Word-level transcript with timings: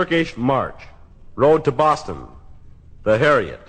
Turkish 0.00 0.34
March, 0.34 0.80
Road 1.34 1.62
to 1.66 1.70
Boston, 1.70 2.26
The 3.02 3.18
Harriet. 3.18 3.60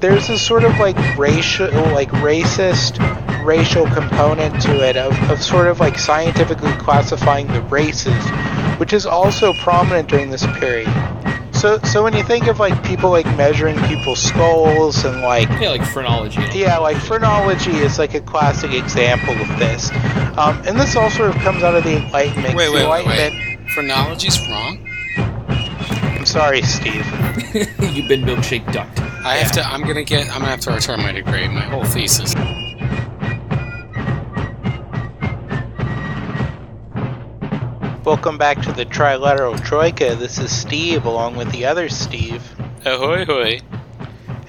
there's 0.00 0.28
this 0.28 0.40
sort 0.40 0.64
of 0.64 0.78
like 0.78 0.96
racial, 1.18 1.68
like 1.92 2.08
racist 2.22 2.96
racial 3.44 3.84
component 3.88 4.58
to 4.62 4.82
it 4.82 4.96
of, 4.96 5.12
of 5.30 5.42
sort 5.42 5.66
of 5.66 5.80
like 5.80 5.98
scientifically 5.98 6.72
classifying 6.78 7.46
the 7.48 7.60
races, 7.64 8.24
which 8.80 8.94
is 8.94 9.04
also 9.04 9.52
prominent 9.52 10.08
during 10.08 10.30
this 10.30 10.46
period. 10.58 10.88
So, 11.60 11.78
so 11.80 12.02
when 12.02 12.14
you 12.14 12.22
think 12.22 12.46
of 12.46 12.58
like 12.58 12.82
people 12.82 13.10
like 13.10 13.26
measuring 13.36 13.76
people's 13.86 14.20
skulls 14.22 15.04
and 15.04 15.20
like 15.20 15.48
Yeah, 15.60 15.70
like 15.70 15.84
phrenology. 15.84 16.40
yeah, 16.54 16.78
like 16.78 16.96
phrenology 16.96 17.72
is 17.72 17.98
like 17.98 18.14
a 18.14 18.20
classic 18.20 18.72
example 18.72 19.34
of 19.34 19.48
this, 19.58 19.90
um, 20.38 20.60
and 20.66 20.78
this 20.80 20.96
all 20.96 21.10
sort 21.10 21.28
of 21.30 21.36
comes 21.42 21.62
out 21.62 21.74
of 21.74 21.84
the 21.84 21.96
Enlightenment. 22.02 22.54
Wait, 22.54 22.66
The 22.68 22.72
wait, 22.72 22.88
wait, 22.88 23.04
Enlightenment. 23.04 23.34
wait. 23.60 23.70
Phrenology's 23.72 24.38
wrong. 24.48 24.78
I'm 25.18 26.26
sorry, 26.26 26.62
Steve. 26.62 27.04
You've 27.94 28.08
been 28.08 28.22
milkshake 28.22 28.70
ducked. 28.72 29.00
I 29.00 29.36
have 29.36 29.52
to. 29.52 29.62
I'm 29.62 29.82
gonna 29.82 30.02
get. 30.02 30.26
I'm 30.28 30.40
gonna 30.40 30.46
have 30.46 30.60
to 30.60 30.72
return 30.72 31.00
my 31.00 31.12
degree. 31.12 31.46
My 31.48 31.60
whole 31.60 31.84
thesis. 31.84 32.34
Welcome 38.10 38.38
back 38.38 38.60
to 38.62 38.72
the 38.72 38.84
Trilateral 38.84 39.64
Troika. 39.64 40.16
This 40.16 40.38
is 40.38 40.50
Steve, 40.50 41.04
along 41.04 41.36
with 41.36 41.52
the 41.52 41.64
other 41.64 41.88
Steve 41.88 42.42
Ahoy, 42.84 43.24
hoy! 43.24 43.60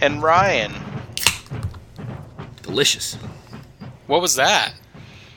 and 0.02 0.24
Ryan. 0.24 0.74
Delicious. 2.64 3.20
What 4.08 4.20
was 4.20 4.34
that? 4.34 4.74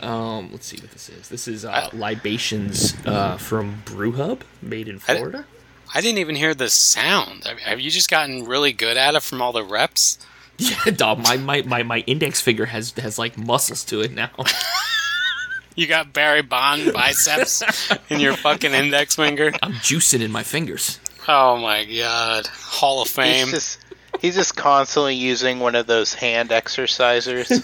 Um, 0.01 0.49
let's 0.53 0.65
see 0.65 0.79
what 0.79 0.91
this 0.93 1.11
is. 1.11 1.29
This 1.29 1.47
is 1.47 1.67
uh, 1.67 1.91
libations 1.93 2.95
uh, 3.05 3.37
from 3.37 3.83
Brew 3.85 4.13
Hub, 4.13 4.43
made 4.63 4.89
in 4.89 4.99
Florida. 5.01 5.45
I 5.95 6.01
didn't 6.01 6.17
even 6.19 6.35
hear 6.35 6.55
the 6.55 6.71
sound. 6.71 7.45
Have- 7.45 7.59
Have 7.59 7.81
you 7.81 7.91
just 7.91 8.09
gotten 8.09 8.47
really 8.47 8.73
good 8.73 8.97
at 8.97 9.15
it 9.15 9.23
from 9.23 9.43
all 9.43 9.53
the 9.53 9.63
reps? 9.63 10.17
Yeah, 10.57 10.93
dog. 10.97 11.19
My, 11.19 11.37
my, 11.37 11.61
my, 11.61 11.83
my 11.83 11.99
index 12.07 12.41
finger 12.41 12.65
has 12.65 12.93
has 12.93 13.19
like 13.19 13.37
muscles 13.37 13.85
to 13.87 14.01
it 14.01 14.13
now. 14.13 14.31
You 15.75 15.87
got 15.87 16.13
Barry 16.13 16.43
Bond 16.43 16.93
biceps 16.93 17.63
in 18.09 18.21
your 18.21 18.37
fucking 18.37 18.73
index 18.73 19.17
finger. 19.17 19.53
I'm 19.63 19.73
juicing 19.75 20.21
in 20.21 20.31
my 20.31 20.43
fingers. 20.43 21.01
Oh 21.27 21.57
my 21.57 21.85
god! 21.85 22.47
Hall 22.47 23.03
of 23.03 23.09
Fame. 23.09 23.47
He's 23.47 23.55
just 23.55 23.79
he's 24.21 24.35
just 24.37 24.57
constantly 24.57 25.15
using 25.15 25.59
one 25.61 25.75
of 25.75 25.87
those 25.87 26.15
hand 26.15 26.51
exercisers. 26.51 27.63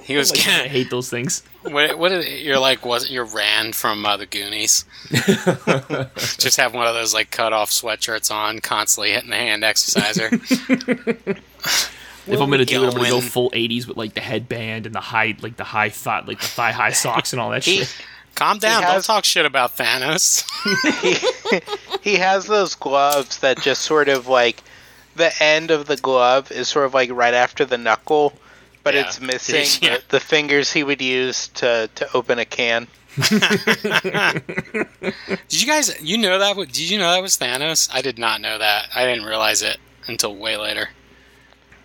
He 0.04 0.16
was 0.16 0.30
Like, 0.30 0.46
I 0.48 0.68
hate 0.68 0.90
those 0.90 1.08
things. 1.08 1.44
What, 1.62 1.96
what 1.96 2.10
is, 2.10 2.42
you're 2.42 2.58
like? 2.58 2.84
Was 2.84 3.10
you're 3.10 3.24
Rand 3.24 3.76
from 3.76 4.04
uh, 4.04 4.16
the 4.16 4.26
Goonies? 4.26 4.84
Just 6.38 6.56
have 6.56 6.74
one 6.74 6.86
of 6.88 6.94
those 6.94 7.14
like 7.14 7.30
cut 7.30 7.52
off 7.52 7.70
sweatshirts 7.70 8.32
on, 8.34 8.58
constantly 8.60 9.12
hitting 9.12 9.30
the 9.30 9.36
hand 9.36 9.62
exerciser. 9.62 10.30
If 12.32 12.40
I'm 12.40 12.50
gonna 12.50 12.64
do 12.64 12.84
it, 12.84 12.88
I'm 12.88 12.94
gonna 12.96 13.08
go 13.10 13.20
full 13.20 13.50
80s 13.50 13.86
with 13.86 13.96
like 13.96 14.14
the 14.14 14.20
headband 14.20 14.86
and 14.86 14.94
the 14.94 15.00
high, 15.00 15.36
like 15.40 15.56
the 15.56 15.64
high 15.64 15.90
thigh, 15.90 16.20
like 16.26 16.40
the 16.40 16.46
thigh 16.46 16.72
high 16.72 16.92
socks 16.92 17.32
and 17.32 17.40
all 17.40 17.50
that 17.50 17.64
he 17.64 17.78
shit. 17.78 17.96
Calm 18.34 18.58
down! 18.58 18.82
has- 18.82 18.92
Don't 19.06 19.16
talk 19.16 19.24
shit 19.24 19.44
about 19.44 19.76
Thanos. 19.76 20.44
he, 22.02 22.10
he 22.12 22.16
has 22.16 22.46
those 22.46 22.74
gloves 22.74 23.38
that 23.38 23.60
just 23.60 23.82
sort 23.82 24.08
of 24.08 24.26
like 24.28 24.62
the 25.16 25.30
end 25.42 25.70
of 25.70 25.86
the 25.86 25.96
glove 25.96 26.50
is 26.50 26.68
sort 26.68 26.86
of 26.86 26.94
like 26.94 27.10
right 27.12 27.34
after 27.34 27.64
the 27.64 27.76
knuckle, 27.76 28.32
but 28.84 28.94
Yeah. 28.94 29.00
it's 29.06 29.20
missing 29.20 29.66
Yeah. 29.90 29.96
the, 29.98 30.04
the 30.10 30.20
fingers 30.20 30.72
he 30.72 30.82
would 30.84 31.02
use 31.02 31.48
to 31.48 31.90
to 31.96 32.08
open 32.16 32.38
a 32.38 32.44
can. 32.44 32.86
Did 33.18 34.42
you 35.50 35.66
guys? 35.66 36.00
You 36.00 36.16
know 36.18 36.38
that? 36.38 36.56
Did 36.56 36.78
you 36.78 36.96
know 36.98 37.10
that 37.10 37.22
was 37.22 37.36
Thanos? 37.36 37.90
I 37.92 38.02
did 38.02 38.18
not 38.18 38.40
know 38.40 38.56
that. 38.58 38.88
I 38.94 39.04
didn't 39.04 39.24
realize 39.24 39.62
it 39.62 39.78
until 40.06 40.36
way 40.36 40.56
later. 40.56 40.88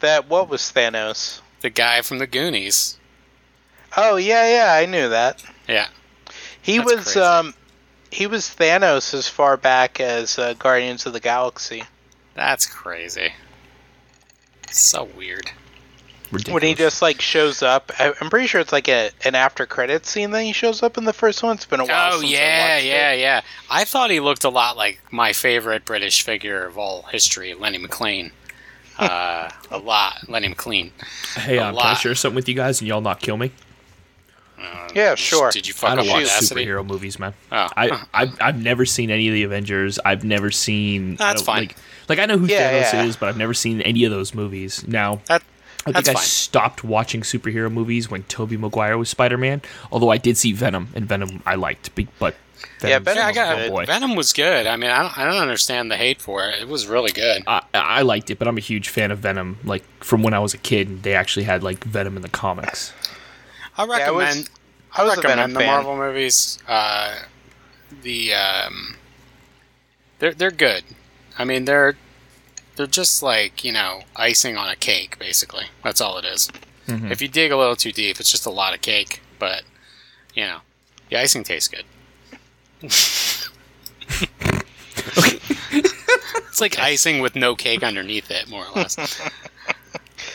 That 0.05 0.29
what 0.29 0.49
was 0.49 0.61
Thanos? 0.61 1.41
The 1.61 1.71
guy 1.71 2.03
from 2.03 2.19
the 2.19 2.27
Goonies. 2.27 2.99
Oh 3.97 4.17
yeah, 4.17 4.47
yeah, 4.47 4.73
I 4.73 4.85
knew 4.85 5.09
that. 5.09 5.43
Yeah. 5.67 5.87
He 6.61 6.77
That's 6.77 6.93
was 6.93 7.03
crazy. 7.05 7.19
um 7.21 7.53
he 8.11 8.27
was 8.27 8.43
Thanos 8.45 9.15
as 9.15 9.27
far 9.27 9.57
back 9.57 9.99
as 9.99 10.37
uh, 10.37 10.53
Guardians 10.59 11.07
of 11.07 11.13
the 11.13 11.19
Galaxy. 11.19 11.83
That's 12.35 12.67
crazy. 12.67 13.33
So 14.69 15.05
weird. 15.17 15.49
Ridiculous. 16.31 16.53
When 16.53 16.63
he 16.63 16.75
just 16.75 17.01
like 17.01 17.19
shows 17.19 17.63
up, 17.63 17.91
I, 17.97 18.13
I'm 18.21 18.29
pretty 18.29 18.45
sure 18.45 18.61
it's 18.61 18.71
like 18.71 18.87
a 18.87 19.09
an 19.23 19.33
after 19.33 19.65
credit 19.65 20.05
scene 20.05 20.29
that 20.31 20.43
he 20.43 20.53
shows 20.53 20.83
up 20.83 20.99
in 20.99 21.05
the 21.05 21.13
first 21.13 21.41
one. 21.41 21.55
It's 21.55 21.65
been 21.65 21.79
a 21.79 21.85
while. 21.85 22.13
Oh 22.13 22.19
since 22.19 22.31
I 22.31 22.35
yeah, 22.35 22.75
watched 22.75 22.85
yeah, 22.85 23.11
it. 23.11 23.19
yeah. 23.21 23.41
I 23.71 23.85
thought 23.85 24.11
he 24.11 24.19
looked 24.19 24.43
a 24.43 24.49
lot 24.49 24.77
like 24.77 25.01
my 25.11 25.33
favorite 25.33 25.83
British 25.83 26.21
figure 26.21 26.63
of 26.67 26.77
all 26.77 27.01
history, 27.03 27.55
Lenny 27.55 27.79
McLean. 27.79 28.31
Uh, 28.97 29.49
a 29.71 29.77
lot, 29.77 30.23
Let 30.29 30.43
him 30.43 30.53
clean. 30.53 30.91
hey, 31.35 31.57
a 31.57 31.63
um, 31.65 31.75
can 31.75 31.85
I 31.85 31.89
lot. 31.89 31.93
share 31.97 32.15
something 32.15 32.35
with 32.35 32.47
you 32.47 32.55
guys 32.55 32.79
and 32.81 32.87
y'all 32.87 33.01
not 33.01 33.19
kill 33.19 33.37
me? 33.37 33.51
Uh, 34.59 34.87
Yeah, 34.95 35.15
sure. 35.15 35.51
Did 35.51 35.67
you 35.67 35.73
I 35.75 35.77
fuck 35.77 35.89
don't 35.97 35.99
up 35.99 36.05
watch 36.13 36.23
Audacity? 36.23 36.65
superhero 36.65 36.85
movies, 36.85 37.19
man. 37.19 37.33
Oh. 37.51 37.67
I, 37.75 38.05
I've, 38.13 38.41
I've 38.41 38.61
never 38.63 38.85
seen 38.85 39.11
any 39.11 39.27
of 39.27 39.33
the 39.33 39.43
Avengers. 39.43 39.99
I've 40.05 40.23
never 40.23 40.49
seen. 40.51 41.15
That's 41.17 41.41
fine. 41.41 41.63
Like, 41.63 41.75
like 42.07 42.19
I 42.19 42.25
know 42.25 42.37
who 42.37 42.45
Yeah, 42.47 42.71
Thanos 42.83 42.93
yeah. 42.93 43.03
is, 43.03 43.15
but 43.17 43.27
I've 43.29 43.37
never 43.37 43.53
seen 43.53 43.81
any 43.81 44.05
of 44.05 44.11
those 44.11 44.33
movies. 44.33 44.87
Now, 44.87 45.21
That, 45.27 45.43
I 45.85 45.91
that's 45.91 46.05
think 46.07 46.17
I 46.17 46.19
fine. 46.19 46.23
stopped 46.27 46.83
watching 46.83 47.21
superhero 47.21 47.71
movies 47.71 48.09
when 48.09 48.23
Tobey 48.23 48.55
Maguire 48.57 48.97
was 48.97 49.09
Spider 49.09 49.37
Man. 49.37 49.61
Although 49.91 50.09
I 50.09 50.17
did 50.17 50.37
see 50.37 50.53
Venom, 50.53 50.87
and 50.95 51.05
Venom 51.05 51.43
I 51.45 51.55
liked, 51.55 51.89
but 52.17 52.35
Yeah, 52.83 52.99
Venom 52.99 53.23
I 53.23 53.27
was 53.27 53.35
got 53.35 53.69
good. 53.69 53.87
Venom 53.87 54.15
was 54.15 54.33
good. 54.33 54.67
I 54.67 54.75
mean, 54.75 54.89
I 54.91 55.01
don't, 55.03 55.17
I 55.17 55.25
don't 55.25 55.41
understand 55.41 55.89
the 55.89 55.97
hate 55.97 56.21
for 56.21 56.47
it. 56.47 56.61
It 56.61 56.67
was 56.67 56.87
really 56.87 57.11
good. 57.11 57.43
I, 57.47 57.61
I 57.73 58.01
liked 58.03 58.29
it, 58.29 58.37
but 58.39 58.47
I'm 58.47 58.57
a 58.57 58.61
huge 58.61 58.89
fan 58.89 59.11
of 59.11 59.19
Venom. 59.19 59.57
Like 59.63 59.83
from 60.03 60.23
when 60.23 60.33
I 60.33 60.39
was 60.39 60.53
a 60.53 60.57
kid, 60.57 60.87
and 60.87 61.03
they 61.03 61.13
actually 61.15 61.45
had 61.45 61.63
like 61.63 61.83
Venom 61.83 62.15
in 62.15 62.21
the 62.21 62.29
comics. 62.29 62.93
I 63.77 63.83
I 63.83 63.85
was- 63.85 63.97
recommend. 63.99 64.49
I 64.97 65.03
was 65.03 65.13
a 65.13 65.15
recommend 65.17 65.37
Venom 65.39 65.53
the 65.53 65.59
fan. 65.59 65.67
Marvel 65.67 65.97
movies. 65.97 66.59
Uh, 66.67 67.15
the 68.03 68.33
um, 68.33 68.95
they're 70.19 70.33
they're 70.33 70.51
good. 70.51 70.83
I 71.37 71.43
mean, 71.45 71.65
they're 71.65 71.95
they're 72.75 72.87
just 72.87 73.21
like 73.23 73.63
you 73.63 73.71
know 73.73 74.01
icing 74.15 74.57
on 74.57 74.69
a 74.69 74.75
cake, 74.75 75.17
basically. 75.19 75.65
That's 75.83 75.99
all 76.01 76.17
it 76.17 76.25
is. 76.25 76.49
Mm-hmm. 76.87 77.11
If 77.11 77.21
you 77.21 77.27
dig 77.27 77.51
a 77.51 77.57
little 77.57 77.75
too 77.75 77.91
deep, 77.91 78.19
it's 78.19 78.31
just 78.31 78.45
a 78.45 78.49
lot 78.49 78.73
of 78.73 78.81
cake. 78.81 79.21
But 79.39 79.63
you 80.33 80.43
know, 80.45 80.59
the 81.09 81.17
icing 81.17 81.43
tastes 81.43 81.67
good. 81.67 81.83
It's 86.47 86.61
like 86.61 86.79
icing 86.79 87.19
with 87.21 87.35
no 87.35 87.55
cake 87.55 87.83
underneath 87.83 88.31
it, 88.31 88.49
more 88.49 88.65
or 88.65 88.71
less. 88.75 88.97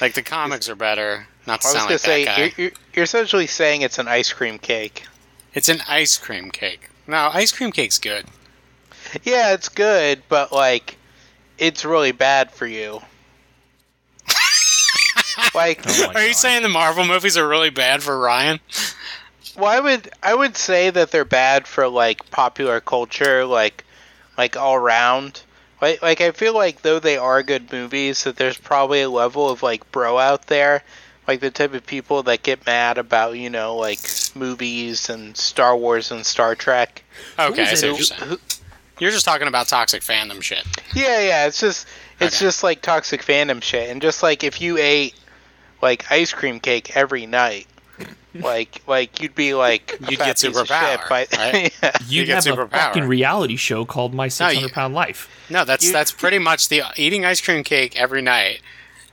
like 0.00 0.14
the 0.14 0.22
comics 0.22 0.68
are 0.68 0.74
better. 0.74 1.26
Not 1.46 1.62
to 1.62 1.68
I 1.68 1.70
was 1.70 1.76
sound 1.76 1.84
gonna 1.84 1.94
like 1.94 2.00
say 2.00 2.24
that 2.24 2.36
guy. 2.36 2.42
you're, 2.42 2.50
you're, 2.56 2.70
you're 2.94 3.04
essentially 3.04 3.46
saying 3.46 3.82
it's 3.82 3.98
an 3.98 4.08
ice 4.08 4.32
cream 4.32 4.58
cake. 4.58 5.04
It's 5.54 5.68
an 5.68 5.80
ice 5.88 6.16
cream 6.18 6.50
cake. 6.50 6.90
No, 7.06 7.30
ice 7.32 7.52
cream 7.52 7.72
cake's 7.72 7.98
good. 7.98 8.26
Yeah, 9.24 9.52
it's 9.54 9.68
good, 9.68 10.22
but 10.28 10.52
like, 10.52 10.96
it's 11.58 11.84
really 11.84 12.12
bad 12.12 12.52
for 12.52 12.66
you. 12.66 13.00
like, 15.54 15.80
Oh 15.86 16.12
my 16.14 16.20
are 16.20 16.26
you 16.26 16.34
saying 16.34 16.62
the 16.62 16.68
Marvel 16.68 17.04
movies 17.04 17.36
are 17.36 17.48
really 17.48 17.70
bad 17.70 18.02
for 18.02 18.18
Ryan? 18.18 18.60
Well, 19.56 19.66
I 19.66 19.80
would 19.80 20.10
I 20.22 20.34
would 20.34 20.56
say 20.56 20.90
that 20.90 21.10
they're 21.10 21.24
bad 21.24 21.66
for 21.66 21.88
like 21.88 22.30
popular 22.30 22.80
culture, 22.80 23.44
like 23.44 23.84
like 24.36 24.56
all 24.56 24.78
round. 24.78 25.42
Like, 25.80 26.02
like 26.02 26.20
I 26.20 26.32
feel 26.32 26.54
like 26.54 26.82
though 26.82 26.98
they 26.98 27.16
are 27.16 27.42
good 27.42 27.72
movies, 27.72 28.24
that 28.24 28.36
there's 28.36 28.58
probably 28.58 29.00
a 29.02 29.08
level 29.10 29.48
of 29.48 29.62
like 29.62 29.90
bro 29.92 30.18
out 30.18 30.46
there, 30.46 30.82
like 31.26 31.40
the 31.40 31.50
type 31.50 31.72
of 31.72 31.86
people 31.86 32.22
that 32.24 32.42
get 32.42 32.66
mad 32.66 32.98
about 32.98 33.38
you 33.38 33.48
know 33.50 33.76
like 33.76 34.00
movies 34.34 35.08
and 35.08 35.36
Star 35.36 35.76
Wars 35.76 36.10
and 36.10 36.24
Star 36.26 36.54
Trek. 36.54 37.02
Okay, 37.38 37.62
I 37.62 37.74
see 37.74 37.88
what 37.88 37.96
you're 37.98 38.04
saying. 38.04 38.38
You're 38.98 39.10
just 39.10 39.24
talking 39.24 39.48
about 39.48 39.66
toxic 39.68 40.02
fandom 40.02 40.42
shit. 40.42 40.66
Yeah, 40.94 41.20
yeah, 41.20 41.46
it's 41.46 41.58
just 41.60 41.86
it's 42.20 42.36
Okay. 42.36 42.44
just 42.46 42.62
like 42.62 42.82
toxic 42.82 43.22
fandom 43.22 43.62
shit, 43.62 43.88
and 43.88 44.02
just 44.02 44.22
like 44.22 44.44
if 44.44 44.60
you 44.60 44.76
ate 44.76 45.14
like 45.80 46.10
ice 46.12 46.34
cream 46.34 46.60
cake 46.60 46.94
every 46.94 47.24
night, 47.24 47.66
like 48.34 48.82
like 48.86 49.20
you'd 49.20 49.34
be 49.34 49.54
like 49.54 49.96
You'd 50.08 50.18
get 50.18 50.40
piece 50.40 50.44
of 50.44 50.54
superpower, 50.54 51.00
shit 51.00 51.10
right? 51.10 51.28
yeah. 51.82 51.92
You 52.06 52.24
get 52.24 52.44
have 52.44 52.58
a 52.58 52.68
fucking 52.68 53.04
reality 53.04 53.56
show 53.56 53.84
called 53.84 54.14
My 54.14 54.28
600 54.28 54.60
you- 54.68 54.72
Pound 54.72 54.94
Life. 54.94 55.28
No, 55.50 55.64
that's 55.64 55.86
You- 55.86 55.92
that's 55.92 56.12
pretty 56.22 56.38
much 56.38 56.68
the 56.68 56.82
eating 56.96 57.24
ice 57.24 57.40
cream 57.40 57.64
cake 57.64 58.00
every 58.00 58.22
night 58.22 58.60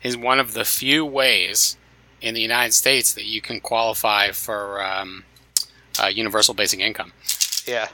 is 0.04 0.16
one 0.16 0.40
of 0.40 0.54
the 0.54 0.64
few 0.66 1.06
ways 1.06 1.78
in 2.22 2.34
the 2.36 2.42
United 2.42 2.74
States 2.74 3.14
that 3.14 3.26
you 3.26 3.42
can 3.42 3.60
qualify 3.60 4.32
for 4.32 4.84
um, 4.84 5.24
uh, 6.02 6.08
universal 6.08 6.54
basic 6.54 6.80
income. 6.80 7.12
yeah. 7.68 7.88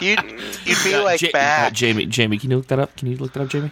you'd 0.00 0.20
you'd 0.64 0.84
be 0.84 0.94
Uh, 0.94 1.02
like 1.02 1.20
Ja- 1.22 1.30
uh, 1.34 1.70
Jamie, 1.70 2.06
Jamie, 2.06 2.38
can 2.38 2.50
you 2.50 2.56
look 2.58 2.66
that 2.68 2.78
up? 2.78 2.96
Can 2.96 3.08
you 3.10 3.16
look 3.16 3.32
that 3.34 3.42
up, 3.42 3.48
Jamie? 3.48 3.70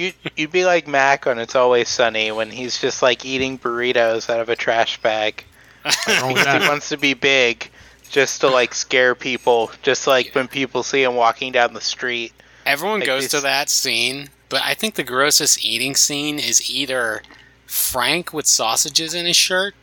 You 0.00 0.12
you'd 0.34 0.50
be 0.50 0.64
like 0.64 0.88
Mac 0.88 1.26
on 1.26 1.38
It's 1.38 1.54
Always 1.54 1.86
Sunny 1.86 2.32
when 2.32 2.50
he's 2.50 2.80
just 2.80 3.02
like 3.02 3.26
eating 3.26 3.58
burritos 3.58 4.30
out 4.30 4.40
of 4.40 4.48
a 4.48 4.56
trash 4.56 5.00
bag. 5.02 5.44
wrong 5.84 5.94
oh, 6.08 6.58
he 6.58 6.68
wants 6.68 6.88
to 6.88 6.96
be 6.96 7.12
big, 7.12 7.68
just 8.08 8.40
to 8.40 8.48
like 8.48 8.72
scare 8.72 9.14
people. 9.14 9.70
Just 9.82 10.06
like 10.06 10.34
when 10.34 10.48
people 10.48 10.82
see 10.82 11.02
him 11.02 11.16
walking 11.16 11.52
down 11.52 11.74
the 11.74 11.82
street. 11.82 12.32
Everyone 12.64 13.00
Like 13.00 13.08
goes 13.08 13.28
to 13.28 13.40
that 13.42 13.68
scene, 13.68 14.30
but 14.48 14.62
I 14.64 14.72
think 14.72 14.94
the 14.94 15.04
grossest 15.04 15.62
eating 15.62 15.94
scene 15.94 16.38
is 16.38 16.70
either 16.70 17.22
Frank 17.66 18.32
with 18.32 18.46
sausages 18.46 19.12
in 19.12 19.26
his 19.26 19.36
shirt 19.36 19.74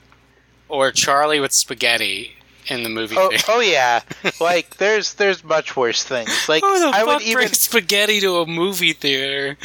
or 0.67 0.91
Charlie 0.91 1.39
with 1.39 1.51
spaghetti 1.51 2.36
in 2.69 2.83
the 2.83 2.89
movie 2.89 3.15
Oh, 3.17 3.29
theater. 3.29 3.45
oh 3.49 3.59
yeah. 3.59 4.01
Like 4.41 4.77
there's 4.77 5.13
there's 5.15 5.43
much 5.43 5.75
worse 5.75 6.03
things. 6.03 6.47
Like 6.49 6.61
the 6.61 6.91
I 6.93 7.03
would 7.03 7.21
even 7.21 7.47
spaghetti 7.49 8.19
to 8.21 8.37
a 8.37 8.45
movie 8.45 8.93
theater? 8.93 9.57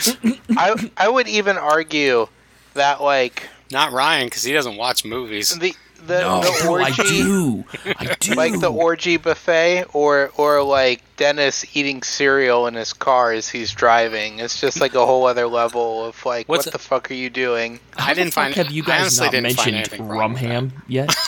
I 0.57 0.91
I 0.97 1.09
would 1.09 1.29
even 1.29 1.57
argue 1.59 2.29
that 2.75 3.01
like 3.03 3.49
Not 3.71 3.93
Ryan, 3.93 4.27
because 4.27 4.43
he 4.45 4.53
doesn't 4.53 4.77
watch 4.77 5.05
movies. 5.05 5.57
the 5.59 5.75
the, 6.07 6.21
No, 6.21 6.41
the 6.43 6.69
orgy 6.69 6.85
I 6.85 7.05
do. 7.07 7.65
I 7.99 8.15
do. 8.19 8.35
like 8.35 8.59
the 8.61 8.71
orgy 8.73 9.17
buffet 9.17 9.85
or 9.93 10.31
or 10.37 10.63
like 10.63 11.03
Dennis 11.17 11.65
eating 11.77 12.03
cereal 12.03 12.67
in 12.67 12.75
his 12.75 12.93
car 12.93 13.33
as 13.33 13.49
he's 13.49 13.73
driving. 13.73 14.39
It's 14.41 14.61
just 14.61 14.81
like 14.81 14.95
a 14.95 15.05
whole 15.07 15.27
other 15.27 15.47
level 15.47 16.05
of 16.05 16.25
like 16.27 16.49
What's 16.49 16.67
what 16.67 16.69
it- 16.69 16.73
the 16.73 16.79
fuck 16.79 17.11
are 17.11 17.15
you 17.15 17.31
doing? 17.31 17.81
How 17.97 18.11
I 18.11 18.15
didn't 18.15 18.33
find- 18.35 18.55
Have 18.55 18.71
you 18.71 18.83
guys 18.83 19.19
not 19.21 19.33
mentioned 19.33 19.77
anything 19.77 20.09
wrong 20.09 20.35
Rumham 20.37 20.73
yet? 20.89 21.15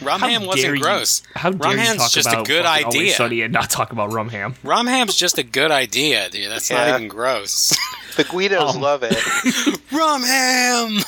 Rum 0.00 0.18
How 0.20 0.28
ham 0.28 0.46
wasn't 0.46 0.76
you- 0.76 0.82
gross. 0.82 1.22
How 1.34 1.50
dare 1.50 1.76
Rum 1.76 1.78
you 1.78 1.94
talk 1.98 2.10
just 2.10 2.26
about 2.26 2.46
a 2.46 2.48
good 2.48 2.64
fucking 2.64 2.84
Always 2.86 2.96
idea. 3.00 3.14
Sunny 3.14 3.40
and 3.42 3.52
not 3.52 3.68
talk 3.68 3.92
about 3.92 4.12
rum 4.14 4.30
ham? 4.30 4.54
Rum 4.62 4.86
ham's 4.86 5.14
just 5.14 5.36
a 5.36 5.42
good 5.42 5.70
idea, 5.70 6.30
dude. 6.30 6.50
That's 6.50 6.70
Yeah. 6.70 6.86
not 6.86 6.96
even 6.96 7.08
gross. 7.08 7.76
The 8.16 8.24
Guidos 8.24 8.76
Um, 8.76 8.80
love 8.80 9.02
it. 9.02 9.18
Rum 9.92 10.22
ham. 10.22 11.00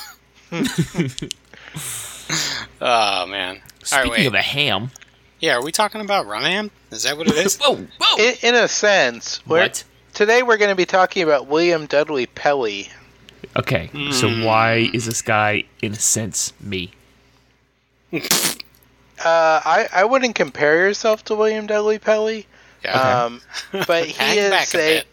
oh 2.81 3.27
man. 3.27 3.57
All 3.57 3.63
Speaking 4.01 4.11
right, 4.11 4.27
of 4.27 4.35
a 4.35 4.43
ham, 4.43 4.91
Yeah, 5.41 5.57
are 5.57 5.63
we 5.65 5.71
talking 5.73 6.01
about 6.01 6.27
rum 6.27 6.43
ham? 6.43 6.71
Is 6.91 7.05
that 7.05 7.17
what 7.17 7.29
it 7.29 7.37
is? 7.37 7.57
whoa, 7.61 7.77
whoa, 8.01 8.17
In, 8.19 8.35
in 8.43 8.55
a 8.55 8.67
sense, 8.69 9.39
what? 9.47 9.85
today 10.15 10.43
we're 10.43 10.57
going 10.57 10.71
to 10.71 10.77
be 10.77 10.87
talking 10.87 11.23
about 11.23 11.47
William 11.47 11.87
Dudley 11.87 12.27
Pelley. 12.27 12.89
Okay, 13.57 13.91
so 14.11 14.29
Hmm. 14.29 14.43
why 14.45 14.91
is 14.93 15.07
this 15.07 15.23
guy, 15.23 15.65
in 15.81 15.93
a 15.93 15.99
sense, 15.99 16.53
me? 16.61 16.91
Uh, 18.13 18.19
I 19.25 19.89
I 19.93 20.05
wouldn't 20.05 20.35
compare 20.35 20.77
yourself 20.79 21.25
to 21.25 21.35
William 21.35 21.67
Dudley 21.67 21.99
Pelley. 21.99 22.47
Yeah. 22.85 23.25
Um, 23.25 23.41
but 23.87 24.05
he 24.07 24.39
is 24.39 24.51
back 24.51 24.75
a 24.75 24.79
a, 24.79 24.81
bit. 24.81 25.07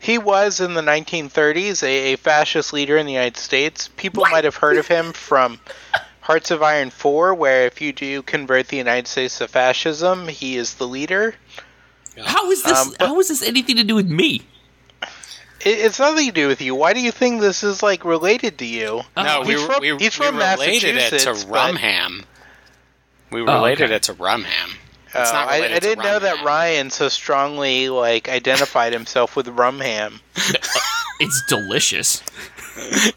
He 0.00 0.18
was 0.18 0.60
in 0.60 0.74
the 0.74 0.80
1930s 0.82 1.82
a, 1.82 2.14
a 2.14 2.16
fascist 2.16 2.72
leader 2.72 2.96
in 2.96 3.06
the 3.06 3.12
United 3.12 3.36
States. 3.36 3.88
People 3.96 4.24
might 4.30 4.44
have 4.44 4.56
heard 4.56 4.76
of 4.78 4.86
him 4.88 5.12
from 5.12 5.60
Hearts 6.20 6.50
of 6.50 6.62
Iron 6.62 6.90
4, 6.90 7.34
where 7.34 7.66
if 7.66 7.80
you 7.80 7.92
do 7.92 8.22
convert 8.22 8.68
the 8.68 8.76
United 8.76 9.06
States 9.06 9.38
to 9.38 9.48
fascism, 9.48 10.26
he 10.28 10.56
is 10.56 10.74
the 10.74 10.86
leader. 10.88 11.34
How 12.24 12.50
is 12.50 12.62
this? 12.62 12.78
Um, 12.78 12.94
but- 12.98 13.08
how 13.08 13.18
is 13.20 13.28
this 13.28 13.42
anything 13.42 13.76
to 13.76 13.84
do 13.84 13.94
with 13.94 14.08
me? 14.08 14.42
It, 15.62 15.78
it's 15.78 15.98
nothing 15.98 16.26
to 16.26 16.32
do 16.32 16.48
with 16.48 16.60
you. 16.62 16.74
Why 16.74 16.92
do 16.94 17.00
you 17.00 17.12
think 17.12 17.40
this 17.40 17.62
is 17.62 17.82
like 17.82 18.04
related 18.04 18.58
to 18.58 18.66
you? 18.66 19.02
No, 19.16 19.42
we, 19.42 19.52
he's 19.52 19.60
were- 19.62 19.66
from- 19.74 19.80
we, 19.82 19.88
he's 19.98 20.18
we 20.18 20.26
from 20.26 20.36
related 20.38 20.84
it 20.84 20.88
to 20.88 20.94
Massachusetts, 20.94 21.44
rum 21.44 21.72
but- 21.72 21.80
ham. 21.80 22.24
We 23.30 23.42
Oh, 23.42 23.44
related 23.44 23.84
okay. 23.84 23.94
it 23.96 24.02
to 24.04 24.12
rum 24.14 24.42
ham. 24.44 24.70
It's 24.70 24.89
Oh, 25.14 25.22
not 25.22 25.48
I, 25.48 25.56
related 25.56 25.72
I 25.72 25.74
to 25.80 25.86
didn't 25.86 26.04
know 26.04 26.18
that. 26.20 26.44
Ryan 26.44 26.90
so 26.90 27.08
strongly 27.08 27.88
like 27.88 28.28
identified 28.28 28.92
himself 28.92 29.36
with 29.36 29.48
rum 29.48 29.80
ham. 29.80 30.20
It's 31.22 31.42
delicious. 31.48 32.22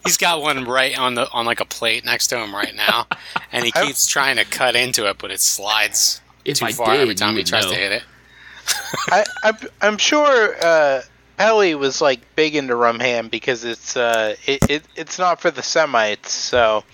He's 0.04 0.18
got 0.18 0.42
one 0.42 0.64
right 0.66 0.98
on 0.98 1.14
the 1.14 1.26
on 1.32 1.46
like 1.46 1.60
a 1.60 1.64
plate 1.64 2.04
next 2.04 2.26
to 2.26 2.36
him 2.38 2.54
right 2.54 2.74
now, 2.74 3.06
and 3.50 3.64
he 3.64 3.72
I- 3.76 3.86
keeps 3.86 4.06
trying 4.06 4.36
to 4.36 4.44
cut 4.44 4.76
into 4.76 5.08
it, 5.08 5.16
but 5.18 5.30
it 5.30 5.40
slides 5.40 6.20
If 6.44 6.58
too 6.58 6.66
I 6.66 6.72
far 6.72 6.92
did, 6.92 7.00
every 7.00 7.14
time 7.14 7.34
he 7.36 7.44
tries 7.44 7.64
know. 7.64 7.70
to 7.72 7.76
hit 7.76 7.92
it. 7.92 8.02
I, 9.10 9.24
I'm, 9.42 9.56
I'm 9.80 9.96
sure 9.96 10.54
uh, 10.62 11.00
Pelley 11.38 11.74
was 11.74 12.02
like 12.02 12.20
big 12.36 12.54
into 12.56 12.76
rum 12.76 13.00
ham 13.00 13.28
because 13.28 13.64
it's 13.64 13.96
uh, 13.96 14.36
it, 14.46 14.58
it 14.68 14.84
it's 14.96 15.18
not 15.18 15.40
for 15.40 15.50
the 15.50 15.62
Semites, 15.62 16.30
so 16.30 16.84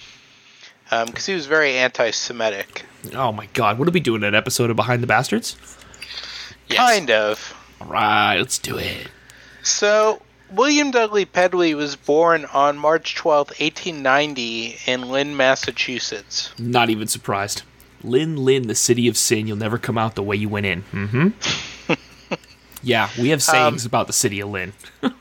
because 0.91 1.27
he 1.27 1.35
was 1.35 1.47
very 1.47 1.77
anti-Semitic, 1.77 2.85
Oh 3.15 3.33
my 3.33 3.47
god, 3.53 3.79
what 3.79 3.89
are 3.89 3.93
we 3.93 4.01
doing? 4.01 4.23
In 4.23 4.29
an 4.29 4.35
episode 4.35 4.71
of 4.71 4.77
Behind 4.77 5.03
the 5.03 5.07
Bastards? 5.07 5.57
Yes. 6.69 6.79
kind 6.79 7.11
of. 7.11 7.55
All 7.81 7.87
right, 7.89 8.37
let's 8.37 8.59
do 8.59 8.77
it. 8.77 9.09
So 9.63 10.21
William 10.51 10.91
Dudley 10.91 11.25
Pelley 11.25 11.75
was 11.75 11.97
born 11.97 12.45
on 12.47 12.77
March 12.79 13.15
twelfth, 13.15 13.51
1890, 13.61 14.79
in 14.87 15.09
Lynn, 15.11 15.37
Massachusetts. 15.37 16.51
Not 16.59 16.91
even 16.91 17.09
surprised. 17.09 17.63
Lin 18.03 18.37
Lin, 18.37 18.67
the 18.69 18.75
city 18.75 19.09
of 19.09 19.17
sin, 19.17 19.47
you'll 19.47 19.57
never 19.57 19.79
come 19.79 19.99
out 19.99 20.15
the 20.15 20.23
way 20.23 20.37
you 20.37 20.49
went 20.49 20.67
in. 20.67 20.83
Mm-hmm. 20.93 21.95
yeah, 22.83 23.09
we 23.19 23.29
have 23.31 23.43
sayings 23.43 23.85
about 23.85 24.07
the 24.07 24.13
city 24.13 24.41
of 24.41 24.49
Lynn. 24.51 24.73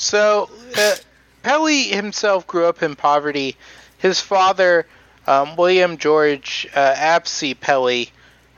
So, 0.00 0.48
uh, 0.78 0.94
Pelley 1.42 1.82
himself 1.88 2.46
grew 2.46 2.66
up 2.66 2.84
in 2.84 2.94
poverty. 2.94 3.56
His 3.98 4.20
father, 4.20 4.86
um, 5.26 5.56
William 5.56 5.98
George 5.98 6.68
uh, 6.74 6.94
Apsey 6.94 7.58
Pelley, 7.58 8.10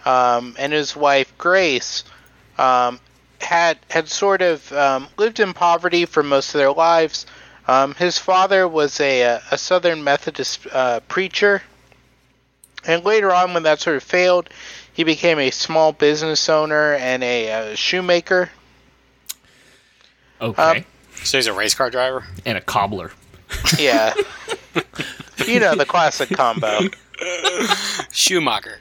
um, 0.05 0.55
and 0.59 0.73
his 0.73 0.95
wife 0.95 1.33
Grace, 1.39 2.05
um, 2.59 3.01
had 3.41 3.79
had 3.91 4.09
sort 4.09 4.43
of 4.43 4.71
um, 4.73 5.09
lived 5.19 5.41
in 5.41 5.53
poverty 5.55 6.05
for 6.05 6.23
most 6.23 6.55
of 6.55 6.59
their 6.59 6.73
lives. 6.73 7.27
Um, 7.69 7.95
his 7.95 8.19
father 8.19 8.67
was 8.67 9.01
a, 9.01 9.21
a, 9.23 9.43
a 9.53 9.59
Southern 9.59 10.03
Methodist 10.05 10.67
uh, 10.73 11.01
preacher, 11.09 11.63
and 12.87 13.05
later 13.05 13.33
on, 13.33 13.55
when 13.55 13.63
that 13.65 13.81
sort 13.81 13.97
of 13.97 14.03
failed, 14.03 14.49
he 14.93 15.05
became 15.05 15.39
a 15.39 15.51
small 15.51 15.93
business 15.93 16.49
owner 16.49 16.95
and 16.95 17.23
a, 17.23 17.51
uh 17.53 17.75
shoemaker. 17.75 18.51
Okay. 20.41 20.63
Um, 20.79 20.85
So 21.23 21.39
he's 21.39 21.47
a 21.47 21.53
race 21.53 21.75
car 21.75 21.91
driver. 21.91 22.25
and 22.47 22.57
a 22.59 22.61
cobbler. 22.63 23.13
Yeah. 23.79 24.15
you 25.47 25.61
know, 25.61 25.75
the 25.75 25.87
classic 25.87 26.29
combo. 26.37 26.81
Schumacher. 28.13 28.81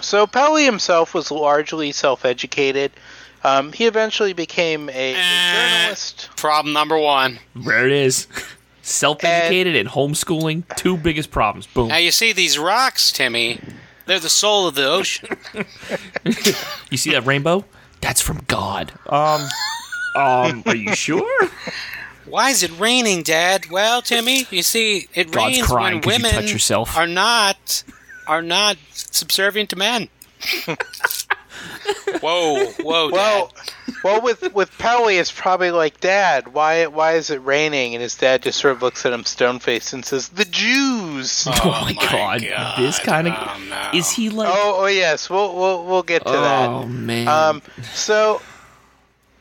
So 0.00 0.26
Pelley 0.26 0.64
himself 0.64 1.14
was 1.14 1.30
largely 1.30 1.90
self-educated. 1.92 2.92
Um, 3.44 3.72
he 3.72 3.86
eventually 3.86 4.32
became 4.32 4.88
a, 4.90 5.14
a 5.14 5.16
Eh. 5.16 5.78
journalist. 5.80 6.28
Problem 6.36 6.72
number 6.72 6.98
one. 6.98 7.38
There 7.54 7.86
it 7.86 7.92
is. 7.92 8.26
Self-educated 8.82 9.74
and 9.74 9.88
homeschooling, 9.88 10.64
two 10.76 10.96
biggest 10.96 11.30
problems. 11.30 11.66
Boom. 11.66 11.88
Now 11.88 11.96
you 11.96 12.12
see 12.12 12.32
these 12.32 12.58
rocks, 12.58 13.10
Timmy. 13.10 13.58
They're 14.06 14.20
the 14.20 14.28
soul 14.28 14.68
of 14.68 14.74
the 14.74 14.86
ocean. 14.88 15.36
You 16.90 16.96
see 16.96 17.10
that 17.10 17.26
rainbow? 17.26 17.64
That's 18.00 18.20
from 18.20 18.42
God. 18.46 18.92
Um, 19.08 19.48
um, 20.14 20.62
are 20.66 20.76
you 20.76 20.94
sure? 20.94 21.48
Why 22.28 22.50
is 22.50 22.62
it 22.62 22.70
raining, 22.78 23.22
Dad? 23.22 23.66
Well, 23.70 24.02
Timmy, 24.02 24.46
you 24.50 24.62
see, 24.62 25.08
it 25.14 25.30
God's 25.30 25.56
rains 25.56 25.66
crying 25.66 25.94
when 25.94 26.02
'cause 26.02 26.18
you 26.18 26.24
women 26.24 26.42
touch 26.42 26.52
yourself. 26.52 26.96
are 26.96 27.06
not 27.06 27.82
are 28.26 28.42
not 28.42 28.76
subservient 28.92 29.70
to 29.70 29.76
men. 29.76 30.08
whoa, 32.20 32.64
whoa, 32.80 33.10
Well, 33.10 33.46
Dad. 33.46 33.94
well, 34.04 34.20
with 34.20 34.52
with 34.54 34.76
Pelley, 34.78 35.18
it's 35.18 35.30
probably 35.32 35.70
like, 35.70 36.00
Dad, 36.00 36.52
why 36.52 36.86
why 36.86 37.12
is 37.14 37.30
it 37.30 37.38
raining? 37.44 37.94
And 37.94 38.02
his 38.02 38.14
dad 38.14 38.42
just 38.42 38.58
sort 38.60 38.74
of 38.74 38.82
looks 38.82 39.06
at 39.06 39.12
him 39.12 39.24
stone-faced 39.24 39.92
and 39.92 40.04
says, 40.04 40.28
"The 40.28 40.44
Jews." 40.44 41.46
Oh, 41.64 41.70
my, 41.82 41.92
god. 41.94 42.40
This 42.78 42.98
kind 42.98 43.28
of 43.28 43.34
Oh, 43.36 43.58
no. 43.68 43.90
is 43.98 44.10
he 44.12 44.30
like? 44.30 44.48
Oh, 44.50 44.76
oh 44.80 44.86
yes, 44.86 45.30
we'll 45.30 45.54
we'll 45.54 45.84
we'll 45.84 46.02
get 46.02 46.24
to 46.26 46.32
that. 46.32 46.68
oh 46.68 46.84
man. 46.86 47.28
Um, 47.28 47.62
so, 47.94 48.40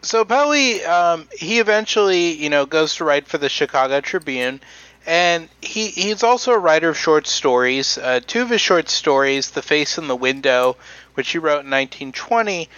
so 0.05 0.23
Pelley, 0.25 0.83
um, 0.85 1.27
he 1.37 1.59
eventually, 1.59 2.31
you 2.33 2.49
know, 2.49 2.65
goes 2.65 2.95
to 2.95 3.03
write 3.03 3.27
for 3.27 3.37
the 3.37 3.49
Chicago 3.49 4.01
Tribune, 4.01 4.61
and 5.05 5.49
he 5.61 5.87
he's 5.89 6.23
also 6.23 6.51
a 6.51 6.57
writer 6.59 6.89
of 6.89 6.97
short 6.97 7.27
stories. 7.27 7.97
Uh, 7.97 8.19
two 8.25 8.41
of 8.41 8.49
his 8.49 8.61
short 8.61 8.89
stories, 8.89 9.51
"The 9.51 9.61
Face 9.61 9.97
in 9.97 10.07
the 10.07 10.15
Window," 10.15 10.77
which 11.15 11.29
he 11.31 11.37
wrote 11.37 11.63
in 11.65 11.69
1920, 11.69 12.69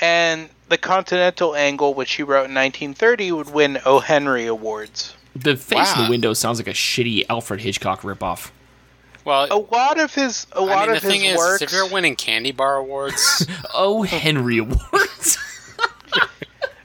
and 0.00 0.48
"The 0.68 0.78
Continental 0.78 1.54
Angle," 1.56 1.94
which 1.94 2.12
he 2.14 2.22
wrote 2.22 2.46
in 2.48 2.54
1930, 2.54 3.32
would 3.32 3.50
win 3.52 3.80
O. 3.84 4.00
Henry 4.00 4.46
awards. 4.46 5.14
the 5.34 5.56
face 5.56 5.96
in 5.96 6.04
the 6.04 6.10
window 6.10 6.34
sounds 6.34 6.58
like 6.58 6.68
a 6.68 6.72
shitty 6.72 7.24
Alfred 7.30 7.60
Hitchcock 7.62 8.02
ripoff. 8.02 8.50
Well, 9.24 9.46
A 9.50 9.56
lot 9.74 9.98
of 10.00 10.12
his, 10.14 10.46
a 10.52 10.60
lot 10.60 10.70
I 10.70 10.80
mean, 10.80 10.90
the 10.90 10.96
of 10.96 11.02
his 11.04 11.12
thing 11.12 11.24
is, 11.24 11.36
works. 11.38 11.62
if 11.62 11.70
you're 11.72 11.88
winning 11.88 12.16
candy 12.16 12.50
bar 12.52 12.76
awards, 12.76 13.46
O. 13.74 14.02
Henry 14.02 14.58
Awards. 14.58 15.38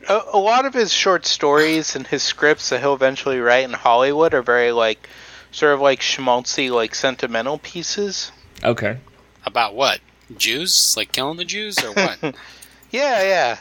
a, 0.08 0.22
a 0.34 0.38
lot 0.40 0.66
of 0.66 0.74
his 0.74 0.92
short 0.94 1.26
stories 1.26 1.96
and 1.96 2.06
his 2.08 2.24
scripts 2.24 2.70
that 2.70 2.80
he'll 2.80 2.94
eventually 2.94 3.40
write 3.40 3.64
in 3.66 3.74
Hollywood 3.74 4.34
are 4.34 4.42
very 4.42 4.72
like 4.72 5.08
sort 5.52 5.74
of 5.74 5.82
like 5.82 6.00
schmaltzy, 6.02 6.70
like 6.72 6.96
sentimental 6.96 7.58
pieces. 7.58 8.32
okay. 8.64 8.98
about 9.46 9.76
what? 9.76 10.00
Jews? 10.38 10.96
Like 10.98 11.12
killing 11.12 11.38
the 11.38 11.46
Jews 11.46 11.78
or 11.84 11.94
what? 11.94 12.36
Yeah, 12.90 13.22
yeah. 13.24 13.58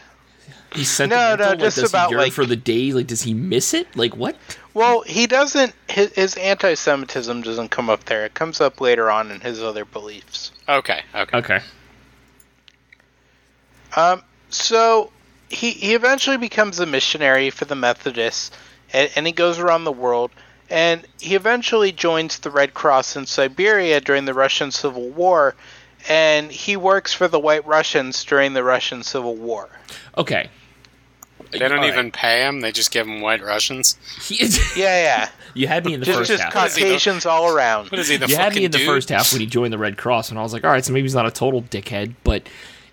He's 0.72 0.88
sentimental. 0.88 1.48
like, 1.48 1.58
just 1.58 1.78
does 1.78 1.90
about, 1.90 2.08
he 2.08 2.14
yearn 2.14 2.22
like- 2.24 2.32
for 2.32 2.46
the 2.46 2.54
day. 2.54 2.92
Like, 2.92 3.08
does 3.08 3.22
he 3.22 3.34
miss 3.34 3.74
it? 3.74 3.96
Like, 3.96 4.16
what? 4.16 4.36
Well, 4.72 5.00
he 5.02 5.26
doesn't. 5.26 5.74
His, 5.88 6.12
his 6.12 6.34
anti-Semitism 6.36 7.42
doesn't 7.42 7.70
come 7.70 7.90
up 7.90 8.04
there. 8.04 8.24
It 8.24 8.34
comes 8.34 8.60
up 8.60 8.80
later 8.80 9.10
on 9.10 9.32
in 9.32 9.40
his 9.40 9.60
other 9.62 9.84
beliefs. 9.84 10.52
Okay, 10.68 11.02
okay. 11.12 11.38
Okay. 11.38 11.60
Um, 13.96 14.22
so 14.50 15.10
he 15.48 15.70
he 15.70 15.94
eventually 15.94 16.36
becomes 16.36 16.78
a 16.80 16.86
missionary 16.86 17.50
for 17.50 17.64
the 17.64 17.74
Methodists, 17.74 18.50
and, 18.92 19.10
and 19.16 19.26
he 19.26 19.32
goes 19.32 19.58
around 19.58 19.84
the 19.84 19.92
world. 19.92 20.30
And 20.68 21.06
he 21.20 21.36
eventually 21.36 21.92
joins 21.92 22.40
the 22.40 22.50
Red 22.50 22.74
Cross 22.74 23.14
in 23.14 23.26
Siberia 23.26 24.00
during 24.00 24.24
the 24.24 24.34
Russian 24.34 24.72
Civil 24.72 25.10
War, 25.10 25.54
and 26.08 26.50
he 26.50 26.76
works 26.76 27.12
for 27.12 27.28
the 27.28 27.38
White 27.38 27.64
Russians 27.64 28.24
during 28.24 28.52
the 28.52 28.64
Russian 28.64 29.04
Civil 29.04 29.36
War. 29.36 29.68
Okay. 30.18 30.48
They 31.52 31.60
don't 31.60 31.70
All 31.72 31.78
right. 31.78 31.92
even 31.92 32.10
pay 32.10 32.40
him. 32.44 32.62
They 32.62 32.72
just 32.72 32.90
give 32.90 33.06
him 33.06 33.20
white 33.20 33.40
Russians. 33.42 33.96
He 34.20 34.42
is, 34.42 34.58
Yeah, 34.76 35.00
yeah, 35.04 35.28
you 35.54 35.68
had 35.68 35.84
me 35.86 35.94
in 35.94 36.00
the 36.00 36.06
just 36.06 36.18
first 36.18 36.30
just 36.30 36.42
half. 36.42 36.52
Caucasians 36.52 37.24
all 37.24 37.54
around. 37.54 37.90
What 37.92 38.00
is 38.00 38.08
he, 38.08 38.16
the 38.16 38.26
you 38.26 38.34
had 38.34 38.52
me 38.52 38.64
in 38.64 38.72
the 38.72 38.78
dude? 38.78 38.86
first 38.88 39.10
half 39.10 39.30
when 39.32 39.40
he 39.40 39.46
joined 39.46 39.72
the 39.72 39.78
Red 39.78 39.96
Cross, 39.96 40.30
and 40.30 40.38
I 40.40 40.42
was 40.42 40.52
like, 40.52 40.64
all 40.64 40.70
right, 40.72 40.84
so 40.84 40.92
maybe 40.92 41.02
he's 41.04 41.14
not 41.14 41.26
a 41.26 41.30
total 41.30 41.62
dickhead, 41.62 42.14
but 42.24 42.48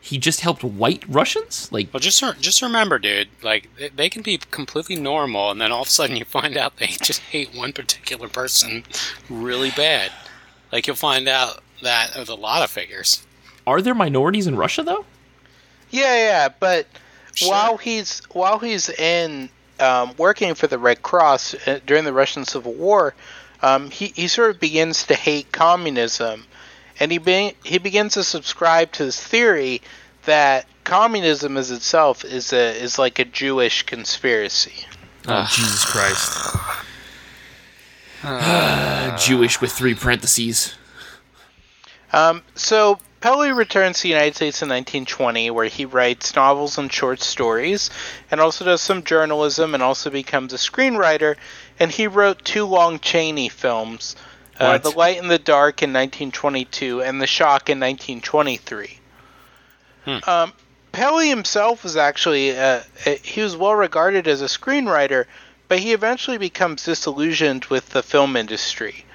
he 0.06 0.18
just 0.18 0.42
helped 0.42 0.66
white 0.66 1.02
Russians. 1.08 1.70
Like, 1.72 1.94
Well, 1.94 2.02
just 2.02 2.22
just 2.42 2.62
remember, 2.62 3.00
dude. 3.00 3.30
Like 3.42 3.70
they, 3.78 3.88
they 3.88 4.10
can 4.10 4.22
be 4.22 4.38
completely 4.38 4.98
normal, 4.98 5.50
and 5.50 5.62
then 5.62 5.72
all 5.72 5.84
of 5.84 5.88
a 5.88 5.92
sudden 5.92 6.18
you 6.18 6.26
find 6.26 6.58
out 6.58 6.76
they 6.78 6.88
just 6.88 7.22
hate 7.22 7.56
one 7.56 7.72
particular 7.72 8.28
person 8.28 8.84
really 9.30 9.72
bad. 9.72 10.12
Like 10.74 10.88
you'll 10.88 10.98
find 10.98 11.28
out 11.30 11.64
that 11.82 12.16
with 12.18 12.28
a 12.30 12.36
lot 12.36 12.64
of 12.64 12.70
figures. 12.70 13.26
are 13.66 13.82
there 13.82 13.96
minorities 13.96 14.46
in 14.48 14.58
Russia 14.58 14.84
though? 14.84 15.06
Yeah, 15.90 16.16
yeah, 16.16 16.50
but 16.60 16.86
Sure. 17.36 17.50
while 17.50 17.78
he's 17.78 18.22
while 18.32 18.60
he's 18.60 18.90
in 18.90 19.50
um, 19.80 20.14
working 20.18 20.54
for 20.54 20.68
the 20.68 20.78
Red 20.78 21.02
Cross 21.02 21.56
uh, 21.68 21.80
during 21.86 22.04
the 22.04 22.14
Russian 22.14 22.46
Civil 22.46 22.74
War, 22.74 23.16
um, 23.62 23.90
he 23.90 24.08
he 24.16 24.28
sort 24.28 24.50
of 24.52 24.60
begins 24.60 25.06
to 25.08 25.16
hate 25.16 25.52
communism, 25.52 26.46
and 27.00 27.12
he 27.12 27.18
be, 27.18 27.56
he 27.64 27.78
begins 27.78 28.14
to 28.14 28.24
subscribe 28.24 28.92
to 28.94 29.06
this 29.06 29.22
theory 29.22 29.82
that 30.26 30.66
communism 30.84 31.58
as 31.58 31.72
itself 31.72 32.26
is 32.26 32.54
a 32.54 32.82
is 32.82 33.00
like 33.00 33.20
a 33.20 33.26
Jewish 33.26 33.84
conspiracy. 33.84 34.86
Oh, 35.28 35.48
Jesus 35.52 35.86
Christ. 35.86 36.58
Jewish 39.26 39.62
with 39.62 39.72
three 39.72 39.96
parentheses. 39.96 40.76
Um, 42.12 42.44
so 42.56 43.00
Pelley 43.22 43.52
returns 43.52 43.98
to 43.98 44.04
the 44.04 44.10
United 44.10 44.36
States 44.36 44.62
in 44.62 44.68
1920, 44.68 45.50
where 45.52 45.66
he 45.66 45.86
writes 45.86 46.36
novels 46.36 46.78
and 46.78 46.92
short 46.92 47.22
stories, 47.22 47.90
and 48.30 48.40
also 48.42 48.66
does 48.66 48.82
some 48.82 49.04
journalism, 49.04 49.74
and 49.74 49.82
also 49.82 50.10
becomes 50.10 50.54
a 50.54 50.58
screenwriter. 50.58 51.38
And 51.80 51.90
he 51.90 52.08
wrote 52.08 52.44
two 52.44 52.66
Lon 52.66 53.00
Chaney 53.00 53.50
films, 53.50 54.16
uh, 54.60 54.78
"The 54.78 54.92
Light 54.92 55.18
in 55.18 55.28
the 55.28 55.40
Dark" 55.40 55.82
in 55.82 55.92
1922, 55.92 57.02
and 57.02 57.22
"The 57.22 57.28
Shock" 57.28 57.70
in 57.70 57.80
1923. 57.80 59.00
Um, 60.28 60.54
Pelley 60.92 61.30
himself 61.30 61.84
was 61.84 61.98
actually 61.98 62.58
uh, 62.58 62.82
he 63.24 63.42
was 63.42 63.56
well 63.56 63.76
regarded 63.76 64.28
as 64.28 64.42
a 64.42 64.46
screenwriter, 64.46 65.26
but 65.68 65.80
he 65.80 65.94
eventually 65.94 66.38
becomes 66.38 66.86
disillusioned 66.86 67.66
with 67.66 67.90
the 67.90 68.04
film 68.04 68.36
industry. 68.36 69.06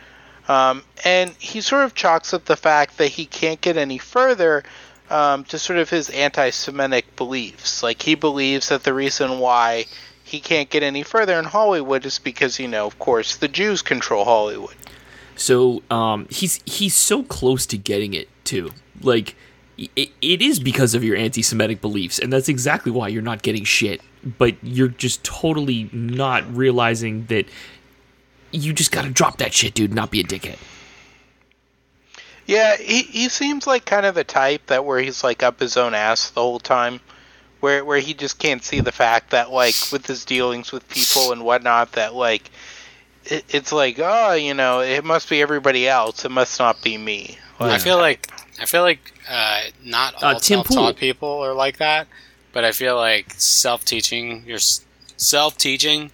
Um, 0.49 0.83
and 1.04 1.30
he 1.38 1.61
sort 1.61 1.85
of 1.85 1.95
chalks 1.95 2.33
up 2.33 2.47
the 2.47 2.57
fact 2.57 2.97
that 2.99 3.09
he 3.09 3.26
can't 3.26 3.61
get 3.61 3.76
any 3.76 3.99
further 3.99 4.64
um, 5.11 5.45
to 5.45 5.59
sort 5.59 5.78
of 5.78 5.90
his 5.90 6.09
anti 6.11 6.50
Semitic 6.50 7.16
beliefs. 7.16 7.83
Like, 7.83 8.02
he 8.02 8.14
believes 8.14 8.71
that 8.71 8.83
the 8.83 8.95
reason 8.95 9.38
why 9.38 9.87
he 10.25 10.40
can't 10.40 10.71
get 10.71 10.83
any 10.83 11.02
further 11.02 11.38
in 11.38 11.45
Hollywood 11.45 12.04
is 12.07 12.18
because, 12.18 12.59
you 12.59 12.68
know, 12.68 12.87
of 12.87 12.99
course, 12.99 13.37
the 13.37 13.49
Jews 13.49 13.83
control 13.83 14.25
Hollywood. 14.25 14.75
So 15.38 15.83
um, 15.88 16.26
he's 16.30 16.61
he's 16.66 16.95
so 16.95 17.23
close 17.23 17.64
to 17.66 17.78
getting 17.78 18.12
it 18.12 18.28
too. 18.45 18.73
Like 19.00 19.37
it, 19.78 20.11
it 20.21 20.42
is 20.42 20.59
because 20.59 20.95
of 20.95 21.04
your 21.04 21.16
anti-Semitic 21.16 21.80
beliefs, 21.80 22.18
and 22.18 22.33
that's 22.33 22.49
exactly 22.49 22.90
why 22.90 23.09
you're 23.09 23.23
not 23.23 23.42
getting 23.42 23.64
shit. 23.64 24.00
But 24.25 24.57
you're 24.62 24.88
just 24.88 25.23
totally 25.23 25.88
not 25.92 26.45
realizing 26.54 27.26
that 27.26 27.47
you 28.50 28.73
just 28.73 28.90
got 28.90 29.04
to 29.04 29.11
drop 29.11 29.38
that 29.38 29.54
shit, 29.54 29.75
dude. 29.75 29.95
Not 29.95 30.11
be 30.11 30.21
a 30.21 30.25
dickhead. 30.25 30.59
Yeah, 32.47 32.76
he, 32.76 33.02
he 33.02 33.28
seems 33.28 33.66
like 33.66 33.85
kind 33.85 34.07
of 34.07 34.16
the 34.16 34.25
type 34.25 34.66
that 34.66 34.85
where 34.85 35.00
he's 35.00 35.23
like 35.23 35.42
up 35.42 35.61
his 35.61 35.76
own 35.76 35.95
ass 35.95 36.30
the 36.30 36.40
whole 36.40 36.59
time, 36.59 36.99
where 37.61 37.85
where 37.85 38.00
he 38.00 38.12
just 38.12 38.40
can't 38.40 38.64
see 38.64 38.80
the 38.80 38.90
fact 38.90 39.30
that 39.30 39.52
like 39.52 39.75
with 39.92 40.07
his 40.07 40.25
dealings 40.25 40.73
with 40.73 40.88
people 40.88 41.30
and 41.30 41.45
whatnot 41.45 41.92
that 41.92 42.14
like 42.14 42.50
it, 43.30 43.44
it's 43.49 43.73
like 43.73 43.99
oh 43.99 44.32
you 44.35 44.54
know 44.54 44.80
it 44.80 45.04
must 45.04 45.28
be 45.28 45.40
everybody 45.42 45.87
else 45.88 46.25
it 46.25 46.30
must 46.30 46.58
not 46.58 46.82
be 46.82 46.97
me. 46.99 47.38
I 47.61 47.78
feel 47.78 47.97
like 47.99 48.30
I 48.61 48.66
feel 48.66 48.82
like 48.82 49.12
uh, 49.28 49.62
not 49.85 50.14
all 50.23 50.30
Uh, 50.37 50.38
Tim 50.38 50.58
self-taught 50.58 50.75
Pool. 50.76 50.94
people 50.94 51.28
are 51.44 51.54
like 51.54 51.78
that, 51.78 52.06
but 52.52 52.64
I 52.64 52.73
feel 52.73 52.97
like 52.97 53.35
self-teaching, 53.37 54.44
your 54.47 54.56
s- 54.56 54.85
self-teaching 55.16 56.11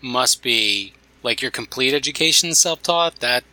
must 0.00 0.42
be 0.42 0.92
like 1.22 1.40
your 1.42 1.50
complete 1.50 1.94
education 1.94 2.54
self-taught. 2.54 3.20
That 3.20 3.44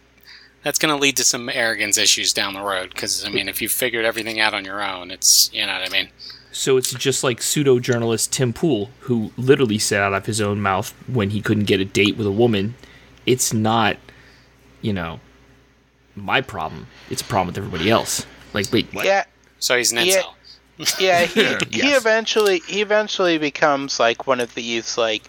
that's 0.64 0.80
going 0.80 0.94
to 0.96 1.00
lead 1.00 1.16
to 1.18 1.24
some 1.24 1.48
arrogance 1.50 1.98
issues 2.00 2.34
down 2.34 2.54
the 2.56 2.62
road. 2.62 2.90
Because 2.90 3.24
I 3.26 3.30
mean, 3.30 3.48
if 3.48 3.62
you 3.62 3.70
figured 3.70 4.06
everything 4.06 4.40
out 4.40 4.54
on 4.54 4.66
your 4.66 4.84
own, 4.84 5.12
it's 5.12 5.50
you 5.54 5.66
know 5.66 5.74
what 5.80 5.88
I 5.88 5.90
mean. 5.90 6.10
So 6.52 6.78
it's 6.78 6.94
just 6.94 7.24
like 7.24 7.42
pseudo 7.42 7.80
journalist 7.80 8.32
Tim 8.34 8.54
Pool, 8.54 8.90
who 9.02 9.32
literally 9.38 9.78
said 9.78 10.02
out 10.02 10.14
of 10.14 10.26
his 10.26 10.40
own 10.42 10.62
mouth 10.62 10.94
when 11.08 11.30
he 11.32 11.42
couldn't 11.42 11.66
get 11.66 11.80
a 11.80 11.86
date 11.86 12.16
with 12.18 12.26
a 12.28 12.32
woman, 12.32 12.76
"It's 13.26 13.54
not, 13.54 13.98
you 14.82 14.94
know, 14.94 15.20
my 16.16 16.42
problem. 16.42 16.88
It's 17.10 17.22
a 17.22 17.26
problem 17.26 17.48
with 17.48 17.58
everybody 17.58 17.90
else." 17.90 18.26
Like, 18.54 18.72
wait, 18.72 18.88
what? 18.94 19.06
yeah 19.06 19.26
So 19.60 19.78
he's 19.78 19.92
an 19.92 20.00
Yeah. 20.00 20.22
incel. 20.22 20.34
yeah 21.00 21.24
he 21.26 21.58
he 21.72 21.94
Yes. 21.94 21.98
eventually 21.98 22.64
he 22.68 22.82
eventually 22.82 23.38
becomes 23.38 24.00
like 24.00 24.28
one 24.28 24.40
of 24.40 24.54
these 24.56 24.98
like 24.98 25.24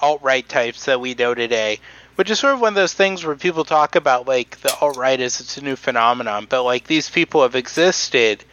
alt 0.00 0.20
right 0.22 0.48
types 0.48 0.84
that 0.86 1.00
we 1.00 1.14
know 1.14 1.34
today. 1.34 1.78
Which 2.16 2.30
is 2.30 2.38
sort 2.40 2.52
of 2.54 2.60
one 2.60 2.68
of 2.68 2.74
those 2.74 2.92
things 2.92 3.24
where 3.24 3.34
people 3.36 3.64
talk 3.64 3.96
about 3.96 4.28
like 4.28 4.60
the 4.60 4.74
alt 4.74 4.96
right 4.96 5.18
as 5.18 5.40
it's 5.40 5.56
a 5.56 5.62
new 5.64 5.76
phenomenon, 5.76 6.46
but 6.48 6.62
like 6.62 6.86
these 6.86 7.08
people 7.08 7.42
have 7.42 7.54
existed, 7.56 8.44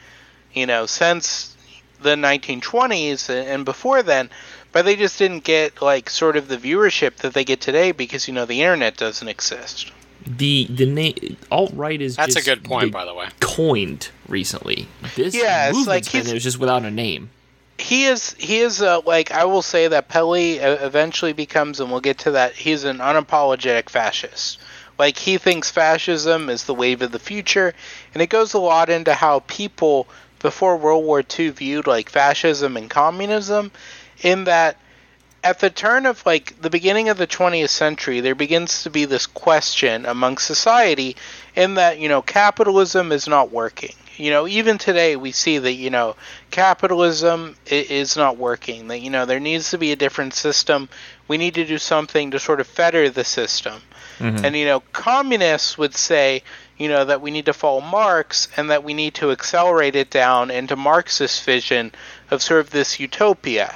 you 0.54 0.66
know, 0.66 0.86
since 0.86 1.56
the 2.02 2.16
1920s 2.16 3.30
and 3.30 3.48
and 3.48 3.66
before 3.66 4.02
then, 4.02 4.30
but 4.72 4.86
they 4.86 4.96
just 4.96 5.18
didn't 5.18 5.44
get 5.44 5.82
like 5.82 6.10
sort 6.10 6.36
of 6.38 6.48
the 6.48 6.58
viewership 6.58 7.16
that 7.18 7.34
they 7.34 7.44
get 7.44 7.62
today 7.62 7.92
because 7.92 8.28
you 8.28 8.34
know 8.34 8.46
the 8.46 8.62
internet 8.62 8.98
doesn't 8.98 9.28
exist. 9.28 9.92
The 10.26 10.68
the 10.70 10.86
name 10.86 11.38
alt 11.52 11.72
right 11.74 12.00
is 12.02 12.16
That's 12.18 12.36
a 12.36 12.44
good 12.44 12.64
point, 12.64 12.86
been 12.86 12.92
by 12.92 13.06
the 13.06 13.14
way. 13.14 13.28
coined 13.40 14.10
recently. 14.28 14.88
This 15.16 15.34
Yeah, 15.34 15.70
it's 15.70 15.78
movement's 15.78 15.88
like 15.88 16.04
been 16.06 16.12
he's- 16.12 16.26
there, 16.28 16.36
it's 16.36 16.44
just 16.44 16.60
without 16.60 16.84
a 16.84 16.92
name. 16.92 17.30
he 17.78 18.06
is 18.06 18.34
he 18.38 18.60
is 18.60 18.82
uh, 18.82 19.00
like 19.06 19.32
I 19.32 19.46
will 19.46 19.62
say 19.62 19.88
that 19.88 20.10
Pelley 20.10 20.60
uh, 20.60 20.86
eventually 20.86 21.34
becomes, 21.34 21.80
and 21.80 21.90
we'll 21.90 22.02
get 22.02 22.18
to 22.20 22.32
that. 22.32 22.54
He's 22.54 22.84
an 22.84 22.98
unapologetic 22.98 23.90
fascist. 23.90 24.60
Like 25.00 25.18
he 25.18 25.38
thinks 25.38 25.72
fascism 25.72 26.50
is 26.50 26.66
the 26.66 26.74
wave 26.76 27.02
of 27.02 27.14
the 27.14 27.20
future, 27.20 27.74
and 28.14 28.22
it 28.22 28.28
goes 28.30 28.54
a 28.54 28.60
lot 28.60 28.90
into 28.90 29.14
how 29.14 29.40
people 29.48 30.08
before 30.40 30.76
World 30.78 31.06
War 31.06 31.24
II 31.40 31.50
viewed 31.52 31.88
like 31.88 32.10
fascism 32.10 32.76
and 32.76 32.90
communism, 32.90 33.72
in 34.22 34.46
that 34.46 34.78
at 35.44 35.60
the 35.60 35.70
turn 35.70 36.06
of 36.06 36.26
like 36.26 36.60
the 36.62 36.70
beginning 36.70 37.10
of 37.10 37.18
the 37.18 37.28
20th 37.28 37.70
century, 37.70 38.20
there 38.20 38.36
begins 38.36 38.84
to 38.84 38.90
be 38.90 39.06
this 39.06 39.26
question 39.26 40.06
among 40.06 40.38
society 40.38 41.16
in 41.56 41.76
that 41.76 42.00
you 42.00 42.10
know 42.10 42.22
capitalism 42.22 43.12
is 43.12 43.28
not 43.28 43.52
working. 43.52 43.94
You 44.18 44.32
know, 44.32 44.48
even 44.48 44.78
today 44.78 45.16
we 45.16 45.32
see 45.32 45.60
that 45.60 45.74
you 45.74 45.90
know 45.90 46.16
capitalism 46.52 47.56
is 47.66 48.18
not 48.18 48.38
working. 48.38 48.90
That 48.90 49.00
you 49.00 49.10
know 49.10 49.26
there 49.26 49.40
needs 49.40 49.72
to 49.72 49.78
be 49.78 49.92
a 49.92 49.96
different 49.96 50.34
system. 50.34 50.90
We 51.28 51.38
need 51.38 51.56
to 51.56 51.66
do 51.66 51.78
something 51.78 52.32
to 52.32 52.40
sort 52.40 52.60
of 52.60 52.68
fetter 52.68 53.10
the 53.10 53.24
system. 53.24 53.82
Mm-hmm. 54.20 54.44
And 54.44 54.56
you 54.58 54.66
know, 54.66 54.82
communists 54.92 55.78
would 55.78 55.96
say, 55.96 56.44
you 56.78 56.90
know, 56.90 57.06
that 57.06 57.22
we 57.22 57.32
need 57.32 57.46
to 57.46 57.54
follow 57.54 57.80
Marx 57.80 58.50
and 58.58 58.70
that 58.72 58.84
we 58.84 58.94
need 58.94 59.14
to 59.16 59.32
accelerate 59.32 59.96
it 59.96 60.10
down 60.10 60.52
into 60.52 60.76
Marxist 60.76 61.46
vision 61.46 61.94
of 62.30 62.42
sort 62.42 62.60
of 62.60 62.72
this 62.72 63.00
utopia. 63.00 63.74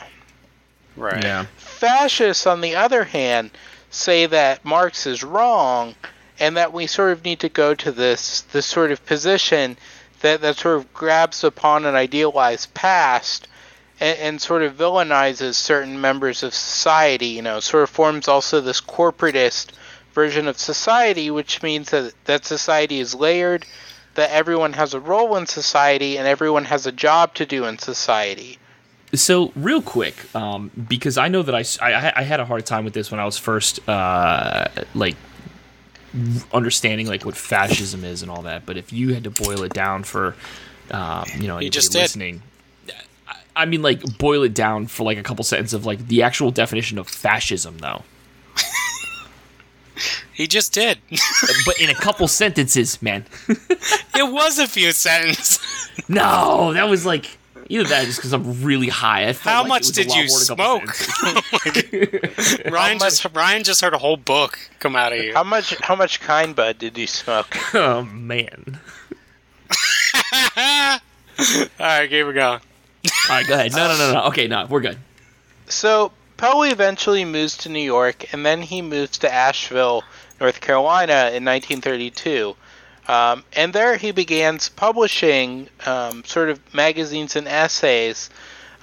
Right. 0.96 1.24
Yeah. 1.24 1.46
Fascists, 1.58 2.46
on 2.46 2.62
the 2.62 2.76
other 2.76 3.04
hand, 3.04 3.52
say 3.90 4.26
that 4.26 4.64
Marx 4.66 5.06
is 5.06 5.24
wrong 5.24 5.96
and 6.40 6.58
that 6.58 6.74
we 6.74 6.88
sort 6.88 7.12
of 7.12 7.24
need 7.24 7.40
to 7.40 7.50
go 7.50 7.76
to 7.76 7.92
this 7.92 8.42
this 8.42 8.66
sort 8.66 8.92
of 8.92 9.06
position 9.06 9.78
that, 10.22 10.42
that 10.42 10.58
sort 10.58 10.78
of 10.78 10.94
grabs 10.94 11.44
upon 11.44 11.86
an 11.86 11.96
idealized 11.96 12.74
past 12.74 13.48
and, 14.00 14.18
and 14.20 14.42
sort 14.42 14.64
of 14.64 14.76
villainizes 14.76 15.56
certain 15.56 16.00
members 16.00 16.44
of 16.44 16.54
society, 16.54 17.28
you 17.28 17.42
know, 17.42 17.60
sort 17.60 17.84
of 17.84 17.90
forms 17.90 18.28
also 18.28 18.62
this 18.62 18.82
corporatist 18.82 19.72
version 20.14 20.48
of 20.48 20.58
society, 20.58 21.30
which 21.30 21.62
means 21.62 21.90
that, 21.92 22.14
that 22.26 22.46
society 22.46 23.00
is 23.00 23.14
layered, 23.14 23.66
that 24.16 24.32
everyone 24.32 24.74
has 24.74 24.94
a 24.94 25.00
role 25.00 25.36
in 25.36 25.46
society, 25.46 26.18
and 26.18 26.28
everyone 26.28 26.66
has 26.66 26.86
a 26.86 26.92
job 26.92 27.34
to 27.34 27.46
do 27.46 27.66
in 27.66 27.78
society. 27.78 28.60
So 29.14 29.52
real 29.56 29.82
quick, 29.82 30.16
um, 30.36 30.72
because 30.90 31.18
I 31.18 31.28
know 31.28 31.44
that 31.44 31.54
I 31.54 31.64
I 31.82 32.24
had 32.24 32.40
a 32.40 32.46
hard 32.46 32.66
time 32.66 32.84
with 32.84 32.94
this 32.94 33.12
when 33.12 33.20
I 33.20 33.26
was 33.26 33.38
first 33.38 33.88
uh, 33.88 34.68
like 34.96 35.16
understanding 36.52 37.08
like 37.08 37.26
what 37.26 37.36
fascism 37.36 38.04
is 38.04 38.22
and 38.22 38.32
all 38.32 38.42
that. 38.44 38.66
But 38.66 38.78
if 38.78 38.92
you 38.94 39.14
had 39.14 39.24
to 39.26 39.30
boil 39.30 39.64
it 39.64 39.74
down 39.74 40.04
for 40.04 40.36
um, 40.92 41.26
you 41.36 41.48
know 41.48 41.58
anybody 41.58 41.70
just 41.70 41.94
listening, 41.94 42.42
I- 43.28 43.36
I 43.56 43.66
mean 43.66 43.82
like 43.84 44.18
boil 44.18 44.44
it 44.44 44.54
down 44.56 44.88
for 44.88 45.04
like 45.04 45.18
a 45.20 45.24
couple 45.24 45.44
sentences 45.44 45.74
of 45.76 45.86
like 45.86 46.08
the 46.08 46.24
actual 46.24 46.50
definition 46.52 46.98
of 46.98 47.08
fascism 47.08 47.78
though. 47.80 48.02
He 50.34 50.48
just 50.48 50.74
did. 50.74 50.98
but 51.68 51.80
in 51.80 51.92
a 51.92 51.94
couple 51.94 52.28
sentences, 52.28 53.00
man. 53.04 53.26
it 53.48 54.32
was 54.34 54.58
a 54.58 54.68
few 54.68 54.92
sentences. 54.92 55.60
No, 56.10 56.74
that 56.74 56.90
was 56.90 57.06
like 57.06 57.38
either 57.70 57.84
that, 57.90 58.04
or 58.04 58.06
just 58.06 58.20
because 58.20 58.34
I'm 58.34 58.64
really 58.64 58.90
high. 58.90 59.28
I 59.28 59.34
felt 59.34 59.54
How 59.54 59.62
like 59.62 59.70
much 59.70 59.82
it 59.84 59.88
was 59.90 59.98
a 59.98 60.04
did 60.04 60.12
you 60.16 60.28
more 60.28 60.40
than 60.40 60.44
a 60.44 60.82
couple 60.82 60.88
smoke? 60.88 60.94
sentences. 60.94 62.60
Ryan 62.72 63.00
just 63.00 63.26
Ryan 63.34 63.64
just 63.64 63.82
heard 63.82 63.94
a 63.94 63.98
whole 63.98 64.18
book 64.18 64.60
come 64.80 64.96
out 64.96 65.14
of 65.14 65.20
you. 65.20 65.34
How 65.34 65.44
much 65.44 65.76
how 65.82 65.96
much 65.96 66.20
kind 66.20 66.56
bud 66.56 66.78
did 66.80 66.98
you 66.98 67.08
smoke? 67.08 67.56
oh 67.76 68.04
man. 68.04 68.80
All 70.56 71.00
right, 71.80 72.10
keep 72.10 72.26
it 72.26 72.34
going. 72.34 72.38
All 72.38 72.60
right, 73.30 73.48
go 73.48 73.54
ahead. 73.56 73.72
No, 73.74 73.88
no, 73.88 73.98
no, 73.98 74.14
no. 74.14 74.24
Okay, 74.28 74.48
no, 74.48 74.66
we're 74.70 74.80
good. 74.82 74.98
So 75.68 76.12
Pelley 76.38 76.70
eventually 76.70 77.26
moves 77.26 77.58
to 77.58 77.70
New 77.70 77.80
York, 77.84 78.34
and 78.34 78.46
then 78.46 78.62
he 78.62 78.82
moves 78.82 79.18
to 79.20 79.34
Asheville, 79.34 80.04
North 80.40 80.62
Carolina, 80.62 81.32
in 81.34 81.44
1932. 81.46 82.56
Um, 83.08 83.44
and 83.54 83.74
there 83.74 83.98
he 83.98 84.12
begins 84.12 84.70
publishing 84.70 85.68
um, 85.86 86.24
sort 86.24 86.50
of 86.50 86.74
magazines 86.74 87.36
and 87.36 87.48
essays 87.48 88.30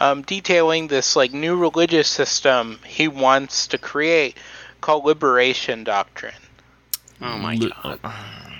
um, 0.00 0.22
detailing 0.22 0.88
this 0.88 1.14
like 1.16 1.32
new 1.32 1.56
religious 1.56 2.08
system 2.08 2.78
he 2.86 3.08
wants 3.08 3.68
to 3.68 3.78
create 3.78 4.36
called 4.80 5.04
liberation 5.04 5.84
doctrine. 5.84 6.34
Oh 7.20 7.36
my 7.36 7.56
god. 7.56 8.00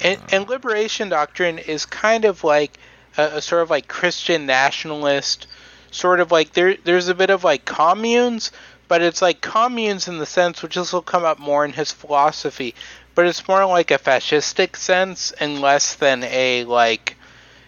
And, 0.03 0.21
and 0.33 0.49
liberation 0.49 1.09
doctrine 1.09 1.59
is 1.59 1.87
kind 1.87 2.25
of 2.25 2.45
like 2.45 2.79
a, 3.17 3.37
a 3.37 3.43
sort 3.43 3.63
of 3.63 3.71
like 3.71 3.89
Christian 3.89 4.47
nationalist, 4.47 5.47
sort 5.91 6.21
of 6.21 6.31
like 6.31 6.53
there. 6.53 6.77
There's 6.85 7.09
a 7.09 7.15
bit 7.15 7.31
of 7.31 7.43
like 7.43 7.65
communes, 7.65 8.53
but 8.89 9.03
it's 9.03 9.23
like 9.23 9.41
communes 9.41 10.09
in 10.09 10.19
the 10.19 10.27
sense 10.27 10.63
which 10.63 10.75
this 10.75 10.93
will 10.93 11.03
come 11.03 11.25
up 11.25 11.39
more 11.39 11.65
in 11.65 11.73
his 11.73 11.91
philosophy, 11.91 12.75
but 13.15 13.27
it's 13.27 13.47
more 13.49 13.65
like 13.67 13.91
a 13.91 13.99
fascistic 13.99 14.77
sense 14.77 15.33
and 15.33 15.61
less 15.61 15.95
than 15.95 16.23
a 16.25 16.65
like, 16.65 17.17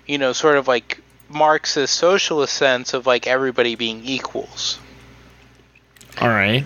you 0.06 0.18
know, 0.18 0.32
sort 0.32 0.56
of 0.56 0.68
like 0.68 1.00
Marxist 1.28 1.94
socialist 1.94 2.54
sense 2.54 2.94
of 2.94 3.06
like 3.06 3.26
everybody 3.26 3.74
being 3.74 4.04
equals. 4.04 4.78
All 6.20 6.28
right. 6.28 6.64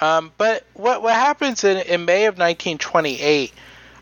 Um, 0.00 0.32
but 0.36 0.66
what 0.74 1.02
what 1.02 1.14
happens 1.14 1.64
in, 1.64 1.78
in 1.78 2.04
May 2.04 2.26
of 2.26 2.34
1928, 2.34 3.52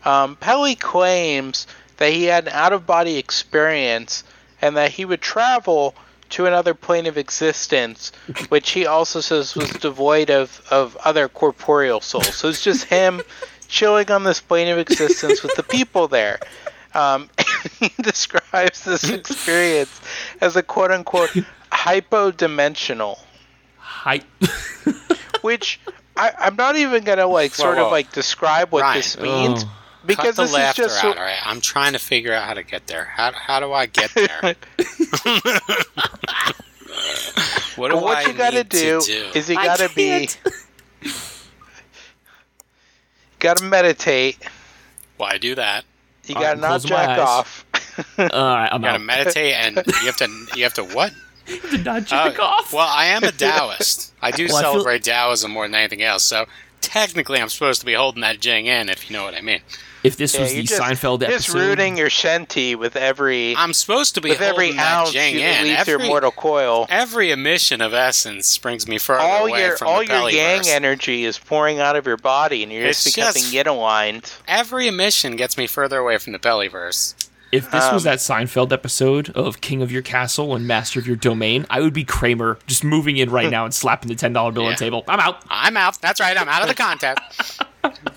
um, 0.03 0.35
Pelley 0.35 0.75
claims 0.75 1.67
that 1.97 2.11
he 2.11 2.25
had 2.25 2.47
an 2.47 2.53
out 2.53 2.73
of 2.73 2.87
body 2.87 3.17
experience 3.17 4.23
and 4.61 4.75
that 4.77 4.91
he 4.91 5.05
would 5.05 5.21
travel 5.21 5.95
to 6.31 6.45
another 6.45 6.73
plane 6.73 7.05
of 7.05 7.17
existence, 7.17 8.11
which 8.49 8.71
he 8.71 8.85
also 8.85 9.19
says 9.19 9.53
was 9.53 9.69
devoid 9.73 10.31
of, 10.31 10.61
of 10.71 10.97
other 11.03 11.27
corporeal 11.27 12.01
souls. 12.01 12.35
So 12.35 12.47
it's 12.47 12.63
just 12.63 12.85
him 12.85 13.21
chilling 13.71 14.11
on 14.11 14.23
this 14.23 14.39
plane 14.41 14.67
of 14.67 14.77
existence 14.77 15.41
with 15.41 15.55
the 15.55 15.63
people 15.63 16.07
there. 16.07 16.39
Um, 16.93 17.29
he 17.79 17.89
describes 18.01 18.83
this 18.83 19.09
experience 19.09 19.99
as 20.41 20.55
a 20.57 20.61
quote 20.63 20.91
unquote 20.91 21.29
hypodimensional 21.71 23.17
Hype. 23.77 24.23
which 25.41 25.79
I, 26.17 26.33
I'm 26.37 26.55
not 26.57 26.75
even 26.75 27.03
gonna 27.03 27.27
like 27.27 27.55
sort 27.55 27.77
Whoa, 27.77 27.85
of 27.85 27.91
like 27.91 28.11
describe 28.11 28.71
what 28.71 28.81
Ryan. 28.81 28.97
this 28.97 29.17
means 29.19 29.63
Oh. 29.65 29.71
because 30.05 30.35
Cut 30.35 30.47
the 30.47 30.57
this 30.57 30.69
is 30.69 30.75
just 30.75 31.03
out, 31.03 31.13
so, 31.13 31.19
all 31.19 31.25
right? 31.25 31.39
I'm 31.45 31.61
trying 31.61 31.93
to 31.93 31.99
figure 31.99 32.33
out 32.33 32.43
how 32.45 32.53
to 32.55 32.63
get 32.63 32.87
there. 32.87 33.05
How, 33.05 33.31
how 33.31 33.59
do 33.61 33.71
I 33.71 33.85
get 33.85 34.11
there? 34.13 34.29
what 37.77 37.89
do 37.91 37.97
what 37.97 38.17
I 38.17 38.23
you 38.27 38.33
gotta 38.33 38.57
need 38.57 38.69
do, 38.69 38.99
to 39.01 39.05
do? 39.07 39.31
is 39.33 39.49
you 39.49 39.57
I 39.57 39.65
gotta 39.65 39.89
be 39.95 40.27
can't. 43.41 43.57
gotta 43.59 43.63
meditate. 43.69 44.37
Well, 45.17 45.29
I 45.31 45.37
do 45.37 45.55
that. 45.55 45.83
You 46.25 46.35
gotta 46.35 46.59
not 46.59 46.81
jack 46.83 47.17
off. 47.19 47.65
All 48.17 48.25
right, 48.27 48.69
I'm 48.71 48.81
You 48.81 48.87
gotta 48.87 48.99
meditate, 48.99 49.53
and 49.53 49.75
you 49.75 50.05
have 50.05 50.17
to. 50.17 50.29
You 50.55 50.63
have 50.63 50.73
to 50.75 50.83
what? 50.83 51.11
Did 51.47 51.83
not 51.83 51.97
Uh, 52.03 52.05
jack 52.05 52.39
off. 52.39 52.71
Well, 52.71 52.87
I 52.87 53.05
am 53.07 53.23
a 53.23 53.31
Taoist. 53.31 54.13
I 54.21 54.31
do 54.31 54.45
Well, 54.47 54.57
I 54.57 54.61
feel- 54.61 54.71
celebrate 54.73 55.03
Taoism 55.03 55.51
more 55.51 55.65
than 55.67 55.75
anything 55.75 56.01
else. 56.03 56.23
So 56.23 56.45
technically, 56.79 57.39
I'm 57.39 57.49
supposed 57.49 57.79
to 57.81 57.85
be 57.85 57.93
holding 57.93 58.21
that 58.21 58.39
jing 58.39 58.67
in, 58.67 58.87
if 58.89 59.09
you 59.09 59.15
know 59.17 59.23
what 59.23 59.33
I 59.35 59.41
mean. 59.41 59.61
If 60.03 60.17
this 60.17 60.33
Yeah, 60.33 60.41
was 60.41 60.53
the 60.53 60.63
just, 60.63 60.81
Seinfeld 60.81 61.19
just 61.21 61.49
episode, 61.49 61.57
rooting 61.59 61.97
your 61.97 62.09
shanty 62.09 62.75
with 62.75 62.95
every 62.95 63.55
I'm 63.55 63.73
supposed 63.73 64.15
to 64.15 64.21
be 64.21 64.29
with 64.29 64.41
every 64.41 64.65
holding 64.67 64.77
that 64.77 64.97
ounce 64.97 65.13
you 65.13 65.21
in. 65.21 65.35
release 65.63 65.87
your 65.87 65.95
Every, 65.97 66.07
mortal 66.07 66.31
coil. 66.31 66.85
every 66.89 67.31
emission 67.31 67.81
of 67.81 67.93
essence 67.93 68.57
brings 68.57 68.87
me 68.87 68.97
further 68.97 69.21
All 69.21 69.47
away 69.47 69.61
your 69.65 69.77
from 69.77 69.87
all 69.87 69.99
the 69.99 70.05
your 70.07 70.29
yang 70.29 70.67
energy 70.67 71.23
is 71.25 71.37
pouring 71.37 71.79
out 71.79 71.95
of 71.95 72.05
your 72.07 72.17
body, 72.17 72.63
and 72.63 72.71
you're 72.71 72.87
just 72.87 73.05
becoming 73.05 73.33
just- 73.33 73.53
yin 73.53 73.67
aligned. 73.67 74.31
Every 74.47 74.87
emission 74.87 75.35
gets 75.35 75.57
me 75.57 75.67
further 75.67 75.99
away 75.99 76.17
from 76.17 76.33
the 76.33 76.39
Pellyverse. 76.39 77.13
if 77.51 77.69
this 77.69 77.91
was 77.91 78.05
um, 78.05 78.11
that 78.11 78.19
Seinfeld 78.19 78.71
episode 78.71 79.29
of 79.31 79.59
King 79.61 79.81
of 79.81 79.91
Your 79.91 80.01
Castle 80.01 80.55
and 80.55 80.65
Master 80.65 80.99
of 80.99 81.05
Your 81.05 81.17
Domain, 81.17 81.65
I 81.69 81.81
would 81.81 81.93
be 81.93 82.05
Kramer, 82.05 82.57
just 82.65 82.83
moving 82.83 83.17
in 83.17 83.29
right 83.29 83.49
now 83.57 83.65
and 83.65 83.73
slapping 83.73 84.07
the 84.09 84.15
ten 84.15 84.31
dollar 84.33 84.51
bill 84.53 84.65
on 84.65 84.71
the 84.71 84.77
table. 84.77 85.03
I'm 85.07 85.19
out. 85.19 85.43
I'm 85.49 85.75
out. 85.77 85.99
That's 86.01 86.19
right. 86.21 86.35
I'm 86.39 86.47
out 86.47 86.61
of 86.61 86.69
the 86.69 86.75
contest. 86.75 87.61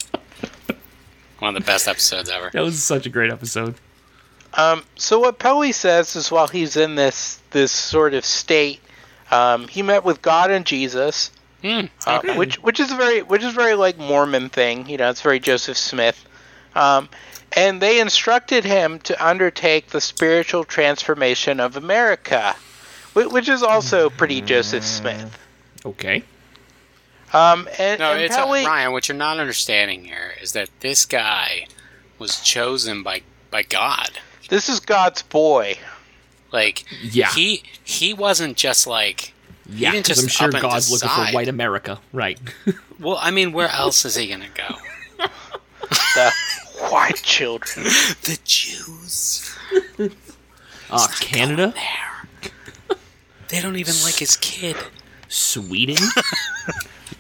One 1.45 1.55
of 1.55 1.63
the 1.63 1.67
best 1.67 1.87
episodes 1.89 2.31
ever. 2.31 2.49
That 2.55 2.63
was 2.63 2.83
such 2.83 3.05
a 3.05 3.11
great 3.11 3.31
episode. 3.31 3.75
Um, 4.55 4.83
so 4.97 5.19
what 5.19 5.39
Pelley 5.39 5.73
says 5.73 6.17
is 6.17 6.31
while 6.31 6.49
he's 6.49 6.75
in 6.75 6.95
this 6.95 7.39
this 7.51 7.71
sort 7.71 8.15
of 8.15 8.25
state, 8.25 8.81
um, 9.31 9.69
he 9.69 9.83
met 9.83 10.05
with 10.05 10.23
God 10.23 10.51
and 10.51 10.65
Jesus, 10.65 11.31
Hmm. 11.61 11.83
uh, 12.07 12.23
which 12.37 12.57
which 12.63 12.81
is 12.81 12.91
very 12.93 13.21
which 13.21 13.43
is 13.43 13.53
very 13.53 13.75
like 13.75 13.99
Mormon 13.99 14.49
thing. 14.49 14.89
You 14.89 14.97
know, 14.97 15.11
it's 15.11 15.21
very 15.21 15.39
Joseph 15.39 15.77
Smith. 15.77 16.25
Um, 16.75 17.11
and 17.53 17.79
they 17.79 18.01
instructed 18.01 18.65
him 18.65 18.99
to 19.01 19.23
undertake 19.23 19.89
the 19.89 20.01
spiritual 20.01 20.65
transformation 20.65 21.61
of 21.61 21.77
America, 21.77 22.57
which 23.13 23.51
is 23.51 23.63
also 23.63 24.09
pretty 24.09 24.41
Joseph 24.41 24.83
Smith. 24.83 25.39
Okay. 25.85 26.25
Um, 27.35 27.69
and, 27.79 27.99
No, 27.99 28.13
and 28.13 28.23
it's 28.23 28.37
Pelley, 28.37 28.65
Ryan. 28.65 28.93
What 28.93 29.09
you're 29.09 29.17
not 29.17 29.39
understanding 29.39 30.05
here 30.05 30.35
is 30.41 30.53
that 30.53 30.69
this 30.81 31.05
guy 31.05 31.67
was 32.19 32.41
chosen 32.41 33.03
by 33.03 33.23
by 33.51 33.63
God. 33.63 34.11
this 34.49 34.69
is 34.69 34.81
God's 34.81 35.23
boy. 35.23 35.77
Like, 36.53 36.85
Yeah. 37.03 37.31
he 37.35 37.63
he 37.83 38.15
wasn't 38.15 38.57
just 38.57 38.87
like. 38.87 39.33
Yeah, 39.67 39.93
didn't 39.93 40.07
'cause 40.07 40.17
just 40.19 40.23
I'm 40.25 40.29
sure 40.29 40.49
up 40.49 40.55
and 40.55 40.63
God's 40.63 40.91
looking 40.91 41.09
for 41.09 41.25
white 41.33 41.49
America, 41.49 42.01
right? 42.13 42.39
Well, 43.01 43.19
I 43.21 43.33
mean, 43.33 43.53
where 43.53 43.69
else 43.69 44.05
is 44.05 44.15
he 44.15 44.29
gonna 44.29 44.47
go? 44.55 44.77
The 46.15 46.33
white 46.91 47.23
children. 47.23 47.85
the 48.23 48.39
Jews. 48.45 49.55
Uh, 50.91 51.09
Canada, 51.21 51.75
There. 51.75 52.99
They 53.49 53.61
don't 53.61 53.77
even 53.77 53.95
like 54.05 54.15
his 54.17 54.37
kid. 54.37 54.77
Sweden. 55.29 55.97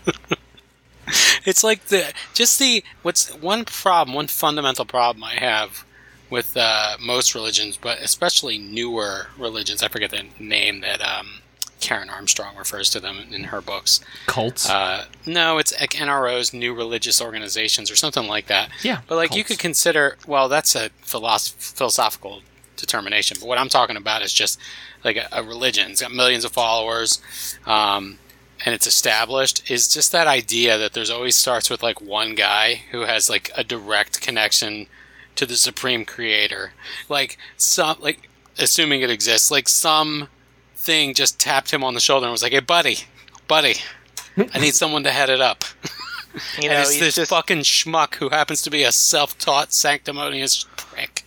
It's 1.45 1.62
like 1.62 1.87
the 1.87 2.12
just 2.33 2.59
the 2.59 2.83
what's 3.03 3.29
one 3.35 3.67
problem, 3.67 4.14
one 4.14 4.27
fundamental 4.27 4.87
problem 4.87 5.23
I 5.23 5.35
have 5.35 5.85
with 6.31 6.57
uh, 6.57 6.97
most 7.01 7.35
religions, 7.35 7.77
but 7.77 7.99
especially 7.99 8.57
newer 8.57 9.27
religions. 9.38 9.83
I 9.83 9.88
forget 9.88 10.11
the 10.11 10.25
name 10.38 10.81
that 10.81 11.03
um, 11.03 11.43
Karen 11.81 12.09
Armstrong 12.09 12.57
refers 12.57 12.88
to 12.90 13.01
them 13.01 13.19
in 13.31 13.45
her 13.45 13.61
books. 13.61 14.01
Cults. 14.27 14.69
Uh, 14.69 15.05
no, 15.27 15.59
it's 15.59 15.79
like 15.79 15.90
NROs, 15.90 16.55
new 16.55 16.75
religious 16.75 17.21
organizations, 17.21 17.90
or 17.90 17.97
something 17.97 18.27
like 18.27 18.47
that. 18.47 18.71
Yeah, 18.83 19.01
but 19.07 19.17
like 19.17 19.35
you 19.35 19.45
could 19.45 19.59
consider. 19.59 20.17
Well, 20.27 20.49
that's 20.49 20.75
a 20.75 20.88
philosoph- 21.03 21.75
philosophical 21.77 22.40
determination. 22.77 23.37
But 23.38 23.47
what 23.49 23.59
I'm 23.59 23.69
talking 23.69 23.97
about 23.97 24.23
is 24.23 24.33
just 24.33 24.59
like 25.05 25.17
a, 25.17 25.29
a 25.31 25.43
religion. 25.43 25.90
It's 25.90 26.01
got 26.01 26.12
millions 26.12 26.45
of 26.47 26.53
followers, 26.53 27.21
um, 27.67 28.19
and 28.64 28.74
it's 28.74 28.87
established. 28.87 29.70
Is 29.70 29.88
just 29.88 30.12
that 30.12 30.27
idea 30.27 30.79
that 30.79 30.92
there's 30.92 31.11
always 31.11 31.37
starts 31.37 31.70
with 31.70 31.83
like 31.83 32.00
one 32.00 32.35
guy 32.35 32.83
who 32.90 33.03
has 33.03 33.29
like 33.29 33.50
a 33.57 33.64
direct 33.64 34.20
connection 34.20 34.87
to 35.37 35.46
the 35.46 35.57
supreme 35.57 36.05
creator, 36.05 36.72
like 37.09 37.37
some 37.57 37.96
like 38.00 38.29
assuming 38.59 39.03
it 39.03 39.11
exists, 39.11 39.50
like 39.50 39.68
some 39.68 40.29
thing 40.74 41.14
just 41.14 41.38
tapped 41.38 41.72
him 41.72 41.85
on 41.85 41.94
the 41.94 42.00
shoulder 42.00 42.27
and 42.27 42.33
was 42.33 42.42
like, 42.42 42.53
"Hey, 42.53 42.61
buddy, 42.61 42.98
buddy, 43.48 43.77
I 44.37 44.59
need 44.59 44.74
someone 44.74 45.05
to 45.05 45.11
head 45.11 45.31
it 45.31 45.40
up." 45.40 45.64
You 46.59 46.68
and 46.68 46.72
know, 46.72 46.81
it's 46.81 46.90
he's 46.90 47.00
this 47.00 47.14
just 47.14 47.31
fucking 47.31 47.61
schmuck 47.61 48.16
who 48.16 48.29
happens 48.29 48.61
to 48.62 48.70
be 48.70 48.83
a 48.83 48.90
self-taught 48.90 49.72
sanctimonious 49.72 50.66
prick. 50.77 51.22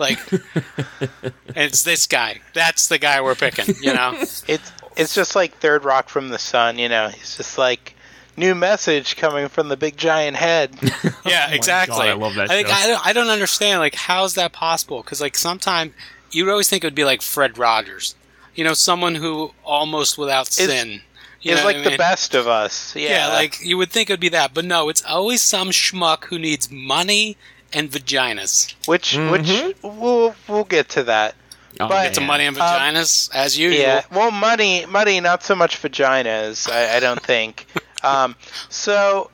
Like, 0.00 0.18
it's 1.54 1.84
this 1.84 2.08
guy. 2.08 2.40
That's 2.54 2.88
the 2.88 2.98
guy 2.98 3.20
we're 3.20 3.36
picking. 3.36 3.76
You 3.80 3.94
know, 3.94 4.14
it's 4.48 4.72
it's 4.98 5.14
just 5.14 5.36
like 5.36 5.56
Third 5.58 5.84
Rock 5.84 6.08
from 6.08 6.28
the 6.28 6.38
Sun. 6.38 6.78
You 6.78 6.88
know, 6.88 7.08
he's 7.08 7.36
just 7.36 7.58
like 7.58 7.94
new 8.36 8.54
message 8.54 9.16
coming 9.16 9.48
from 9.48 9.68
the 9.68 9.76
big 9.76 9.96
giant 9.96 10.36
head. 10.36 10.74
Oh 11.04 11.30
yeah, 11.30 11.50
exactly. 11.52 11.96
God, 11.96 12.08
I 12.08 12.12
love 12.14 12.34
that 12.36 12.48
think 12.48 12.68
show. 12.68 12.74
I 12.74 12.86
don't, 12.86 13.06
I 13.06 13.12
don't 13.12 13.28
understand 13.28 13.80
like 13.80 13.94
how's 13.94 14.34
that 14.34 14.52
possible? 14.52 15.02
Because 15.02 15.20
like 15.20 15.36
sometimes 15.36 15.92
you'd 16.30 16.48
always 16.48 16.68
think 16.68 16.84
it 16.84 16.86
would 16.86 16.94
be 16.94 17.04
like 17.04 17.20
Fred 17.20 17.58
Rogers, 17.58 18.14
you 18.54 18.64
know, 18.64 18.72
someone 18.72 19.16
who 19.16 19.52
almost 19.64 20.16
without 20.16 20.46
sin. 20.46 21.02
You 21.42 21.54
He's 21.54 21.64
like 21.64 21.76
what 21.76 21.86
I 21.86 21.90
the 21.90 21.98
best 21.98 22.34
of 22.34 22.46
us. 22.46 22.96
Yeah, 22.96 23.10
Yeah, 23.10 23.28
like 23.28 23.62
you 23.62 23.76
would 23.76 23.90
think 23.90 24.08
it 24.08 24.14
would 24.14 24.20
be 24.20 24.30
that, 24.30 24.54
but 24.54 24.64
no, 24.64 24.88
it's 24.88 25.04
always 25.04 25.42
some 25.42 25.68
schmuck 25.68 26.24
who 26.24 26.38
needs 26.38 26.70
money 26.70 27.36
and 27.72 27.90
vaginas. 27.90 28.74
which 28.86 29.14
which 29.16 29.42
mm-hmm. 29.42 30.00
we'll 30.00 30.34
we'll 30.48 30.64
get 30.64 30.88
to 30.90 31.04
that. 31.04 31.34
Oh, 31.80 31.88
But- 31.88 32.14
Some 32.14 32.22
man. 32.24 32.28
money 32.28 32.46
and 32.46 32.56
vaginas, 32.56 33.30
as 33.34 33.58
usual. 33.58 33.80
Yeah, 33.80 34.02
well, 34.10 34.30
money, 34.30 34.86
money, 34.86 35.20
not 35.20 35.42
so 35.42 35.54
much 35.54 35.80
vaginas. 35.80 36.70
I, 36.70 36.96
I 36.96 37.00
don't 37.00 37.22
think. 37.22 37.66
um, 38.02 38.36
so, 38.68 39.30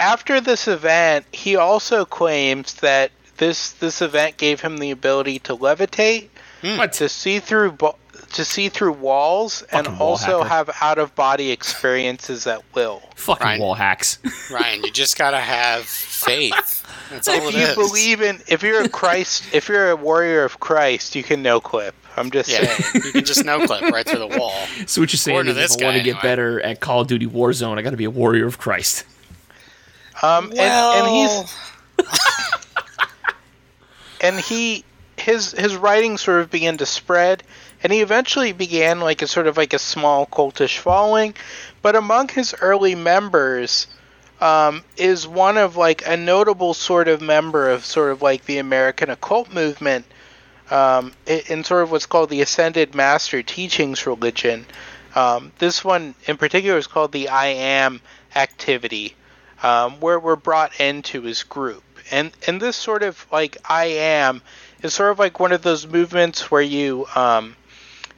after 0.00 0.40
this 0.40 0.68
event, 0.68 1.26
he 1.32 1.56
also 1.56 2.04
claims 2.04 2.74
that 2.74 3.10
this 3.38 3.72
this 3.72 4.02
event 4.02 4.36
gave 4.36 4.60
him 4.60 4.78
the 4.78 4.90
ability 4.90 5.38
to 5.40 5.56
levitate, 5.56 6.28
What? 6.62 6.92
to 6.94 7.08
see 7.08 7.38
through 7.40 7.72
bo- 7.72 7.96
to 8.32 8.44
see 8.44 8.68
through 8.68 8.92
walls, 8.92 9.62
and 9.70 9.86
wall 9.86 10.10
also 10.10 10.38
hacker. 10.42 10.48
have 10.48 10.70
out 10.80 10.98
of 10.98 11.14
body 11.14 11.50
experiences 11.50 12.46
at 12.46 12.62
will. 12.74 13.02
Fucking 13.16 13.44
Ryan. 13.44 13.60
wall 13.60 13.74
hacks. 13.74 14.18
Ryan, 14.50 14.84
you 14.84 14.92
just 14.92 15.16
gotta 15.16 15.40
have 15.40 15.84
faith. 15.84 16.84
That's 17.10 17.28
all 17.28 17.34
If 17.34 17.54
it 17.54 17.58
you 17.58 17.66
is. 17.66 17.74
believe 17.74 18.22
in, 18.22 18.40
if 18.48 18.62
you're 18.62 18.82
a 18.82 18.88
Christ, 18.88 19.54
if 19.54 19.68
you're 19.68 19.90
a 19.90 19.96
warrior 19.96 20.44
of 20.44 20.60
Christ, 20.60 21.14
you 21.14 21.22
can 21.22 21.42
no 21.42 21.60
clip. 21.60 21.94
I'm 22.16 22.30
just 22.30 22.50
yeah, 22.50 22.64
saying. 22.66 23.04
you 23.06 23.12
can 23.12 23.24
just 23.24 23.44
no 23.44 23.66
clip 23.66 23.82
right 23.92 24.06
through 24.06 24.18
the 24.18 24.38
wall. 24.38 24.52
So 24.86 25.00
what 25.00 25.12
you're 25.12 25.18
saying 25.18 25.46
is 25.46 25.54
to 25.54 25.62
if 25.62 25.82
I 25.82 25.84
want 25.84 25.94
to 25.96 26.00
guy, 26.00 26.04
get 26.04 26.10
anyway. 26.16 26.22
better 26.22 26.60
at 26.62 26.80
Call 26.80 27.02
of 27.02 27.06
Duty 27.08 27.26
Warzone, 27.26 27.78
I 27.78 27.82
got 27.82 27.90
to 27.90 27.96
be 27.96 28.04
a 28.04 28.10
warrior 28.10 28.46
of 28.46 28.58
Christ. 28.58 29.04
Um, 30.22 30.50
and, 30.50 30.60
and 30.60 31.08
he's 31.08 31.54
Well, 31.98 31.98
and 34.20 34.38
he 34.40 34.84
his 35.16 35.52
his 35.52 35.76
writing 35.76 36.18
sort 36.18 36.40
of 36.40 36.50
began 36.50 36.76
to 36.78 36.86
spread 36.86 37.42
and 37.82 37.92
he 37.92 38.00
eventually 38.00 38.52
began 38.52 39.00
like 39.00 39.22
a 39.22 39.26
sort 39.26 39.46
of 39.46 39.56
like 39.56 39.72
a 39.72 39.78
small 39.78 40.26
cultish 40.26 40.78
following 40.78 41.34
but 41.82 41.96
among 41.96 42.28
his 42.28 42.54
early 42.60 42.94
members 42.94 43.86
um, 44.42 44.82
is 44.96 45.26
one 45.26 45.56
of 45.56 45.76
like 45.76 46.02
a 46.06 46.16
notable 46.16 46.74
sort 46.74 47.06
of 47.06 47.22
member 47.22 47.70
of 47.70 47.84
sort 47.84 48.10
of 48.10 48.22
like 48.22 48.44
the 48.44 48.58
American 48.58 49.08
occult 49.08 49.52
movement 49.52 50.04
um, 50.72 51.12
in 51.26 51.62
sort 51.62 51.82
of 51.82 51.92
what's 51.92 52.06
called 52.06 52.28
the 52.30 52.40
Ascended 52.40 52.94
Master 52.94 53.42
Teachings 53.42 54.06
religion. 54.06 54.66
Um, 55.14 55.52
this 55.58 55.84
one 55.84 56.14
in 56.26 56.38
particular 56.38 56.78
is 56.78 56.86
called 56.86 57.12
the 57.12 57.28
I 57.28 57.48
Am 57.48 58.00
activity, 58.34 59.14
um, 59.62 60.00
where 60.00 60.18
we're 60.18 60.36
brought 60.36 60.80
into 60.80 61.22
his 61.22 61.42
group. 61.44 61.84
And 62.10 62.32
and 62.46 62.60
this 62.60 62.74
sort 62.74 63.02
of 63.02 63.24
like 63.30 63.58
I 63.68 63.84
Am 63.84 64.42
is 64.82 64.94
sort 64.94 65.12
of 65.12 65.18
like 65.18 65.38
one 65.38 65.52
of 65.52 65.62
those 65.62 65.86
movements 65.86 66.50
where 66.50 66.62
you 66.62 67.06
um, 67.14 67.54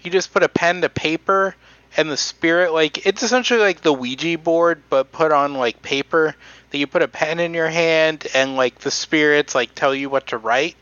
you 0.05 0.11
just 0.11 0.33
put 0.33 0.43
a 0.43 0.49
pen 0.49 0.81
to 0.83 0.89
paper 0.89 1.55
and 1.97 2.11
the 2.11 2.17
spirit 2.17 2.73
like 2.73 3.07
it's 3.07 3.23
essentially 3.23 3.61
like 3.61 3.81
the 3.83 3.93
Ouija 3.93 4.37
board 4.39 4.83
but 4.91 5.13
put 5.13 5.33
on 5.33 5.55
like 5.55 5.81
paper 5.83 6.35
that 6.71 6.79
you 6.79 6.87
put 6.87 7.03
a 7.03 7.09
pen 7.09 7.39
in 7.41 7.55
your 7.55 7.69
hand 7.69 8.27
and 8.35 8.57
like 8.57 8.79
the 8.81 8.91
spirits 8.91 9.55
like 9.55 9.75
tell 9.75 9.95
you 9.95 10.11
what 10.11 10.27
to 10.29 10.39
write. 10.39 10.77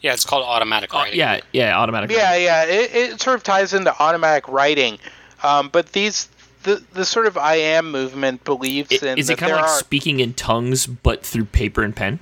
yeah, 0.00 0.12
it's 0.12 0.24
called 0.24 0.44
automatic 0.44 0.94
Oh, 0.94 0.98
writing. 0.98 1.18
yeah, 1.18 1.40
yeah, 1.52 1.76
automatic. 1.78 2.10
Yeah, 2.10 2.34
yeah, 2.36 2.64
it, 2.64 2.94
it 2.94 3.20
sort 3.20 3.36
of 3.36 3.42
ties 3.42 3.74
into 3.74 3.92
automatic 4.00 4.46
writing. 4.48 4.98
Um, 5.42 5.68
but 5.68 5.92
these 5.92 6.28
the 6.62 6.80
the 6.92 7.04
sort 7.04 7.26
of 7.26 7.36
I 7.36 7.56
am 7.56 7.90
movement 7.90 8.44
believes 8.44 8.92
I- 9.02 9.06
in 9.06 9.18
Is 9.18 9.26
that 9.26 9.32
it 9.34 9.38
kind 9.38 9.50
there 9.50 9.56
of 9.58 9.62
like 9.62 9.70
are 9.70 9.78
speaking 9.80 10.20
in 10.20 10.32
tongues, 10.34 10.86
but 10.86 11.24
through 11.26 11.46
paper 11.46 11.82
and 11.82 11.94
pen? 11.94 12.20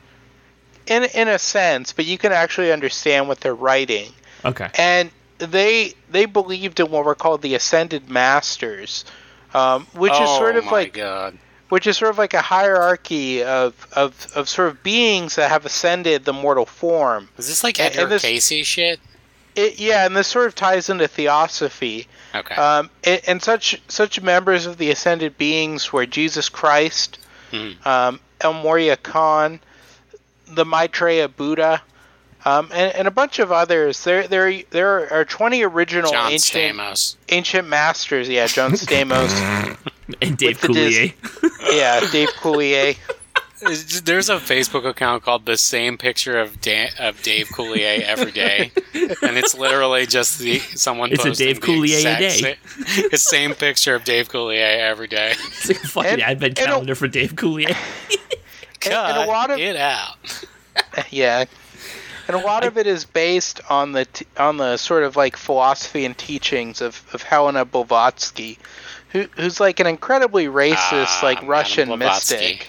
in 0.86 1.04
in 1.04 1.28
a 1.28 1.38
sense, 1.38 1.92
but 1.92 2.06
you 2.06 2.16
can 2.16 2.32
actually 2.32 2.72
understand 2.72 3.28
what 3.28 3.40
they're 3.40 3.54
writing. 3.54 4.12
Okay. 4.46 4.68
and 4.78 5.10
they 5.40 5.94
they 6.10 6.26
believed 6.26 6.80
in 6.80 6.90
what 6.90 7.04
were 7.04 7.14
called 7.14 7.42
the 7.42 7.54
ascended 7.54 8.08
masters, 8.08 9.04
um, 9.54 9.86
which 9.94 10.12
oh 10.14 10.22
is 10.24 10.30
sort 10.38 10.56
of 10.56 10.64
my 10.66 10.70
like 10.70 10.92
god. 10.94 11.38
which 11.68 11.86
is 11.86 11.96
sort 11.96 12.10
of 12.10 12.18
like 12.18 12.34
a 12.34 12.40
hierarchy 12.42 13.42
of, 13.42 13.74
of 13.92 14.26
of 14.36 14.48
sort 14.48 14.68
of 14.68 14.82
beings 14.82 15.36
that 15.36 15.50
have 15.50 15.64
ascended 15.66 16.24
the 16.24 16.32
mortal 16.32 16.66
form. 16.66 17.28
Is 17.38 17.48
this 17.48 17.64
like 17.64 17.80
Edgar 17.80 18.06
this- 18.06 18.22
Cayce 18.22 18.66
shit? 18.66 19.00
It, 19.56 19.80
yeah, 19.80 20.06
and 20.06 20.16
this 20.16 20.28
sort 20.28 20.46
of 20.46 20.54
ties 20.54 20.88
into 20.90 21.08
theosophy. 21.08 22.06
Okay. 22.36 22.54
Um, 22.54 22.88
and, 23.02 23.20
and 23.26 23.42
such 23.42 23.82
such 23.88 24.20
members 24.22 24.64
of 24.64 24.76
the 24.78 24.90
ascended 24.92 25.36
beings 25.38 25.92
were 25.92 26.06
Jesus 26.06 26.48
Christ, 26.48 27.18
Hmm. 27.50 27.70
um, 27.84 28.20
El 28.40 28.52
Morya 28.54 28.96
Khan, 28.96 29.58
the 30.46 30.64
Maitreya 30.64 31.28
Buddha, 31.28 31.82
um, 32.44 32.70
and, 32.72 32.94
and 32.94 33.08
a 33.08 33.10
bunch 33.10 33.38
of 33.38 33.52
others. 33.52 34.02
There 34.04 34.26
there 34.28 34.62
there 34.70 35.12
are 35.12 35.24
twenty 35.24 35.62
original 35.62 36.10
John 36.10 36.32
ancient 36.32 36.76
Stamos. 36.76 37.16
ancient 37.28 37.68
masters. 37.68 38.28
Yeah, 38.28 38.46
John 38.46 38.72
Stamos. 38.72 39.76
And 40.20 40.36
Dave 40.36 40.60
the 40.60 40.66
Coulier. 40.66 41.14
yeah, 41.72 42.00
Dave 42.10 42.30
Coulier. 42.30 42.96
There's 44.04 44.28
a 44.28 44.36
Facebook 44.38 44.84
account 44.84 45.22
called 45.22 45.46
the 45.46 45.56
same 45.56 45.98
picture 45.98 46.40
of 46.40 46.60
Dan, 46.60 46.88
of 46.98 47.22
Dave 47.22 47.46
Coulier 47.48 48.00
every 48.00 48.32
day, 48.32 48.72
and 48.94 49.36
it's 49.36 49.54
literally 49.56 50.06
just 50.06 50.38
the 50.40 50.58
someone. 50.58 51.12
It's 51.12 51.24
a 51.24 51.30
Dave 51.32 51.60
the 51.60 51.66
Coulier 51.68 52.00
a 52.00 52.18
day. 52.18 52.30
sa- 52.30 53.04
It's 53.12 53.22
same 53.22 53.54
picture 53.54 53.94
of 53.94 54.02
Dave 54.04 54.28
Coulier 54.30 54.78
every 54.80 55.06
day. 55.06 55.32
It's 55.32 55.68
like 55.68 55.84
a 55.84 55.86
fucking 55.86 56.10
And- 56.14 56.22
advent 56.22 56.58
and 56.58 56.66
a- 56.66 56.70
calendar 56.72 56.94
for 56.96 57.06
Dave 57.06 57.34
Coulier. 57.34 57.76
And, 58.82 58.92
Cut 58.94 59.10
and 59.10 59.18
a 59.18 59.26
lot 59.26 59.50
of 59.50 59.58
it 59.58 59.76
out. 59.76 60.16
yeah, 61.10 61.44
and 62.28 62.36
a 62.36 62.40
lot 62.40 62.64
of 62.64 62.78
it 62.78 62.86
is 62.86 63.04
based 63.04 63.60
on 63.70 63.92
the 63.92 64.04
t- 64.04 64.26
on 64.36 64.56
the 64.56 64.76
sort 64.76 65.02
of 65.02 65.16
like 65.16 65.36
philosophy 65.36 66.04
and 66.04 66.16
teachings 66.16 66.80
of, 66.80 67.02
of 67.12 67.22
Helena 67.22 67.64
Blavatsky, 67.64 68.58
who 69.10 69.26
who's 69.36 69.60
like 69.60 69.80
an 69.80 69.86
incredibly 69.86 70.46
racist 70.46 70.74
Ah, 71.06 71.20
like 71.22 71.36
Madame 71.38 71.50
Russian 71.50 71.88
Blavatsky. 71.88 72.34
mystic. 72.36 72.68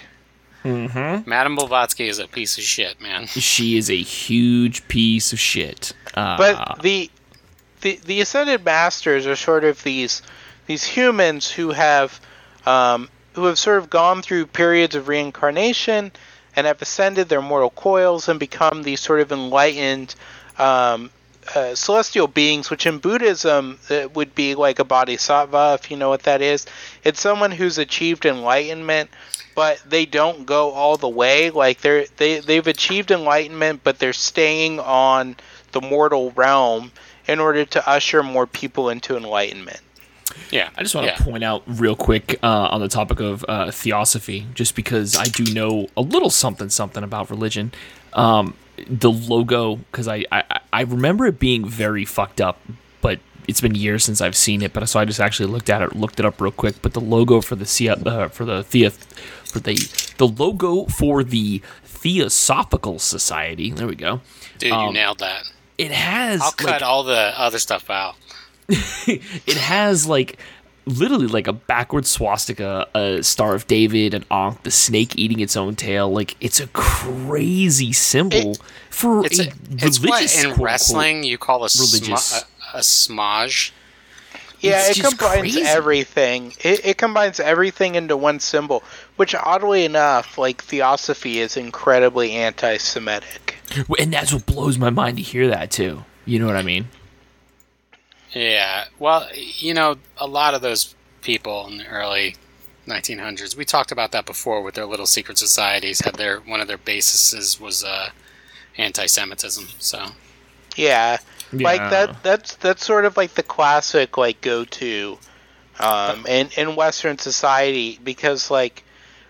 mm-hmm. 0.64 1.28
Madame 1.28 1.56
Blavatsky 1.56 2.08
is 2.08 2.18
a 2.18 2.26
piece 2.28 2.58
of 2.58 2.64
shit, 2.64 3.00
man. 3.00 3.26
She 3.26 3.76
is 3.76 3.90
a 3.90 3.96
huge 4.00 4.86
piece 4.88 5.32
of 5.32 5.40
shit. 5.40 5.92
Uh, 6.14 6.36
But 6.36 6.82
the 6.82 7.10
the 7.80 7.98
the 8.04 8.20
ascended 8.20 8.64
masters 8.64 9.26
are 9.26 9.36
sort 9.36 9.64
of 9.64 9.82
these 9.82 10.22
these 10.66 10.84
humans 10.84 11.50
who 11.50 11.72
have 11.72 12.20
um, 12.66 13.08
who 13.34 13.44
have 13.46 13.58
sort 13.58 13.78
of 13.78 13.90
gone 13.90 14.22
through 14.22 14.46
periods 14.46 14.94
of 14.94 15.08
reincarnation 15.08 16.12
and 16.56 16.66
have 16.66 16.82
ascended 16.82 17.28
their 17.28 17.42
mortal 17.42 17.70
coils 17.70 18.28
and 18.28 18.38
become 18.38 18.82
these 18.82 19.00
sort 19.00 19.20
of 19.20 19.32
enlightened 19.32 20.14
um, 20.58 21.10
uh, 21.54 21.74
celestial 21.74 22.28
beings, 22.28 22.70
which 22.70 22.86
in 22.86 22.98
Buddhism 22.98 23.78
would 24.14 24.34
be 24.34 24.54
like 24.54 24.78
a 24.78 24.84
bodhisattva, 24.84 25.78
if 25.80 25.90
you 25.90 25.96
know 25.96 26.08
what 26.08 26.22
that 26.22 26.40
is. 26.40 26.66
It's 27.04 27.20
someone 27.20 27.50
who's 27.50 27.78
achieved 27.78 28.26
enlightenment, 28.26 29.10
but 29.54 29.82
they 29.88 30.06
don't 30.06 30.46
go 30.46 30.70
all 30.70 30.96
the 30.96 31.08
way. 31.08 31.50
Like 31.50 31.80
they're 31.80 32.06
they 32.16 32.40
they've 32.40 32.66
achieved 32.66 33.10
enlightenment, 33.10 33.80
but 33.82 33.98
they're 33.98 34.12
staying 34.12 34.78
on 34.80 35.36
the 35.72 35.80
mortal 35.80 36.30
realm 36.32 36.92
in 37.26 37.40
order 37.40 37.64
to 37.64 37.88
usher 37.88 38.22
more 38.22 38.46
people 38.46 38.90
into 38.90 39.16
enlightenment. 39.16 39.80
Yeah, 40.50 40.70
I 40.76 40.82
just 40.82 40.94
want 40.94 41.06
yeah. 41.06 41.16
to 41.16 41.24
point 41.24 41.44
out 41.44 41.62
real 41.66 41.96
quick 41.96 42.38
uh, 42.42 42.68
on 42.70 42.80
the 42.80 42.88
topic 42.88 43.20
of 43.20 43.44
uh, 43.48 43.70
theosophy, 43.70 44.46
just 44.54 44.74
because 44.74 45.16
I 45.16 45.24
do 45.24 45.52
know 45.52 45.88
a 45.96 46.02
little 46.02 46.30
something 46.30 46.68
something 46.68 47.02
about 47.02 47.30
religion. 47.30 47.72
Um, 48.12 48.54
the 48.88 49.10
logo, 49.10 49.76
because 49.76 50.08
I, 50.08 50.24
I 50.30 50.60
I 50.72 50.82
remember 50.82 51.26
it 51.26 51.38
being 51.38 51.66
very 51.66 52.04
fucked 52.04 52.40
up, 52.40 52.60
but 53.00 53.20
it's 53.48 53.60
been 53.60 53.74
years 53.74 54.04
since 54.04 54.20
I've 54.20 54.36
seen 54.36 54.62
it. 54.62 54.72
But 54.72 54.88
so 54.88 55.00
I 55.00 55.04
just 55.04 55.20
actually 55.20 55.48
looked 55.50 55.70
at 55.70 55.82
it, 55.82 55.96
looked 55.96 56.18
it 56.20 56.26
up 56.26 56.40
real 56.40 56.52
quick. 56.52 56.82
But 56.82 56.92
the 56.92 57.00
logo 57.00 57.40
for 57.40 57.56
the 57.56 57.88
uh, 57.88 58.28
for 58.28 58.44
the 58.44 58.62
Thea 58.62 58.90
for 58.90 59.60
the 59.60 59.74
the 60.18 60.26
logo 60.26 60.86
for 60.86 61.22
the 61.24 61.62
Theosophical 61.84 62.98
Society. 62.98 63.70
There 63.70 63.86
we 63.86 63.96
go. 63.96 64.20
Dude, 64.58 64.70
you 64.70 64.74
um, 64.74 64.94
nailed 64.94 65.20
that. 65.20 65.50
It 65.78 65.90
has. 65.90 66.40
I'll 66.40 66.48
like, 66.48 66.56
cut 66.56 66.82
all 66.82 67.02
the 67.02 67.32
other 67.38 67.58
stuff 67.58 67.90
out. 67.90 68.16
it 69.06 69.56
has 69.56 70.06
like 70.06 70.38
literally 70.86 71.26
like 71.28 71.46
a 71.46 71.52
backward 71.52 72.06
swastika, 72.06 72.88
a 72.94 73.22
Star 73.22 73.54
of 73.54 73.66
David, 73.66 74.14
an 74.14 74.24
Ankh, 74.30 74.62
the 74.64 74.70
snake 74.70 75.16
eating 75.16 75.40
its 75.40 75.56
own 75.56 75.76
tail. 75.76 76.10
Like 76.10 76.36
it's 76.40 76.58
a 76.60 76.66
crazy 76.68 77.92
symbol 77.92 78.56
for 78.90 79.24
It's 79.26 79.38
a, 79.38 79.48
a, 79.48 79.52
it's 79.72 80.00
what 80.00 80.08
religious 80.10 80.36
in 80.36 80.42
quote-unquote- 80.42 80.64
wrestling 80.64 81.24
you 81.24 81.38
call 81.38 81.58
a 81.64 81.68
religious. 81.78 82.24
sma- 82.24 82.46
a, 82.74 82.78
a 82.78 82.80
smaj. 82.80 83.72
Yeah, 84.60 84.86
It's 84.88 84.98
it 84.98 85.02
combines 85.02 85.40
crazy. 85.40 85.62
everything. 85.62 86.52
It, 86.60 86.86
it 86.86 86.96
combines 86.96 87.40
everything 87.40 87.96
into 87.96 88.16
one 88.16 88.38
symbol, 88.38 88.84
which 89.16 89.34
oddly 89.34 89.84
enough, 89.84 90.38
like 90.38 90.62
theosophy 90.62 91.40
is 91.40 91.56
incredibly 91.56 92.30
anti-Semitic. 92.32 93.56
and 93.98 94.12
that's 94.12 94.32
what 94.32 94.46
blows 94.46 94.78
my 94.78 94.88
mind 94.90 95.16
to 95.16 95.22
hear 95.22 95.48
that 95.48 95.72
too. 95.72 96.04
You 96.26 96.38
know 96.38 96.46
what 96.46 96.54
I 96.56 96.62
mean? 96.62 96.86
Yeah. 98.34 98.86
Well, 98.98 99.28
you 99.34 99.74
know, 99.74 99.96
a 100.18 100.26
lot 100.26 100.54
of 100.54 100.62
those 100.62 100.94
people 101.20 101.66
in 101.68 101.78
the 101.78 101.86
early 101.86 102.36
1900s, 102.86 103.56
we 103.56 103.64
talked 103.64 103.92
about 103.92 104.12
that 104.12 104.26
before 104.26 104.62
with 104.62 104.74
their 104.74 104.86
little 104.86 105.06
secret 105.06 105.38
societies, 105.38 106.00
had 106.00 106.14
their 106.14 106.40
one 106.40 106.60
of 106.60 106.68
their 106.68 106.78
bases 106.78 107.60
was 107.60 107.84
uh, 107.84 108.10
anti-Semitism. 108.78 109.68
So 109.78 110.06
Yeah. 110.76 111.18
Like 111.52 111.80
that 111.90 112.22
that's 112.22 112.56
that's 112.56 112.84
sort 112.84 113.04
of 113.04 113.16
like 113.16 113.34
the 113.34 113.42
classic 113.42 114.16
like 114.16 114.40
go 114.40 114.64
to 114.64 115.18
um 115.80 116.26
in, 116.26 116.48
in 116.56 116.76
Western 116.76 117.18
society 117.18 117.98
because 118.02 118.50
like 118.50 118.82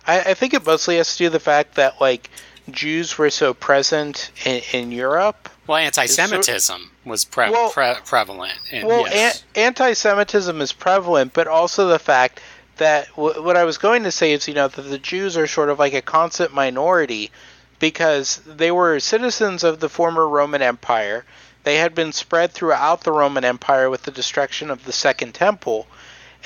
I, 0.06 0.20
I 0.20 0.34
think 0.34 0.54
it 0.54 0.64
mostly 0.64 0.96
has 0.98 1.12
to 1.12 1.18
do 1.18 1.24
with 1.24 1.32
the 1.32 1.40
fact 1.40 1.74
that 1.76 2.00
like 2.00 2.30
Jews 2.70 3.18
were 3.18 3.30
so 3.30 3.54
present 3.54 4.30
in, 4.44 4.62
in 4.72 4.92
Europe. 4.92 5.48
Well, 5.66 5.78
anti-Semitism 5.78 6.90
was 7.04 7.24
pre- 7.24 7.50
Well- 7.50 7.70
pre- 7.70 7.94
prevalent. 8.04 8.58
In, 8.70 8.86
Well, 8.86 9.06
Yes. 9.08 9.42
an- 9.54 9.62
anti-Semitism 9.64 10.60
is 10.60 10.72
prevalent, 10.72 11.32
but 11.32 11.46
also 11.48 11.88
the 11.88 11.98
fact 11.98 12.40
that 12.78 13.08
w- 13.16 13.42
what 13.42 13.56
I 13.56 13.64
was 13.64 13.78
going 13.78 14.04
to 14.04 14.10
say 14.12 14.32
is, 14.32 14.48
you 14.48 14.54
know, 14.54 14.68
that 14.68 14.82
the 14.82 14.98
Jews 14.98 15.36
are 15.36 15.46
sort 15.46 15.68
of 15.70 15.78
like 15.78 15.94
a 15.94 16.02
constant 16.02 16.52
minority 16.54 17.30
because 17.78 18.40
they 18.46 18.70
were 18.70 19.00
citizens 19.00 19.64
of 19.64 19.80
the 19.80 19.88
former 19.88 20.26
Roman 20.28 20.62
Empire. 20.62 21.24
They 21.64 21.76
had 21.76 21.94
been 21.94 22.12
spread 22.12 22.52
throughout 22.52 23.02
the 23.04 23.12
Roman 23.12 23.44
Empire 23.44 23.88
with 23.90 24.02
the 24.02 24.10
destruction 24.10 24.70
of 24.70 24.84
the 24.84 24.92
Second 24.92 25.32
Temple, 25.34 25.86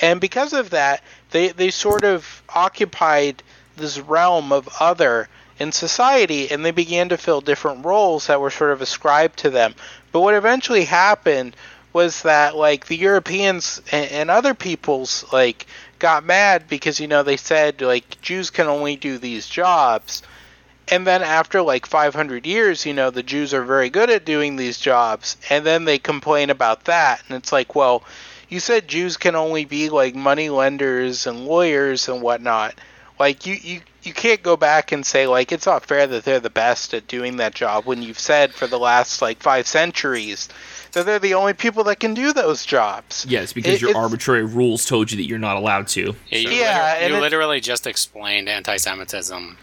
and 0.00 0.20
because 0.20 0.52
of 0.52 0.70
that, 0.70 1.02
they 1.30 1.48
they 1.48 1.70
sort 1.70 2.04
of 2.04 2.42
occupied 2.54 3.42
this 3.76 3.98
realm 3.98 4.52
of 4.52 4.68
other 4.80 5.28
in 5.58 5.72
society, 5.72 6.50
and 6.50 6.64
they 6.64 6.70
began 6.70 7.08
to 7.08 7.16
fill 7.16 7.40
different 7.40 7.84
roles 7.84 8.26
that 8.26 8.40
were 8.40 8.50
sort 8.50 8.72
of 8.72 8.82
ascribed 8.82 9.38
to 9.40 9.50
them. 9.50 9.74
But 10.12 10.20
what 10.20 10.34
eventually 10.34 10.84
happened 10.84 11.56
was 11.92 12.22
that 12.22 12.54
like 12.54 12.86
the 12.86 12.96
Europeans 12.96 13.80
and, 13.90 14.10
and 14.10 14.30
other 14.30 14.52
peoples 14.52 15.24
like 15.32 15.66
got 15.98 16.24
mad 16.24 16.68
because 16.68 17.00
you 17.00 17.08
know 17.08 17.22
they 17.22 17.38
said 17.38 17.80
like 17.80 18.20
Jews 18.20 18.50
can 18.50 18.66
only 18.66 18.96
do 18.96 19.16
these 19.18 19.48
jobs. 19.48 20.22
And 20.88 21.06
then 21.06 21.22
after 21.22 21.62
like 21.62 21.86
500 21.86 22.46
years, 22.46 22.86
you 22.86 22.92
know, 22.92 23.10
the 23.10 23.22
Jews 23.22 23.52
are 23.52 23.64
very 23.64 23.90
good 23.90 24.08
at 24.10 24.24
doing 24.24 24.56
these 24.56 24.78
jobs. 24.78 25.36
And 25.50 25.66
then 25.66 25.84
they 25.84 25.98
complain 25.98 26.50
about 26.50 26.84
that. 26.84 27.22
And 27.26 27.36
it's 27.36 27.50
like, 27.50 27.74
well, 27.74 28.04
you 28.48 28.60
said 28.60 28.86
Jews 28.86 29.16
can 29.16 29.34
only 29.34 29.64
be 29.64 29.88
like 29.88 30.14
money 30.14 30.48
lenders 30.48 31.26
and 31.26 31.46
lawyers 31.46 32.08
and 32.08 32.22
whatnot. 32.22 32.74
Like 33.18 33.46
you, 33.46 33.54
you, 33.54 33.80
you 34.02 34.12
can't 34.12 34.42
go 34.42 34.56
back 34.56 34.92
and 34.92 35.04
say 35.06 35.26
like 35.26 35.50
it's 35.52 35.66
not 35.66 35.84
fair 35.86 36.06
that 36.06 36.24
they're 36.24 36.40
the 36.40 36.50
best 36.50 36.92
at 36.94 37.06
doing 37.08 37.36
that 37.38 37.54
job 37.54 37.84
when 37.86 38.02
you've 38.02 38.18
said 38.18 38.52
for 38.52 38.66
the 38.66 38.78
last 38.78 39.22
like 39.22 39.40
five 39.42 39.66
centuries 39.66 40.48
that 40.92 41.06
they're 41.06 41.18
the 41.18 41.34
only 41.34 41.52
people 41.54 41.84
that 41.84 42.00
can 42.00 42.14
do 42.14 42.32
those 42.32 42.64
jobs. 42.66 43.26
Yes, 43.28 43.52
because 43.52 43.74
It- 43.74 43.80
your 43.82 43.96
arbitrary 43.96 44.44
rules 44.44 44.84
told 44.84 45.10
you 45.10 45.16
that 45.16 45.24
you're 45.24 45.38
not 45.38 45.56
allowed 45.56 45.88
to. 45.88 46.14
Yeah, 46.28 46.38
you, 46.38 46.50
Yeah, 46.50 46.94
liter- 47.00 47.08
you 47.08 47.16
it- 47.16 47.20
literally 47.20 47.60
just 47.60 47.86
explained 47.86 48.48
anti-Semitism 48.48 49.58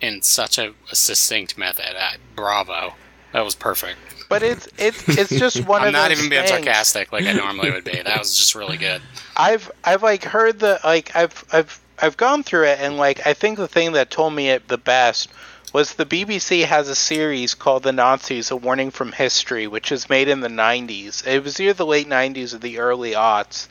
in 0.00 0.22
such 0.22 0.58
a, 0.58 0.72
a 0.90 0.94
succinct 0.94 1.58
method. 1.58 1.94
Uh, 1.98 2.12
bravo, 2.36 2.94
that 3.32 3.44
was 3.44 3.54
perfect. 3.54 3.98
But 4.28 4.42
it's 4.42 4.68
it's 4.78 5.08
it's 5.08 5.30
just 5.30 5.64
one 5.66 5.80
of 5.80 5.82
I'm 5.82 5.88
of 5.88 5.92
not 5.94 6.08
those 6.10 6.18
even 6.18 6.30
being 6.30 6.42
things. 6.42 6.50
sarcastic 6.50 7.10
like 7.12 7.24
I 7.24 7.32
normally 7.32 7.70
would 7.70 7.84
be. 7.84 8.00
That 8.02 8.18
was 8.18 8.36
just 8.36 8.54
really 8.54 8.76
good. 8.76 9.00
I've 9.36 9.70
I've 9.84 10.02
like 10.02 10.22
heard 10.24 10.58
the 10.58 10.78
like 10.84 11.16
I've 11.16 11.44
I've 11.50 11.80
I've 12.00 12.16
gone 12.16 12.42
through 12.42 12.64
it 12.64 12.78
and 12.80 12.96
like 12.96 13.26
I 13.26 13.34
think 13.34 13.58
the 13.58 13.68
thing 13.68 13.92
that 13.92 14.10
told 14.10 14.32
me 14.34 14.50
it 14.50 14.68
the 14.68 14.78
best 14.78 15.28
was 15.72 15.94
the 15.94 16.06
BBC 16.06 16.64
has 16.64 16.88
a 16.88 16.94
series 16.94 17.54
called 17.54 17.82
The 17.82 17.92
Nazis: 17.92 18.50
A 18.50 18.56
Warning 18.56 18.90
from 18.90 19.12
History, 19.12 19.66
which 19.66 19.90
was 19.90 20.08
made 20.08 20.28
in 20.28 20.40
the 20.40 20.48
90s. 20.48 21.26
It 21.26 21.44
was 21.44 21.60
either 21.60 21.74
the 21.74 21.84
late 21.86 22.08
90s 22.08 22.54
or 22.54 22.58
the 22.58 22.78
early 22.78 23.12
aughts, 23.12 23.68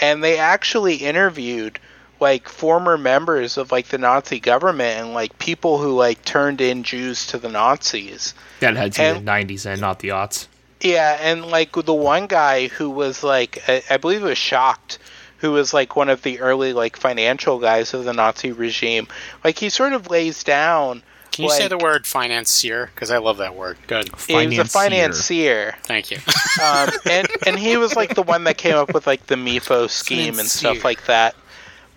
and 0.00 0.22
they 0.22 0.38
actually 0.38 0.96
interviewed 0.96 1.78
like 2.20 2.48
former 2.48 2.98
members 2.98 3.56
of 3.56 3.72
like 3.72 3.88
the 3.88 3.98
Nazi 3.98 4.40
government 4.40 5.00
and 5.00 5.14
like 5.14 5.38
people 5.38 5.78
who 5.78 5.94
like 5.96 6.22
turned 6.24 6.60
in 6.60 6.82
Jews 6.82 7.26
to 7.28 7.38
the 7.38 7.48
Nazis. 7.48 8.34
That 8.60 8.76
had 8.76 8.92
to 8.94 8.98
be 9.00 9.04
And- 9.04 9.26
the 9.26 9.30
90s 9.30 9.64
and 9.66 9.80
not 9.80 10.00
the 10.00 10.08
aughts. 10.08 10.46
Yeah, 10.82 11.16
and 11.20 11.46
like 11.46 11.72
the 11.72 11.94
one 11.94 12.26
guy 12.26 12.66
who 12.66 12.90
was 12.90 13.22
like, 13.22 13.62
I, 13.68 13.82
I 13.88 13.96
believe 13.98 14.22
was 14.22 14.36
Schacht, 14.36 14.98
who 15.42 15.50
was 15.50 15.74
like 15.74 15.96
one 15.96 16.08
of 16.08 16.22
the 16.22 16.38
early 16.38 16.72
like 16.72 16.96
financial 16.96 17.58
guys 17.58 17.92
of 17.94 18.04
the 18.04 18.12
Nazi 18.12 18.52
regime. 18.52 19.08
Like 19.42 19.58
he 19.58 19.70
sort 19.70 19.92
of 19.92 20.08
lays 20.08 20.44
down. 20.44 21.02
Can 21.32 21.44
you 21.44 21.50
say 21.50 21.66
the 21.66 21.76
word 21.76 22.06
financier? 22.06 22.90
Because 22.94 23.10
I 23.10 23.18
love 23.18 23.38
that 23.38 23.56
word. 23.56 23.76
Good. 23.88 24.08
He 24.28 24.34
was 24.34 24.58
a 24.58 24.64
financier, 24.66 25.74
Thank 25.82 26.12
you. 26.12 26.18
um, 26.62 26.90
and 27.10 27.26
and 27.44 27.58
he 27.58 27.76
was 27.76 27.96
like 27.96 28.14
the 28.14 28.22
one 28.22 28.44
that 28.44 28.56
came 28.56 28.76
up 28.76 28.94
with 28.94 29.06
like 29.06 29.26
the 29.26 29.34
MEFO 29.34 29.90
scheme 29.90 30.38
and 30.38 30.48
stuff 30.48 30.84
like 30.84 31.06
that. 31.06 31.34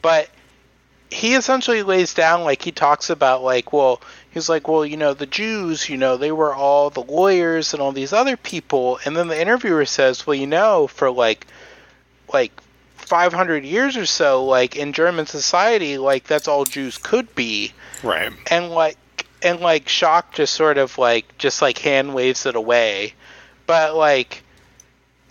But 0.01 0.29
he 1.11 1.35
essentially 1.35 1.83
lays 1.83 2.15
down 2.15 2.43
like 2.43 2.63
he 2.63 2.71
talks 2.71 3.11
about 3.11 3.43
like 3.43 3.71
well 3.71 4.01
he's 4.31 4.49
like 4.49 4.67
well 4.67 4.83
you 4.83 4.97
know 4.97 5.13
the 5.13 5.27
Jews 5.27 5.87
you 5.87 5.97
know 5.97 6.17
they 6.17 6.31
were 6.31 6.55
all 6.55 6.89
the 6.89 7.03
lawyers 7.03 7.73
and 7.73 7.81
all 7.81 7.91
these 7.91 8.11
other 8.11 8.37
people 8.37 8.99
and 9.05 9.15
then 9.15 9.27
the 9.27 9.39
interviewer 9.39 9.85
says 9.85 10.25
well 10.25 10.33
you 10.33 10.47
know 10.47 10.87
for 10.87 11.11
like 11.11 11.45
like 12.33 12.51
500 13.05 13.63
years 13.63 13.97
or 13.97 14.05
so 14.05 14.45
like 14.45 14.75
in 14.75 14.93
German 14.93 15.25
society 15.25 15.97
like 15.97 16.25
that's 16.25 16.47
all 16.47 16.65
Jews 16.65 16.97
could 16.97 17.33
be. 17.35 17.71
Right. 18.03 18.31
and 18.51 18.69
like 18.71 18.97
and 19.41 19.59
like 19.59 19.85
Schacht 19.85 20.33
just 20.33 20.53
sort 20.53 20.77
of 20.77 20.97
like 20.97 21.37
just 21.37 21.61
like 21.61 21.77
hand 21.77 22.13
waves 22.13 22.45
it 22.45 22.55
away. 22.55 23.13
But 23.67 23.95
like 23.95 24.43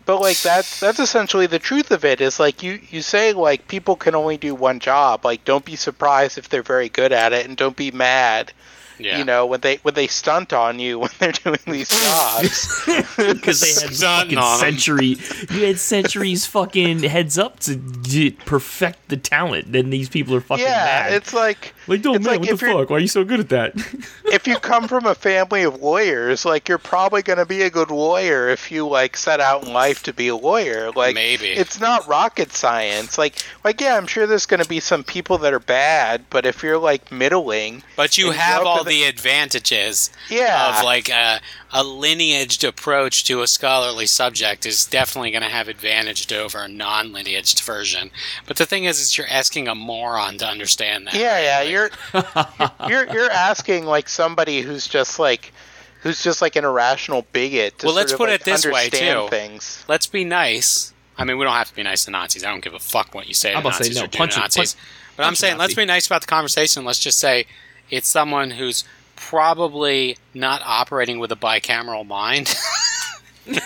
but 0.07 0.21
like 0.21 0.41
that's 0.43 0.81
that's 0.81 1.01
essentially 1.01 1.47
the 1.47 1.59
truth 1.59 1.91
of 1.91 2.05
it 2.05 2.21
is 2.21 2.39
like 2.39 2.63
you 2.63 2.81
you 2.91 3.03
say 3.03 3.33
like 3.33 3.69
people 3.69 3.97
can 3.97 4.15
only 4.15 4.37
do 4.37 4.55
one 4.55 4.81
job. 4.81 5.25
Like 5.25 5.45
don't 5.45 5.65
be 5.65 5.77
surprised 5.77 6.39
if 6.39 6.49
they're 6.49 6.63
very 6.63 6.89
good 6.89 7.13
at 7.13 7.33
it 7.33 7.47
and 7.47 7.57
don't 7.57 7.77
be 7.77 7.91
mad 7.91 8.53
Yeah. 8.99 9.19
you 9.19 9.25
know 9.25 9.45
when 9.47 9.61
they 9.61 9.77
when 9.83 9.95
they 9.95 10.07
stunt 10.07 10.53
on 10.53 10.79
you 10.79 10.99
when 11.01 11.11
they're 11.19 11.33
doing 11.33 11.59
these 11.67 11.89
jobs 12.05 12.83
Because 13.17 13.61
they 13.61 13.69
had 13.87 13.95
Stunting 13.95 14.37
fucking 14.37 14.39
on 14.39 14.55
'em. 14.55 14.61
century, 14.61 15.17
you 15.51 15.67
had 15.67 15.79
centuries 15.79 16.47
fucking 16.57 17.01
heads 17.03 17.37
up 17.39 17.59
to 17.61 17.75
d- 17.77 18.31
perfect 18.45 19.09
the 19.09 19.17
talent. 19.17 19.73
Then 19.73 19.91
these 19.91 20.09
people 20.09 20.35
are 20.35 20.41
fucking 20.41 20.65
yeah 20.65 21.09
mad. 21.09 21.13
it's 21.15 21.35
like 21.35 21.74
like, 21.87 22.05
no 22.05 22.14
it's 22.14 22.25
man, 22.25 22.33
like 22.40 22.40
what 22.40 22.59
the 22.59 22.66
fuck? 22.66 22.90
Why 22.90 22.97
are 22.97 23.01
you 23.01 23.09
so 23.09 23.25
good 23.25 23.40
at 23.40 23.49
that? 23.51 23.75
if 24.27 24.47
you 24.47 24.57
come 24.59 24.88
from 24.88 25.07
a 25.07 25.14
family 25.14 25.62
of 25.62 25.81
lawyers, 25.83 26.44
like 26.44 26.68
you're 26.68 26.79
probably 26.79 27.23
going 27.23 27.38
to 27.38 27.47
be 27.47 27.62
a 27.62 27.70
good 27.70 27.90
lawyer 27.90 28.49
if 28.49 28.70
you 28.70 28.87
like 28.87 29.16
set 29.16 29.40
out 29.40 29.64
in 29.66 29.73
life 29.73 30.03
to 30.05 30.12
be 30.12 30.29
a 30.29 30.37
lawyer. 30.37 30.90
Like 30.92 31.14
Maybe. 31.14 31.49
it's 31.49 31.81
not 31.81 32.07
rocket 32.09 32.53
science. 32.53 33.18
Like 33.18 33.42
like 33.64 33.81
yeah, 33.81 33.97
I'm 33.97 34.07
sure 34.07 34.27
there's 34.27 34.47
going 34.47 34.62
to 34.62 34.68
be 34.68 34.81
some 34.81 35.05
people 35.05 35.38
that 35.38 35.53
are 35.53 35.61
bad, 35.61 36.25
but 36.31 36.47
if 36.47 36.62
you're 36.62 36.79
like 36.79 37.11
middling, 37.12 37.83
But 37.97 38.16
you 38.18 38.31
have 38.33 38.64
all 38.64 38.83
the- 38.85 38.90
the 38.90 39.05
advantages 39.05 40.11
Yeah. 40.31 40.79
of 40.79 40.85
like 40.85 41.09
a, 41.09 41.40
a 41.73 41.83
lineaged 41.83 42.66
approach 42.66 43.25
to 43.25 43.42
a 43.42 43.47
scholarly 43.47 44.07
subject 44.07 44.64
is 44.64 44.87
definitely 44.87 45.31
going 45.33 45.42
to 45.42 45.49
have 45.49 45.68
advantage 45.68 46.33
over 46.33 46.59
a 46.62 46.68
non-lineaged 46.68 47.62
version. 47.62 48.11
But 48.47 48.57
the 48.57 48.66
thing 48.66 48.85
is, 48.85 49.01
is 49.01 49.18
you're 49.18 49.27
asking 49.29 49.66
a 49.68 49.75
moron 49.75 50.38
to 50.38 50.47
understand 50.47 51.07
that. 51.09 51.14
yeah, 51.14 51.40
yeah, 51.40 51.59
Like, 51.64 51.70
you're 51.75 51.91
you're 52.89 53.13
you're 53.13 53.31
asking 53.31 53.85
like 53.85 54.09
somebody 54.09 54.63
who's 54.63 54.87
just 54.87 55.19
like 55.19 55.53
who's 56.05 56.23
just 56.23 56.41
like 56.43 56.55
an 56.57 56.65
irrational 56.65 57.27
bigot. 57.33 57.79
To 57.79 57.87
Well, 57.87 57.95
let's 57.95 58.13
of, 58.13 58.19
put 58.19 58.29
like, 58.29 58.41
it 58.41 58.45
this 58.45 58.67
way, 58.67 58.91
too. 58.91 59.27
Things. 59.31 59.85
Let's 59.89 60.07
be 60.07 60.25
nice. 60.25 60.93
I 61.17 61.25
mean, 61.25 61.39
we 61.39 61.45
don't 61.45 61.55
have 61.55 61.69
to 61.69 61.75
be 61.75 61.83
nice 61.83 62.05
to 62.05 62.11
Nazis. 62.11 62.45
I 62.45 62.51
don't 62.51 62.63
give 62.63 62.75
a 62.75 62.79
fuck 62.79 63.15
what 63.15 63.27
you 63.27 63.35
say 63.35 63.53
I'm 63.53 63.61
about 63.61 63.75
to 63.79 63.85
say, 63.85 63.99
no, 63.99 64.05
or 64.05 64.09
punch 64.09 64.37
Nazis. 64.37 64.75
punch- 64.75 64.85
but 65.17 65.23
I'm 65.23 65.29
punch 65.29 65.39
a 65.39 65.41
saying, 65.41 65.59
let's 65.59 65.75
be 65.75 65.85
nice 65.85 66.07
about 66.07 66.21
the 66.23 66.27
conversation. 66.27 66.85
Let's 66.85 66.99
just 66.99 67.19
say 67.19 67.47
it's 67.89 68.09
someone 68.09 68.51
who's 68.51 68.85
probably 69.17 70.19
not 70.35 70.61
operating 70.65 71.19
with 71.21 71.31
a 71.33 71.37
bicameral 71.37 72.07
mind. 72.07 72.55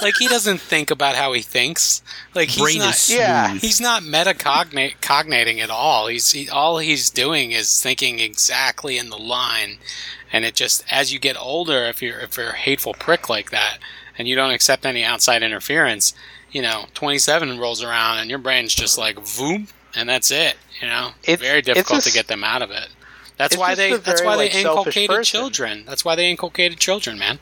like 0.00 0.14
he 0.18 0.28
doesn't 0.28 0.60
think 0.60 0.90
about 0.90 1.14
how 1.14 1.32
he 1.32 1.42
thinks. 1.42 2.02
Like 2.34 2.48
he's 2.48 2.62
Brain 2.62 2.78
not. 2.78 2.94
is 2.94 3.10
Yeah. 3.14 3.54
He's 3.54 3.80
not 3.80 4.02
metacognate 4.02 5.00
cognating 5.00 5.60
at 5.60 5.70
all. 5.70 6.06
He's 6.08 6.32
he, 6.32 6.48
all 6.48 6.78
he's 6.78 7.10
doing 7.10 7.52
is 7.52 7.80
thinking 7.82 8.18
exactly 8.18 8.98
in 8.98 9.10
the 9.10 9.18
line, 9.18 9.78
and 10.32 10.44
it 10.44 10.54
just 10.54 10.84
as 10.90 11.12
you 11.12 11.18
get 11.18 11.36
older, 11.38 11.84
if 11.84 12.02
you're 12.02 12.20
if 12.20 12.36
you're 12.36 12.50
a 12.50 12.56
hateful 12.56 12.94
prick 12.94 13.28
like 13.28 13.50
that, 13.50 13.78
and 14.16 14.26
you 14.28 14.34
don't 14.36 14.50
accept 14.52 14.84
any 14.86 15.04
outside 15.04 15.42
interference, 15.42 16.14
you 16.50 16.62
know, 16.62 16.86
27 16.94 17.58
rolls 17.58 17.82
around 17.82 18.18
and 18.18 18.30
your 18.30 18.38
brain's 18.38 18.74
just 18.74 18.98
like 18.98 19.16
voom, 19.16 19.70
and 19.94 20.08
that's 20.08 20.30
it. 20.30 20.56
You 20.80 20.88
know, 20.88 21.10
It's- 21.24 21.40
very 21.40 21.58
it's 21.58 21.66
difficult 21.66 22.02
to 22.02 22.12
get 22.12 22.26
them 22.28 22.44
out 22.44 22.62
of 22.62 22.70
it. 22.70 22.88
That's 23.36 23.56
why 23.56 23.76
they. 23.76 23.96
That's 23.96 24.22
why 24.22 24.34
like, 24.34 24.52
they 24.52 24.60
inculcated 24.62 25.08
person. 25.16 25.24
children. 25.24 25.84
That's 25.86 26.04
why 26.04 26.16
they 26.16 26.28
inculcated 26.28 26.80
children, 26.80 27.18
man. 27.18 27.38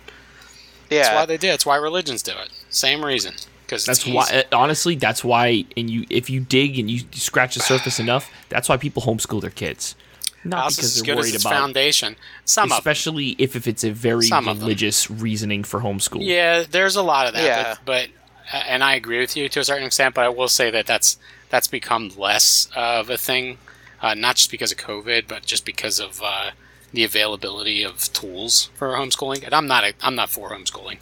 Yeah. 0.90 1.02
That's 1.02 1.14
why 1.14 1.26
they 1.26 1.36
did. 1.36 1.54
It's 1.54 1.66
why 1.66 1.76
religions 1.76 2.22
do 2.22 2.32
it. 2.32 2.50
Same 2.68 3.04
reason. 3.04 3.34
Because 3.64 3.84
That's 3.84 4.06
why, 4.06 4.44
uh, 4.52 4.56
honestly, 4.56 4.94
that's 4.94 5.24
why. 5.24 5.64
And 5.76 5.90
you, 5.90 6.06
if 6.08 6.30
you 6.30 6.40
dig 6.40 6.78
and 6.78 6.88
you 6.88 7.00
scratch 7.12 7.54
the 7.54 7.60
surface 7.60 7.98
enough, 7.98 8.30
that's 8.48 8.68
why 8.68 8.76
people 8.76 9.02
homeschool 9.02 9.40
their 9.40 9.50
kids. 9.50 9.96
Not 10.44 10.60
house 10.60 10.76
because 10.76 11.02
they're 11.02 11.16
worried 11.16 11.34
its 11.34 11.42
about, 11.42 11.52
foundation. 11.52 12.14
Some 12.44 12.70
especially 12.70 13.30
if, 13.38 13.56
if 13.56 13.66
it's 13.66 13.82
a 13.82 13.90
very 13.90 14.26
Some 14.26 14.46
religious 14.46 15.10
reasoning 15.10 15.64
for 15.64 15.80
homeschool. 15.80 16.24
Yeah, 16.24 16.62
there's 16.70 16.94
a 16.94 17.02
lot 17.02 17.26
of 17.26 17.34
that. 17.34 17.44
Yeah. 17.44 17.74
But, 17.84 18.10
but 18.52 18.62
and 18.68 18.84
I 18.84 18.94
agree 18.94 19.18
with 19.18 19.36
you 19.36 19.48
to 19.48 19.60
a 19.60 19.64
certain 19.64 19.86
extent, 19.86 20.14
but 20.14 20.24
I 20.24 20.28
will 20.28 20.48
say 20.48 20.70
that 20.70 20.86
that's 20.86 21.18
that's 21.50 21.66
become 21.66 22.12
less 22.16 22.68
of 22.76 23.10
a 23.10 23.16
thing, 23.16 23.58
uh, 24.00 24.14
not 24.14 24.36
just 24.36 24.50
because 24.50 24.70
of 24.70 24.78
COVID, 24.78 25.26
but 25.26 25.44
just 25.44 25.64
because 25.64 25.98
of 25.98 26.20
uh, 26.24 26.50
the 26.92 27.04
availability 27.04 27.82
of 27.82 28.12
tools 28.12 28.70
for 28.74 28.88
homeschooling. 28.94 29.44
And 29.44 29.52
I'm 29.54 29.66
not 29.66 29.84
a, 29.84 29.92
I'm 30.00 30.14
not 30.14 30.30
for 30.30 30.50
homeschooling, 30.50 30.98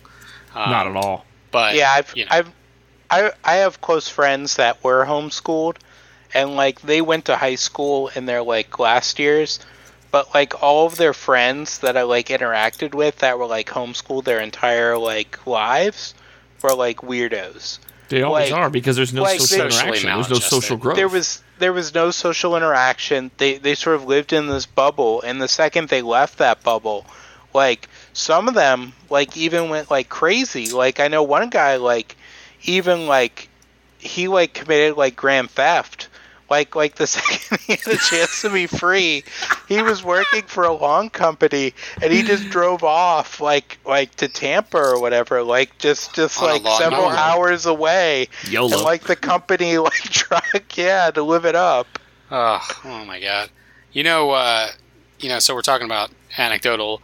um, 0.55 0.71
Not 0.71 0.87
at 0.87 0.97
all. 0.97 1.25
but 1.51 1.75
yeah, 1.75 1.93
I've, 1.93 2.13
you 2.17 2.25
know. 2.25 2.31
I've, 2.33 2.51
I, 3.11 3.31
I 3.45 3.55
have 3.57 3.81
close 3.81 4.09
friends 4.09 4.57
that 4.57 4.83
were 4.83 5.05
homeschooled, 5.05 5.77
and 6.33 6.57
like 6.57 6.81
they 6.81 7.01
went 7.01 7.27
to 7.27 7.37
high 7.37 7.55
school 7.55 8.09
in 8.17 8.27
their 8.27 8.43
like 8.43 8.79
last 8.79 9.19
years, 9.19 9.61
but 10.11 10.35
like 10.35 10.63
all 10.63 10.87
of 10.87 10.97
their 10.97 11.13
friends 11.13 11.79
that 11.81 11.97
I 11.97 12.03
like 12.03 12.29
interacted 12.29 12.95
with 12.95 13.19
that 13.19 13.39
were 13.39 13.47
like 13.47 13.69
homeschooled 13.69 14.25
their 14.25 14.41
entire 14.41 14.97
like 14.99 15.47
lives 15.47 16.15
were 16.63 16.75
like 16.75 16.99
weirdos. 17.03 17.79
They 18.09 18.23
always 18.23 18.51
Like- 18.51 18.59
are 18.61 18.71
because 18.71 18.97
there's 18.97 19.13
no 19.13 19.23
like 19.23 19.39
social 19.41 19.59
they- 19.69 19.77
interaction. 19.77 20.09
There's 20.11 20.31
no 20.31 20.39
social 20.39 20.77
growth. 20.77 20.97
There 20.97 21.09
was 21.09 21.43
there 21.59 21.73
was 21.73 21.95
no 21.95 22.11
social 22.11 22.57
interaction. 22.57 23.31
They 23.37 23.59
they 23.59 23.75
sort 23.75 23.97
of 23.97 24.05
lived 24.05 24.33
in 24.33 24.47
this 24.47 24.67
bubble, 24.67 25.23
and 25.23 25.41
the 25.41 25.49
second 25.49 25.89
they 25.89 26.03
left 26.03 26.39
that 26.39 26.63
bubble, 26.63 27.07
like 27.53 27.89
some 28.13 28.49
of 28.49 28.55
them 28.55 28.93
like 29.11 29.37
even 29.37 29.69
went 29.69 29.91
like 29.91 30.09
crazy. 30.09 30.71
Like 30.71 31.01
I 31.01 31.09
know 31.09 31.23
one 31.23 31.51
guy 31.51 31.77
like 31.77 32.17
even 32.65 33.07
like 33.07 33.49
he 33.99 34.29
like 34.29 34.55
committed 34.55 34.97
like 34.97 35.17
grand 35.17 35.51
theft. 35.51 36.09
Like 36.55 36.77
like 36.77 36.95
the 36.95 37.07
second 37.17 37.59
he 37.67 37.73
had 37.73 37.95
a 37.95 37.97
chance 37.97 38.43
to 38.43 38.51
be 38.51 38.69
free, 38.69 39.25
he 39.67 39.83
was 39.83 40.05
working 40.05 40.43
for 40.43 40.63
a 40.63 40.73
lawn 40.73 41.11
company 41.11 41.75
and 42.01 42.13
he 42.13 42.23
just 42.23 42.49
drove 42.49 42.85
off 42.85 43.41
like 43.41 43.79
like 43.85 44.15
to 44.17 44.29
Tampa 44.29 44.79
or 44.79 45.01
whatever, 45.01 45.43
like 45.43 45.77
just 45.79 46.15
just 46.15 46.41
On 46.41 46.49
like 46.49 46.63
several 46.81 47.09
mower. 47.09 47.17
hours 47.17 47.67
away. 47.67 48.29
YOLO. 48.49 48.73
And 48.73 48.83
like 48.83 49.03
the 49.03 49.17
company 49.17 49.79
like 49.89 49.95
truck, 49.95 50.77
yeah, 50.77 51.11
to 51.11 51.25
live 51.25 51.45
it 51.45 51.57
up. 51.57 51.89
Oh, 52.31 52.61
oh 52.85 53.05
my 53.05 53.19
god. 53.19 53.51
You 53.93 54.05
know, 54.05 54.31
uh, 54.31 54.69
you 55.19 55.29
know. 55.29 55.41
So 55.41 55.57
we're 55.57 55.63
talking 55.63 55.87
about 55.87 56.13
anecdotal, 56.39 57.03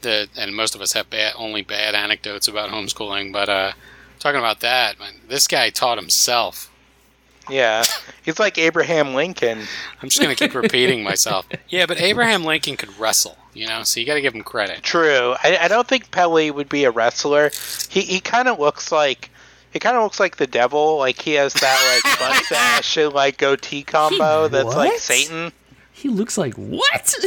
the 0.00 0.28
and 0.36 0.56
most 0.56 0.74
of 0.74 0.80
us 0.80 0.92
have 0.94 1.08
bad, 1.08 1.34
only 1.36 1.62
bad 1.62 1.94
anecdotes 1.94 2.48
about 2.48 2.70
homeschooling. 2.70 3.32
But 3.32 3.48
uh, 3.48 3.72
talking 4.18 4.40
about 4.40 4.58
that, 4.58 4.98
man, 4.98 5.20
this 5.28 5.46
guy 5.46 5.70
taught 5.70 5.98
himself. 5.98 6.68
Yeah. 7.52 7.84
He's 8.22 8.38
like 8.38 8.58
Abraham 8.58 9.14
Lincoln. 9.14 9.60
I'm 10.02 10.08
just 10.08 10.20
gonna 10.20 10.34
keep 10.34 10.54
repeating 10.54 11.02
myself. 11.02 11.46
Yeah, 11.68 11.86
but 11.86 12.00
Abraham 12.00 12.44
Lincoln 12.44 12.76
could 12.76 12.98
wrestle. 12.98 13.36
You 13.54 13.66
know, 13.66 13.82
so 13.82 14.00
you 14.00 14.06
got 14.06 14.14
to 14.14 14.22
give 14.22 14.34
him 14.34 14.42
credit. 14.42 14.82
True. 14.82 15.34
I, 15.42 15.58
I 15.60 15.68
don't 15.68 15.86
think 15.86 16.10
Pelley 16.10 16.50
would 16.50 16.70
be 16.70 16.84
a 16.84 16.90
wrestler. 16.90 17.50
He 17.90 18.00
he 18.00 18.20
kind 18.20 18.48
of 18.48 18.58
looks 18.58 18.90
like 18.90 19.28
he 19.72 19.78
kind 19.78 19.96
of 19.96 20.02
looks 20.02 20.18
like 20.18 20.36
the 20.36 20.46
devil. 20.46 20.96
Like 20.98 21.20
he 21.20 21.34
has 21.34 21.52
that 21.54 22.02
like 22.04 22.20
mustache 22.30 22.96
and 22.96 23.12
like 23.12 23.36
goatee 23.38 23.82
combo 23.82 24.48
that's 24.48 24.74
like? 24.74 24.98
Satan. 24.98 25.52
he 25.92 26.08
looks 26.08 26.38
like 26.38 26.54
what? 26.54 27.14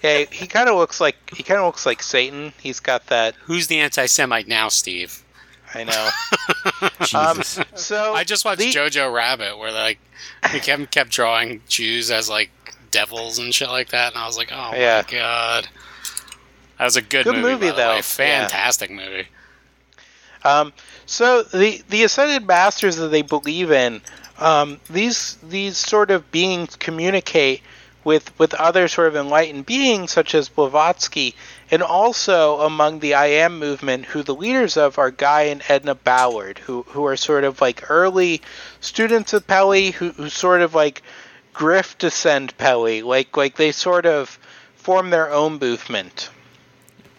Yeah, 0.00 0.26
he 0.30 0.46
kind 0.46 0.68
of 0.68 0.76
looks 0.76 1.00
like 1.00 1.16
he 1.34 1.42
kind 1.42 1.58
of 1.58 1.66
looks 1.66 1.84
like 1.84 2.04
Satan. 2.04 2.52
He's 2.60 2.78
got 2.78 3.08
that. 3.08 3.34
Who's 3.42 3.66
the 3.66 3.80
anti-Semite 3.80 4.46
now, 4.46 4.68
Steve? 4.68 5.24
I 5.74 5.84
know. 5.84 6.08
Um, 7.14 7.42
so 7.42 8.12
I 8.14 8.24
just 8.24 8.44
watched 8.44 8.58
the- 8.60 8.70
Jojo 8.72 9.12
Rabbit, 9.12 9.56
where 9.58 9.72
like 9.72 9.98
they 10.52 10.60
kept 10.60 10.90
kept 10.90 11.10
drawing 11.10 11.62
Jews 11.68 12.10
as 12.10 12.28
like 12.28 12.50
devils 12.90 13.38
and 13.38 13.54
shit 13.54 13.68
like 13.68 13.90
that, 13.90 14.12
and 14.12 14.22
I 14.22 14.26
was 14.26 14.36
like, 14.36 14.50
oh 14.52 14.72
Yeah. 14.74 15.02
my 15.06 15.10
god, 15.10 15.68
that 16.78 16.84
was 16.84 16.96
a 16.96 17.02
good, 17.02 17.24
Good 17.24 17.36
movie, 17.36 17.52
movie, 17.52 17.66
by 17.70 17.70
the 17.70 17.76
though. 17.76 17.88
way. 17.90 17.96
Yeah. 17.96 18.02
fantastic 18.02 18.90
movie. 18.90 19.26
Um, 20.44 20.72
so 21.06 21.42
the 21.42 21.82
the 21.88 22.02
ascended 22.04 22.46
masters 22.46 22.96
that 22.96 23.08
they 23.08 23.22
believe 23.22 23.70
in, 23.70 24.00
um, 24.38 24.78
these 24.90 25.36
these 25.42 25.76
sort 25.78 26.10
of 26.10 26.30
beings 26.30 26.76
communicate 26.76 27.62
with 28.08 28.26
with 28.38 28.54
other 28.54 28.88
sort 28.88 29.08
of 29.08 29.16
enlightened 29.16 29.66
beings 29.66 30.10
such 30.12 30.34
as 30.34 30.48
Blavatsky, 30.48 31.34
and 31.70 31.82
also 31.82 32.60
among 32.60 33.00
the 33.00 33.12
I 33.12 33.26
Am 33.26 33.58
movement, 33.58 34.06
who 34.06 34.22
the 34.22 34.34
leaders 34.34 34.78
of 34.78 34.98
are 34.98 35.10
Guy 35.10 35.42
and 35.42 35.62
Edna 35.68 35.94
Ballard, 35.94 36.58
who 36.58 36.84
who 36.88 37.04
are 37.06 37.16
sort 37.18 37.44
of 37.44 37.60
like 37.60 37.90
early 37.90 38.40
students 38.80 39.34
of 39.34 39.46
Pelley, 39.46 39.90
who 39.90 40.10
who 40.12 40.30
sort 40.30 40.62
of 40.62 40.74
like 40.74 41.02
grift 41.54 41.98
descend 41.98 42.56
Pelley, 42.56 43.02
like 43.02 43.36
like 43.36 43.56
they 43.56 43.72
sort 43.72 44.06
of 44.06 44.38
form 44.76 45.10
their 45.10 45.30
own 45.30 45.58
movement 45.58 46.30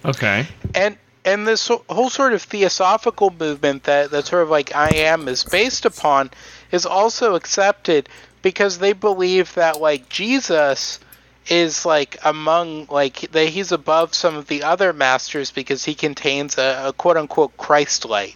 Okay. 0.04 0.48
and 0.74 0.98
and 1.26 1.48
this 1.48 1.68
whole 1.68 2.10
sort 2.10 2.34
of 2.34 2.42
theosophical 2.42 3.32
movement 3.38 3.84
that 3.84 4.12
that 4.12 4.26
sort 4.26 4.42
of 4.44 4.50
like 4.50 4.76
I 4.76 4.90
am 4.96 5.28
is 5.28 5.44
based 5.44 5.86
upon 5.86 6.32
is 6.72 6.86
also 6.86 7.36
accepted 7.36 8.10
because 8.42 8.78
they 8.80 8.94
believe 8.94 9.54
that 9.56 9.80
like 9.80 10.10
Jesus 10.10 11.00
is 11.48 11.86
like 11.86 12.18
among 12.24 12.86
like 12.88 13.22
that 13.32 13.50
he's 13.50 13.72
above 13.72 14.14
some 14.14 14.36
of 14.36 14.48
the 14.48 14.64
other 14.64 14.94
masters 14.94 15.52
because 15.52 15.84
he 15.86 15.96
contains 15.96 16.58
a, 16.58 16.88
a 16.88 16.94
quote 16.94 17.18
unquote 17.18 17.58
Christ 17.58 18.06
light. 18.06 18.36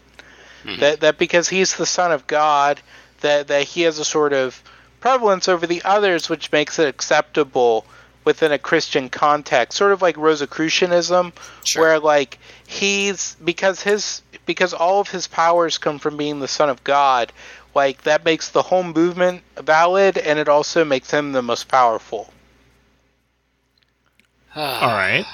Hmm. 0.64 0.80
That 0.80 1.00
that 1.02 1.18
because 1.18 1.50
he's 1.50 1.76
the 1.76 1.86
son 1.86 2.12
of 2.12 2.28
God 2.28 2.80
that 3.22 3.48
that 3.48 3.64
he 3.64 3.82
has 3.82 4.00
a 4.00 4.06
sort 4.06 4.34
of 4.34 4.62
prevalence 5.00 5.48
over 5.48 5.68
the 5.68 5.84
others 5.84 6.30
which 6.30 6.52
makes 6.52 6.80
it 6.80 6.88
acceptable 6.88 7.86
within 8.26 8.54
a 8.54 8.58
Christian 8.58 9.10
context, 9.10 9.78
sort 9.78 9.92
of 9.92 10.02
like 10.02 10.16
Rosicrucianism, 10.16 11.34
Sure. 11.66 11.82
where 11.82 12.00
like 12.00 12.40
he's 12.66 13.36
because 13.44 13.82
his 13.82 14.22
because 14.46 14.74
all 14.74 15.00
of 15.00 15.10
his 15.10 15.28
powers 15.28 15.78
come 15.78 16.00
from 16.00 16.18
being 16.18 16.40
the 16.40 16.48
son 16.48 16.70
of 16.70 16.84
God, 16.84 17.32
like 17.76 18.04
that 18.04 18.26
makes 18.26 18.50
the 18.50 18.62
whole 18.62 18.84
movement 18.84 19.44
valid, 19.58 20.18
and 20.18 20.40
it 20.40 20.48
also 20.48 20.86
makes 20.86 21.12
him 21.12 21.32
the 21.32 21.42
most 21.42 21.68
powerful. 21.68 22.32
All 24.56 24.88
right. 24.88 25.26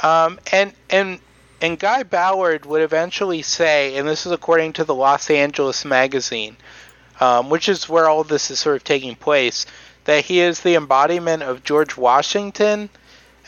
Um, 0.00 0.38
and 0.52 0.72
and 0.90 1.18
and 1.60 1.78
Guy 1.78 2.04
Ballard 2.04 2.66
would 2.66 2.82
eventually 2.82 3.42
say, 3.42 3.96
and 3.96 4.06
this 4.06 4.26
is 4.26 4.32
according 4.32 4.74
to 4.74 4.84
the 4.84 4.94
Los 4.94 5.28
Angeles 5.28 5.84
Magazine, 5.84 6.56
um, 7.20 7.50
which 7.50 7.68
is 7.68 7.88
where 7.88 8.08
all 8.08 8.22
this 8.22 8.50
is 8.50 8.60
sort 8.60 8.76
of 8.76 8.84
taking 8.84 9.16
place, 9.16 9.66
that 10.04 10.24
he 10.24 10.40
is 10.40 10.60
the 10.60 10.76
embodiment 10.76 11.42
of 11.42 11.64
George 11.64 11.96
Washington, 11.96 12.88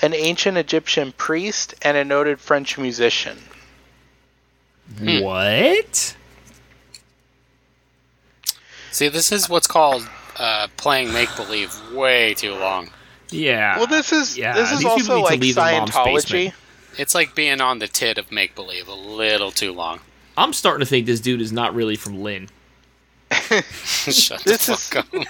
an 0.02 0.12
ancient 0.12 0.58
Egyptian 0.58 1.12
priest, 1.12 1.74
and 1.82 1.96
a 1.96 2.04
noted 2.04 2.40
French 2.40 2.78
musician. 2.78 3.38
What? 4.98 6.16
See, 8.92 9.08
this 9.08 9.32
is 9.32 9.48
what's 9.48 9.66
called 9.66 10.08
uh, 10.38 10.68
playing 10.76 11.12
make 11.12 11.34
believe 11.36 11.74
way 11.92 12.34
too 12.34 12.54
long. 12.54 12.90
Yeah. 13.30 13.76
Well, 13.78 13.86
this 13.86 14.12
is 14.12 14.36
yeah, 14.36 14.54
this 14.54 14.72
is 14.72 14.84
also 14.84 15.20
like 15.20 15.40
leave 15.40 15.54
their 15.54 15.80
mom's 15.80 15.92
Scientology. 15.92 16.52
It's 16.98 17.14
like 17.14 17.34
being 17.34 17.60
on 17.60 17.78
the 17.78 17.86
tit 17.88 18.18
of 18.18 18.32
make 18.32 18.54
believe 18.54 18.88
a 18.88 18.94
little 18.94 19.52
too 19.52 19.72
long. 19.72 20.00
I'm 20.36 20.52
starting 20.52 20.80
to 20.84 20.88
think 20.88 21.06
this 21.06 21.20
dude 21.20 21.40
is 21.40 21.52
not 21.52 21.74
really 21.74 21.96
from 21.96 22.20
Lynn. 22.22 22.48
Shut 23.30 24.42
This 24.44 24.66
the 24.66 24.72
is- 24.72 24.92
up. 24.96 25.06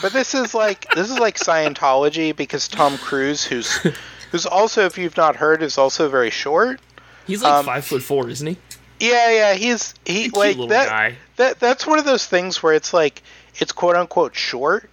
But 0.00 0.12
this 0.12 0.32
is 0.32 0.54
like 0.54 0.86
this 0.94 1.10
is 1.10 1.18
like 1.18 1.36
Scientology 1.36 2.36
because 2.36 2.68
Tom 2.68 2.98
Cruise, 2.98 3.44
who's 3.44 3.72
who's 4.30 4.46
also, 4.46 4.84
if 4.84 4.96
you've 4.96 5.16
not 5.16 5.34
heard, 5.34 5.60
is 5.60 5.76
also 5.76 6.08
very 6.08 6.30
short. 6.30 6.80
He's 7.26 7.42
like 7.42 7.52
Um, 7.52 7.64
five 7.64 7.84
foot 7.84 8.02
four, 8.02 8.28
isn't 8.28 8.46
he? 8.46 8.56
Yeah, 9.00 9.30
yeah, 9.32 9.54
he's 9.54 9.94
he 10.04 10.22
Cute 10.24 10.36
like 10.36 10.50
little 10.50 10.68
that. 10.68 10.88
guy. 10.88 11.16
That 11.38 11.58
that's 11.60 11.86
one 11.86 11.98
of 11.98 12.04
those 12.04 12.26
things 12.26 12.62
where 12.62 12.74
it's 12.74 12.92
like 12.92 13.22
it's 13.56 13.72
quote 13.72 13.96
unquote 13.96 14.34
short, 14.34 14.90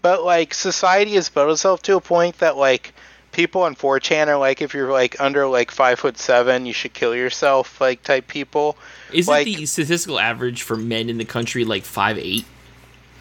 but 0.00 0.24
like 0.24 0.54
society 0.54 1.12
has 1.12 1.28
built 1.28 1.50
itself 1.50 1.82
to 1.82 1.96
a 1.96 2.00
point 2.00 2.38
that 2.38 2.56
like 2.56 2.94
people 3.30 3.62
on 3.62 3.74
4chan 3.74 4.28
are 4.28 4.38
like 4.38 4.62
if 4.62 4.74
you're 4.74 4.90
like 4.90 5.20
under 5.20 5.46
like 5.46 5.70
five 5.70 5.98
foot 5.98 6.18
seven, 6.18 6.66
you 6.66 6.72
should 6.72 6.92
kill 6.92 7.14
yourself 7.14 7.80
like 7.80 8.02
type 8.02 8.26
people. 8.26 8.76
Isn't 9.12 9.30
like- 9.30 9.46
the 9.46 9.66
statistical 9.66 10.18
average 10.18 10.62
for 10.62 10.76
men 10.76 11.08
in 11.08 11.18
the 11.18 11.24
country 11.24 11.64
like 11.64 11.84
five 11.84 12.18
eight? 12.18 12.44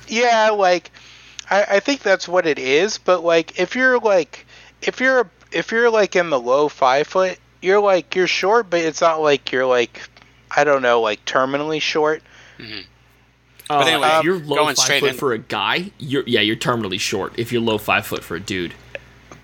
Yeah, 0.08 0.52
like 0.52 0.92
I, 1.50 1.64
I 1.64 1.80
think 1.82 2.02
that's 2.02 2.28
what 2.28 2.46
it 2.48 2.58
is. 2.58 2.98
But 2.98 3.24
like 3.24 3.60
if 3.60 3.76
you're 3.76 4.00
like 4.00 4.46
if 4.82 5.00
you're 5.00 5.30
if 5.52 5.72
you're 5.72 5.90
like 5.90 6.16
in 6.16 6.30
the 6.30 6.40
low 6.40 6.70
five 6.70 7.08
foot, 7.08 7.38
you're 7.62 7.82
like 7.82 8.16
you're 8.16 8.28
short, 8.28 8.70
but 8.70 8.80
it's 8.80 9.02
not 9.02 9.22
like 9.22 9.52
you're 9.52 9.66
like 9.66 10.02
I 10.56 10.64
don't 10.64 10.82
know 10.82 11.02
like 11.02 11.24
terminally 11.26 11.82
short. 11.82 12.24
Uh, 13.70 13.80
anyway, 13.80 14.08
if 14.08 14.14
um, 14.14 14.26
you're 14.26 14.40
low 14.40 14.56
going 14.58 14.76
five 14.76 14.84
straight 14.84 15.00
foot 15.02 15.10
in- 15.12 15.18
for 15.18 15.34
a 15.34 15.38
guy, 15.38 15.92
you're 15.98 16.24
yeah, 16.28 16.42
you're 16.42 16.56
terminally 16.56 17.00
short. 17.00 17.34
If 17.38 17.52
you're 17.52 17.62
low 17.62 17.78
five 17.78 18.06
foot 18.06 18.24
for 18.24 18.36
a 18.36 18.40
dude, 18.40 18.74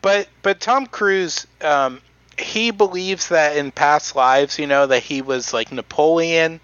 But 0.02 0.28
but 0.42 0.60
Tom 0.60 0.86
Cruise, 0.88 1.48
um, 1.62 2.02
he 2.38 2.72
believes 2.72 3.30
that 3.30 3.56
in 3.56 3.72
past 3.72 4.16
lives, 4.16 4.60
you 4.60 4.68
know, 4.68 4.86
that 4.88 5.04
he 5.04 5.22
was 5.22 5.54
like 5.54 5.72
Napoleon, 5.72 6.60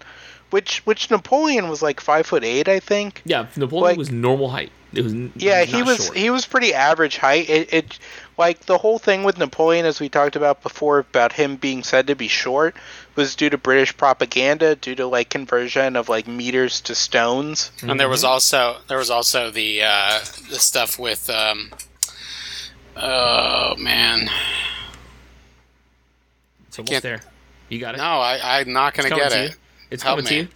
which 0.50 0.78
which 0.86 1.10
Napoleon 1.10 1.68
was 1.68 1.80
like 1.82 2.00
five 2.00 2.26
foot 2.26 2.44
eight, 2.44 2.68
I 2.68 2.80
think. 2.80 3.22
yeah, 3.24 3.46
Napoleon 3.56 3.84
Like- 3.92 3.98
was 3.98 4.10
normal 4.10 4.50
height. 4.50 4.70
It 4.92 5.02
was 5.02 5.12
Yeah, 5.34 5.64
he 5.64 5.82
was 5.82 6.06
short. 6.06 6.16
he 6.16 6.30
was 6.30 6.46
pretty 6.46 6.72
average 6.72 7.16
height. 7.16 7.50
It, 7.50 7.72
it 7.74 7.98
like 8.38 8.60
the 8.66 8.78
whole 8.78 9.00
thing 9.00 9.24
with 9.24 9.38
Napoleon, 9.38 9.86
as 9.86 9.98
we 9.98 10.08
talked 10.08 10.36
about 10.36 10.62
before, 10.62 11.00
about 11.00 11.32
him 11.32 11.56
being 11.56 11.82
said 11.82 12.06
to 12.06 12.14
be 12.14 12.28
short, 12.28 12.76
was 13.16 13.34
due 13.36 13.50
to 13.50 13.58
British 13.58 13.96
propaganda, 13.96 14.74
due 14.76 14.94
to 14.96 15.06
like 15.06 15.30
conversion 15.30 15.96
of 15.96 16.08
like 16.08 16.26
meters 16.26 16.80
to 16.82 16.94
stones. 16.94 17.70
And 17.82 17.98
there 18.00 18.08
was 18.08 18.24
also 18.24 18.78
there 18.88 18.98
was 18.98 19.10
also 19.10 19.50
the 19.50 19.82
uh, 19.82 20.18
the 20.50 20.58
stuff 20.58 20.98
with 20.98 21.28
um, 21.30 21.70
oh 22.96 23.74
man, 23.78 24.28
It's 26.68 26.78
almost 26.78 26.90
can't- 26.92 27.02
there. 27.02 27.20
You 27.70 27.80
got 27.80 27.94
it. 27.94 27.98
no, 27.98 28.04
I 28.04 28.60
I'm 28.60 28.72
not 28.72 28.94
gonna 28.94 29.08
get 29.08 29.30
to 29.32 29.44
it. 29.44 29.50
you. 29.50 29.56
It's 29.90 30.02
Help 30.02 30.18
coming 30.18 30.26
to 30.28 30.34
you. 30.34 30.48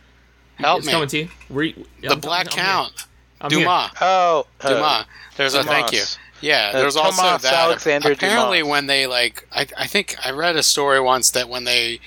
Help 0.56 0.78
it's 0.78 0.86
me. 0.86 0.92
coming 0.92 1.08
to 1.08 1.18
you. 1.18 1.28
Where 1.48 1.64
you 1.64 1.86
The 2.02 2.16
Black 2.16 2.48
Count, 2.48 2.92
I'm 3.40 3.50
here. 3.50 3.60
Dumas, 3.60 3.90
Oh, 4.00 4.46
uh, 4.60 4.68
Dumas. 4.68 5.04
There's 5.36 5.54
a 5.54 5.62
thank 5.64 5.92
you. 5.92 5.98
Dumas. 5.98 6.18
Yeah, 6.40 6.70
Uh, 6.74 6.78
there's 6.80 6.96
also 6.96 7.22
Thomas 7.22 7.42
that. 7.42 7.54
Alexander 7.54 8.12
Apparently, 8.12 8.58
Dumas. 8.58 8.70
when 8.70 8.86
they 8.86 9.06
like, 9.06 9.48
I, 9.52 9.66
I 9.76 9.86
think 9.86 10.16
I 10.24 10.30
read 10.30 10.54
a 10.56 10.62
story 10.62 11.00
once 11.00 11.30
that 11.30 11.48
when 11.48 11.64
they 11.64 11.98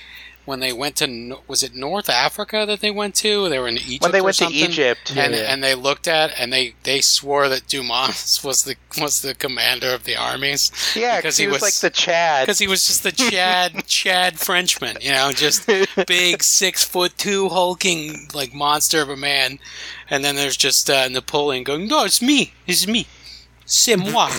when 0.45 0.59
they 0.59 0.73
went 0.73 0.95
to 0.97 1.37
was 1.47 1.63
it 1.63 1.75
North 1.75 2.09
Africa 2.09 2.65
that 2.67 2.81
they 2.81 2.91
went 2.91 3.15
to? 3.15 3.47
They 3.49 3.59
were 3.59 3.67
in 3.67 3.77
Egypt. 3.77 4.03
When 4.03 4.11
they 4.11 4.19
or 4.19 4.23
went 4.25 4.37
to? 4.37 4.47
Egypt, 4.47 5.13
and 5.15 5.33
Yeah, 5.33 5.41
yeah. 5.41 5.53
and 5.53 5.63
they 5.63 5.75
looked 5.75 6.07
at 6.07 6.31
and 6.39 6.51
they 6.51 6.75
they 6.83 7.01
swore 7.01 7.47
that 7.49 7.67
Dumas 7.67 8.41
was 8.43 8.63
the 8.63 8.75
was 8.99 9.21
the 9.21 9.33
commander 9.35 9.93
of 9.93 10.03
the 10.03 10.15
armies. 10.15 10.71
yeah, 10.95 11.17
because 11.17 11.35
because 11.35 11.37
he, 11.37 11.47
was, 11.47 11.61
like 11.61 11.79
the 11.79 11.89
Chad. 11.89 12.45
because 12.45 12.59
he 12.59 12.67
was 12.67 12.85
just 12.87 13.03
the 13.03 13.11
Chad 13.11 13.85
Chad 13.87 14.39
Frenchman, 14.39 14.97
you 15.01 15.11
know, 15.11 15.31
just 15.31 15.67
big 16.07 16.43
six 16.43 16.83
foot 16.83 17.17
two 17.17 17.49
hulking 17.49 18.27
like 18.33 18.53
monster 18.53 19.01
of 19.01 19.09
a 19.09 19.15
man, 19.17 19.59
and 20.09 20.23
then 20.23 20.35
there's 20.35 20.57
just 20.57 20.89
uh, 20.89 21.07
Napoleon 21.07 21.63
going, 21.63 21.87
"No, 21.87 22.03
it's 22.03 22.21
me, 22.21 22.53
it's 22.67 22.87
me, 22.87 23.05
c'est 23.65 23.95
moi, 23.95 24.29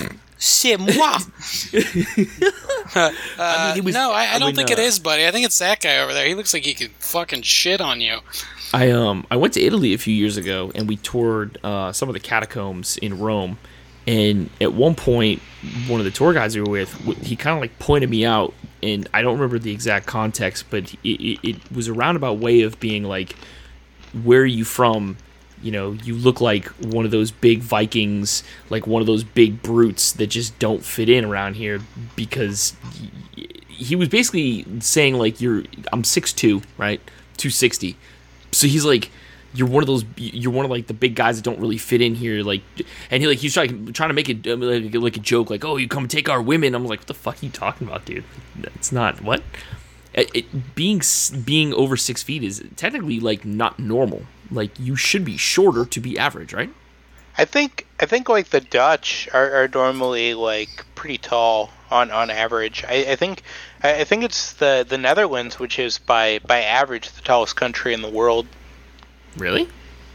c'est 0.43 0.77
moi." 0.77 1.19
Uh, 2.95 3.75
he 3.75 3.81
was- 3.81 3.95
no, 3.95 4.11
I, 4.13 4.25
I 4.25 4.35
I 4.35 4.39
don't 4.39 4.49
mean, 4.49 4.57
think 4.57 4.71
it 4.71 4.79
uh, 4.79 4.83
is, 4.83 4.99
buddy. 4.99 5.27
I 5.27 5.31
think 5.31 5.47
it's 5.47 5.59
that 5.61 5.81
guy 5.81 5.99
over 5.99 6.13
there. 6.13 6.27
He 6.27 6.35
looks 6.35 6.53
like 6.53 6.65
he 6.65 6.75
could 6.75 6.91
fucking 6.99 7.43
shit 7.43 7.81
on 7.81 8.01
you. 8.01 8.19
I 8.75 8.91
um 8.91 9.27
I 9.31 9.37
went 9.37 9.55
to 9.55 9.61
Italy 9.63 9.95
a 9.95 9.99
few 9.99 10.15
years 10.15 10.37
ago 10.37 10.73
and 10.75 10.89
we 10.89 10.97
toured 10.97 11.59
uh, 11.65 11.93
some 11.93 12.09
of 12.09 12.13
the 12.15 12.21
catacombs 12.21 12.97
in 12.99 13.19
Rome, 13.19 13.59
and 14.07 14.51
at 14.61 14.73
one 14.75 14.95
point, 14.95 15.41
one 15.87 16.01
of 16.01 16.05
the 16.05 16.11
tour 16.11 16.33
guides 16.35 16.55
we 16.57 16.63
were 16.63 16.71
with, 16.71 16.93
he 17.25 17.37
kind 17.37 17.57
of 17.57 17.61
like 17.63 17.79
pointed 17.79 18.11
me 18.11 18.25
out, 18.27 18.53
and 18.83 19.09
I 19.15 19.23
don't 19.23 19.35
remember 19.35 19.59
the 19.59 19.73
exact 19.73 20.07
context, 20.07 20.67
but 20.71 20.93
it, 21.05 21.09
it, 21.09 21.39
it 21.43 21.57
was 21.73 21.89
a 21.89 21.93
roundabout 21.93 22.39
way 22.39 22.63
of 22.63 22.79
being 22.81 23.05
like, 23.05 23.37
"Where 24.23 24.41
are 24.43 24.47
you 24.47 24.65
from?" 24.65 25.17
You 25.63 25.73
know, 25.73 25.93
you 25.93 26.15
look 26.15 26.41
like 26.41 26.67
one 26.69 27.05
of 27.05 27.11
those 27.11 27.31
big 27.31 27.61
Vikings, 27.61 28.43
like 28.69 28.87
one 28.87 29.01
of 29.01 29.07
those 29.07 29.25
big 29.25 29.63
brutes 29.63 30.13
that 30.13 30.29
just 30.29 30.59
don't 30.59 30.85
fit 30.85 31.09
in 31.09 31.25
around 31.25 31.55
here 31.55 31.81
because 32.17 32.75
he 33.69 33.97
was 33.97 34.09
basically 34.09 34.65
saying 34.81 35.15
like 35.15 35.41
you're 35.41 35.65
I'm 35.93 36.03
6'2", 36.03 36.63
right? 36.79 37.01
260 37.39 37.97
so 38.53 38.67
he's 38.67 38.85
like 38.85 39.11
you're 39.55 39.69
one 39.69 39.83
of 39.83 39.87
those 39.87 40.05
you're 40.17 40.53
one 40.53 40.65
of 40.65 40.71
like 40.71 40.87
the 40.87 40.95
big 40.95 41.15
guys 41.15 41.37
that 41.37 41.43
don't 41.43 41.59
really 41.59 41.77
fit 41.77 42.01
in 42.01 42.15
here 42.15 42.43
like 42.43 42.63
and 43.11 43.23
he 43.23 43.29
like 43.29 43.39
he's 43.39 43.53
trying 43.53 43.93
trying 43.93 44.11
to 44.11 44.15
make 44.15 44.29
it 44.29 44.47
um, 44.47 44.61
like, 44.61 44.95
like 44.95 45.17
a 45.17 45.21
joke 45.21 45.51
like 45.51 45.65
oh 45.65 45.77
you 45.77 45.89
come 45.89 46.07
take 46.07 46.29
our 46.29 46.41
women. 46.41 46.75
I'm 46.75 46.85
like 46.85 47.01
what 47.01 47.09
the 47.09 47.15
fuck 47.15 47.43
are 47.43 47.47
you 47.47 47.51
talking 47.51 47.87
about 47.87 48.05
dude? 48.05 48.25
That's 48.57 48.93
not 48.93 49.23
what? 49.23 49.43
It, 50.15 50.31
it, 50.35 50.75
being 50.75 51.03
being 51.45 51.73
over 51.75 51.97
six 51.97 52.23
feet 52.23 52.43
is 52.43 52.63
technically 52.77 53.19
like 53.19 53.45
not 53.45 53.79
normal 53.79 54.23
like 54.53 54.79
you 54.79 54.95
should 54.97 55.25
be 55.25 55.37
shorter 55.37 55.85
to 55.85 56.01
be 56.01 56.19
average 56.19 56.53
right 56.53 56.71
I 57.39 57.45
think 57.47 57.87
I 57.99 58.05
think 58.07 58.29
like 58.29 58.49
the 58.51 58.61
Dutch 58.61 59.29
are, 59.33 59.63
are 59.65 59.69
normally 59.69 60.35
like 60.35 60.85
pretty 60.95 61.17
tall 61.19 61.71
on, 61.91 62.11
on 62.11 62.29
average. 62.31 62.85
I, 62.87 63.13
I 63.13 63.17
think 63.17 63.43
I 63.83 64.01
I 64.01 64.05
think 64.05 64.23
it's 64.23 64.53
the, 64.55 64.85
the 64.87 64.99
Netherlands 64.99 65.59
which 65.59 65.79
is 65.79 65.99
by 65.99 66.41
by 66.47 66.61
average 66.63 67.11
the 67.11 67.23
tallest 67.23 67.57
country 67.57 67.95
in 67.95 68.03
the 68.03 68.11
world. 68.11 68.47
really 69.39 69.67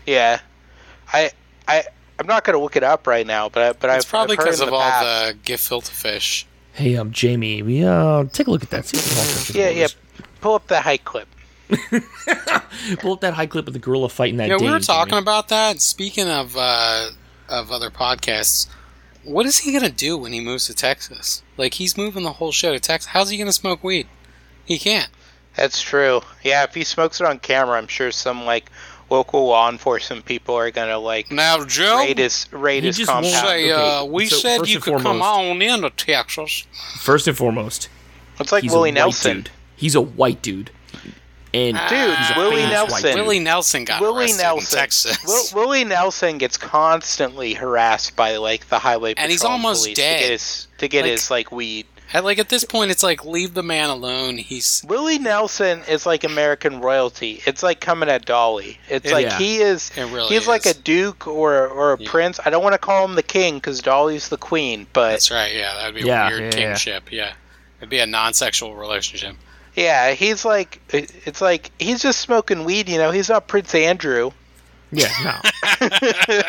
Yeah, 0.06 0.40
I 1.12 1.32
I 1.68 1.84
I'm 2.20 2.28
not 2.28 2.44
gonna 2.44 2.60
look 2.60 2.76
it 2.76 2.84
up 2.84 3.08
right 3.08 3.26
now, 3.26 3.50
but 3.50 3.64
I, 3.64 3.74
but 3.74 3.90
It's 3.96 4.06
I've 4.06 4.10
probably 4.10 4.34
I've 4.38 4.44
heard 4.44 4.46
because 4.46 4.62
in 4.62 4.68
of 4.68 4.72
the 4.72 4.76
all 4.76 4.82
past. 4.92 5.44
the 5.44 5.52
gefilte 5.54 5.90
fish. 5.90 6.46
hey 6.74 6.94
i'm 6.96 7.12
jamie 7.12 7.64
we 7.64 7.84
uh 7.84 8.26
take 8.26 8.46
a 8.48 8.52
look 8.52 8.62
at 8.62 8.70
that 8.70 8.86
see 8.86 8.98
what 8.98 9.54
the 9.54 9.58
Yeah, 9.58 9.70
yeah. 9.70 9.88
Pull 10.42 10.54
up 10.54 10.68
the 10.68 10.82
high 10.82 10.98
clip. 10.98 11.28
pull 13.00 13.14
up 13.14 13.22
that 13.22 13.34
high 13.34 13.46
clip 13.46 13.68
of 13.68 13.74
the 13.74 13.80
gorilla 13.80 14.10
fighting 14.10 14.38
that 14.38 14.48
Yeah, 14.50 14.58
we 14.58 14.70
were 14.70 14.80
talking 14.80 15.12
Jamie. 15.12 15.22
about 15.22 15.50
that. 15.50 15.82
Speaking 15.82 16.28
of 16.30 16.56
uh, 16.58 17.10
of 17.50 17.72
other 17.72 17.90
podcasts, 17.90 18.68
what 19.24 19.46
is 19.46 19.60
he 19.60 19.74
gonna 19.74 19.90
do 19.90 20.18
when 20.18 20.34
he 20.34 20.40
moves 20.40 20.68
to 20.68 20.74
Texas? 20.74 21.44
Like 21.58 21.76
he's 21.76 21.98
moving 21.98 22.24
the 22.24 22.34
whole 22.34 22.52
show 22.52 22.72
to 22.74 22.80
Texas. 22.80 23.12
How's 23.12 23.30
he 23.30 23.38
gonna 23.38 23.52
smoke 23.54 23.84
weed? 23.84 24.08
He 24.66 24.78
can't. 24.78 25.10
That's 25.56 25.82
true. 25.82 26.22
Yeah, 26.44 26.64
if 26.64 26.76
he 26.76 26.84
smokes 26.84 27.20
it 27.20 27.26
on 27.28 27.40
camera, 27.40 27.78
I'm 27.78 27.88
sure 27.88 28.12
some 28.12 28.46
like 28.46 28.70
local 29.10 29.48
law 29.48 29.70
enforcement 29.72 30.26
people 30.26 30.56
are 30.56 30.70
gonna 30.72 31.00
like 31.00 31.32
Now, 31.32 31.64
Joe, 31.66 31.98
raid 32.00 32.18
his 32.20 32.48
raid 32.52 32.84
He 32.84 32.88
his 32.88 32.98
just 32.98 33.10
compound. 33.10 33.34
say 33.34 33.72
uh, 33.72 34.02
Okay, 34.04 34.10
we 34.12 34.26
so 34.28 34.36
said 34.38 34.68
you 34.68 34.76
and 34.76 34.84
could 34.84 34.94
come 35.02 35.20
foremost- 35.20 35.24
on 35.26 35.62
into 35.62 35.90
Texas. 35.92 36.66
first 37.00 37.28
and 37.28 37.36
foremost 37.38 37.90
It's 38.40 38.52
like 38.52 38.64
he's 38.64 38.72
Willie 38.72 38.92
Nelson. 38.92 39.38
dude. 39.38 39.50
He's 39.76 39.96
a 39.96 40.02
white 40.02 40.42
dude. 40.42 40.72
And 41.54 41.78
uh, 41.78 41.88
Dude, 41.90 42.38
Willie 42.38 42.64
Nelson. 42.64 43.02
dude. 43.04 43.16
Willie 43.16 43.40
Nelson 43.40 43.86
got 43.86 44.02
Willie 44.02 44.24
arrested 44.26 44.44
Nelson. 44.44 44.78
in 44.78 44.82
Texas. 44.82 45.54
Will, 45.54 45.62
Willie 45.62 45.84
Nelson 45.86 46.38
gets 46.38 46.58
constantly 46.58 47.54
harassed 47.54 48.16
by 48.16 48.38
like 48.38 48.68
the 48.70 48.80
highway 48.80 49.14
patrol 49.14 49.24
And 49.24 49.32
he's 49.32 49.44
almost 49.44 49.84
police 49.84 49.98
dead. 49.98 50.18
to 50.20 50.24
get 50.24 50.32
his 50.32 50.68
to 50.80 50.88
get 50.88 51.02
Like- 51.04 51.12
his 51.12 51.32
like 51.32 51.52
weed. 51.52 51.86
And, 52.14 52.24
like 52.24 52.40
at 52.40 52.48
this 52.48 52.64
point, 52.64 52.90
it's 52.90 53.04
like 53.04 53.26
leave 53.26 53.54
the 53.54 53.64
man 53.64 53.90
alone. 53.90 54.38
He's 54.38 54.82
Willie 54.88 55.20
Nelson 55.20 55.82
is 55.90 56.06
like 56.06 56.24
American 56.24 56.80
royalty. 56.80 57.42
It's 57.46 57.62
like 57.64 57.82
coming 57.82 58.08
at 58.08 58.26
Dolly. 58.26 58.80
It's 58.88 59.10
It- 59.10 59.14
like 59.14 59.26
yeah. 59.26 59.38
he 59.38 59.58
is. 59.58 59.92
Really 59.98 60.28
he's 60.34 60.48
like 60.48 60.66
a 60.66 60.74
duke 60.74 61.28
or 61.28 61.68
or 61.68 61.94
a 61.94 61.98
Yeah. 62.00 62.10
prince. 62.10 62.40
I 62.46 62.50
don't 62.50 62.64
want 62.64 62.74
to 62.74 62.80
call 62.80 63.04
him 63.04 63.16
the 63.16 63.24
king 63.24 63.56
because 63.56 63.82
Dolly's 63.82 64.30
the 64.30 64.38
queen. 64.38 64.88
But 64.94 65.12
that's 65.12 65.32
right. 65.32 65.54
Yeah, 65.54 65.74
that'd 65.76 65.96
be 65.96 66.02
Yeah, 66.02 66.28
a 66.28 66.30
weird 66.30 66.54
yeah, 66.54 66.60
yeah. 66.60 66.66
kingship. 66.68 67.12
Yeah. 67.12 67.34
it'd 67.80 67.90
be 67.90 68.00
a 68.00 68.06
non-sexual 68.08 68.76
relationship. 68.76 69.36
Yeah, 69.78 70.12
he's 70.12 70.44
like 70.44 70.82
it's 70.90 71.40
like 71.40 71.72
he's 71.80 72.02
just 72.02 72.20
smoking 72.20 72.66
weed. 72.66 72.90
You 72.90 72.98
know, 72.98 73.12
he's 73.12 73.30
not 73.30 73.48
Prince 73.48 73.74
Andrew. 73.74 74.32
Yeah, 74.92 75.08
no. 75.24 75.88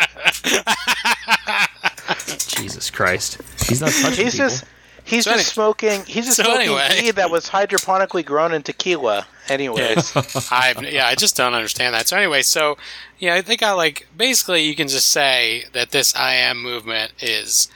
Jesus 2.49 2.91
Christ. 2.91 3.39
He's 3.67 3.81
not 3.81 3.91
touching 3.91 4.25
He's 4.25 4.35
people. 4.35 4.49
just 4.49 4.65
he's 5.05 5.25
So 5.25 5.31
just 5.33 5.41
any- 5.41 5.45
smoking. 5.45 6.05
He's 6.05 6.27
just 6.27 6.37
so 6.37 6.45
smoking 6.45 6.63
anyway. 6.63 6.89
weed 7.03 7.15
that 7.17 7.31
was 7.31 7.49
hydroponically 7.49 8.25
grown 8.25 8.53
in 8.53 8.63
tequila. 8.63 9.27
Anyways. 9.49 10.13
I 10.51 10.75
yeah, 10.91 11.07
I 11.07 11.15
just 11.15 11.37
don't 11.37 11.55
understand 11.55 11.95
that. 11.95 12.09
So 12.09 12.17
anyway, 12.17 12.43
so 12.43 12.77
yeah, 13.19 13.41
they 13.41 13.57
got 13.57 13.77
like 13.77 14.07
basically 14.17 14.63
you 14.63 14.75
can 14.75 14.89
just 14.89 15.09
say 15.09 15.65
that 15.73 15.91
this 15.91 16.15
I 16.15 16.35
am 16.35 16.63
movement 16.63 17.13
is 17.21 17.69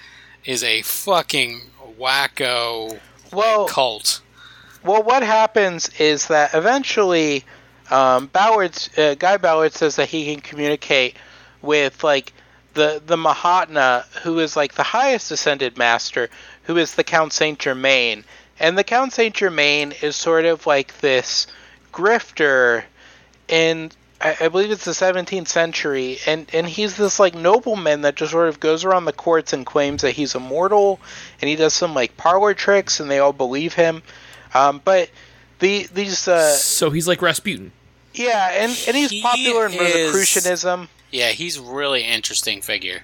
is 0.44 0.62
a 0.64 0.82
fucking 0.82 1.60
wacko 1.98 2.98
Well, 3.32 3.66
cult. 3.66 4.20
Well, 4.84 5.02
what 5.02 5.22
happens 5.22 5.90
is 6.00 6.26
that 6.26 6.54
eventually, 6.54 7.44
um, 7.90 8.30
uh, 8.34 9.14
Guy 9.14 9.36
Ballard 9.36 9.72
says 9.72 9.96
that 9.96 10.08
he 10.08 10.32
can 10.32 10.40
communicate 10.40 11.16
with 11.60 12.02
like 12.02 12.32
the 12.74 13.00
the 13.04 13.16
Mahatma, 13.16 14.04
who 14.22 14.40
is 14.40 14.56
like 14.56 14.74
the 14.74 14.82
highest 14.82 15.30
ascended 15.30 15.78
master, 15.78 16.28
who 16.64 16.76
is 16.78 16.94
the 16.94 17.04
Count 17.04 17.32
Saint 17.32 17.58
Germain, 17.58 18.24
and 18.58 18.76
the 18.76 18.84
Count 18.84 19.12
Saint 19.12 19.34
Germain 19.34 19.92
is 20.02 20.16
sort 20.16 20.44
of 20.46 20.66
like 20.66 20.98
this 20.98 21.46
grifter 21.92 22.84
in. 23.48 23.92
I 24.20 24.36
I 24.40 24.48
believe 24.48 24.70
it's 24.70 24.84
the 24.84 24.92
17th 24.92 25.48
century, 25.48 26.18
and, 26.26 26.48
and 26.52 26.66
he's 26.66 26.96
this 26.96 27.20
like 27.20 27.34
nobleman 27.34 28.02
that 28.02 28.14
just 28.16 28.32
sort 28.32 28.48
of 28.48 28.60
goes 28.60 28.84
around 28.84 29.04
the 29.04 29.12
courts 29.12 29.52
and 29.52 29.66
claims 29.66 30.02
that 30.02 30.12
he's 30.12 30.34
immortal, 30.34 30.98
and 31.40 31.48
he 31.48 31.56
does 31.56 31.74
some 31.74 31.94
like 31.94 32.16
parlor 32.16 32.54
tricks, 32.54 33.00
and 33.00 33.10
they 33.10 33.18
all 33.18 33.32
believe 33.32 33.74
him. 33.74 34.02
Um, 34.54 34.80
but 34.84 35.10
the 35.60 35.88
these 35.94 36.28
uh, 36.28 36.54
so 36.56 36.90
he's 36.90 37.06
like 37.08 37.22
Rasputin. 37.22 37.72
yeah, 38.14 38.50
and, 38.52 38.70
and 38.86 38.96
he's 38.96 39.10
He 39.10 39.22
popular 39.22 39.66
in 39.66 39.72
is- 39.72 39.78
Rosicrucianism, 40.12 40.88
Yeah, 41.10 41.28
he's 41.30 41.58
really 41.58 42.02
interesting 42.04 42.60
figure. 42.62 43.02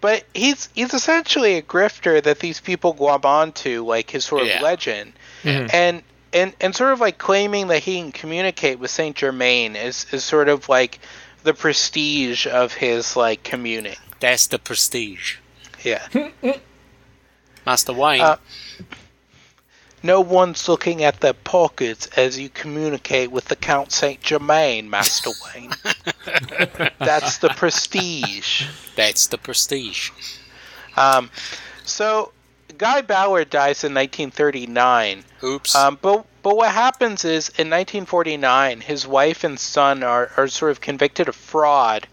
but 0.00 0.24
he's 0.34 0.68
he's 0.74 0.94
essentially 0.94 1.54
a 1.56 1.62
grifter 1.62 2.22
that 2.22 2.38
these 2.40 2.60
people 2.60 2.92
glom 2.92 3.22
onto, 3.24 3.84
like 3.84 4.10
his 4.10 4.24
sort 4.24 4.42
of 4.42 4.48
Yeah. 4.48 4.60
legend, 4.62 5.12
Mhm. 5.42 5.72
and 5.74 6.02
and 6.32 6.52
and 6.60 6.76
sort 6.76 6.92
of 6.92 7.00
like 7.00 7.18
claiming 7.18 7.68
that 7.68 7.82
he 7.82 8.00
can 8.00 8.12
communicate 8.12 8.78
with 8.78 8.90
Saint 8.90 9.16
Germain 9.16 9.74
is 9.76 10.06
is 10.12 10.22
sort 10.24 10.48
of 10.48 10.68
like 10.68 10.98
the 11.42 11.54
prestige 11.54 12.46
of 12.46 12.74
his 12.74 13.16
like 13.16 13.42
communing. 13.42 13.96
That's 14.20 14.46
the 14.48 14.58
prestige. 14.58 15.36
Yeah. 15.82 16.06
Master 17.66 17.92
Wayne. 17.92 18.20
Uh, 18.20 18.36
No 20.02 20.20
one's 20.20 20.68
looking 20.68 21.02
at 21.02 21.20
their 21.20 21.32
pockets 21.32 22.06
as 22.16 22.38
you 22.38 22.48
communicate 22.48 23.30
with 23.30 23.46
the 23.46 23.56
Count 23.56 23.92
Saint 23.92 24.20
Germain, 24.20 24.88
Master 24.88 25.30
Wayne. 25.54 25.72
That's 26.98 27.38
the 27.38 27.48
prestige. 27.56 28.66
That's 28.94 29.26
the 29.26 29.38
prestige. 29.38 30.10
Um, 30.96 31.30
so 31.84 32.32
Guy 32.78 33.00
Ballard 33.02 33.50
dies 33.50 33.84
in 33.84 33.94
1939. 33.94 35.24
Oops. 35.42 35.74
Um, 35.74 35.98
but 36.00 36.26
but 36.42 36.56
what 36.56 36.70
happens 36.70 37.24
is 37.24 37.48
in 37.50 37.70
1949, 37.70 38.80
his 38.80 39.06
wife 39.06 39.42
and 39.42 39.58
son 39.58 40.02
are, 40.02 40.30
are 40.36 40.46
sort 40.46 40.70
of 40.70 40.80
convicted 40.80 41.28
of 41.28 41.34
fraud, 41.34 42.06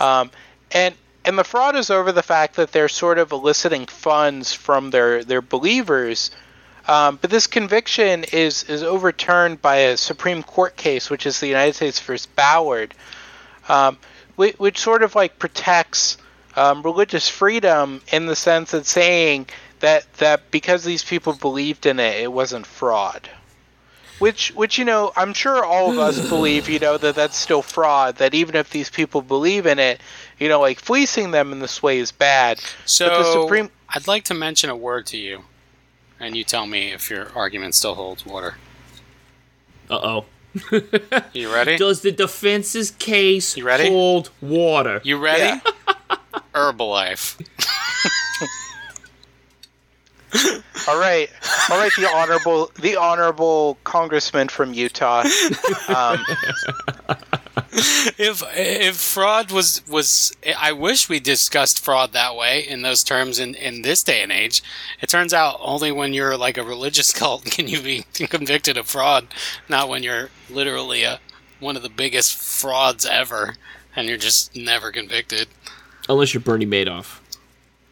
um, 0.00 0.30
and 0.70 0.94
and 1.24 1.38
the 1.38 1.44
fraud 1.44 1.74
is 1.76 1.90
over 1.90 2.12
the 2.12 2.22
fact 2.22 2.56
that 2.56 2.72
they're 2.72 2.88
sort 2.88 3.18
of 3.18 3.32
eliciting 3.32 3.86
funds 3.86 4.52
from 4.52 4.90
their 4.90 5.24
their 5.24 5.42
believers. 5.42 6.30
Um, 6.86 7.18
but 7.20 7.30
this 7.30 7.46
conviction 7.46 8.24
is 8.24 8.64
is 8.64 8.82
overturned 8.82 9.62
by 9.62 9.76
a 9.76 9.96
Supreme 9.96 10.42
Court 10.42 10.76
case, 10.76 11.08
which 11.08 11.26
is 11.26 11.40
the 11.40 11.46
United 11.46 11.74
States 11.74 11.98
versus 12.00 12.26
Ballard, 12.26 12.94
um, 13.68 13.96
which, 14.36 14.58
which 14.58 14.78
sort 14.78 15.02
of 15.02 15.14
like 15.14 15.38
protects 15.38 16.18
um, 16.56 16.82
religious 16.82 17.28
freedom 17.28 18.02
in 18.12 18.26
the 18.26 18.36
sense 18.36 18.72
that 18.72 18.86
saying 18.86 19.46
that 19.80 20.10
that 20.14 20.50
because 20.50 20.84
these 20.84 21.04
people 21.04 21.32
believed 21.32 21.86
in 21.86 21.98
it, 21.98 22.22
it 22.22 22.32
wasn't 22.32 22.66
fraud. 22.66 23.28
Which, 24.20 24.54
which 24.54 24.78
you 24.78 24.84
know, 24.84 25.12
I'm 25.16 25.34
sure 25.34 25.64
all 25.64 25.90
of 25.90 25.98
us 25.98 26.28
believe, 26.28 26.68
you 26.68 26.78
know, 26.78 26.96
that 26.96 27.16
that's 27.16 27.36
still 27.36 27.62
fraud. 27.62 28.16
That 28.16 28.32
even 28.32 28.54
if 28.54 28.70
these 28.70 28.88
people 28.88 29.22
believe 29.22 29.66
in 29.66 29.80
it, 29.80 30.00
you 30.38 30.48
know, 30.48 30.60
like 30.60 30.78
fleecing 30.78 31.32
them 31.32 31.50
in 31.50 31.58
this 31.58 31.82
way 31.82 31.98
is 31.98 32.12
bad. 32.12 32.60
so 33.08 33.42
Supreme, 33.42 33.70
I'd 33.88 34.06
like 34.06 34.24
to 34.24 34.34
mention 34.34 34.70
a 34.70 34.76
word 34.76 35.06
to 35.06 35.16
you, 35.16 35.42
and 36.20 36.36
you 36.36 36.44
tell 36.44 36.66
me 36.66 36.92
if 36.92 37.10
your 37.10 37.28
argument 37.36 37.74
still 37.74 37.94
holds 37.94 38.24
water. 38.26 38.56
Uh 39.90 39.98
oh. 40.02 40.24
You 41.32 41.52
ready? 41.52 41.76
Does 41.76 42.02
the 42.02 42.12
defense's 42.12 42.92
case 42.92 43.56
You 43.56 43.64
ready? 43.66 43.88
hold 43.88 44.30
water? 44.40 45.00
You 45.04 45.18
ready? 45.18 45.42
Yeah. 45.42 46.16
Herbalife. 46.54 47.40
all 50.88 50.98
right, 50.98 51.28
all 51.70 51.78
right, 51.78 51.92
the 51.96 52.08
honorable, 52.12 52.70
the 52.80 52.96
honorable 52.96 53.78
congressman 53.84 54.48
from 54.48 54.72
Utah. 54.72 55.24
Um, 55.88 56.24
if 58.18 58.42
if 58.56 58.96
fraud 58.96 59.50
was 59.50 59.82
was 59.88 60.32
I 60.58 60.70
wish 60.72 61.08
we 61.08 61.18
discussed 61.18 61.84
fraud 61.84 62.12
that 62.12 62.36
way 62.36 62.60
in 62.66 62.82
those 62.82 63.02
terms 63.02 63.38
in 63.38 63.54
in 63.54 63.82
this 63.82 64.02
day 64.02 64.22
and 64.22 64.30
age. 64.30 64.62
It 65.00 65.08
turns 65.08 65.34
out 65.34 65.58
only 65.60 65.90
when 65.90 66.14
you're 66.14 66.36
like 66.36 66.56
a 66.56 66.62
religious 66.62 67.12
cult 67.18 67.44
can 67.46 67.66
you 67.66 67.80
be 67.82 68.04
convicted 68.28 68.76
of 68.76 68.86
fraud, 68.86 69.26
not 69.68 69.88
when 69.88 70.02
you're 70.02 70.30
literally 70.48 71.02
a 71.02 71.20
one 71.60 71.76
of 71.76 71.82
the 71.82 71.88
biggest 71.88 72.36
frauds 72.36 73.04
ever 73.04 73.56
and 73.96 74.08
you're 74.08 74.18
just 74.18 74.54
never 74.54 74.92
convicted. 74.92 75.48
Unless 76.08 76.34
you're 76.34 76.40
Bernie 76.42 76.66
Madoff. 76.66 77.20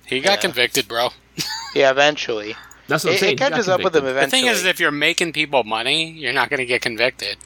He 0.06 0.20
got 0.20 0.32
Yeah. 0.38 0.40
convicted, 0.42 0.86
bro. 0.88 1.10
yeah, 1.74 1.90
eventually, 1.90 2.54
That's 2.88 3.04
what 3.04 3.10
I'm 3.12 3.16
it, 3.16 3.20
saying. 3.20 3.32
it 3.34 3.38
catches 3.38 3.68
up 3.68 3.82
with 3.82 3.96
him 3.96 4.04
The 4.04 4.26
thing 4.26 4.46
is, 4.46 4.64
if 4.64 4.78
you're 4.78 4.90
making 4.90 5.32
people 5.32 5.64
money, 5.64 6.10
you're 6.10 6.32
not 6.34 6.50
going 6.50 6.58
to 6.58 6.66
get 6.66 6.82
convicted. 6.82 7.38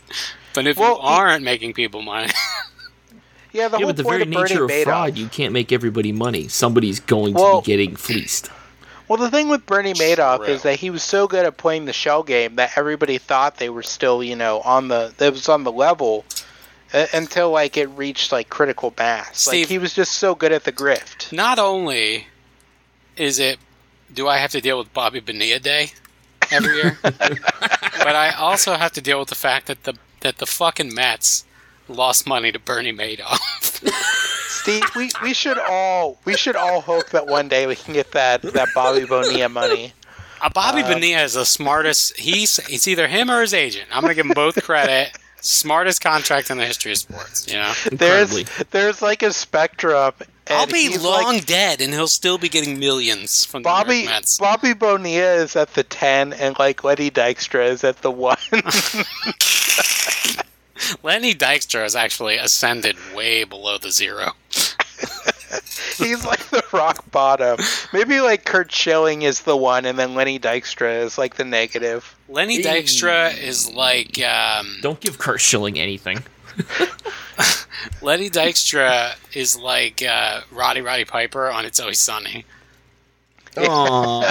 But 0.57 0.67
if 0.67 0.77
Well, 0.77 0.95
you 0.95 1.01
aren't 1.03 1.45
making 1.45 1.75
people 1.75 2.03
money, 2.03 2.33
yeah, 3.53 3.69
the 3.69 3.77
Yeah, 3.77 3.79
whole 3.79 3.87
but 3.87 3.97
the 3.97 4.03
point 4.03 4.13
very 4.15 4.23
of 4.23 4.29
nature 4.51 4.65
of 4.65 4.71
Madoff. 4.71 4.83
fraud, 4.85 5.19
you 5.19 5.29
can't 5.29 5.53
make 5.53 5.71
everybody 5.71 6.11
money. 6.13 6.49
Somebody's 6.49 6.99
going 6.99 7.35
Well- 7.35 7.61
to 7.63 7.65
be 7.67 7.73
getting 7.73 7.95
fleeced. 7.95 8.51
Well, 9.09 9.19
the 9.19 9.31
thing 9.31 9.49
with 9.49 9.67
Bernie 9.67 9.93
Madoff 9.95 10.39
True. 10.39 10.47
is 10.47 10.63
that 10.63 10.81
he 10.81 10.91
was 10.91 11.01
so 11.05 11.29
good 11.29 11.47
at 11.47 11.57
playing 11.57 11.85
the 11.85 11.93
shell 11.93 12.25
game 12.25 12.57
that 12.57 12.73
everybody 12.77 13.19
thought 13.19 13.57
they 13.59 13.69
were 13.71 13.85
still, 13.85 14.21
you 14.25 14.35
know, 14.35 14.61
on 14.63 14.89
the 14.89 15.15
that 15.19 15.33
was 15.33 15.49
on 15.49 15.63
the 15.63 15.71
level 15.71 16.25
uh, 16.93 17.07
until 17.13 17.51
like 17.53 17.77
it 17.77 17.87
reached 17.91 18.33
like 18.33 18.49
critical 18.49 18.93
mass. 18.99 19.43
Steve- 19.43 19.61
like 19.61 19.69
he 19.69 19.79
was 19.79 19.95
just 19.95 20.15
so 20.15 20.35
good 20.35 20.51
at 20.51 20.65
the 20.65 20.73
grift. 20.73 21.33
not 21.33 21.61
only 21.61 22.27
is 23.17 23.39
it 23.39 23.59
do 24.13 24.27
I 24.27 24.39
have 24.39 24.51
to 24.53 24.61
deal 24.61 24.77
with 24.79 24.93
Bobby 24.93 25.21
Bonilla 25.21 25.61
Day 25.61 25.93
every 26.51 26.75
year, 26.77 26.99
but 27.03 28.17
I 28.17 28.33
also 28.37 28.75
have 28.75 28.93
to 28.95 29.01
deal 29.01 29.21
with 29.21 29.29
the 29.29 29.35
fact 29.37 29.67
that 29.69 29.85
the 29.85 29.95
that 30.21 30.39
the 30.39 30.47
fucking 30.47 30.95
Mets 30.95 31.45
lost 31.89 32.27
money 32.27 32.51
to 32.53 32.59
Bernie 32.59 32.93
Madoff. 32.93 33.87
Steve, 34.49 34.83
we, 34.97 35.11
we 35.23 35.33
should 35.35 35.59
all 35.59 36.19
we 36.25 36.37
should 36.37 36.57
all 36.57 36.81
hope 36.81 37.11
that 37.11 37.27
one 37.27 37.49
day 37.49 37.67
we 37.67 37.77
can 37.77 37.95
get 37.95 38.11
that 38.13 38.43
that 38.43 38.69
Bobby 38.75 39.05
Bonilla 39.05 39.49
money. 39.49 39.93
Uh, 40.41 40.49
Bobby 40.51 40.83
Bonilla 40.83 41.23
is 41.23 41.35
the 41.35 41.45
smartest. 41.45 42.17
He's 42.19 42.59
it's 42.69 42.89
either 42.89 43.07
him 43.07 43.31
or 43.31 43.41
his 43.43 43.55
agent. 43.55 43.87
I'm 43.93 44.03
gonna 44.03 44.15
give 44.15 44.27
them 44.27 44.35
both 44.35 44.63
credit. 44.65 45.17
Smartest 45.41 46.01
contract 46.01 46.51
in 46.51 46.59
the 46.59 46.67
history 46.67 46.91
of 46.93 46.99
sports. 46.99 47.47
You 47.47 47.55
know, 47.55 47.73
There's 47.93 48.37
Incredibly. 48.37 48.65
there's 48.73 49.01
like 49.03 49.23
a 49.23 49.33
spectrum. 49.33 50.13
And 50.49 50.59
I'll 50.59 50.67
be 50.67 50.97
long 50.97 51.37
like- 51.37 51.47
dead, 51.47 51.81
and 51.81 51.93
he'll 51.93 52.07
still 52.07 52.39
be 52.39 52.49
getting 52.49 52.79
millions 52.79 53.45
from 53.45 53.63
the 53.63 53.69
New 53.69 53.75
Bobby 53.75 53.97
York 53.97 54.11
Mets. 54.11 54.39
Bobby 54.39 54.75
Bonilla 54.75 55.35
is 55.43 55.57
at 55.57 55.75
the 55.75 55.83
ten, 55.83 56.33
and 56.33 56.57
like 56.59 56.85
Lenny 56.85 57.11
Dykstra 57.11 57.69
is 57.69 57.83
at 57.83 58.03
the 58.03 58.11
one. 58.13 58.37
Lenny 61.03 61.35
Dykstra 61.35 61.83
has 61.83 61.97
actually 61.97 62.37
ascended 62.37 62.97
way 63.15 63.45
below 63.45 63.79
the 63.79 63.91
zero. 63.91 64.33
He's 65.97 66.25
like 66.25 66.45
the 66.51 66.63
rock 66.73 67.11
bottom. 67.11 67.59
Maybe 67.93 68.21
like 68.21 68.45
Curt 68.45 68.71
Schilling 68.71 69.23
is 69.23 69.43
the 69.43 69.57
one, 69.57 69.87
and 69.87 69.99
then 69.99 70.15
Lenny 70.15 70.39
Dykstra 70.39 71.03
is 71.03 71.19
like 71.19 71.37
the 71.37 71.45
negative. 71.45 72.15
Lenny 72.29 72.63
Dykstra 72.63 73.37
is 73.37 73.73
like 73.73 74.21
um, 74.23 74.79
Don't 74.83 75.01
give 75.01 75.19
Curt 75.19 75.41
Schilling 75.41 75.79
anything. 75.79 76.23
Lenny 78.03 78.31
Dykstra 78.31 79.15
is 79.35 79.59
like 79.59 80.03
uh, 80.03 80.43
Roddy 80.51 80.81
Roddy 80.81 81.05
Piper 81.05 81.49
on 81.49 81.65
It's 81.65 81.81
Always 81.81 82.01
Sunny. 82.01 82.45
Oh. 83.57 84.31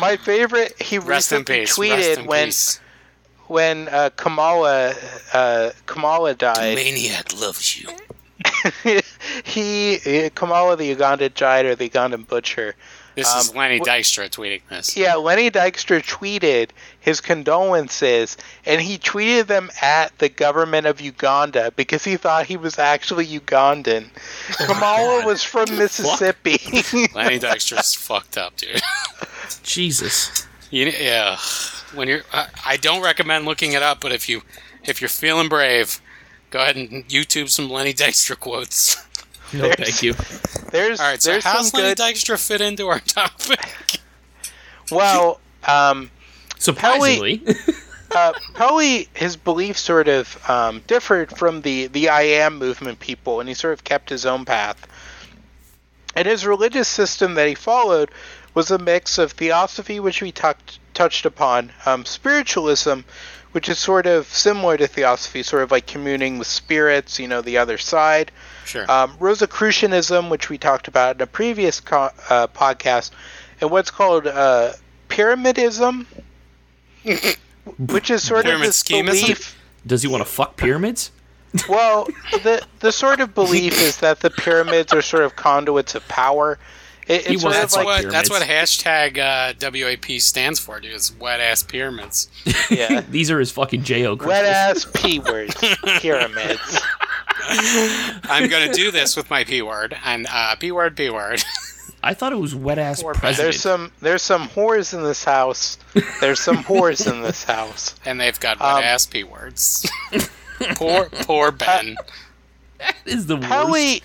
My 0.00 0.16
favorite. 0.16 0.80
He 0.80 0.98
Rest 0.98 1.32
in 1.32 1.38
recently 1.40 1.60
peace. 1.60 1.76
tweeted 1.78 1.96
Rest 1.96 2.20
in 2.20 2.26
when 2.26 2.46
peace. 2.46 2.80
when 3.46 3.88
uh, 3.88 4.10
Kamala 4.16 4.94
uh, 5.32 5.70
Kamala 5.86 6.34
died. 6.34 6.74
Maniac 6.76 7.38
loves 7.38 7.80
you. 7.80 7.90
he 9.44 9.96
uh, 9.96 10.30
Kamala 10.34 10.76
the 10.76 10.94
Ugandan 10.94 11.34
giant 11.34 11.66
or 11.68 11.74
the 11.74 11.88
Ugandan 11.88 12.26
butcher. 12.26 12.74
This 13.18 13.34
is 13.34 13.50
Um, 13.50 13.56
Lenny 13.56 13.78
wh- 13.78 13.82
Dykstra 13.82 14.28
tweeting 14.30 14.62
this. 14.70 14.96
Yeah, 14.96 15.14
Lenny 15.16 15.50
Dykstra 15.50 16.02
tweeted 16.02 16.70
his 17.00 17.20
condolences, 17.20 18.36
and 18.64 18.80
he 18.80 18.96
tweeted 18.98 19.46
them 19.46 19.70
at 19.82 20.16
the 20.18 20.28
government 20.28 20.86
of 20.86 21.00
Uganda 21.00 21.72
because 21.76 22.04
he 22.04 22.16
thought 22.16 22.46
he 22.46 22.56
was 22.56 22.78
actually 22.78 23.26
Ugandan. 23.26 24.08
Kamala 24.66 25.26
was 25.26 25.42
from 25.42 25.76
Mississippi. 25.76 26.58
Lenny 27.14 27.38
Dykstra's 27.40 27.94
fucked 27.94 28.38
up, 28.38 28.56
dude. 28.56 28.80
Jesus. 29.62 30.46
You, 30.70 30.86
yeah, 30.86 31.38
when 31.94 32.08
you're, 32.08 32.22
I, 32.32 32.46
I 32.64 32.76
don't 32.76 33.02
recommend 33.02 33.44
looking 33.46 33.72
it 33.72 33.82
up, 33.82 34.00
but 34.00 34.12
if 34.12 34.28
you, 34.28 34.42
if 34.84 35.00
you're 35.00 35.08
feeling 35.08 35.48
brave, 35.48 36.00
go 36.50 36.60
ahead 36.60 36.76
and 36.76 37.06
YouTube 37.08 37.48
some 37.48 37.70
Lenny 37.70 37.94
Dykstra 37.94 38.38
quotes. 38.38 39.02
No, 39.52 39.60
There's- 39.62 39.76
thank 39.78 40.02
you. 40.02 40.14
there's 40.70 41.00
All 41.00 41.06
right, 41.06 41.22
so 41.22 41.30
there's 41.30 41.44
how's 41.44 41.70
some 41.70 41.80
Lenny 41.80 41.94
good. 41.94 42.04
Dykstra 42.14 42.38
fit 42.44 42.60
into 42.60 42.88
our 42.88 43.00
topic? 43.00 43.60
well, 44.90 45.40
um, 45.66 46.10
Surprisingly, 46.58 47.42
uh, 48.14 48.32
probably 48.54 49.08
his 49.14 49.36
beliefs 49.36 49.80
sort 49.80 50.08
of 50.08 50.50
um, 50.50 50.82
differed 50.86 51.36
from 51.38 51.60
the 51.62 51.86
the 51.86 52.08
I 52.08 52.22
am 52.22 52.58
movement 52.58 52.98
people, 53.00 53.40
and 53.40 53.48
he 53.48 53.54
sort 53.54 53.72
of 53.74 53.84
kept 53.84 54.10
his 54.10 54.26
own 54.26 54.44
path. 54.44 54.86
And 56.16 56.26
his 56.26 56.44
religious 56.44 56.88
system 56.88 57.34
that 57.34 57.46
he 57.46 57.54
followed 57.54 58.10
was 58.54 58.70
a 58.72 58.78
mix 58.78 59.18
of 59.18 59.32
theosophy, 59.32 60.00
which 60.00 60.20
we 60.20 60.32
touched 60.32 60.80
touched 60.94 61.26
upon, 61.26 61.70
um, 61.86 62.04
spiritualism, 62.04 63.00
which 63.52 63.68
is 63.68 63.78
sort 63.78 64.06
of 64.06 64.26
similar 64.26 64.76
to 64.76 64.86
theosophy, 64.86 65.42
sort 65.42 65.62
of 65.62 65.70
like 65.70 65.86
communing 65.86 66.38
with 66.38 66.46
spirits, 66.46 67.18
you 67.18 67.26
know, 67.28 67.40
the 67.40 67.58
other 67.58 67.78
side. 67.78 68.30
Sure. 68.64 68.90
Um, 68.90 69.16
Rosicrucianism, 69.18 70.28
which 70.28 70.50
we 70.50 70.58
talked 70.58 70.88
about 70.88 71.16
in 71.16 71.22
a 71.22 71.26
previous 71.26 71.80
co- 71.80 72.10
uh, 72.28 72.46
podcast, 72.48 73.10
and 73.60 73.70
what's 73.70 73.90
called 73.90 74.26
uh, 74.26 74.72
pyramidism, 75.08 76.06
which 77.88 78.10
is 78.10 78.22
sort 78.22 78.44
Pyramid 78.44 78.60
of 78.62 78.66
this 78.68 78.82
schemism? 78.82 79.06
belief. 79.06 79.58
does 79.86 80.02
he 80.02 80.08
want 80.08 80.22
to 80.22 80.28
fuck 80.30 80.56
pyramids? 80.56 81.10
Well, 81.68 82.06
the 82.42 82.62
the 82.80 82.92
sort 82.92 83.20
of 83.20 83.34
belief 83.34 83.80
is 83.80 83.96
that 83.98 84.20
the 84.20 84.28
pyramids 84.28 84.92
are 84.92 85.00
sort 85.00 85.22
of 85.24 85.34
conduits 85.34 85.94
of 85.94 86.06
power. 86.06 86.58
It, 87.08 87.26
He 87.26 87.34
it's 87.34 87.42
sort 87.42 87.54
wants 87.54 87.74
of 87.74 87.80
to 87.82 87.86
like 87.86 88.04
what, 88.04 88.12
that's 88.12 88.30
what 88.30 88.42
hashtag 88.42 89.18
uh, 89.18 89.54
WAP 89.60 90.20
stands 90.20 90.60
for, 90.60 90.78
dude. 90.78 90.92
It's 90.92 91.14
wet 91.18 91.40
ass 91.40 91.62
pyramids. 91.62 92.28
yeah, 92.70 93.00
These 93.10 93.30
are 93.30 93.40
his 93.40 93.50
fucking 93.50 93.82
J.O. 93.82 94.16
wet 94.16 94.44
ass 94.44 94.86
p 94.94 95.18
words, 95.18 95.54
pyramids. 96.00 96.80
I'm 97.50 98.48
gonna 98.50 98.72
do 98.72 98.90
this 98.90 99.16
with 99.16 99.30
my 99.30 99.44
p 99.44 99.62
word 99.62 99.96
and 100.04 100.26
uh, 100.30 100.54
p 100.56 100.70
word, 100.70 100.96
p 100.96 101.08
word. 101.10 101.42
I 102.02 102.14
thought 102.14 102.32
it 102.32 102.38
was 102.38 102.54
wet 102.54 102.78
ass 102.78 103.02
Poor 103.02 103.14
president. 103.14 103.44
There's 103.52 103.60
some 103.60 103.92
there's 104.00 104.22
some 104.22 104.48
whores 104.48 104.94
in 104.94 105.02
this 105.02 105.24
house. 105.24 105.78
There's 106.20 106.40
some 106.40 106.58
whores 106.58 107.10
in 107.10 107.22
this 107.22 107.42
house. 107.44 107.94
And 108.04 108.20
they've 108.20 108.38
got 108.38 108.60
Um, 108.60 108.74
wet 108.74 108.84
ass 108.84 109.06
p 109.06 109.24
words. 109.24 109.88
poor, 110.76 111.08
poor 111.22 111.50
Ben. 111.50 111.96
that 112.78 112.96
is 113.06 113.26
the 113.26 113.36
worst. 113.36 113.48
Pelley, 113.48 114.02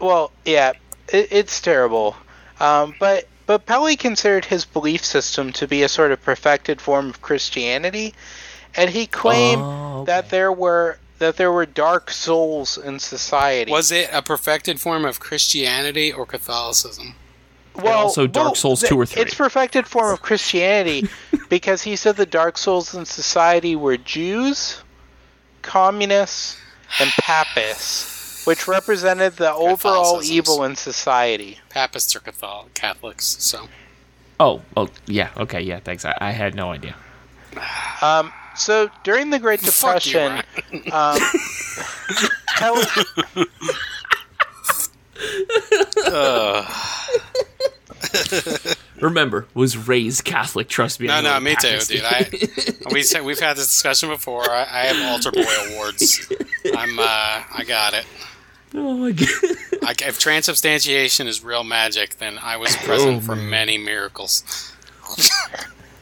well, 0.00 0.32
yeah, 0.44 0.72
it, 1.12 1.28
it's 1.30 1.60
terrible. 1.60 2.16
Um, 2.60 2.94
but 2.98 3.28
but 3.46 3.66
Pelley 3.66 3.96
considered 3.96 4.44
his 4.44 4.64
belief 4.64 5.04
system 5.04 5.52
to 5.54 5.66
be 5.66 5.82
a 5.82 5.88
sort 5.88 6.12
of 6.12 6.22
perfected 6.22 6.80
form 6.80 7.08
of 7.08 7.22
Christianity, 7.22 8.14
and 8.76 8.90
he 8.90 9.06
claimed 9.06 9.62
Oh, 9.64 10.04
that 10.06 10.30
there 10.30 10.52
were 10.52 10.98
that 11.18 11.36
there 11.36 11.50
were 11.52 11.66
dark 11.66 12.10
souls 12.10 12.78
in 12.78 12.98
society. 12.98 13.70
Was 13.70 13.90
it 13.90 14.10
a 14.12 14.22
perfected 14.22 14.80
form 14.80 15.04
of 15.04 15.18
Christianity 15.20 16.12
or 16.12 16.26
Catholicism? 16.26 17.14
well, 17.82 17.98
also 17.98 18.26
Dark 18.26 18.46
well, 18.46 18.54
Souls 18.54 18.82
2 18.82 19.00
or 19.00 19.06
3. 19.06 19.22
It's 19.22 19.34
perfected 19.34 19.86
form 19.86 20.12
of 20.12 20.22
Christianity 20.22 21.08
because 21.48 21.82
he 21.82 21.96
said 21.96 22.16
the 22.16 22.26
dark 22.26 22.58
souls 22.58 22.94
in 22.94 23.04
society 23.04 23.76
were 23.76 23.96
Jews, 23.96 24.82
communists, 25.62 26.56
and 27.00 27.10
papists, 27.20 28.17
which 28.48 28.66
represented 28.66 29.36
the 29.36 29.52
overall 29.52 30.22
evil 30.22 30.64
in 30.64 30.74
society. 30.74 31.60
Papists 31.68 32.16
or 32.16 32.20
Catholic 32.20 32.72
Catholics? 32.72 33.36
So 33.40 33.68
Oh, 34.40 34.62
oh, 34.74 34.88
yeah. 35.06 35.28
Okay, 35.36 35.60
yeah. 35.60 35.80
Thanks. 35.80 36.06
I, 36.06 36.16
I 36.18 36.30
had 36.30 36.54
no 36.54 36.72
idea. 36.72 36.94
Um, 38.00 38.32
so 38.56 38.88
during 39.04 39.28
the 39.28 39.38
Great 39.38 39.60
Fuck 39.64 40.06
you, 40.06 40.12
Depression, 40.12 40.92
um, 40.92 41.18
Pelley, 42.56 42.86
Remember, 49.02 49.46
was 49.52 49.76
raised 49.76 50.24
Catholic. 50.24 50.68
Trust 50.68 51.00
me. 51.00 51.10
I 51.10 51.20
no, 51.20 51.34
no, 51.34 51.40
me 51.40 51.54
too, 51.60 51.78
dude. 51.80 52.02
I 52.02 52.30
we 52.90 53.02
said 53.02 53.24
we've 53.24 53.38
had 53.38 53.58
this 53.58 53.66
discussion 53.66 54.08
before. 54.08 54.48
I, 54.50 54.62
I 54.62 54.86
have 54.86 55.12
altar 55.12 55.32
boy 55.32 55.44
awards. 55.70 56.26
I'm 56.74 56.98
uh, 56.98 57.02
I 57.02 57.64
got 57.66 57.92
it. 57.92 58.06
Oh 58.74 58.96
my 58.98 59.12
god. 59.12 59.28
I, 59.82 59.94
if 60.06 60.18
transubstantiation 60.18 61.26
is 61.26 61.42
real 61.42 61.64
magic, 61.64 62.18
then 62.18 62.38
I 62.42 62.56
was 62.56 62.74
present 62.84 63.16
Oh, 63.18 63.20
for 63.20 63.36
man. 63.36 63.50
many 63.50 63.78
miracles. 63.78 64.42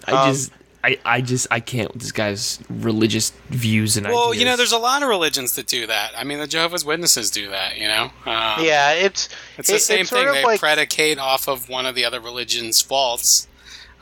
I 0.07 0.13
Um, 0.13 0.33
just, 0.33 0.53
I, 0.85 0.99
I 1.05 1.21
just, 1.21 1.47
I 1.51 1.61
can't 1.61 1.93
with 1.93 2.03
this 2.03 2.13
guy's 2.13 2.61
religious 2.71 3.31
views 3.51 3.97
and 3.97 4.07
Well, 4.07 4.29
ideas. 4.29 4.41
you 4.41 4.47
know, 4.47 4.57
there's 4.57 4.73
a 4.73 4.79
lot 4.79 5.03
of 5.03 5.09
religions 5.09 5.55
that 5.57 5.67
do 5.67 5.87
that. 5.87 6.13
I 6.17 6.25
mean, 6.25 6.39
the 6.39 6.47
Jehovah's 6.47 6.85
Witnesses 6.85 7.31
do 7.31 7.49
that. 7.51 7.77
You 7.77 7.89
know, 7.89 8.05
um, 8.25 8.65
yeah, 8.65 8.93
it's 8.93 9.29
It's 9.59 9.69
the 9.69 9.77
it- 9.77 9.81
same 9.83 10.01
it's 10.01 10.11
thing. 10.11 10.27
They 10.27 10.45
like- 10.45 10.61
predicate 10.61 11.19
off 11.19 11.49
of 11.49 11.69
one 11.69 11.87
of 11.87 11.95
the 11.95 12.05
other 12.05 12.21
religion's 12.21 12.81
faults, 12.81 13.49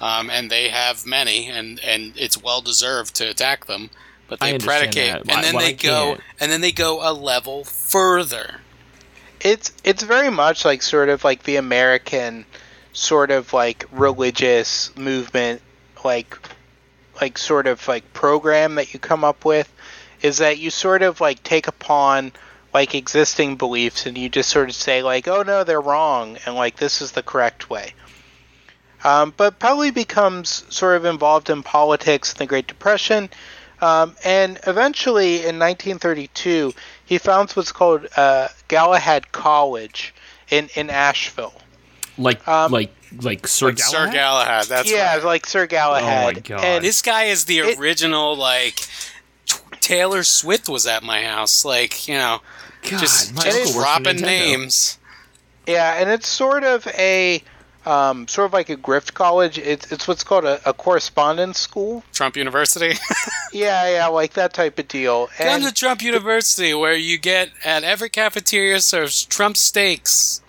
um, 0.00 0.28
and 0.30 0.50
they 0.50 0.68
have 0.68 1.06
many, 1.06 1.48
and 1.48 1.80
and 1.80 2.12
it's 2.16 2.36
well 2.42 2.60
deserved 2.60 3.14
to 3.16 3.24
attack 3.30 3.66
them. 3.66 3.90
But 4.40 4.46
I 4.46 4.50
they 4.50 4.54
understand 4.54 4.92
predicate, 4.94 5.12
that. 5.12 5.26
Why- 5.26 5.34
and 5.34 5.44
then 5.44 5.54
why 5.54 5.62
they 5.62 5.72
go, 5.74 6.04
can't- 6.14 6.20
and 6.40 6.52
then 6.52 6.60
they 6.60 6.72
go 6.72 7.00
a 7.08 7.12
level 7.12 7.64
further. 7.64 8.60
it's 9.40 9.72
it's 9.84 10.02
very 10.02 10.30
much 10.30 10.64
like 10.64 10.82
sort 10.82 11.08
of 11.08 11.22
like 11.24 11.42
the 11.42 11.56
American 11.56 12.44
sort 12.92 13.30
of 13.30 13.52
like 13.52 13.84
religious 13.92 14.90
movement, 14.96 15.60
like 16.04 16.36
like 17.20 17.38
sort 17.38 17.66
of 17.66 17.86
like 17.86 18.12
program 18.12 18.74
that 18.76 18.92
you 18.92 18.98
come 19.00 19.22
up 19.24 19.44
with, 19.44 19.72
is 20.22 20.38
that 20.38 20.58
you 20.58 20.70
sort 20.70 21.02
of 21.02 21.20
like 21.20 21.42
take 21.42 21.68
upon 21.68 22.32
like 22.72 22.94
existing 22.94 23.54
beliefs 23.56 24.04
and 24.06 24.18
you 24.18 24.28
just 24.28 24.48
sort 24.48 24.68
of 24.68 24.74
say 24.74 25.02
like, 25.02 25.28
oh 25.28 25.42
no, 25.42 25.62
they're 25.62 25.80
wrong, 25.80 26.38
and 26.46 26.54
like 26.56 26.76
this 26.76 27.00
is 27.02 27.12
the 27.12 27.22
correct 27.22 27.70
way. 27.70 27.92
Um, 29.04 29.34
but 29.36 29.58
Pelley 29.58 29.90
becomes 29.90 30.64
sort 30.74 30.96
of 30.96 31.04
involved 31.04 31.50
in 31.50 31.62
politics 31.62 32.32
in 32.32 32.38
the 32.38 32.46
Great 32.46 32.66
Depression, 32.66 33.28
um, 33.84 34.16
and 34.24 34.58
eventually 34.66 35.36
in 35.36 35.58
1932 35.58 36.72
he 37.04 37.18
founds 37.18 37.54
what's 37.56 37.72
called 37.72 38.06
uh, 38.16 38.48
Galahad 38.68 39.30
College 39.32 40.14
in 40.50 40.68
in 40.74 40.88
Asheville. 40.90 41.54
like, 42.16 42.46
um, 42.48 42.72
like, 42.72 42.92
like 43.22 43.46
Sir 43.46 43.66
Like 43.66 43.78
Sir 43.78 43.92
Galahad? 44.06 44.14
Galahad. 44.14 44.64
That's 44.66 44.90
yeah, 44.90 45.14
right. 45.16 45.24
like 45.24 45.46
Sir 45.46 45.66
Galahad. 45.66 46.22
Oh 46.22 46.34
my 46.34 46.40
God. 46.40 46.64
And 46.64 46.84
This 46.84 47.02
guy 47.02 47.24
is 47.24 47.44
the 47.44 47.58
It- 47.58 47.78
original 47.78 48.36
like 48.36 48.76
t- 49.46 49.58
Taylor 49.80 50.22
Swift 50.24 50.68
was 50.68 50.86
at 50.86 51.02
my 51.02 51.22
house. 51.22 51.64
Like 51.64 52.08
you 52.08 52.14
know, 52.14 52.40
God, 52.82 53.00
just 53.00 53.34
just 53.34 53.46
uncle 53.46 53.60
works 53.60 53.72
for 53.72 53.78
dropping 53.80 54.16
names. 54.22 54.98
Yeah, 55.66 55.94
and 56.00 56.10
it's 56.10 56.28
sort 56.28 56.62
of 56.64 56.86
a 56.88 57.42
um, 57.86 58.26
sort 58.28 58.46
of 58.46 58.52
like 58.52 58.70
a 58.70 58.76
grift 58.76 59.14
college. 59.14 59.58
It's 59.58 59.90
it's 59.92 60.08
what's 60.08 60.24
called 60.24 60.44
a, 60.44 60.60
a 60.68 60.72
correspondence 60.72 61.58
school. 61.58 62.02
Trump 62.12 62.36
University. 62.36 62.94
Yeah, 63.52 63.88
yeah, 63.88 64.06
like 64.08 64.32
that 64.32 64.52
type 64.52 64.80
of 64.80 64.88
deal. 64.88 65.28
Come 65.28 65.46
And 65.46 65.62
to 65.62 65.72
Trump 65.72 66.02
University, 66.02 66.74
where 66.74 66.96
you 66.96 67.18
get 67.18 67.50
at 67.64 67.84
every 67.84 68.08
cafeteria 68.08 68.80
serves 68.80 69.24
Trump 69.24 69.56
steaks. 69.56 70.42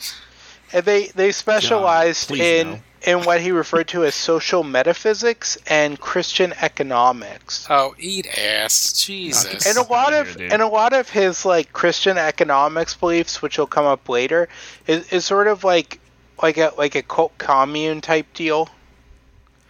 and 0.74 0.84
they 0.86 1.08
they 1.10 1.32
specialized 1.32 2.30
please 2.30 2.42
in 2.42 2.68
no. 2.72 2.80
in 3.06 3.24
what 3.26 3.42
he 3.42 3.52
referred 3.52 3.88
to 3.90 4.04
as 4.06 4.16
social 4.16 4.64
metaphysics 4.64 5.56
and 5.68 6.00
Christian 6.00 6.52
economics. 6.62 7.68
Oh, 7.70 7.94
eat 8.00 8.26
ass, 8.40 8.94
Jesus! 8.94 9.68
and 9.68 9.78
a 9.78 9.88
lot 9.92 10.12
of 10.14 10.36
here, 10.36 10.50
and 10.52 10.64
a 10.64 10.68
lot 10.68 10.94
of 10.94 11.08
his 11.10 11.46
like 11.46 11.74
Christian 11.74 12.18
economics 12.18 12.96
beliefs, 12.96 13.40
which 13.44 13.60
will 13.60 13.68
come 13.68 13.86
up 13.86 14.10
later, 14.10 14.50
is, 14.88 15.14
is 15.14 15.26
sort 15.26 15.46
of 15.46 15.64
like 15.64 16.00
like 16.42 16.58
a 16.58 16.72
like 16.78 16.96
a 16.96 17.02
cult 17.02 17.38
commune 17.38 18.02
type 18.02 18.28
deal. 18.34 18.70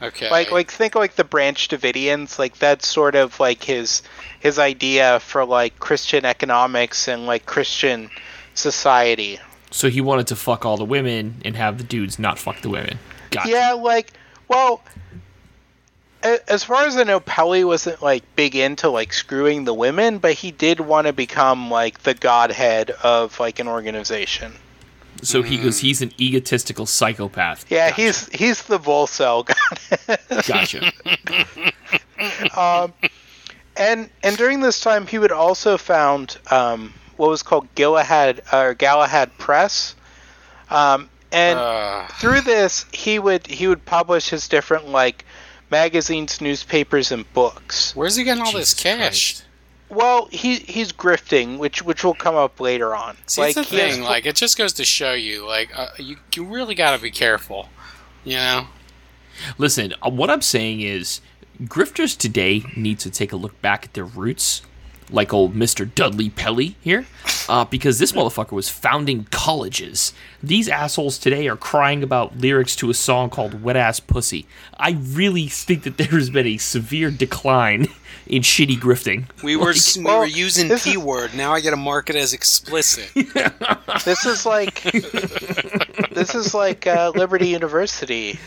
okay, 0.02 0.30
Like 0.30 0.52
like 0.52 0.72
think 0.72 0.96
of 0.96 1.00
like 1.00 1.16
the 1.16 1.24
Branch 1.24 1.68
Davidians, 1.68 2.40
like 2.40 2.58
that's 2.58 2.88
sort 2.88 3.16
of 3.16 3.40
like 3.40 3.64
his 3.64 4.02
his 4.40 4.60
idea 4.60 5.20
for 5.20 5.46
like 5.46 5.80
Christian 5.80 6.26
economics 6.26 7.08
and 7.08 7.26
like 7.26 7.46
Christian 7.46 8.10
society. 8.54 9.40
So 9.72 9.90
he 9.90 10.02
wanted 10.02 10.28
to 10.28 10.36
fuck 10.36 10.66
all 10.66 10.78
the 10.78 10.86
women 10.86 11.42
and 11.44 11.56
have 11.56 11.78
the 11.78 11.84
dudes 11.84 12.18
not 12.18 12.40
fuck 12.40 12.62
the 12.62 12.70
women. 12.70 12.98
Gotcha. 13.32 13.50
Yeah, 13.50 13.74
like 13.74 14.14
well, 14.48 14.82
as 16.48 16.64
far 16.64 16.86
as 16.86 16.98
I 16.98 17.04
know, 17.04 17.20
Pelley 17.20 17.64
wasn't 17.64 18.02
like 18.02 18.24
big 18.36 18.56
into 18.56 18.90
like 18.90 19.14
screwing 19.14 19.66
the 19.66 19.74
women, 19.74 20.18
but 20.18 20.34
he 20.34 20.52
did 20.52 20.80
want 20.80 21.08
to 21.08 21.14
become 21.14 21.70
like 21.70 22.00
the 22.04 22.14
godhead 22.14 22.90
of 22.90 23.40
like 23.40 23.60
an 23.60 23.68
organization. 23.68 24.54
So 25.26 25.42
he 25.42 25.58
goes, 25.58 25.80
he's 25.80 26.02
an 26.02 26.12
egotistical 26.20 26.86
psychopath. 26.86 27.66
Yeah, 27.70 27.90
Gotcha. 27.90 28.02
he's 28.02 28.30
he's 28.30 28.62
the 28.64 28.80
Volcel 28.80 29.46
god. 29.46 30.46
Gotcha. 30.48 30.92
um, 32.60 32.94
and 33.78 34.10
and 34.24 34.38
during 34.38 34.62
this 34.62 34.80
time, 34.80 35.08
he 35.08 35.18
would 35.18 35.32
also 35.32 35.78
found 35.78 36.38
um, 36.52 36.94
what 37.18 37.30
was 37.30 37.44
called 37.44 37.68
Galahad 37.76 38.42
or 38.54 38.74
Galahad 38.74 39.38
Press, 39.38 39.96
um, 40.70 41.10
and 41.32 41.60
Uh, 41.60 42.08
through 42.20 42.42
this, 42.42 42.86
he 42.94 43.20
would 43.20 43.48
he 43.48 43.68
would 43.68 43.84
publish 43.86 44.30
his 44.30 44.48
different 44.48 44.90
like 44.90 45.26
magazines, 45.72 46.40
newspapers, 46.42 47.12
and 47.12 47.32
books. 47.34 47.96
where's 47.96 48.16
he 48.16 48.24
getting 48.24 48.42
all 48.44 48.52
Jesus 48.52 48.74
this 48.74 48.84
cash? 48.84 49.34
Christ. 49.36 49.45
Well, 49.90 50.28
he 50.32 50.56
he's 50.56 50.92
grifting, 50.92 51.58
which 51.58 51.84
which 51.84 52.04
will 52.04 52.16
come 52.16 52.36
up 52.36 52.60
later 52.60 52.96
on. 52.96 53.18
See, 53.28 53.42
like, 53.42 53.56
the 53.56 53.64
he 53.64 53.78
has 53.78 53.96
thing. 53.96 54.04
Like, 54.04 54.26
it 54.26 54.36
just 54.36 54.58
goes 54.58 54.74
to 54.74 54.86
show 54.86 55.14
you, 55.14 55.46
like, 55.46 55.70
uh, 55.78 55.90
you 55.98 56.18
you 56.34 56.44
really 56.44 56.76
got 56.76 56.96
to 56.96 57.02
be 57.02 57.12
careful. 57.12 57.70
You 58.24 58.38
know, 58.38 58.68
Listen, 59.58 59.94
uh, 60.02 60.10
what 60.10 60.30
I'm 60.30 60.42
saying 60.42 60.82
is, 60.82 61.22
grifters 61.64 62.18
today 62.18 62.64
need 62.76 63.00
to 63.00 63.10
take 63.10 63.32
a 63.32 63.36
look 63.36 63.62
back 63.62 63.86
at 63.86 63.94
their 63.94 64.06
roots, 64.06 64.62
like 65.12 65.34
old 65.34 65.54
Mr. 65.56 65.94
Dudley 65.94 66.30
Pelley 66.30 66.76
here, 66.82 67.06
uh, 67.48 67.66
because 67.66 68.00
this 68.00 68.12
motherfucker 68.12 68.52
was 68.54 68.70
founding 68.70 69.28
colleges. 69.32 70.14
These 70.42 70.68
assholes 70.70 71.18
today 71.18 71.48
are 71.48 71.56
crying 71.58 72.02
about 72.04 72.38
lyrics 72.38 72.76
to 72.78 72.90
a 72.90 72.94
song 72.94 73.30
called 73.30 73.62
Wet 73.64 73.76
Ass 73.76 74.00
Pussy. 74.00 74.46
I 74.78 74.92
really 74.92 75.48
think 75.48 75.84
that 75.84 75.98
there 75.98 76.08
has 76.08 76.30
been 76.30 76.48
a 76.48 76.58
severe 76.58 77.12
decline 77.12 77.88
in 78.28 78.42
shitty 78.42 78.78
grifting. 78.80 79.26
we 79.44 79.56
were 79.56 79.68
Like, 79.68 79.76
s- 79.76 79.98
we 79.98 80.04
well, 80.06 80.20
were 80.20 80.26
using 80.26 80.68
this 80.68 80.84
p 80.86 80.92
is- 80.92 80.98
word. 80.98 81.36
Now 81.36 81.54
I 81.54 81.62
got 81.62 81.70
to 81.72 81.76
mark 81.78 82.10
it 82.10 82.16
as 82.16 82.34
explicit. 82.34 83.12
this 84.06 84.26
is 84.26 84.46
like 84.46 84.82
this 86.12 86.34
is 86.34 86.54
like 86.56 86.88
uh, 86.88 87.12
Liberty 87.16 87.50
University. 87.50 88.40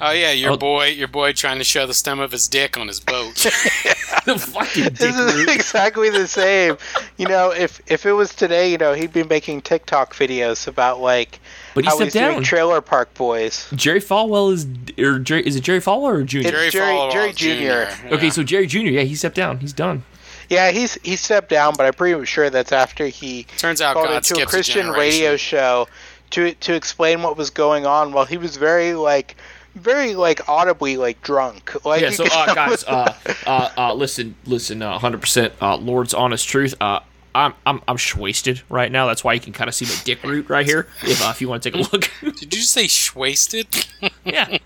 Oh 0.00 0.10
yeah, 0.12 0.32
your 0.32 0.52
Oh. 0.52 0.56
boy, 0.56 0.86
your 0.86 1.08
boy 1.08 1.32
trying 1.32 1.58
to 1.58 1.64
show 1.64 1.86
the 1.86 1.94
stem 1.94 2.20
of 2.20 2.32
his 2.32 2.48
dick 2.48 2.78
on 2.78 2.88
his 2.88 3.00
boat. 3.00 3.34
the 4.26 4.36
fucking 4.38 4.84
dick 4.84 4.94
This 4.94 5.16
is 5.16 5.34
root. 5.36 5.48
exactly 5.54 6.10
the 6.10 6.26
same. 6.26 6.76
You 7.16 7.26
know, 7.28 7.50
if 7.50 7.80
if 7.86 8.06
it 8.06 8.12
was 8.12 8.34
today, 8.34 8.70
you 8.70 8.78
know, 8.78 8.92
he'd 8.94 9.12
be 9.12 9.22
making 9.24 9.62
TikTok 9.62 10.14
videos 10.14 10.66
about 10.68 11.00
like 11.00 11.38
But 11.74 11.84
he 11.84 11.88
how 11.90 11.96
stepped 11.96 12.12
he's 12.14 12.22
doing. 12.22 12.42
Trailer 12.42 12.80
Park 12.80 13.14
Boys. 13.14 13.68
Jerry 13.74 14.00
Falwell 14.00 14.52
is, 14.52 14.66
or 14.98 15.18
Jerry, 15.18 15.46
is 15.46 15.56
it 15.56 15.62
Jerry 15.62 15.80
Falwell 15.80 16.20
or 16.20 16.22
Junior? 16.22 16.48
It's 16.48 16.56
Jerry, 16.56 16.70
Jerry- 16.70 16.92
Falwell 16.94 17.12
Jerry 17.12 17.32
Jr. 17.32 18.08
Jr.. 18.08 18.14
Okay, 18.14 18.30
so 18.30 18.42
Jerry 18.42 18.66
Jr. 18.66 18.78
Yeah, 18.78 19.02
he 19.02 19.14
stepped 19.14 19.36
down. 19.36 19.58
He's 19.60 19.72
done. 19.72 20.02
Yeah, 20.48 20.72
he's 20.72 20.94
he 21.04 21.14
stepped 21.14 21.48
down, 21.48 21.74
but 21.76 21.86
I'm 21.86 21.92
pretty 21.92 22.24
sure 22.26 22.50
that's 22.50 22.72
after 22.72 23.06
he 23.06 23.44
turns 23.56 23.80
out 23.80 23.94
called 23.94 24.08
God 24.08 24.16
into 24.28 24.42
a 24.42 24.46
Christian 24.46 24.86
generation. 24.86 24.98
radio 25.20 25.36
show 25.36 25.86
to 26.30 26.54
to 26.54 26.74
explain 26.74 27.22
what 27.22 27.36
was 27.36 27.50
going 27.50 27.86
on 27.86 28.12
while 28.12 28.24
he 28.24 28.36
was 28.36 28.56
very 28.56 28.94
like 28.94 29.36
very 29.74 30.14
like 30.14 30.48
audibly 30.48 30.96
like 30.96 31.22
drunk. 31.22 31.84
Like 31.84 32.02
Yeah, 32.02 32.10
so 32.10 32.24
uh, 32.24 32.54
guys, 32.54 32.84
uh, 32.88 33.14
uh, 33.46 33.70
uh, 33.76 33.94
listen, 33.94 34.34
listen, 34.46 34.82
uh, 34.82 34.98
hundred 34.98 35.20
percent, 35.20 35.52
uh, 35.60 35.76
Lord's 35.76 36.14
honest 36.14 36.48
truth. 36.48 36.74
Uh, 36.80 37.00
I'm 37.34 37.54
I'm 37.64 37.80
I'm 37.86 37.96
wasted 38.16 38.62
right 38.68 38.90
now. 38.90 39.06
That's 39.06 39.22
why 39.22 39.34
you 39.34 39.40
can 39.40 39.52
kind 39.52 39.68
of 39.68 39.74
see 39.74 39.84
my 39.84 39.96
dick 40.04 40.22
root 40.24 40.48
right 40.48 40.66
here. 40.66 40.88
If 41.02 41.24
uh, 41.24 41.30
if 41.30 41.40
you 41.40 41.48
want 41.48 41.62
to 41.62 41.70
take 41.70 41.78
a 41.80 41.90
look, 41.92 42.10
Did 42.36 42.54
you 42.54 42.62
say 42.62 42.88
wasted? 43.18 43.66
yeah. 44.24 44.58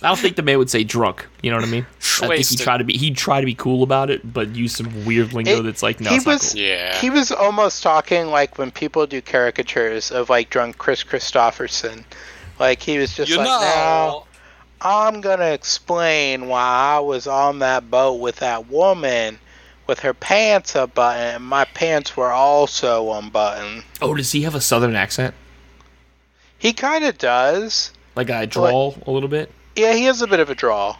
I 0.00 0.06
don't 0.06 0.18
think 0.18 0.36
the 0.36 0.42
man 0.42 0.58
would 0.58 0.70
say 0.70 0.84
drunk. 0.84 1.26
You 1.42 1.50
know 1.50 1.56
what 1.56 1.66
I 1.66 1.70
mean? 1.70 1.84
I 1.98 2.00
think 2.00 2.22
he 2.22 2.28
Wasted. 2.28 2.60
tried 2.60 2.78
to 2.78 2.84
be 2.84 2.96
he 2.96 3.10
tried 3.10 3.40
to 3.40 3.46
be 3.46 3.54
cool 3.54 3.82
about 3.82 4.10
it, 4.10 4.32
but 4.32 4.54
use 4.54 4.76
some 4.76 5.04
weird 5.04 5.32
lingo 5.32 5.58
It- 5.58 5.62
that's 5.64 5.82
like 5.82 6.00
no, 6.00 6.10
he 6.10 6.16
it's 6.16 6.26
not 6.26 6.34
was 6.34 6.52
cool. 6.52 6.62
Yeah. 6.62 6.94
he 7.00 7.10
was 7.10 7.32
almost 7.32 7.82
talking 7.82 8.28
like 8.28 8.58
when 8.58 8.70
people 8.70 9.06
do 9.06 9.20
caricatures 9.20 10.10
of 10.12 10.30
like 10.30 10.50
drunk 10.50 10.78
Kris 10.78 11.02
Kristofferson. 11.04 12.04
Like 12.58 12.82
he 12.82 12.98
was 12.98 13.14
just 13.14 13.30
you 13.30 13.38
like, 13.38 13.46
know. 13.46 13.60
now 13.60 14.24
I'm 14.80 15.20
gonna 15.20 15.50
explain 15.50 16.48
why 16.48 16.60
I 16.96 16.98
was 17.00 17.26
on 17.26 17.60
that 17.60 17.90
boat 17.90 18.14
with 18.14 18.36
that 18.36 18.68
woman 18.68 19.38
with 19.86 20.00
her 20.00 20.14
pants 20.14 20.76
unbuttoned 20.76 20.98
and 20.98 21.44
my 21.44 21.64
pants 21.64 22.16
were 22.16 22.30
also 22.30 23.12
unbuttoned. 23.12 23.84
Oh, 24.02 24.14
does 24.14 24.32
he 24.32 24.42
have 24.42 24.54
a 24.54 24.60
southern 24.60 24.94
accent? 24.94 25.34
He 26.58 26.72
kind 26.72 27.04
of 27.04 27.18
does. 27.18 27.92
Like 28.14 28.30
I 28.30 28.46
drawl 28.46 28.96
a 29.06 29.10
little 29.10 29.28
bit. 29.28 29.50
Yeah, 29.76 29.94
he 29.94 30.04
has 30.04 30.22
a 30.22 30.26
bit 30.26 30.40
of 30.40 30.50
a 30.50 30.54
draw. 30.54 30.96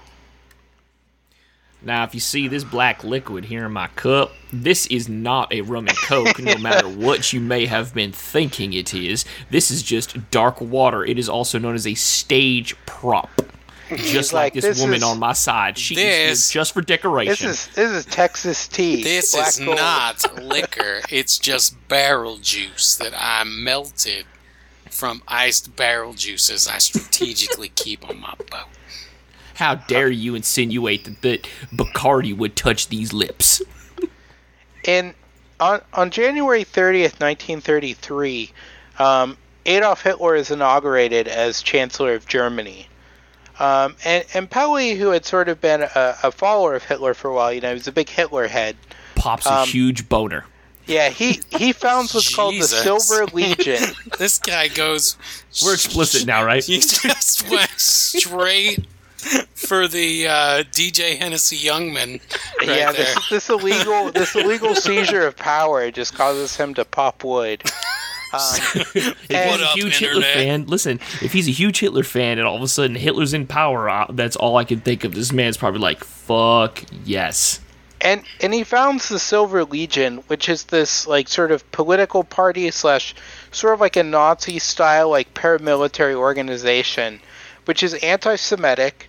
Now, 1.80 2.02
if 2.02 2.12
you 2.12 2.18
see 2.20 2.48
this 2.48 2.64
black 2.64 3.04
liquid 3.04 3.44
here 3.44 3.64
in 3.66 3.72
my 3.72 3.86
cup, 3.88 4.32
this 4.52 4.86
is 4.88 5.08
not 5.08 5.52
a 5.52 5.60
rum 5.60 5.86
and 5.86 5.96
coke, 5.96 6.40
no 6.40 6.58
matter 6.58 6.88
what 6.88 7.32
you 7.32 7.40
may 7.40 7.66
have 7.66 7.94
been 7.94 8.10
thinking 8.12 8.72
it 8.72 8.92
is. 8.92 9.24
This 9.50 9.70
is 9.70 9.82
just 9.84 10.30
dark 10.32 10.60
water. 10.60 11.04
It 11.04 11.18
is 11.20 11.28
also 11.28 11.58
known 11.58 11.76
as 11.76 11.86
a 11.86 11.94
stage 11.94 12.74
prop. 12.86 13.30
Just 13.96 14.34
like, 14.34 14.46
like, 14.46 14.52
this, 14.52 14.64
this 14.64 14.80
woman 14.82 14.96
is- 14.96 15.02
on 15.02 15.18
my 15.18 15.32
side. 15.32 15.78
She 15.78 15.94
is 15.94 15.98
This- 15.98 16.50
here 16.50 16.60
just 16.60 16.74
for 16.74 16.80
This 16.82 16.86
decoration. 16.88 17.48
is 17.48 17.68
this 17.68 17.90
is 17.90 18.04
Texas 18.04 18.68
tea. 18.68 19.02
This 19.02 19.32
Black 19.32 19.48
is 19.48 19.58
gold. 19.60 19.76
not 19.78 20.42
liquor. 20.42 21.00
It's 21.08 21.38
just 21.38 21.74
barrel 21.88 22.36
juice 22.36 22.96
that 22.96 23.14
I 23.16 23.44
melted 23.44 24.26
from 24.90 25.22
iced 25.26 25.74
barrel 25.74 26.12
juices 26.12 26.68
I 26.68 26.76
strategically 26.76 27.70
keep 27.70 28.06
on 28.06 28.20
my 28.20 28.34
boat. 28.50 28.66
How 29.58 29.74
dare 29.74 30.08
you 30.08 30.36
insinuate 30.36 31.04
that, 31.04 31.20
that 31.22 31.48
Bacardi 31.74 32.36
would 32.36 32.54
touch 32.54 32.88
these 32.88 33.12
lips? 33.12 33.60
in 34.84 35.14
on 35.58 35.80
on 35.92 36.10
January 36.10 36.64
30th, 36.64 37.18
1933, 37.20 38.52
um, 39.00 39.36
Adolf 39.66 40.02
Hitler 40.02 40.36
is 40.36 40.52
inaugurated 40.52 41.26
as 41.26 41.60
Chancellor 41.60 42.14
of 42.14 42.24
Germany. 42.26 42.86
Um, 43.58 43.96
and, 44.04 44.24
and 44.32 44.48
Pelley, 44.48 44.94
who 44.94 45.08
had 45.08 45.24
sort 45.26 45.48
of 45.48 45.60
been 45.60 45.82
a, 45.82 46.14
a 46.22 46.30
follower 46.30 46.76
of 46.76 46.84
Hitler 46.84 47.12
for 47.12 47.28
a 47.28 47.34
while, 47.34 47.52
you 47.52 47.60
know, 47.60 47.70
he 47.70 47.74
was 47.74 47.88
a 47.88 47.92
big 47.92 48.08
Hitler 48.08 48.46
head. 48.46 48.76
Pops 49.16 49.46
a 49.46 49.52
Um, 49.52 49.66
huge 49.66 50.08
boner. 50.08 50.44
Yeah, 50.86 51.08
he, 51.08 51.40
he 51.50 51.72
founds 51.72 52.14
what's 52.14 52.32
called 52.32 52.54
the 52.54 52.62
Silver 52.62 53.26
Legion. 53.32 53.82
This 54.16 54.38
guy 54.38 54.68
goes. 54.68 55.16
We're 55.64 55.74
explicit 55.74 56.24
now, 56.24 56.44
right? 56.44 56.66
You 56.68 56.80
just 56.80 57.50
went 57.50 57.68
straight 57.70 58.86
for 59.54 59.86
the 59.88 60.26
uh, 60.26 60.62
DJ 60.72 61.16
Hennessy 61.18 61.56
Youngman. 61.58 62.20
Right 62.58 62.68
yeah, 62.76 62.90
there. 62.92 63.04
this, 63.14 63.28
this 63.30 63.48
illegal 63.50 64.10
this 64.10 64.34
illegal 64.42 64.74
seizure 64.74 65.24
of 65.26 65.36
power 65.36 65.90
just 65.92 66.14
causes 66.14 66.56
him 66.56 66.74
to 66.74 66.84
pop 66.84 67.22
wood. 67.24 67.62
Um, 68.30 68.40
If 68.74 68.96
And- 68.96 69.14
he's 69.30 69.30
a 69.30 69.48
What 69.48 69.60
up, 69.62 69.70
huge 69.74 69.98
Hitler 70.00 70.16
Internet? 70.16 70.34
fan, 70.34 70.66
listen, 70.66 71.00
if 71.22 71.32
he's 71.32 71.48
a 71.48 71.50
huge 71.50 71.80
Hitler 71.80 72.02
fan 72.02 72.36
and 72.38 72.46
all 72.46 72.56
of 72.56 72.62
a 72.62 72.68
sudden 72.68 72.94
Hitler's 72.94 73.32
in 73.32 73.46
power, 73.46 73.88
uh, 73.88 74.04
that's 74.10 74.36
all 74.36 74.56
I 74.58 74.64
can 74.64 74.80
think 74.80 75.04
of. 75.04 75.14
This 75.14 75.32
man's 75.32 75.56
probably 75.56 75.80
like, 75.80 76.04
fuck 76.04 76.84
yes. 77.06 77.60
and 78.02 78.22
and 78.42 78.52
he 78.52 78.64
founds 78.64 79.08
the 79.08 79.18
Silver 79.18 79.64
Legion, 79.64 80.18
which 80.26 80.50
is 80.50 80.64
this 80.64 81.06
like 81.06 81.26
sort 81.26 81.50
of 81.50 81.70
political 81.72 82.22
party 82.22 82.70
slash 82.70 83.14
sort 83.50 83.72
of 83.72 83.80
like 83.80 83.96
a 83.96 84.02
Nazi 84.02 84.58
style 84.58 85.08
like 85.08 85.32
paramilitary 85.32 86.14
organization, 86.14 87.20
which 87.64 87.82
is 87.82 87.94
anti-Semitic, 87.94 89.07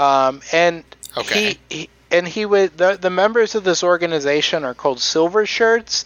um, 0.00 0.40
and 0.52 0.84
Okay. 1.16 1.56
he, 1.68 1.76
he 1.76 1.88
and 2.10 2.26
he 2.26 2.46
would 2.46 2.76
the 2.78 2.96
the 3.00 3.10
members 3.10 3.54
of 3.54 3.64
this 3.64 3.82
organization 3.82 4.64
are 4.64 4.74
called 4.74 5.00
Silver 5.00 5.44
Shirts, 5.46 6.04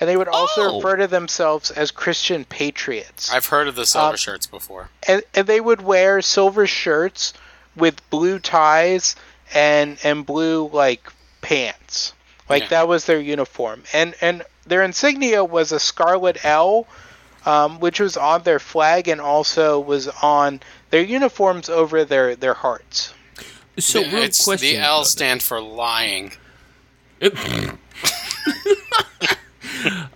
and 0.00 0.08
they 0.08 0.16
would 0.16 0.28
also 0.28 0.62
Oh. 0.62 0.76
refer 0.76 0.96
to 0.96 1.06
themselves 1.06 1.70
as 1.70 1.90
Christian 1.90 2.44
patriots. 2.44 3.32
I've 3.32 3.46
heard 3.46 3.68
of 3.68 3.74
the 3.76 3.86
silver 3.86 4.10
Um, 4.10 4.16
shirts 4.16 4.46
before. 4.46 4.88
and, 5.06 5.22
and 5.34 5.46
they 5.46 5.60
would 5.60 5.80
wear 5.82 6.20
silver 6.22 6.66
shirts 6.66 7.32
with 7.76 8.08
blue 8.10 8.38
ties 8.38 9.14
and 9.54 9.98
and 10.02 10.24
blue 10.26 10.68
like 10.72 11.02
pants 11.40 12.12
like 12.48 12.62
Yeah. 12.64 12.68
that 12.70 12.88
was 12.88 13.04
their 13.04 13.20
uniform 13.20 13.84
and 13.92 14.14
and 14.20 14.42
their 14.66 14.82
insignia 14.82 15.44
was 15.44 15.70
a 15.72 15.78
scarlet 15.78 16.44
l 16.44 16.86
um, 17.44 17.78
which 17.78 18.00
was 18.00 18.16
on 18.16 18.42
their 18.42 18.58
flag 18.58 19.06
and 19.06 19.20
also 19.20 19.78
was 19.78 20.08
on 20.20 20.60
their 20.90 21.02
uniforms 21.02 21.68
over 21.68 22.04
their 22.04 22.34
their 22.34 22.54
hearts 22.54 23.12
So, 23.78 24.00
Yeah, 24.00 24.14
real 24.14 24.22
it's 24.24 24.44
question. 24.44 24.76
the 24.80 24.84
L 24.84 25.04
stand 25.04 25.42
for 25.42 25.60
lying. 25.60 26.32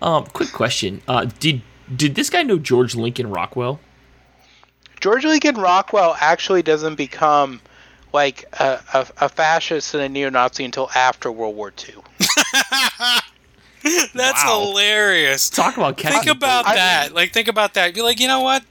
um, 0.02 0.24
quick 0.26 0.52
question. 0.52 1.02
Uh, 1.06 1.26
did 1.38 1.62
did 1.94 2.14
this 2.14 2.30
guy 2.30 2.42
know 2.42 2.58
George 2.58 2.94
Lincoln 2.94 3.30
Rockwell? 3.30 3.80
george 5.00 5.24
lincoln 5.24 5.54
rockwell 5.54 6.14
actually 6.20 6.61
doesn't 6.61 6.94
become 6.96 7.58
like 8.12 8.44
a, 8.61 8.78
a, 8.92 9.06
a 9.22 9.28
fascist 9.30 9.94
and 9.94 10.02
a 10.02 10.08
neo-nazi 10.11 10.62
until 10.62 10.90
after 10.94 11.32
world 11.32 11.56
war 11.56 11.72
ii 11.88 11.94
That's 14.12 14.44
Wow. 14.44 14.66
hilarious. 14.66 15.48
Talk 15.48 15.78
about 15.78 15.96
catching. 15.96 16.20
Think 16.20 16.36
about 16.36 16.66
I- 16.66 16.74
that. 16.74 17.14
Like, 17.14 17.32
think 17.32 17.48
about 17.48 17.72
that. 17.74 17.94
Be 17.94 18.02
like, 18.02 18.20
you 18.20 18.28
know 18.28 18.42
what? 18.42 18.62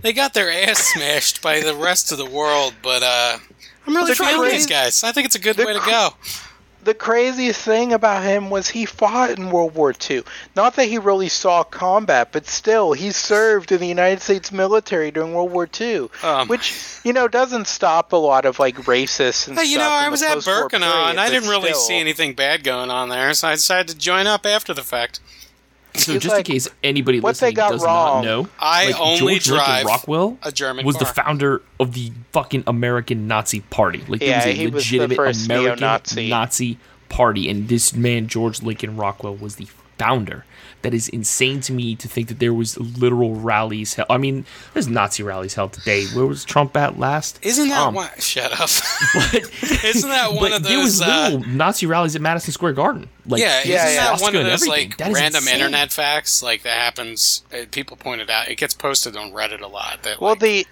They 0.00 0.12
got 0.12 0.34
their 0.34 0.50
ass 0.50 0.78
smashed 0.92 1.40
by 1.40 1.60
the 1.60 1.72
rest 1.72 2.10
of 2.10 2.18
the 2.18 2.26
world, 2.26 2.74
but 2.82 3.04
uh, 3.04 3.38
I'm 3.90 3.96
really 3.96 4.12
The 4.12 4.16
proud 4.16 4.34
of 4.34 4.40
crazy- 4.40 4.56
these 4.56 4.66
guys. 4.66 5.02
I 5.04 5.12
think 5.12 5.26
it's 5.26 5.34
a 5.36 5.40
good 5.40 5.56
way 5.58 5.72
to 5.72 5.80
go. 5.80 6.10
the 6.82 6.94
craziest 6.94 7.60
thing 7.60 7.92
about 7.92 8.22
him 8.22 8.48
was 8.48 8.68
he 8.70 8.86
fought 8.86 9.30
in 9.30 9.50
World 9.50 9.74
War 9.74 9.92
II. 10.08 10.22
Not 10.56 10.76
that 10.76 10.86
he 10.86 10.96
really 10.96 11.28
saw 11.28 11.62
combat, 11.62 12.28
but 12.32 12.46
still, 12.46 12.92
he 12.94 13.10
served 13.10 13.70
in 13.70 13.80
the 13.80 13.86
United 13.86 14.22
States 14.22 14.50
military 14.50 15.10
during 15.10 15.34
World 15.34 15.50
War 15.52 15.68
II, 15.78 16.08
Um, 16.22 16.48
which 16.48 16.72
you 17.04 17.12
know 17.12 17.28
doesn't 17.28 17.66
stop 17.66 18.12
a 18.12 18.16
lot 18.16 18.46
of 18.46 18.58
like 18.58 18.76
racists 18.86 19.46
and 19.48 19.58
Hey, 19.58 19.64
you 19.66 19.76
know, 19.76 19.90
I 19.90 20.08
was 20.08 20.22
at 20.22 20.34
post-war 20.34 20.68
Birkenau 20.70 20.80
period, 20.92 21.10
and 21.10 21.20
I 21.20 21.28
didn't 21.28 21.48
really 21.50 21.70
still. 21.70 21.80
see 21.80 21.98
anything 21.98 22.32
bad 22.34 22.64
going 22.64 22.90
on 22.90 23.08
there, 23.10 23.34
so 23.34 23.48
I 23.48 23.56
decided 23.56 23.88
to 23.88 23.94
join 23.98 24.26
up 24.26 24.46
after 24.46 24.72
the 24.72 24.82
fact. 24.84 25.20
So, 25.94 26.12
it's 26.12 26.22
just 26.24 26.34
like, 26.34 26.48
in 26.48 26.54
case 26.54 26.68
anybody 26.82 27.20
what 27.20 27.36
they 27.36 27.48
listening 27.48 27.54
got 27.54 27.70
does 27.72 27.84
wrong- 27.84 28.24
not 28.24 28.24
know, 28.24 28.48
I 28.58 28.86
like, 28.86 29.00
only 29.00 29.18
George 29.18 29.48
Lincoln 29.48 29.54
drive 29.54 29.84
Rockwell 29.86 30.38
a 30.42 30.52
German 30.52 30.84
was 30.86 30.96
the 30.96 31.04
founder 31.06 31.62
of 31.78 31.94
the 31.94 32.12
fucking 32.32 32.64
American 32.66 33.26
Nazi 33.26 33.60
Party. 33.60 34.02
Like 34.08 34.20
Yeah, 34.22 34.44
there 34.44 34.52
he 34.54 34.66
was 34.66 34.74
was 34.74 34.86
a 34.86 34.90
the 34.90 34.98
legitimate 35.02 35.16
first 35.16 35.44
American 35.46 35.80
neo-Nazi. 35.80 36.28
Nazi 36.28 36.78
party, 37.08 37.48
and 37.50 37.68
this 37.68 37.94
man 37.94 38.26
George 38.28 38.62
Lincoln 38.62 38.96
Rockwell 38.96 39.34
was 39.36 39.56
the 39.56 39.66
founder. 40.00 40.44
That 40.82 40.94
is 40.94 41.10
insane 41.10 41.60
to 41.62 41.74
me 41.74 41.94
to 41.96 42.08
think 42.08 42.28
that 42.28 42.38
there 42.38 42.54
was 42.54 42.78
literal 42.78 43.34
rallies. 43.34 43.92
Held. 43.94 44.06
I 44.08 44.16
mean, 44.16 44.46
there's 44.72 44.88
Nazi 44.88 45.22
rallies 45.22 45.52
held 45.52 45.74
today. 45.74 46.06
Where 46.06 46.24
was 46.24 46.42
Trump 46.42 46.74
at 46.74 46.98
last? 46.98 47.38
Isn't 47.42 47.68
that 47.68 47.82
Um, 47.88 47.94
one? 47.94 48.08
Shut 48.18 48.50
up. 48.58 48.70
But 49.14 49.34
Isn't 49.84 50.08
that 50.08 50.30
one 50.32 50.40
but 50.40 50.52
of 50.52 50.62
there 50.62 50.78
was 50.78 50.98
those? 51.00 51.06
Uh, 51.08 51.30
literal 51.36 51.54
Nazi 51.54 51.84
rallies 51.84 52.16
at 52.16 52.22
Madison 52.22 52.52
Square 52.54 52.72
Garden. 52.72 53.10
Like, 53.26 53.42
yeah, 53.42 53.60
Yeah, 53.62 53.84
isn't 53.84 53.94
yeah. 53.94 54.04
that 54.16 54.20
one 54.22 54.34
of 54.36 54.44
those 54.44 54.52
everything. 54.62 54.88
like 54.88 54.96
That 54.96 55.10
is 55.10 55.14
random 55.16 55.48
internet 55.48 55.92
facts? 55.92 56.42
Like 56.42 56.62
that 56.62 56.78
happens. 56.78 57.44
Uh, 57.52 57.66
people 57.70 57.98
pointed 57.98 58.30
out. 58.30 58.48
It 58.48 58.56
gets 58.56 58.72
posted 58.72 59.16
on 59.18 59.32
Reddit 59.32 59.60
a 59.60 59.66
lot. 59.66 60.02
That 60.04 60.18
Well, 60.18 60.30
like, 60.30 60.40
the 60.40 60.66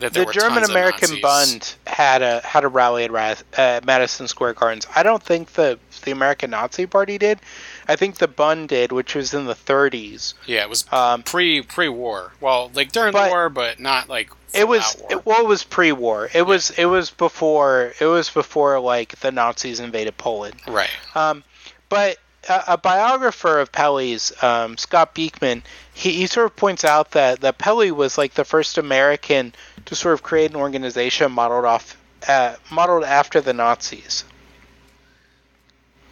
that 0.00 0.12
the 0.12 0.26
German 0.26 0.64
American 0.64 1.18
Bund 1.22 1.74
had 1.86 2.20
a 2.20 2.40
had 2.40 2.62
a 2.64 2.68
rally 2.68 3.04
at 3.04 3.42
uh, 3.56 3.80
Madison 3.86 4.28
Square 4.28 4.52
Gardens. 4.54 4.86
I 4.94 5.02
don't 5.02 5.22
think 5.22 5.52
the 5.54 5.78
the 6.04 6.10
American 6.10 6.50
Nazi 6.50 6.84
Party 6.86 7.16
did. 7.16 7.40
I 7.88 7.96
think 7.96 8.16
the 8.18 8.28
Bund 8.28 8.68
did, 8.68 8.92
which 8.92 9.14
was 9.14 9.32
in 9.32 9.46
the 9.46 9.54
30s. 9.54 10.34
Yeah, 10.46 10.62
it 10.62 10.68
was 10.68 10.84
Um, 10.92 11.22
pre 11.22 11.62
pre 11.62 11.88
war. 11.88 12.32
Well, 12.40 12.70
like 12.74 12.92
during 12.92 13.12
but 13.12 13.24
the 13.24 13.30
war, 13.30 13.48
but 13.48 13.80
not 13.80 14.08
like 14.08 14.30
it 14.54 14.68
was 14.68 14.96
it, 15.10 15.26
well 15.26 15.42
it 15.42 15.46
was 15.46 15.62
pre-war 15.62 16.30
it 16.32 16.40
was 16.40 16.70
it 16.70 16.86
was 16.86 17.10
before 17.10 17.92
it 18.00 18.06
was 18.06 18.30
before 18.30 18.80
like 18.80 19.14
the 19.20 19.30
nazis 19.30 19.78
invaded 19.78 20.16
poland 20.16 20.54
right. 20.66 20.88
um 21.14 21.44
but 21.90 22.16
a, 22.48 22.64
a 22.68 22.78
biographer 22.78 23.58
of 23.58 23.72
Pelley's, 23.72 24.32
um, 24.42 24.76
Scott 24.76 25.14
Beekman, 25.14 25.62
he, 25.92 26.12
he 26.12 26.26
sort 26.26 26.46
of 26.46 26.56
points 26.56 26.84
out 26.84 27.12
that, 27.12 27.40
that 27.40 27.58
Pelley 27.58 27.90
was 27.90 28.16
like 28.16 28.34
the 28.34 28.44
first 28.44 28.78
American 28.78 29.54
to 29.86 29.94
sort 29.94 30.14
of 30.14 30.22
create 30.22 30.50
an 30.50 30.56
organization 30.56 31.32
modeled 31.32 31.64
off, 31.64 31.96
uh, 32.26 32.54
modeled 32.70 33.04
after 33.04 33.40
the 33.40 33.52
Nazis. 33.52 34.24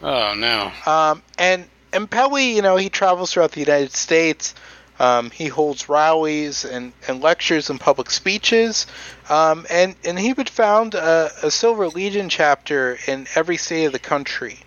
Oh 0.03 0.35
no. 0.35 0.73
Um, 0.91 1.23
and 1.39 1.67
and 1.93 2.11
Pelley, 2.11 2.55
you 2.57 2.63
know, 2.63 2.77
he 2.77 2.89
travels 2.91 3.33
throughout 3.33 3.53
the 3.53 3.61
United 3.61 3.93
States, 3.93 4.55
Um, 4.99 5.31
he 5.31 5.49
holds 5.49 5.89
rallies 5.91 6.65
and, 6.65 6.93
and 7.07 7.23
lectures 7.23 7.69
and 7.71 7.79
public 7.79 8.11
speeches, 8.11 8.87
um, 9.29 9.67
and 9.71 9.95
and 10.05 10.19
he 10.19 10.33
would 10.33 10.49
found 10.49 10.95
a, 10.95 11.31
a 11.43 11.51
Silver 11.51 11.89
Legion 11.89 12.29
chapter 12.29 12.99
in 13.07 13.27
every 13.35 13.57
state 13.59 13.85
of 13.85 13.93
the 13.93 13.99
country. 13.99 14.59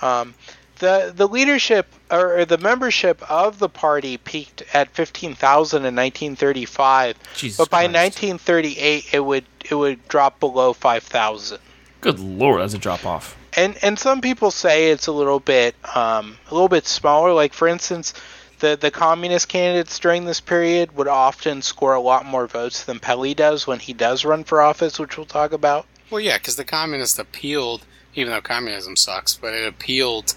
Um, 0.00 0.34
the 0.78 1.12
the 1.14 1.26
leadership 1.28 1.86
or 2.10 2.44
the 2.44 2.56
membership 2.58 3.22
of 3.30 3.58
the 3.58 3.68
party 3.68 4.16
peaked 4.16 4.62
at 4.72 4.88
15,000 4.94 5.78
in 5.84 5.94
1935, 5.94 7.16
Jesus 7.36 7.58
but 7.58 7.70
by 7.70 7.86
Christ. 7.88 8.22
1938 8.22 9.04
it 9.12 9.20
would 9.20 9.44
it 9.70 9.74
would 9.74 10.08
drop 10.08 10.40
below 10.40 10.72
5,000. 10.72 11.58
Good 12.00 12.18
lord, 12.20 12.62
that's 12.62 12.74
a 12.74 12.78
drop 12.78 13.04
off. 13.04 13.36
And 13.54 13.76
and 13.82 13.98
some 13.98 14.20
people 14.20 14.50
say 14.50 14.90
it's 14.90 15.06
a 15.06 15.12
little 15.12 15.40
bit 15.40 15.74
um, 15.96 16.38
a 16.50 16.54
little 16.54 16.68
bit 16.68 16.86
smaller. 16.86 17.32
Like 17.32 17.52
for 17.52 17.68
instance, 17.68 18.14
the 18.60 18.76
the 18.80 18.90
communist 18.90 19.48
candidates 19.48 19.98
during 19.98 20.24
this 20.24 20.40
period 20.40 20.96
would 20.96 21.08
often 21.08 21.62
score 21.62 21.94
a 21.94 22.00
lot 22.00 22.26
more 22.26 22.46
votes 22.46 22.84
than 22.84 22.98
Pelley 22.98 23.34
does 23.34 23.66
when 23.66 23.78
he 23.78 23.92
does 23.92 24.24
run 24.24 24.44
for 24.44 24.60
office, 24.60 24.98
which 24.98 25.16
we'll 25.16 25.26
talk 25.26 25.52
about. 25.52 25.86
Well, 26.10 26.20
yeah, 26.20 26.38
because 26.38 26.56
the 26.56 26.64
communists 26.64 27.18
appealed, 27.18 27.84
even 28.14 28.32
though 28.32 28.40
communism 28.40 28.96
sucks, 28.96 29.34
but 29.34 29.52
it 29.52 29.66
appealed 29.66 30.34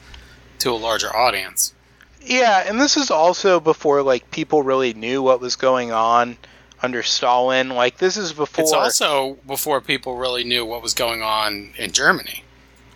to 0.59 0.71
a 0.71 0.75
larger 0.75 1.15
audience. 1.15 1.73
Yeah, 2.23 2.63
and 2.67 2.79
this 2.79 2.97
is 2.97 3.09
also 3.09 3.59
before 3.59 4.03
like 4.03 4.29
people 4.31 4.63
really 4.63 4.93
knew 4.93 5.21
what 5.21 5.41
was 5.41 5.55
going 5.55 5.91
on 5.91 6.37
under 6.81 7.03
Stalin. 7.03 7.69
Like 7.69 7.97
this 7.97 8.17
is 8.17 8.33
before. 8.33 8.63
It's 8.63 8.73
also 8.73 9.37
before 9.47 9.81
people 9.81 10.17
really 10.17 10.43
knew 10.43 10.65
what 10.65 10.81
was 10.81 10.93
going 10.93 11.21
on 11.21 11.71
in 11.77 11.91
Germany. 11.91 12.43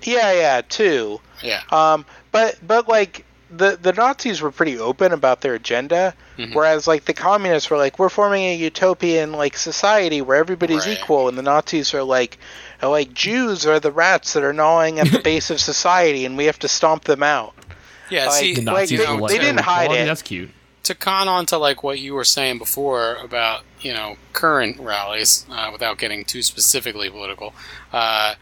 Yeah, 0.05 0.31
yeah, 0.33 0.61
too. 0.67 1.19
Yeah. 1.43 1.61
Um, 1.71 2.05
but 2.31 2.57
but 2.65 2.87
like 2.87 3.25
the 3.51 3.77
the 3.81 3.93
Nazis 3.93 4.41
were 4.41 4.51
pretty 4.51 4.77
open 4.79 5.11
about 5.11 5.41
their 5.41 5.53
agenda, 5.53 6.13
Mhm. 6.37 6.53
whereas 6.55 6.87
like 6.87 7.05
the 7.05 7.13
communists 7.13 7.69
were 7.69 7.77
like, 7.77 7.99
we're 7.99 8.09
forming 8.09 8.43
a 8.45 8.55
utopian 8.55 9.31
like 9.33 9.55
society 9.57 10.21
where 10.21 10.37
everybody's 10.37 10.85
Right. 10.87 10.97
equal, 10.99 11.27
and 11.29 11.37
the 11.37 11.41
Nazis 11.43 11.93
are 11.93 12.03
like, 12.03 12.37
are 12.81 12.89
like 12.89 13.13
Jews 13.13 13.65
are 13.65 13.79
the 13.79 13.91
rats 13.91 14.33
that 14.33 14.43
are 14.43 14.53
gnawing 14.53 14.99
at 14.99 15.11
the 15.11 15.19
base 15.31 15.49
of 15.51 15.59
society, 15.61 16.25
and 16.25 16.35
we 16.37 16.45
have 16.45 16.59
to 16.59 16.67
stomp 16.67 17.03
them 17.05 17.23
out. 17.23 17.53
Yeah, 18.09 18.25
Like, 18.27 18.33
see, 18.39 18.53
The 18.55 18.71
Like, 18.71 18.89
they- 18.89 18.97
like, 19.07 19.31
they 19.31 19.37
didn't 19.39 19.59
"Oh, 19.59 19.63
hide 19.63 19.83
equality, 19.85 20.03
it." 20.03 20.05
That's 20.07 20.21
cute. 20.21 20.51
to 20.83 20.93
con 20.95 21.27
on 21.27 21.45
to 21.47 21.57
like 21.57 21.81
what 21.83 21.97
you 21.99 22.13
were 22.13 22.23
saying 22.25 22.57
before 22.59 23.15
about 23.23 23.61
you 23.81 23.93
know 23.93 24.17
current 24.33 24.79
rallies, 24.79 25.45
uh, 25.51 25.69
without 25.71 25.97
getting 25.97 26.25
too 26.25 26.41
specifically 26.43 27.09
political, 27.09 27.53
uh, 27.93 28.35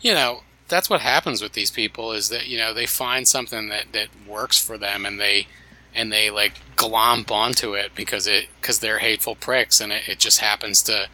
you 0.00 0.12
know 0.14 0.42
that's 0.68 0.88
what 0.90 1.00
happens 1.00 1.42
with 1.42 1.52
these 1.54 1.70
people 1.70 2.12
is 2.12 2.28
that 2.28 2.46
you 2.46 2.58
know 2.58 2.72
they 2.74 2.86
find 2.86 3.26
something 3.26 3.68
that 3.68 3.92
that 3.92 4.08
works 4.26 4.62
for 4.62 4.76
them 4.78 5.04
and 5.06 5.18
they 5.18 5.46
and 5.94 6.12
they 6.12 6.30
like 6.30 6.52
glomp 6.76 7.30
onto 7.30 7.74
it 7.74 7.92
because 7.94 8.26
it 8.26 8.46
because 8.60 8.78
they're 8.80 8.98
hateful 8.98 9.34
pricks 9.34 9.80
and 9.80 9.92
it, 9.92 10.08
it 10.08 10.18
just 10.18 10.40
happens 10.40 10.82
to 10.82 11.08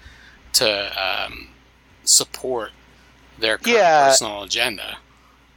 to 0.55 0.93
um, 1.03 1.49
support 2.05 2.71
their 3.39 3.59
Yeah. 3.65 4.09
personal 4.09 4.43
agenda. 4.45 4.99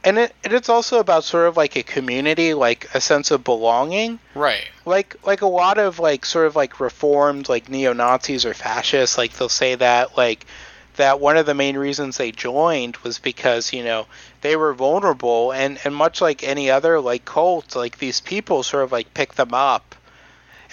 And 0.04 0.16
it 0.18 0.34
and 0.44 0.52
it's 0.52 0.68
also 0.68 1.00
about 1.00 1.24
sort 1.24 1.48
of 1.48 1.56
like 1.56 1.76
a 1.76 1.82
community, 1.82 2.54
like 2.54 2.88
a 2.94 3.00
sense 3.00 3.30
of 3.32 3.42
belonging. 3.44 4.20
Right. 4.34 4.68
like 4.86 5.16
like 5.26 5.42
a 5.42 5.46
lot 5.46 5.76
of 5.78 5.98
like 5.98 6.24
sort 6.24 6.46
of 6.46 6.54
like 6.56 6.80
reformed 6.80 7.48
like 7.48 7.68
neo 7.68 7.92
Nazis 7.92 8.46
or 8.46 8.54
fascists 8.54 9.18
like 9.18 9.32
they'll 9.34 9.48
say 9.48 9.74
that 9.74 10.16
like 10.16 10.46
that 10.98 11.20
one 11.20 11.36
of 11.36 11.46
the 11.46 11.54
main 11.54 11.76
reasons 11.76 12.16
they 12.16 12.30
joined 12.30 12.96
was 12.98 13.18
because 13.18 13.72
you 13.72 13.82
know 13.82 14.06
they 14.42 14.54
were 14.54 14.74
vulnerable 14.74 15.52
and 15.52 15.78
and 15.84 15.94
much 15.94 16.20
like 16.20 16.44
any 16.44 16.70
other 16.70 17.00
like 17.00 17.24
cult 17.24 17.74
like 17.74 17.98
these 17.98 18.20
people 18.20 18.62
sort 18.62 18.84
of 18.84 18.92
like 18.92 19.14
picked 19.14 19.36
them 19.36 19.54
up 19.54 19.94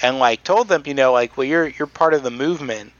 and 0.01 0.19
like 0.19 0.43
told 0.43 0.67
them 0.67 0.83
you 0.85 0.93
know 0.93 1.13
like 1.13 1.37
well 1.37 1.47
you're 1.47 1.67
you're 1.67 1.87
part 1.87 2.13
of 2.13 2.23
the 2.23 2.31
movement. 2.31 2.91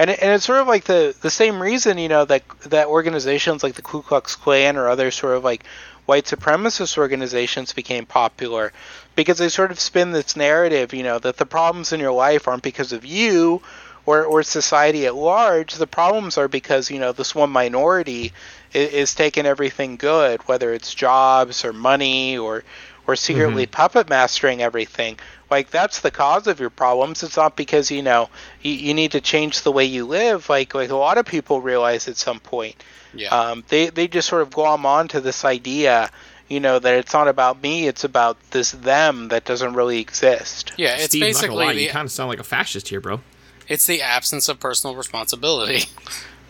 And 0.00 0.10
it, 0.10 0.20
and 0.22 0.30
it's 0.30 0.44
sort 0.44 0.60
of 0.60 0.68
like 0.68 0.84
the 0.84 1.14
the 1.20 1.30
same 1.30 1.60
reason 1.60 1.98
you 1.98 2.08
know 2.08 2.24
that 2.24 2.42
that 2.66 2.86
organizations 2.86 3.62
like 3.62 3.74
the 3.74 3.82
Ku 3.82 4.00
Klux 4.00 4.36
Klan 4.36 4.76
or 4.76 4.88
other 4.88 5.10
sort 5.10 5.36
of 5.36 5.44
like 5.44 5.64
white 6.06 6.24
supremacist 6.24 6.96
organizations 6.96 7.74
became 7.74 8.06
popular 8.06 8.72
because 9.14 9.36
they 9.36 9.50
sort 9.50 9.70
of 9.70 9.78
spin 9.78 10.10
this 10.10 10.36
narrative, 10.36 10.94
you 10.94 11.02
know, 11.02 11.18
that 11.18 11.36
the 11.36 11.44
problems 11.44 11.92
in 11.92 12.00
your 12.00 12.12
life 12.12 12.48
aren't 12.48 12.62
because 12.62 12.94
of 12.94 13.04
you 13.04 13.60
or, 14.08 14.24
or 14.24 14.42
society 14.42 15.04
at 15.06 15.14
large. 15.14 15.74
The 15.74 15.86
problems 15.86 16.38
are 16.38 16.48
because, 16.48 16.90
you 16.90 16.98
know, 16.98 17.12
this 17.12 17.34
one 17.34 17.50
minority 17.50 18.32
is, 18.72 18.92
is 18.92 19.14
taking 19.14 19.44
everything 19.46 19.96
good, 19.96 20.40
whether 20.48 20.72
it's 20.72 20.94
jobs 20.94 21.64
or 21.64 21.72
money 21.72 22.38
or, 22.38 22.64
or 23.06 23.16
secretly 23.16 23.66
puppet 23.66 24.08
mastering 24.08 24.62
everything. 24.62 25.18
Like, 25.50 25.70
that's 25.70 26.00
the 26.00 26.10
cause 26.10 26.46
of 26.46 26.60
your 26.60 26.70
problems. 26.70 27.22
It's 27.22 27.36
not 27.36 27.54
because, 27.56 27.90
you 27.90 28.02
know, 28.02 28.28
you, 28.62 28.72
you 28.72 28.94
need 28.94 29.12
to 29.12 29.20
change 29.20 29.62
the 29.62 29.72
way 29.72 29.84
you 29.84 30.06
live. 30.06 30.48
Like, 30.48 30.74
like 30.74 30.90
a 30.90 30.96
lot 30.96 31.18
of 31.18 31.26
people 31.26 31.60
realize 31.60 32.08
at 32.08 32.16
some 32.16 32.40
point 32.40 32.76
Yeah. 33.14 33.28
um, 33.28 33.64
they 33.68 33.90
they 33.90 34.08
just 34.08 34.28
sort 34.28 34.42
of 34.42 34.50
glom 34.50 34.86
on 34.86 35.08
to 35.08 35.20
this 35.20 35.44
idea, 35.44 36.10
you 36.48 36.60
know, 36.60 36.78
that 36.78 36.94
it's 36.94 37.12
not 37.12 37.28
about 37.28 37.62
me, 37.62 37.88
it's 37.88 38.04
about 38.04 38.36
this 38.52 38.72
them 38.72 39.28
that 39.28 39.44
doesn't 39.44 39.74
really 39.74 40.00
exist. 40.00 40.72
yeah. 40.76 40.94
It's 40.96 41.04
Steve, 41.06 41.20
not 41.20 41.26
gonna 41.26 41.32
basically 41.32 41.66
lie, 41.66 41.74
the 41.74 41.82
you 41.84 41.90
kind 41.90 42.06
of 42.06 42.12
sound 42.12 42.28
like 42.30 42.40
a 42.40 42.44
fascist 42.44 42.88
here, 42.88 43.00
bro. 43.00 43.20
It's 43.68 43.86
the 43.86 44.02
absence 44.02 44.48
of 44.48 44.60
personal 44.60 44.96
responsibility. 44.96 45.84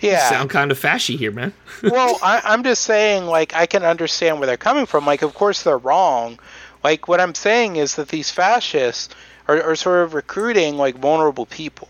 Yeah. 0.01 0.31
Sound 0.31 0.51
kind 0.51 0.71
of 0.71 0.79
fashy 0.79 1.19
here, 1.19 1.33
man. 1.33 1.53
well, 1.83 2.19
I, 2.23 2.41
I'm 2.45 2.63
just 2.63 2.85
saying, 2.85 3.27
like, 3.27 3.53
I 3.55 3.67
can 3.67 3.83
understand 3.83 4.39
where 4.39 4.47
they're 4.47 4.57
coming 4.57 4.87
from. 4.87 5.05
Like, 5.05 5.23
of 5.23 5.35
course 5.35 5.65
they're 5.65 5.77
wrong. 5.77 6.39
Like, 6.85 7.09
what 7.09 7.21
I'm 7.21 7.35
saying 7.35 7.75
is 7.75 7.97
that 7.97 8.07
these 8.09 8.31
fascists 8.31 9.13
are, 9.49 9.61
are 9.61 9.75
sort 9.75 10.05
of 10.05 10.15
recruiting 10.15 10.77
like 10.77 10.97
vulnerable 10.99 11.47
people. 11.47 11.89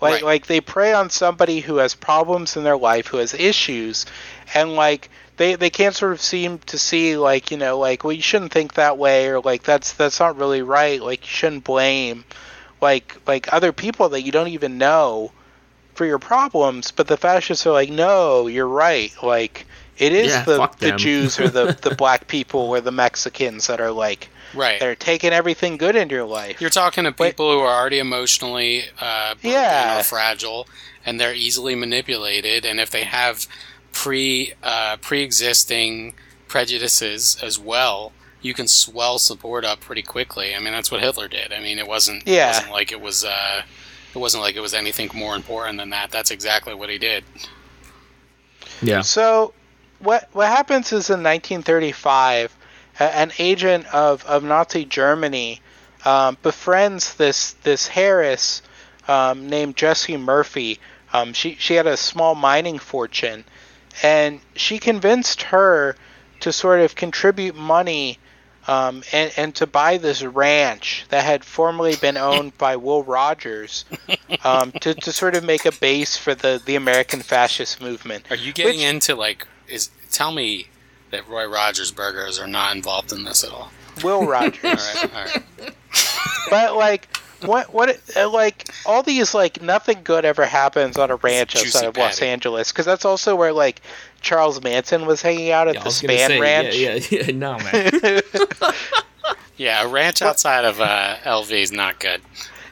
Like, 0.00 0.14
Right. 0.14 0.24
like 0.24 0.46
they 0.48 0.60
prey 0.60 0.92
on 0.92 1.10
somebody 1.10 1.60
who 1.60 1.76
has 1.76 1.94
problems 1.94 2.56
in 2.56 2.64
their 2.64 2.76
life, 2.76 3.06
who 3.06 3.18
has 3.18 3.34
issues, 3.34 4.04
and 4.52 4.74
like 4.74 5.08
they 5.36 5.54
they 5.54 5.70
can't 5.70 5.94
sort 5.94 6.10
of 6.10 6.20
seem 6.20 6.58
to 6.66 6.76
see 6.76 7.16
like 7.16 7.52
you 7.52 7.56
know 7.56 7.78
like 7.78 8.02
well 8.02 8.12
you 8.12 8.20
shouldn't 8.20 8.50
think 8.52 8.74
that 8.74 8.98
way 8.98 9.28
or 9.28 9.38
like 9.40 9.62
that's 9.62 9.92
that's 9.92 10.18
not 10.18 10.36
really 10.36 10.62
right. 10.62 11.00
Like 11.00 11.20
you 11.20 11.28
shouldn't 11.28 11.62
blame 11.62 12.24
like 12.82 13.16
like 13.26 13.52
other 13.52 13.72
people 13.72 14.10
that 14.10 14.22
you 14.22 14.32
don't 14.32 14.48
even 14.48 14.76
know 14.76 15.32
for 15.94 16.04
your 16.06 16.18
problems, 16.18 16.90
but 16.90 17.06
the 17.06 17.16
fascists 17.16 17.66
are 17.66 17.72
like, 17.72 17.90
no, 17.90 18.46
you're 18.46 18.66
right. 18.68 19.12
Like 19.22 19.66
it 19.98 20.12
is 20.12 20.32
Yeah, 20.32 20.42
the, 20.44 20.68
the. 20.78 20.92
Jews 20.92 21.38
or 21.38 21.48
the, 21.48 21.78
the 21.80 21.94
black 21.98 22.26
people 22.26 22.60
or 22.60 22.80
the 22.80 22.90
Mexicans 22.90 23.66
that 23.66 23.78
are 23.80 23.90
like 23.92 24.28
right. 24.54 24.80
they're 24.80 24.94
taking 24.96 25.32
everything 25.32 25.76
good 25.76 25.94
in 25.94 26.08
your 26.08 26.24
life. 26.24 26.60
You're 26.60 26.70
talking 26.70 27.04
to 27.04 27.14
Wait. 27.16 27.30
people 27.32 27.52
who 27.52 27.60
are 27.60 27.78
already 27.80 27.98
emotionally 27.98 28.84
uh, 29.00 29.34
Yeah. 29.42 30.00
or 30.00 30.02
fragile, 30.02 30.66
and 31.04 31.20
they're 31.20 31.34
easily 31.34 31.74
manipulated. 31.74 32.64
And 32.64 32.80
if 32.80 32.90
they 32.90 33.04
have 33.04 33.46
pre 33.92 34.54
uh, 34.62 34.96
pre-existing 35.02 36.14
prejudices 36.48 37.36
as 37.42 37.58
well, 37.58 38.12
you 38.42 38.54
can 38.54 38.68
swell 38.68 39.18
support 39.18 39.64
up 39.64 39.80
pretty 39.80 40.02
quickly. 40.02 40.54
I 40.54 40.58
mean, 40.58 40.72
that's 40.72 40.90
what 40.90 41.00
Hitler 41.00 41.28
did. 41.28 41.52
I 41.52 41.60
mean, 41.60 41.78
it 41.78 41.86
wasn't. 41.86 42.26
Yeah. 42.26 42.50
It 42.50 42.54
wasn't 42.54 42.72
like 42.72 42.92
it 42.92 43.00
was. 43.00 43.24
Uh, 43.24 43.62
it 44.14 44.18
wasn't 44.18 44.42
like 44.42 44.56
it 44.56 44.60
was 44.60 44.74
anything 44.74 45.10
more 45.14 45.34
important 45.34 45.78
than 45.78 45.90
that. 45.90 46.10
That's 46.10 46.30
exactly 46.30 46.74
what 46.74 46.90
he 46.90 46.98
did. 46.98 47.24
Yeah. 48.82 49.00
So, 49.00 49.54
what 50.00 50.28
what 50.32 50.48
happens 50.48 50.88
is 50.88 51.08
in 51.08 51.22
1935, 51.22 52.54
an 52.98 53.32
agent 53.38 53.86
of, 53.94 54.24
of 54.26 54.44
Nazi 54.44 54.84
Germany 54.84 55.60
um, 56.04 56.36
befriends 56.42 57.14
this 57.14 57.52
this 57.62 57.86
Harris 57.86 58.62
um, 59.08 59.48
named 59.48 59.76
Jessie 59.76 60.16
Murphy. 60.16 60.78
Um, 61.12 61.32
she 61.32 61.56
she 61.58 61.74
had 61.74 61.86
a 61.86 61.96
small 61.96 62.34
mining 62.34 62.78
fortune, 62.78 63.44
and 64.02 64.40
she 64.54 64.78
convinced 64.78 65.42
her 65.42 65.96
to 66.40 66.52
sort 66.52 66.80
of 66.80 66.94
contribute 66.94 67.54
money. 67.54 68.18
Um, 68.68 69.02
and, 69.12 69.32
and 69.36 69.54
to 69.56 69.66
buy 69.66 69.98
this 69.98 70.22
ranch 70.22 71.04
that 71.08 71.24
had 71.24 71.44
formerly 71.44 71.96
been 71.96 72.16
owned 72.16 72.56
by 72.58 72.76
Will 72.76 73.02
Rogers 73.02 73.84
um, 74.44 74.70
to, 74.80 74.94
to 74.94 75.12
sort 75.12 75.34
of 75.34 75.42
make 75.42 75.64
a 75.66 75.72
base 75.72 76.16
for 76.16 76.34
the, 76.34 76.62
the 76.64 76.76
American 76.76 77.20
fascist 77.20 77.80
movement. 77.80 78.30
Are 78.30 78.36
you 78.36 78.52
getting 78.52 78.78
Which- 78.78 78.86
into 78.86 79.14
like? 79.16 79.46
Is 79.68 79.90
tell 80.10 80.32
me 80.32 80.66
that 81.10 81.28
Roy 81.28 81.46
Rogers 81.48 81.90
burgers 81.90 82.38
are 82.38 82.46
not 82.46 82.76
involved 82.76 83.12
in 83.12 83.24
this 83.24 83.42
at 83.42 83.50
all. 83.50 83.70
Will 84.04 84.26
Rogers. 84.26 84.62
All 84.64 84.70
right. 84.74 85.14
All 85.14 85.24
right. 85.64 85.74
but 86.50 86.76
like 86.76 87.08
what 87.44 87.72
what 87.72 87.98
uh, 88.16 88.28
like 88.30 88.68
all 88.86 89.02
these 89.02 89.34
like 89.34 89.60
nothing 89.62 90.00
good 90.04 90.24
ever 90.24 90.44
happens 90.44 90.96
on 90.96 91.10
a 91.10 91.16
ranch 91.16 91.56
outside 91.56 91.86
of 91.86 91.96
Los. 91.96 92.22
Angeles 92.22 92.72
because 92.72 92.86
that's 92.86 93.04
also 93.04 93.34
where 93.36 93.52
like 93.52 93.80
Charles 94.22 94.62
Manson 94.62 95.04
was 95.06 95.20
hanging 95.22 95.50
out 95.50 95.68
at 95.68 95.74
Yeah, 95.74 95.82
the 95.84 95.90
Spahn 95.90 96.26
say, 96.28 96.40
Ranch. 96.40 96.74
Yeah, 96.76 96.94
yeah, 97.10 97.22
yeah. 97.26 97.36
No, 97.36 97.58
man. 97.58 98.22
Yeah, 99.56 99.84
a 99.84 99.88
ranch 99.88 100.22
outside 100.22 100.64
of 100.64 100.80
uh, 100.80 101.16
LV 101.24 101.52
is 101.52 101.70
not 101.70 102.00
good. 102.00 102.20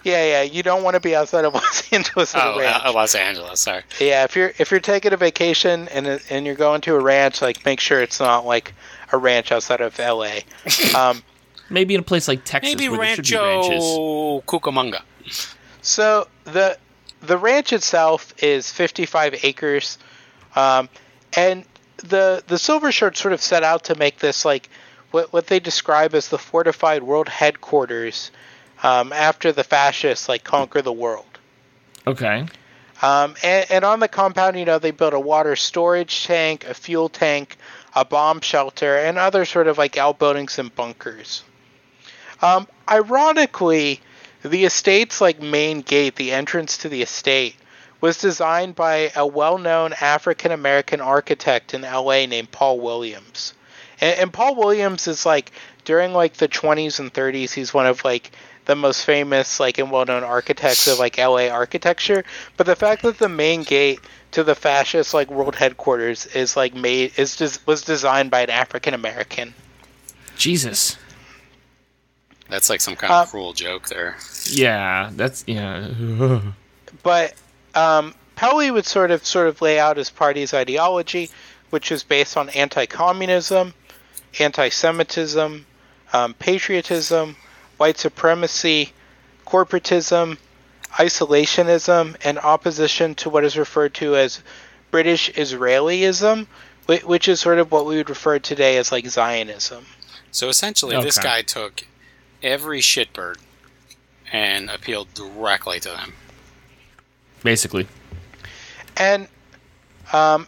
yeah, 0.03 0.25
yeah, 0.25 0.43
You 0.43 0.63
don't 0.63 0.83
want 0.83 0.95
to 0.95 1.01
be 1.01 1.15
outside 1.15 1.45
of 1.45 1.55
Los 1.55 1.93
Angeles 1.93 2.35
Oh, 2.35 2.59
ranch. 2.59 2.83
uh, 2.85 2.93
Los 2.93 3.15
Angeles. 3.15 3.61
Sorry. 3.61 3.83
Yeah, 4.01 4.25
if 4.25 4.35
you're 4.35 4.53
if 4.59 4.71
you're 4.71 4.81
taking 4.81 5.13
a 5.13 5.17
vacation 5.17 5.87
and 5.89 6.21
and 6.31 6.47
you're 6.47 6.55
going 6.57 6.81
to 6.83 6.95
a 6.97 7.01
ranch, 7.01 7.43
like 7.43 7.65
make 7.65 7.79
sure 7.81 8.01
it's 8.03 8.19
not 8.19 8.45
like 8.47 8.75
a 9.13 9.19
ranch 9.19 9.53
outside 9.53 9.81
of 9.81 10.01
L.A. 10.01 10.43
um, 10.97 11.23
Maybe 11.69 11.95
in 11.95 12.01
a 12.01 12.03
place 12.03 12.27
like 12.27 12.45
Texas 12.45 12.75
Maybe 12.75 12.89
where 12.89 12.99
there 12.99 13.15
should 13.17 13.27
be 13.29 13.37
ranches. 13.37 13.71
Rancho 13.85 14.41
Cucamonga. 14.47 15.03
So 15.83 16.27
the 16.45 16.77
the 17.21 17.37
ranch 17.39 17.73
itself 17.73 18.33
is 18.43 18.73
55 18.73 19.45
acres, 19.45 19.99
um, 20.57 20.89
and 21.37 21.65
the 21.99 22.43
the 22.47 22.59
Silver 22.59 22.93
Shirts 22.93 23.21
sort 23.21 23.33
of 23.33 23.41
set 23.41 23.63
out 23.63 23.85
to 23.85 23.95
make 23.95 24.19
this 24.19 24.45
like 24.45 24.69
what 25.11 25.33
what 25.33 25.47
they 25.47 25.61
describe 25.61 26.15
as 26.15 26.29
the 26.29 26.39
fortified 26.39 27.03
world 27.03 27.29
headquarters 27.29 28.31
um, 28.83 29.13
after 29.13 29.53
the 29.53 29.65
fascists 29.65 30.29
like 30.29 30.45
conquer 30.45 30.83
the 30.83 30.93
world. 30.93 31.27
Okay. 32.07 32.47
Um, 33.03 33.35
and, 33.43 33.71
and 33.71 33.85
on 33.85 34.01
the 34.01 34.09
compound, 34.09 34.59
you 34.59 34.65
know, 34.67 34.79
they 34.79 34.91
built 34.91 35.15
a 35.15 35.21
water 35.21 35.57
storage 35.57 36.25
tank, 36.27 36.65
a 36.65 36.75
fuel 36.75 37.09
tank, 37.09 37.57
a 37.95 38.05
bomb 38.05 38.41
shelter, 38.41 38.97
and 38.97 39.19
other 39.19 39.45
sort 39.45 39.69
of 39.69 39.79
like 39.79 39.97
outbuildings 39.97 40.59
and 40.59 40.75
bunkers. 40.75 41.43
Um, 42.43 42.69
ironically, 42.89 44.01
the 44.43 44.65
estate's 44.65 45.21
like 45.21 45.41
main 45.41 45.81
gate, 45.81 46.17
the 46.17 46.33
entrance 46.33 46.79
to 46.79 46.89
the 46.89 47.03
estate, 47.03 47.57
was 48.01 48.19
designed 48.19 48.75
by 48.75 49.11
a 49.15 49.27
well-known 49.27 49.93
African 50.01 50.53
American 50.53 51.01
architect 51.01 51.75
in 51.75 51.83
LA 51.83 52.27
named 52.27 52.51
Paul 52.51 52.81
Williams. 52.81 53.55
And, 54.01 54.19
and 54.19 54.33
Paul 54.33 54.55
Williams 54.57 55.07
is 55.07 55.27
like 55.27 55.53
during 55.85 56.13
like 56.13 56.35
the 56.35 56.49
20s 56.49 56.99
and 57.01 57.13
30s, 57.13 57.53
he's 57.53 57.75
one 57.75 57.87
of 57.87 58.05
like 58.05 58.31
the 58.67 58.77
most 58.77 59.05
famous 59.05 59.59
like 59.59 59.79
and 59.79 59.91
well-known 59.91 60.23
architects 60.23 60.87
of 60.87 60.99
like 60.99 61.19
LA 61.19 61.49
architecture. 61.49 62.25
But 62.57 62.67
the 62.67 62.77
fact 62.77 63.03
that 63.03 63.19
the 63.19 63.29
main 63.29 63.63
gate 63.63 64.01
to 64.33 64.45
the 64.45 64.55
fascist 64.55 65.13
like 65.13 65.31
world 65.31 65.57
headquarters 65.57 66.27
is 66.27 66.57
like 66.57 66.75
made 66.75 67.19
is 67.19 67.37
just 67.37 67.67
was 67.67 67.83
designed 67.83 68.31
by 68.31 68.43
an 68.43 68.51
African 68.51 68.95
American. 68.95 69.55
Jesus. 70.37 70.97
That's 72.49 72.71
like 72.71 72.81
some 72.81 72.97
kind 72.97 73.13
of 73.13 73.29
Uh, 73.29 73.31
cruel 73.31 73.53
joke 73.53 73.89
there. 73.89 74.17
Yeah, 74.47 75.11
that's 75.15 75.45
yeah. 75.47 75.89
but 77.03 77.35
um, 77.75 78.15
Pelley 78.37 78.71
would 78.71 78.87
sort 78.87 79.11
of 79.11 79.25
sort 79.27 79.49
of 79.49 79.61
lay 79.61 79.79
out 79.79 79.97
his 79.97 80.11
party's 80.11 80.55
ideology, 80.55 81.31
which 81.71 81.93
is 81.93 82.03
based 82.03 82.37
on 82.37 82.49
anti-communism, 82.51 83.75
anti-Semitism, 84.39 85.67
um, 86.13 86.35
patriotism, 86.35 87.37
white 87.77 87.99
supremacy, 87.99 88.93
corporatism, 89.47 90.39
isolationism, 90.93 92.17
and 92.25 92.39
opposition 92.39 93.15
to 93.17 93.31
what 93.31 93.45
is 93.45 93.57
referred 93.57 93.95
to 93.95 94.17
as 94.17 94.43
British 94.91 95.31
Israelism, 95.33 96.47
whi- 96.87 97.03
which 97.05 97.29
is 97.29 97.41
sort 97.41 97.59
of 97.59 97.71
what 97.71 97.87
we 97.87 97.97
would 97.97 98.11
refer 98.11 98.39
to 98.39 98.49
today 98.49 98.77
as 98.77 98.91
like 98.91 99.07
Zionism. 99.07 99.85
So 100.33 100.49
essentially, 100.49 100.97
this 101.03 101.17
guy 101.25 101.43
took 101.43 101.85
every 102.43 102.81
shitbird 102.81 103.37
and 104.33 104.71
appealed 104.71 105.13
directly 105.15 105.81
to 105.81 105.89
them. 105.89 106.15
Basically. 107.43 107.87
and 108.97 109.29
um, 110.13 110.47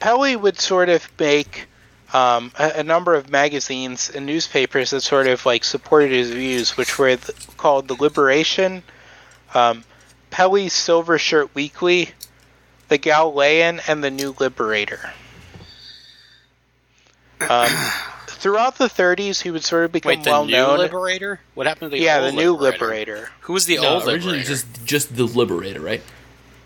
Pelley 0.00 0.36
would 0.36 0.58
sort 0.58 0.88
of 0.88 1.08
make 1.18 1.66
um, 2.12 2.52
a, 2.58 2.72
a 2.76 2.82
number 2.82 3.14
of 3.14 3.30
magazines 3.30 4.10
and 4.10 4.26
newspapers 4.26 4.90
that 4.90 5.00
sort 5.02 5.26
of 5.26 5.44
like 5.46 5.64
supported 5.64 6.10
his 6.10 6.30
views, 6.30 6.76
which 6.76 6.98
were 6.98 7.16
th- 7.16 7.56
called 7.56 7.88
the 7.88 7.94
Liberation, 7.94 8.82
um, 9.54 9.84
Pelley's 10.30 10.72
Silver 10.72 11.18
Shirt 11.18 11.54
Weekly, 11.54 12.10
the 12.88 12.98
Galilean, 12.98 13.80
and 13.88 14.02
the 14.04 14.10
New 14.10 14.34
Liberator. 14.38 15.10
Um, 17.48 17.68
throughout 18.26 18.76
the 18.78 18.86
30s, 18.86 19.40
he 19.42 19.50
would 19.50 19.64
sort 19.64 19.84
of 19.84 19.92
become 19.92 20.08
Wait, 20.10 20.24
the 20.24 20.30
well 20.30 20.44
new 20.44 20.52
known. 20.52 20.78
Liberator? 20.78 21.40
What 21.54 21.66
happened 21.66 21.92
to 21.92 21.96
the 21.98 22.02
yeah, 22.02 22.20
old 22.20 22.32
the 22.32 22.36
new 22.36 22.52
Liberator? 22.52 22.84
Liberator. 22.86 23.30
Who 23.42 23.52
was 23.52 23.66
the 23.66 23.76
No, 23.76 23.94
old 23.94 24.02
originally 24.08 24.38
Liberator? 24.38 24.48
just 24.48 24.84
just 24.84 25.16
the 25.16 25.24
Liberator, 25.24 25.80
right? 25.80 26.02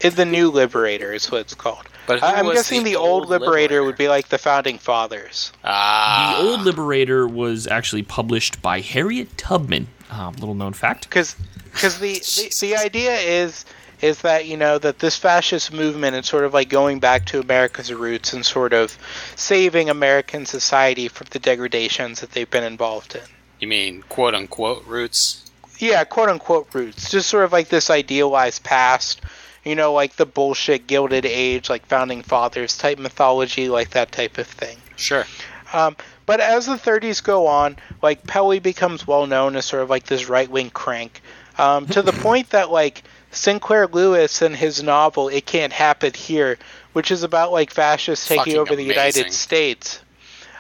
It's 0.02 0.16
the 0.16 0.24
new 0.24 0.50
Liberator 0.50 1.12
is 1.12 1.30
what 1.30 1.42
it's 1.42 1.54
called. 1.54 1.86
But 2.06 2.20
who 2.20 2.26
I- 2.26 2.34
I'm 2.40 2.46
was 2.46 2.56
guessing 2.56 2.82
the 2.84 2.90
the, 2.90 2.96
old 2.96 3.22
old 3.22 3.30
Liberator, 3.30 3.50
Liberator? 3.52 3.84
would 3.84 3.96
be 3.96 4.08
like 4.08 4.28
the 4.28 4.38
founding 4.38 4.78
fathers. 4.78 5.52
ah, 5.64 6.36
The 6.40 6.48
old 6.48 6.62
Liberator 6.62 7.26
was 7.28 7.66
actually 7.66 8.02
published 8.02 8.60
by 8.60 8.80
Harriet 8.80 9.36
Tubman. 9.38 9.86
Um, 10.10 10.34
little 10.34 10.54
known 10.54 10.72
fact. 10.74 11.08
because 11.08 11.36
because 11.72 11.98
the, 12.00 12.14
the 12.14 12.54
the 12.60 12.76
idea 12.76 13.14
is 13.16 13.64
is 14.02 14.20
that 14.22 14.46
you 14.46 14.56
know 14.56 14.76
that 14.78 14.98
this 14.98 15.16
fascist 15.16 15.72
movement 15.72 16.16
is 16.16 16.26
sort 16.26 16.44
of 16.44 16.52
like 16.52 16.68
going 16.68 16.98
back 16.98 17.24
to 17.26 17.40
America's 17.40 17.92
roots 17.94 18.32
and 18.34 18.44
sort 18.44 18.72
of 18.74 18.98
saving 19.36 19.88
American 19.88 20.44
society 20.44 21.08
from 21.08 21.28
the 21.30 21.38
degradations 21.38 22.20
that 22.20 22.32
they've 22.32 22.50
been 22.50 22.64
involved 22.64 23.14
in. 23.14 23.22
You 23.60 23.68
mean 23.68 24.02
quote 24.08 24.34
unquote 24.34 24.84
roots? 24.86 25.48
Yeah, 25.78 26.04
quote 26.04 26.28
unquote 26.28 26.68
roots, 26.74 27.10
just 27.10 27.30
sort 27.30 27.44
of 27.44 27.52
like 27.52 27.68
this 27.68 27.88
idealized 27.90 28.64
past. 28.64 29.20
You 29.64 29.76
know, 29.76 29.92
like 29.92 30.16
the 30.16 30.26
bullshit 30.26 30.86
Gilded 30.86 31.24
Age, 31.24 31.70
like 31.70 31.86
founding 31.86 32.22
fathers 32.22 32.76
type 32.76 32.98
mythology, 32.98 33.68
like 33.68 33.90
that 33.90 34.10
type 34.10 34.38
of 34.38 34.46
thing. 34.46 34.78
Sure. 34.96 35.24
Um, 35.72 35.96
but 36.26 36.40
as 36.40 36.66
the 36.66 36.74
30s 36.74 37.22
go 37.22 37.46
on, 37.46 37.76
like 38.02 38.26
Pelley 38.26 38.58
becomes 38.58 39.06
well 39.06 39.26
known 39.26 39.56
as 39.56 39.64
sort 39.64 39.82
of 39.82 39.90
like 39.90 40.04
this 40.04 40.28
right 40.28 40.50
wing 40.50 40.70
crank, 40.70 41.22
um, 41.58 41.86
to 41.86 42.02
the 42.02 42.12
point 42.22 42.50
that 42.50 42.70
like 42.70 43.02
Sinclair 43.30 43.86
Lewis 43.86 44.42
in 44.42 44.54
his 44.54 44.82
novel 44.82 45.28
"It 45.28 45.46
Can't 45.46 45.72
Happen 45.72 46.12
Here," 46.12 46.58
which 46.92 47.10
is 47.10 47.22
about 47.22 47.52
like 47.52 47.70
fascists 47.70 48.26
taking 48.26 48.40
Fucking 48.40 48.58
over 48.58 48.76
the 48.76 48.84
amazing. 48.84 48.96
United 48.96 49.32
States. 49.32 50.00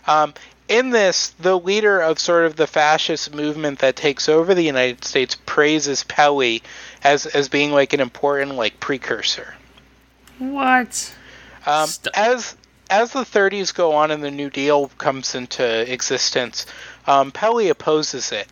Um, 0.06 0.34
in 0.68 0.90
this, 0.90 1.28
the 1.38 1.58
leader 1.58 2.00
of 2.00 2.18
sort 2.18 2.46
of 2.46 2.56
the 2.56 2.66
fascist 2.66 3.34
movement 3.34 3.80
that 3.80 3.94
takes 3.94 4.28
over 4.28 4.54
the 4.54 4.62
United 4.62 5.04
States 5.04 5.36
praises 5.44 6.02
Pelley 6.04 6.62
as 7.04 7.26
as 7.26 7.48
being 7.48 7.72
like 7.72 7.92
an 7.92 8.00
important 8.00 8.54
like 8.54 8.80
precursor. 8.80 9.54
What? 10.38 11.14
Um, 11.66 11.86
St- 11.86 12.14
as 12.14 12.56
as 12.90 13.12
the 13.12 13.20
30s 13.20 13.74
go 13.74 13.92
on 13.94 14.10
and 14.10 14.22
the 14.22 14.30
New 14.30 14.50
Deal 14.50 14.88
comes 14.98 15.34
into 15.34 15.90
existence, 15.90 16.66
um, 17.06 17.32
Pelley 17.32 17.70
opposes 17.70 18.32
it. 18.32 18.46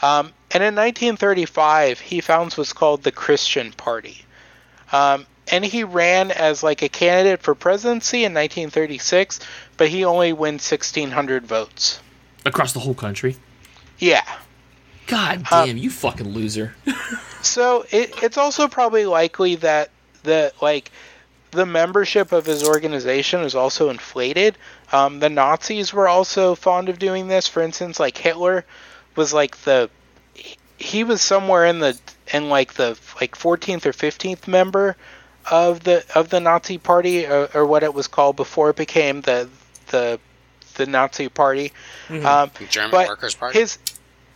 Um, 0.00 0.32
and 0.52 0.62
in 0.62 0.74
1935, 0.74 1.98
he 1.98 2.20
founds 2.20 2.56
what's 2.56 2.72
called 2.72 3.02
the 3.02 3.10
Christian 3.10 3.72
Party. 3.72 4.24
Um, 4.92 5.26
and 5.50 5.64
he 5.64 5.82
ran 5.84 6.30
as 6.30 6.62
like 6.62 6.82
a 6.82 6.88
candidate 6.88 7.42
for 7.42 7.54
presidency 7.54 8.18
in 8.18 8.32
1936, 8.34 9.40
but 9.76 9.88
he 9.88 10.04
only 10.04 10.32
wins 10.32 10.70
1,600 10.70 11.46
votes. 11.46 12.00
Across 12.44 12.72
the 12.72 12.80
whole 12.80 12.94
country? 12.94 13.36
Yeah. 13.98 14.22
God 15.06 15.44
Uh, 15.50 15.66
damn, 15.66 15.76
you 15.76 15.90
fucking 15.90 16.28
loser. 16.28 16.74
So 17.42 17.84
it, 17.90 18.22
it's 18.22 18.38
also 18.38 18.68
probably 18.68 19.04
likely 19.04 19.56
that 19.56 19.90
the 20.22 20.52
like 20.62 20.90
the 21.50 21.66
membership 21.66 22.30
of 22.32 22.46
his 22.46 22.62
organization 22.62 23.40
is 23.40 23.54
also 23.54 23.90
inflated. 23.90 24.56
Um, 24.92 25.18
the 25.18 25.28
Nazis 25.28 25.92
were 25.92 26.08
also 26.08 26.54
fond 26.54 26.88
of 26.88 26.98
doing 26.98 27.26
this. 27.28 27.48
For 27.48 27.60
instance, 27.60 27.98
like 27.98 28.16
Hitler 28.16 28.64
was 29.16 29.34
like 29.34 29.56
the 29.62 29.90
he 30.78 31.04
was 31.04 31.20
somewhere 31.20 31.66
in 31.66 31.80
the 31.80 31.98
in 32.32 32.48
like 32.48 32.74
the 32.74 32.96
like 33.20 33.36
14th 33.36 33.86
or 33.86 33.92
15th 33.92 34.46
member 34.46 34.96
of 35.50 35.82
the 35.82 36.04
of 36.14 36.28
the 36.28 36.40
Nazi 36.40 36.78
Party 36.78 37.26
or, 37.26 37.48
or 37.54 37.66
what 37.66 37.82
it 37.82 37.92
was 37.92 38.06
called 38.06 38.36
before 38.36 38.70
it 38.70 38.76
became 38.76 39.20
the 39.22 39.48
the 39.88 40.20
the 40.74 40.86
Nazi 40.86 41.28
Party. 41.28 41.72
Um, 42.08 42.50
German 42.70 42.90
but 42.92 43.08
Workers' 43.08 43.34
Party. 43.34 43.58
his 43.58 43.78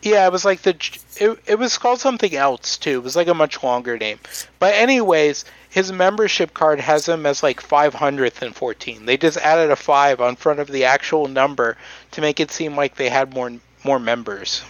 yeah, 0.03 0.27
it 0.27 0.33
was 0.33 0.45
like 0.45 0.63
the 0.63 0.77
it, 1.17 1.39
it 1.47 1.59
was 1.59 1.79
called 1.79 2.01
something 2.01 2.35
else 2.35 2.77
too. 2.77 2.99
It 2.99 3.03
was 3.03 3.17
like 3.17 3.29
a 3.29 3.35
much 3.35 3.63
longer 3.63 3.99
name. 3.99 4.19
But 4.59 4.75
anyways, 4.75 5.45
his 5.69 5.93
membership 5.93 6.55
card 6.55 6.81
has 6.81 7.09
him 7.09 7.27
as 7.27 7.43
like 7.43 7.61
514. 7.61 9.07
They 9.07 9.17
just 9.17 9.39
added 9.39 9.71
a 9.71 9.77
5 9.77 10.21
on 10.21 10.37
front 10.37 10.61
of 10.61 10.69
the 10.69 10.85
actual 10.85 11.29
number 11.29 11.77
to 12.13 12.21
make 12.21 12.41
it 12.41 12.51
seem 12.51 12.77
like 12.77 12.97
they 12.97 13.09
had 13.09 13.35
more 13.35 13.53
more 13.87 14.01
members. 14.13 14.63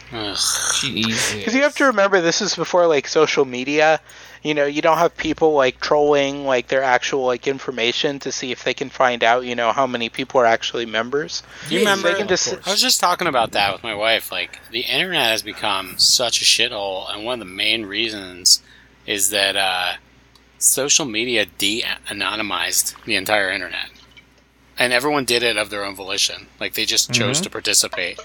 Cuz 1.45 1.55
you 1.55 1.63
have 1.63 1.75
to 1.77 1.85
remember 1.87 2.21
this 2.21 2.41
is 2.41 2.55
before 2.55 2.87
like 2.87 3.09
social 3.09 3.45
media. 3.45 4.01
You 4.43 4.55
know, 4.55 4.67
you 4.67 4.81
don't 4.87 4.99
have 4.99 5.17
people 5.17 5.51
like 5.55 5.81
trolling 5.81 6.45
like 6.45 6.69
their 6.69 6.83
actual 6.83 7.25
like 7.33 7.49
information 7.49 8.21
to 8.21 8.31
see 8.31 8.53
if 8.53 8.63
they 8.63 8.75
can 8.75 8.91
find 8.91 9.25
out, 9.25 9.41
you 9.45 9.57
know, 9.61 9.73
how 9.73 9.87
many 9.89 10.09
people 10.09 10.41
are 10.41 10.47
actually 10.57 10.87
members. 10.87 11.43
You 11.69 11.81
remember? 11.81 12.13
They 12.13 12.19
can 12.19 12.29
just 12.29 12.55
I 12.67 12.71
was 12.71 12.81
just 12.81 13.01
talking 13.01 13.27
about 13.27 13.53
that 13.53 13.73
with 13.73 13.83
my 13.83 13.95
wife. 13.95 14.31
Like 14.31 14.61
the 14.71 14.85
internet 14.99 15.31
has 15.35 15.43
become 15.43 15.99
such 15.99 16.41
a 16.41 16.45
shithole, 16.45 17.13
and 17.13 17.25
one 17.25 17.41
of 17.41 17.49
the 17.49 17.53
main 17.53 17.87
reasons 17.87 18.63
is 19.07 19.31
that 19.31 19.57
uh, 19.57 19.95
social 20.59 21.07
media 21.07 21.47
de-anonymized 21.47 22.95
the 23.05 23.17
entire 23.17 23.51
internet, 23.51 23.89
and 24.79 24.93
everyone 24.93 25.25
did 25.25 25.43
it 25.43 25.57
of 25.57 25.71
their 25.71 25.85
own 25.85 25.97
volition. 25.97 26.47
Like 26.61 26.75
they 26.75 26.85
just 26.85 27.13
chose 27.13 27.41
to 27.41 27.51
participate. 27.51 28.21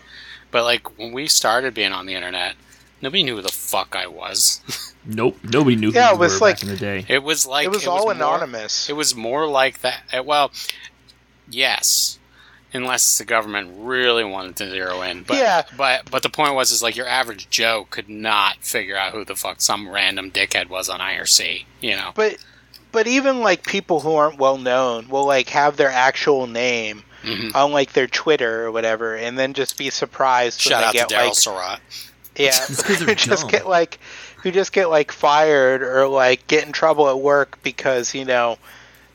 But 0.51 0.63
like 0.65 0.97
when 0.99 1.11
we 1.13 1.27
started 1.27 1.73
being 1.73 1.91
on 1.93 2.05
the 2.05 2.13
internet, 2.15 2.55
nobody 3.01 3.23
knew 3.23 3.37
who 3.37 3.41
the 3.41 3.49
fuck 3.49 3.95
I 3.95 4.07
was. 4.07 4.61
Nope, 5.03 5.35
nobody 5.43 5.75
knew 5.75 5.89
Yeah, 5.89 6.09
you 6.09 6.15
it 6.15 6.19
was 6.19 6.33
were 6.39 6.45
like- 6.45 6.57
back 6.57 6.63
in 6.63 6.69
the 6.69 6.77
day. 6.77 7.03
It 7.07 7.23
was 7.23 7.47
like 7.47 7.65
it 7.65 7.69
was 7.71 7.87
all 7.87 8.03
more- 8.03 8.11
anonymous. 8.11 8.87
It 8.87 8.93
was 8.93 9.15
more 9.15 9.47
like 9.47 9.81
that. 9.81 10.03
uh, 10.15 10.21
Well, 10.21 10.51
yes, 11.49 12.19
unless 12.73 13.17
the 13.17 13.25
government 13.25 13.71
really 13.77 14.23
wanted 14.23 14.55
to 14.57 14.69
zero 14.69 15.01
in. 15.01 15.23
But, 15.23 15.37
Yeah. 15.37 15.63
But 15.75 16.09
but 16.11 16.23
the 16.23 16.29
point 16.29 16.53
was 16.55 16.71
is 16.71 16.83
like 16.83 16.95
your 16.95 17.07
average 17.07 17.49
Joe 17.49 17.87
could 17.89 18.09
not 18.09 18.57
figure 18.63 18.95
out 18.95 19.11
who 19.13 19.25
the 19.25 19.35
fuck 19.35 19.59
some 19.61 19.89
random 19.89 20.31
dickhead 20.31 20.69
was 20.69 20.87
on 20.87 20.99
IRC. 20.99 21.65
You 21.81 21.95
know. 21.95 22.11
But 22.15 22.37
but 22.91 23.07
even 23.07 23.39
like 23.41 23.65
people 23.65 24.01
who 24.01 24.13
aren't 24.15 24.37
well 24.37 24.57
known 24.57 25.09
will 25.09 25.25
like 25.25 25.49
have 25.49 25.77
their 25.77 25.89
actual 25.89 26.45
name 26.47 27.03
Mhm. 27.23 27.55
on 27.55 27.71
like 27.71 27.93
their 27.93 28.07
Twitter 28.07 28.65
or 28.65 28.71
whatever, 28.71 29.15
and 29.15 29.37
then 29.37 29.53
just 29.53 29.77
be 29.77 29.89
surprised 29.89 30.59
Shout 30.61 30.79
when 30.79 30.83
out 30.83 30.93
they 30.93 30.99
to 30.99 31.05
get 31.07 31.17
Daryl 31.19 31.25
like 31.27 31.35
Surratt. 31.35 31.79
yeah, 32.35 32.51
'cause 32.57 32.77
they're 32.99 33.07
who 33.09 33.15
just 33.15 33.41
dumb. 33.43 33.51
get 33.51 33.67
like 33.67 33.99
who 34.43 34.51
just 34.51 34.71
get 34.73 34.89
like 34.89 35.11
fired 35.11 35.83
or 35.83 36.07
like 36.07 36.47
get 36.47 36.65
in 36.65 36.71
trouble 36.71 37.09
at 37.09 37.19
work 37.19 37.59
because 37.63 38.15
you 38.15 38.25
know 38.25 38.57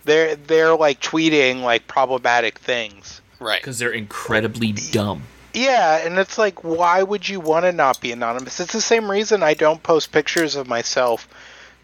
they're 0.04 0.36
they're 0.36 0.76
like 0.76 1.00
tweeting 1.00 1.62
like 1.62 1.86
problematic 1.88 2.58
things. 2.58 3.20
Right. 3.38 3.60
because 3.60 3.78
they're 3.78 3.90
incredibly 3.90 4.72
dumb. 4.72 5.24
Yeah, 5.52 5.96
and 6.04 6.18
it's 6.18 6.38
like, 6.38 6.64
why 6.64 7.02
would 7.02 7.28
you 7.28 7.40
want 7.40 7.64
to 7.64 7.72
not 7.72 8.00
be 8.00 8.12
anonymous? 8.12 8.60
It's 8.60 8.72
the 8.74 8.80
same 8.80 9.10
reason 9.10 9.42
I 9.42 9.54
don't 9.54 9.82
post 9.82 10.12
pictures 10.12 10.54
of 10.56 10.66
myself 10.68 11.26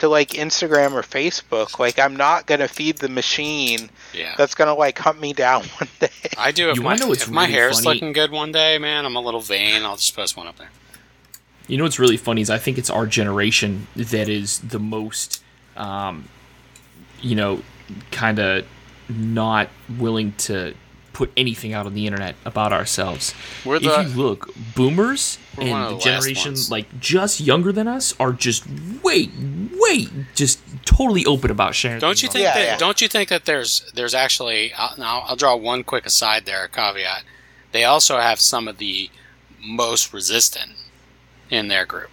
to 0.02 0.08
like 0.08 0.30
Instagram 0.30 0.92
or 0.94 1.02
Facebook. 1.02 1.78
Like, 1.78 1.98
I'm 1.98 2.16
not 2.16 2.46
gonna 2.46 2.66
feed 2.68 2.98
the 2.98 3.08
machine 3.08 3.88
Yeah. 4.12 4.34
that's 4.36 4.54
gonna 4.56 4.74
like 4.74 4.98
hunt 4.98 5.20
me 5.20 5.32
down 5.32 5.62
one 5.78 5.88
day. 6.00 6.08
I 6.36 6.50
do. 6.52 6.70
If 6.70 6.76
You 6.76 6.82
my, 6.82 6.86
wanna 6.90 7.00
know 7.00 7.08
what's 7.08 7.22
if 7.22 7.30
my 7.30 7.42
really 7.42 7.52
hair's 7.52 7.80
funny? 7.80 7.94
looking 7.94 8.12
good 8.12 8.30
one 8.32 8.50
day, 8.52 8.78
man, 8.78 9.06
I'm 9.06 9.14
a 9.16 9.20
little 9.20 9.40
vain. 9.40 9.84
I'll 9.84 9.96
just 9.96 10.14
post 10.14 10.36
one 10.36 10.46
up 10.48 10.56
there. 10.58 10.70
You 11.68 11.78
know 11.78 11.84
what's 11.84 11.98
really 12.00 12.16
funny 12.16 12.40
is 12.40 12.50
I 12.50 12.58
think 12.58 12.76
it's 12.78 12.90
our 12.90 13.06
generation 13.06 13.86
that 13.94 14.28
is 14.28 14.58
the 14.58 14.80
most, 14.80 15.42
um, 15.76 16.28
you 17.20 17.36
know, 17.36 17.62
kind 18.10 18.38
of 18.40 18.66
not 19.08 19.68
willing 19.98 20.32
to 20.38 20.74
put 21.22 21.32
anything 21.36 21.72
out 21.72 21.86
on 21.86 21.94
the 21.94 22.06
internet 22.06 22.34
about 22.44 22.72
ourselves. 22.72 23.32
We're 23.64 23.76
if 23.76 23.82
the- 23.82 24.02
you 24.02 24.08
look, 24.08 24.50
boomers 24.74 25.38
We're 25.56 25.70
one 25.70 25.82
of 25.82 25.86
and 25.88 25.94
the 25.94 25.98
the 25.98 26.04
generation 26.04 26.54
like 26.70 27.00
just 27.00 27.40
younger 27.40 27.70
than 27.72 27.86
us 27.86 28.14
are 28.18 28.32
just 28.32 28.66
way, 29.02 29.30
way, 29.72 30.06
just 30.34 30.60
totally 30.84 31.24
open 31.26 31.50
about 31.50 31.74
sharing. 31.74 32.00
Don't 32.00 32.22
you 32.22 32.28
think 32.28 32.42
Yeah, 32.42 32.54
that? 32.54 32.64
yeah. 32.64 32.76
Don't 32.78 33.00
you 33.00 33.08
think 33.08 33.28
that 33.28 33.44
there's 33.44 33.90
there's 33.94 34.14
actually? 34.14 34.72
I'll, 34.74 34.94
now 34.98 35.20
I'll 35.26 35.36
draw 35.36 35.54
one 35.54 35.84
quick 35.84 36.06
aside 36.06 36.44
there, 36.44 36.64
a 36.64 36.68
caveat. 36.68 37.22
They 37.72 37.84
also 37.84 38.18
have 38.18 38.40
some 38.40 38.66
of 38.68 38.78
the 38.78 39.10
most 39.64 40.12
resistant 40.12 40.72
in 41.50 41.68
their 41.68 41.86
group 41.86 42.10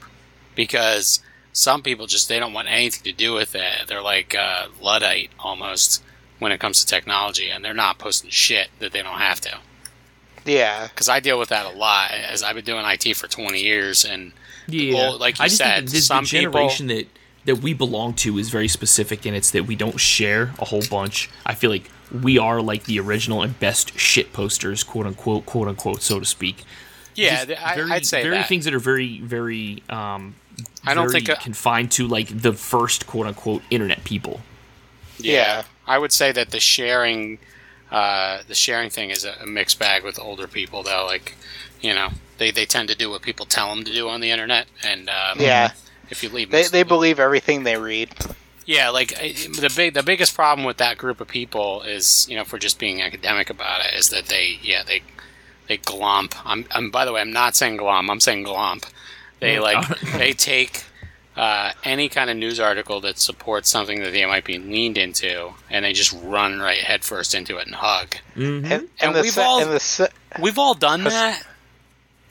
because 0.55 1.19
some 1.51 1.81
people 1.81 2.05
just 2.05 2.29
they 2.29 2.39
don't 2.39 2.53
want 2.53 2.67
anything 2.69 3.03
to 3.03 3.11
do 3.11 3.33
with 3.33 3.55
it. 3.55 3.87
They're 3.87 4.01
like 4.03 4.35
uh, 4.35 4.67
luddite 4.79 5.31
almost 5.39 6.03
when 6.39 6.51
it 6.51 6.59
comes 6.59 6.79
to 6.79 6.85
technology, 6.85 7.49
and 7.49 7.63
they're 7.63 7.73
not 7.73 7.97
posting 7.99 8.29
shit 8.29 8.69
that 8.79 8.91
they 8.93 9.01
don't 9.01 9.19
have 9.19 9.39
to. 9.41 9.57
yeah, 10.45 10.87
Because 10.87 11.09
I 11.09 11.19
deal 11.19 11.37
with 11.37 11.49
that 11.49 11.65
a 11.65 11.77
lot, 11.77 12.11
as 12.11 12.41
I've 12.43 12.55
been 12.55 12.65
doing 12.65 12.83
IT 12.85 13.13
for 13.15 13.27
20 13.27 13.61
years, 13.61 14.05
and 14.05 14.31
Yeah, 14.67 14.93
Well, 14.93 15.17
like 15.17 15.39
you 15.39 15.43
I 15.45 15.47
just 15.47 15.57
said, 15.57 15.75
think 15.79 15.89
this, 15.91 16.07
some 16.07 16.23
the 16.23 16.29
people- 16.29 16.51
generation 16.53 16.87
that 16.87 17.07
that 17.45 17.55
we 17.59 17.73
belong 17.73 18.13
to 18.13 18.37
is 18.37 18.49
very 18.49 18.67
specific, 18.67 19.25
and 19.25 19.35
it's 19.35 19.49
that 19.51 19.63
we 19.65 19.75
don't 19.75 19.99
share 19.99 20.53
a 20.59 20.65
whole 20.65 20.83
bunch. 20.89 21.29
I 21.45 21.55
feel 21.55 21.71
like 21.71 21.89
we 22.11 22.37
are 22.37 22.61
like 22.61 22.83
the 22.83 22.99
original 22.99 23.41
and 23.41 23.57
best 23.59 23.97
shit 23.97 24.33
posters, 24.33 24.83
quote 24.83 25.07
unquote, 25.07 25.45
quote 25.45 25.67
unquote, 25.67 26.01
so 26.03 26.19
to 26.19 26.25
speak. 26.25 26.63
yeah, 27.15 27.35
Just 27.37 27.47
th- 27.47 27.59
I, 27.59 27.75
very, 27.75 27.91
I'd 27.91 28.05
say 28.05 28.21
very 28.23 28.35
that. 28.37 28.47
things 28.47 28.65
that 28.65 28.73
are 28.73 28.79
very, 28.79 29.19
very. 29.21 29.81
Um, 29.89 30.35
I 30.85 30.93
don't 30.93 31.09
very 31.09 31.21
think 31.21 31.29
uh, 31.29 31.41
confined 31.41 31.91
to 31.93 32.07
like 32.07 32.41
the 32.41 32.53
first 32.53 33.07
quote 33.07 33.25
unquote 33.25 33.63
internet 33.71 34.03
people. 34.03 34.41
Yeah. 35.17 35.63
I 35.89 35.97
would 35.97 36.11
say 36.13 36.31
that 36.31 36.51
the 36.51 36.59
sharing, 36.61 37.39
uh, 37.91 38.43
the 38.47 38.55
sharing 38.55 38.89
thing 38.89 39.09
is 39.09 39.25
a, 39.25 39.33
a 39.41 39.45
mixed 39.47 39.79
bag 39.79 40.03
with 40.05 40.19
older 40.19 40.47
people, 40.47 40.83
though. 40.83 41.05
Like, 41.05 41.35
you 41.81 41.93
know, 41.93 42.09
they, 42.37 42.51
they 42.51 42.65
tend 42.65 42.87
to 42.89 42.95
do 42.95 43.09
what 43.09 43.21
people 43.21 43.45
tell 43.45 43.73
them 43.75 43.83
to 43.83 43.93
do 43.93 44.07
on 44.07 44.21
the 44.21 44.31
internet, 44.31 44.67
and 44.83 45.09
um, 45.09 45.39
yeah. 45.39 45.71
if 46.09 46.23
you 46.23 46.29
leave, 46.29 46.51
They 46.51 46.63
them- 46.63 46.71
they 46.71 46.83
believe 46.83 47.19
everything 47.19 47.63
they 47.63 47.75
read. 47.77 48.09
yeah, 48.65 48.89
like 48.89 49.09
the 49.09 49.73
big 49.75 49.93
the 49.95 50.03
biggest 50.03 50.35
problem 50.35 50.65
with 50.65 50.77
that 50.77 50.97
group 50.97 51.19
of 51.19 51.27
people 51.27 51.81
is, 51.81 52.27
you 52.29 52.35
know, 52.35 52.43
if 52.43 52.53
we're 52.53 52.59
just 52.59 52.79
being 52.79 53.01
academic 53.01 53.49
about 53.49 53.83
it, 53.85 53.93
is 53.97 54.09
that 54.09 54.27
they, 54.27 54.59
yeah, 54.61 54.83
they 54.83 55.01
they 55.67 55.77
glomp. 55.79 56.33
I'm, 56.45 56.65
I'm 56.71 56.91
by 56.91 57.03
the 57.05 57.11
way, 57.13 57.21
I'm 57.21 57.31
not 57.33 57.55
saying 57.55 57.77
glom. 57.77 58.09
I'm 58.09 58.19
saying 58.19 58.45
glomp. 58.45 58.83
They 59.39 59.57
like 59.59 59.87
they 60.17 60.33
take 60.33 60.83
uh, 61.39 61.71
any 61.85 62.09
kind 62.09 62.29
of 62.29 62.35
news 62.37 62.59
article 62.59 62.99
that 63.01 63.17
supports 63.17 63.69
something 63.69 64.01
that 64.01 64.11
they 64.11 64.25
might 64.25 64.43
be 64.43 64.57
leaned 64.59 64.97
into, 64.97 65.51
and 65.69 65.85
they 65.85 65.93
just 65.93 66.11
run 66.23 66.59
right 66.59 66.81
headfirst 66.83 67.33
into 67.33 67.57
it 67.57 67.65
and 67.65 67.75
hug. 67.75 68.15
Mm-hmm. 68.35 68.65
And, 68.65 68.73
and, 68.73 68.89
And 68.99 69.13
we've 69.15 69.31
se- 69.31 69.41
all- 69.43 69.61
and 69.61 69.81
se- 69.81 70.09
We've 70.41 70.59
all 70.59 70.73
done 70.73 71.03
that. 71.05 71.43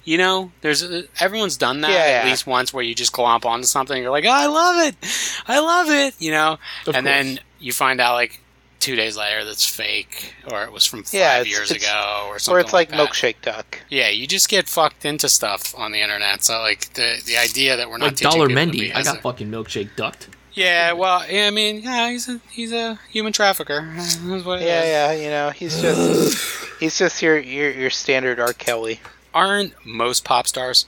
You 0.05 0.17
know, 0.19 0.53
there's 0.63 0.83
everyone's 1.21 1.57
done 1.59 1.81
that 1.83 1.91
Yeah, 1.91 1.97
at 1.99 2.25
yeah. 2.25 2.31
least 2.31 2.47
once, 2.47 2.73
where 2.73 2.83
you 2.83 2.95
just 2.95 3.13
glomp 3.13 3.45
onto 3.45 3.67
something. 3.67 4.01
You're 4.03 4.11
like, 4.11 4.25
oh, 4.25 4.31
I 4.31 4.47
love 4.47 4.87
it, 4.89 5.43
I 5.47 5.59
love 5.61 5.89
it. 5.91 6.15
You 6.19 6.31
know, 6.31 6.53
Of 6.87 6.95
and 6.95 7.05
course. 7.05 7.05
then 7.05 7.41
you 7.61 7.73
find 7.73 8.01
out 8.01 8.15
like 8.15 8.41
two 8.81 8.95
days 8.97 9.17
later 9.17 9.45
that's 9.45 9.67
fake, 9.67 10.35
or 10.51 10.63
it 10.65 10.73
was 10.73 10.85
from 10.87 11.03
five 11.03 11.15
Yeah, 11.15 11.41
it's- 11.41 11.47
years 11.49 11.71
it's- 11.71 11.83
ago, 11.85 12.27
or 12.29 12.39
something. 12.39 12.57
or 12.57 12.61
it's 12.61 12.73
like 12.73 12.91
that. 12.91 12.99
milkshake 12.99 13.37
duck. 13.43 13.81
Yeah, 13.89 14.09
you 14.09 14.27
just 14.27 14.49
get 14.49 14.69
fucked 14.69 15.05
into 15.05 15.29
stuff 15.29 15.75
on 15.77 15.93
the 15.93 16.01
internet. 16.01 16.43
So 16.45 16.61
like 16.61 16.93
the 16.95 17.21
the 17.25 17.37
idea 17.37 17.77
that 17.77 17.91
we're 17.91 17.99
not 17.99 18.07
Like 18.07 18.17
Dollar 18.17 18.49
people 18.49 18.63
Mendy, 18.63 18.85
I 18.85 18.89
got 18.89 18.97
hesitant- 18.99 19.23
fucking 19.23 19.51
milkshake 19.51 19.97
ducked. 19.97 20.29
Yeah, 20.55 20.93
well, 20.93 21.25
yeah, 21.31 21.47
I 21.47 21.51
mean, 21.51 21.83
yeah, 21.83 22.11
he's 22.11 22.29
a 22.29 22.41
he's 22.51 22.73
a 22.73 22.99
human 23.11 23.33
trafficker. 23.33 23.93
That's 23.97 24.17
what 24.45 24.61
Yeah, 24.61 24.83
is. 24.83 24.89
yeah. 24.89 25.13
You 25.13 25.31
know, 25.31 25.51
he's 25.51 25.81
just 25.81 26.39
he's 26.81 26.99
just 26.99 27.23
your 27.23 27.39
your 27.39 27.71
your 27.71 27.91
standard 27.91 28.41
R. 28.41 28.53
Kelly. 28.53 29.01
Aren't 29.35 29.75
most 29.87 30.25
pop 30.25 30.47
stars? 30.49 30.87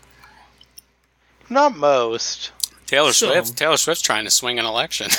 Not 1.48 1.76
most. 1.76 2.52
Taylor 2.86 3.12
Some. 3.12 3.28
Swift. 3.30 3.56
Taylor 3.56 3.76
Swift's 3.76 4.02
trying 4.02 4.24
to 4.24 4.30
swing 4.30 4.58
an 4.58 4.64
election. 4.64 5.08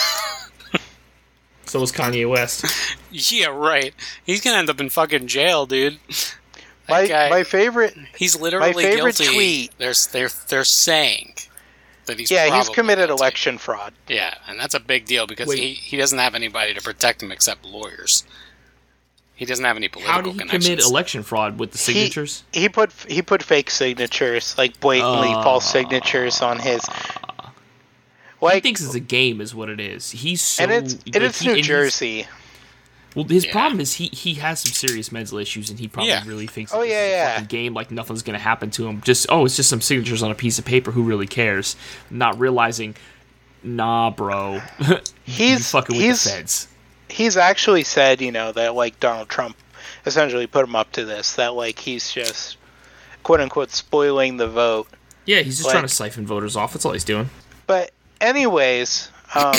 So 1.72 1.80
was 1.80 1.94
Kanye 1.94 2.30
West. 2.30 2.66
yeah, 3.12 3.48
right. 3.48 3.94
He's 4.26 4.42
gonna 4.42 4.58
end 4.58 4.70
up 4.70 4.82
in 4.82 4.90
fucking 4.90 5.28
jail, 5.28 5.66
dude. 5.66 6.00
My 6.90 7.08
guy, 7.08 7.30
my 7.30 7.46
favorite. 7.46 7.96
he's 8.18 8.38
literally 8.38 8.74
my 8.74 8.82
favorite 8.82 9.16
guilty. 9.16 9.34
tweet- 9.34 9.78
They're 9.78 9.94
they're 10.12 10.30
they're 10.50 10.66
saying 10.66 11.36
that 12.08 12.20
he's 12.20 12.30
Yeah, 12.30 12.54
he's 12.58 12.68
committed 12.68 13.08
guilty. 13.08 13.22
election 13.22 13.58
fraud. 13.58 13.94
Yeah, 14.10 14.34
and 14.50 14.60
that's 14.60 14.74
a 14.74 14.82
big 14.82 15.06
deal 15.06 15.26
because 15.28 15.48
Wait. 15.48 15.60
he, 15.60 15.74
he 15.74 15.96
doesn't 15.96 16.20
have 16.20 16.36
anybody 16.36 16.74
to 16.74 16.82
protect 16.82 17.24
him 17.24 17.32
except 17.32 17.64
lawyers. 17.64 18.26
He 19.36 19.46
doesn't 19.46 19.64
have 19.64 19.78
any 19.78 19.88
political 19.88 20.14
How 20.14 20.22
did 20.22 20.34
he 20.34 20.38
connections. 20.40 20.66
commit 20.66 20.86
election 20.86 21.24
fraud 21.24 21.58
with 21.58 21.72
the 21.72 21.78
signatures? 21.78 22.44
He 22.52 22.68
put 22.68 22.92
he 23.08 23.22
put 23.22 23.42
fake 23.42 23.72
signatures, 23.72 24.58
like 24.58 24.78
blatantly 24.82 25.32
false 25.32 25.66
ah. 25.68 25.72
signatures 25.72 26.42
on 26.42 26.60
his. 26.60 26.82
He 28.50 28.60
thinks 28.60 28.82
it's 28.84 28.96
a 28.96 29.00
game, 29.00 29.40
is 29.42 29.54
what 29.54 29.70
it 29.70 29.80
is. 29.80 30.12
He's 30.12 30.42
so. 30.42 30.64
and 30.64 30.72
it's 30.72 30.96
like, 31.06 31.16
it's 31.16 31.40
he- 31.40 31.48
New 31.48 31.54
and 31.56 31.64
Jersey. 31.64 32.28
Well, 33.16 33.26
his 33.26 33.46
Yeah. 33.46 33.52
problem 33.52 33.82
is 33.82 33.94
he 33.96 34.08
he 34.08 34.36
has 34.36 34.62
some 34.62 34.72
serious 34.72 35.12
mental 35.12 35.38
issues, 35.38 35.70
and 35.70 35.78
he 35.78 35.88
probably 35.90 36.12
Yeah. 36.12 36.24
really 36.26 36.48
thinks. 36.48 36.74
Oh, 36.74 36.80
that 36.80 36.88
yeah, 36.88 37.34
is 37.34 37.40
a 37.40 37.42
yeah. 37.42 37.48
game 37.48 37.74
like 37.74 37.92
nothing's 37.92 38.22
gonna 38.24 38.40
happen 38.40 38.72
to 38.72 38.88
him. 38.88 39.02
Just 39.02 39.26
oh, 39.30 39.46
it's 39.46 39.56
just 39.58 39.70
some 39.70 39.82
signatures 39.82 40.24
on 40.24 40.32
a 40.32 40.36
piece 40.36 40.58
of 40.60 40.66
paper. 40.66 40.92
Who 40.92 41.04
really 41.04 41.28
cares? 41.28 41.76
Not 42.10 42.40
realizing, 42.40 42.96
nah, 43.64 44.10
bro, 44.12 44.62
He's 45.26 45.70
fucking 45.72 45.96
with 45.98 46.06
he's 46.06 46.24
the 46.24 46.30
feds. 46.30 46.68
he's 47.10 47.36
actually 47.38 47.84
said, 47.84 48.22
you 48.22 48.32
know, 48.32 48.52
that 48.54 48.76
like 48.76 49.00
Donald 49.02 49.28
Trump 49.30 49.58
essentially 50.06 50.48
put 50.48 50.64
him 50.66 50.76
up 50.76 50.92
to 50.94 51.04
this. 51.06 51.34
That 51.36 51.54
like 51.54 51.80
he's 51.80 52.12
just 52.14 52.56
quote 53.24 53.42
unquote 53.42 53.72
spoiling 53.72 54.38
the 54.38 54.48
vote. 54.48 54.88
Yeah, 55.26 55.42
he's 55.42 55.58
just 55.58 55.66
like- 55.68 55.74
trying 55.74 55.84
to 55.88 55.94
siphon 55.94 56.26
voters 56.26 56.56
off. 56.56 56.72
That's 56.74 56.86
all 56.86 56.94
he's 56.94 57.04
doing. 57.04 57.30
But 57.68 57.92
anyways, 58.22 59.10
um, 59.36 59.54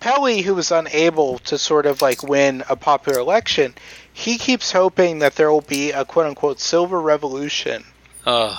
Pelley, 0.00 0.42
who 0.42 0.54
was 0.54 0.70
unable 0.70 1.38
to 1.40 1.56
sort 1.58 1.86
of 1.86 2.02
like 2.02 2.22
win 2.22 2.62
a 2.68 2.76
popular 2.76 3.18
election, 3.18 3.74
he 4.12 4.36
keeps 4.38 4.72
hoping 4.72 5.20
that 5.20 5.36
there 5.36 5.50
will 5.50 5.60
be 5.62 5.92
a 5.92 6.04
quote 6.04 6.26
unquote 6.26 6.60
silver 6.60 7.00
revolution 7.00 7.84
Ugh. 8.26 8.56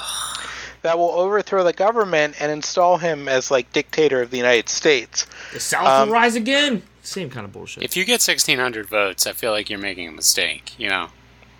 that 0.81 0.97
will 0.97 1.11
overthrow 1.11 1.63
the 1.63 1.73
government 1.73 2.35
and 2.41 2.51
install 2.51 2.97
him 2.97 3.27
as 3.27 3.51
like 3.51 3.71
dictator 3.73 4.21
of 4.21 4.31
the 4.31 4.37
United 4.37 4.69
States. 4.69 5.27
The 5.53 5.59
South 5.59 5.85
Um, 5.87 6.07
will 6.09 6.13
rise 6.15 6.35
again. 6.35 6.81
Same 7.03 7.29
kind 7.29 7.45
of 7.45 7.51
bullshit. 7.53 7.83
If 7.83 7.95
you 7.97 8.05
get 8.05 8.21
sixteen 8.21 8.59
hundred 8.59 8.87
votes, 8.87 9.25
I 9.25 9.33
feel 9.33 9.51
like 9.51 9.69
you're 9.69 9.79
making 9.79 10.07
a 10.07 10.11
mistake. 10.11 10.77
You 10.77 10.89
know, 10.89 11.07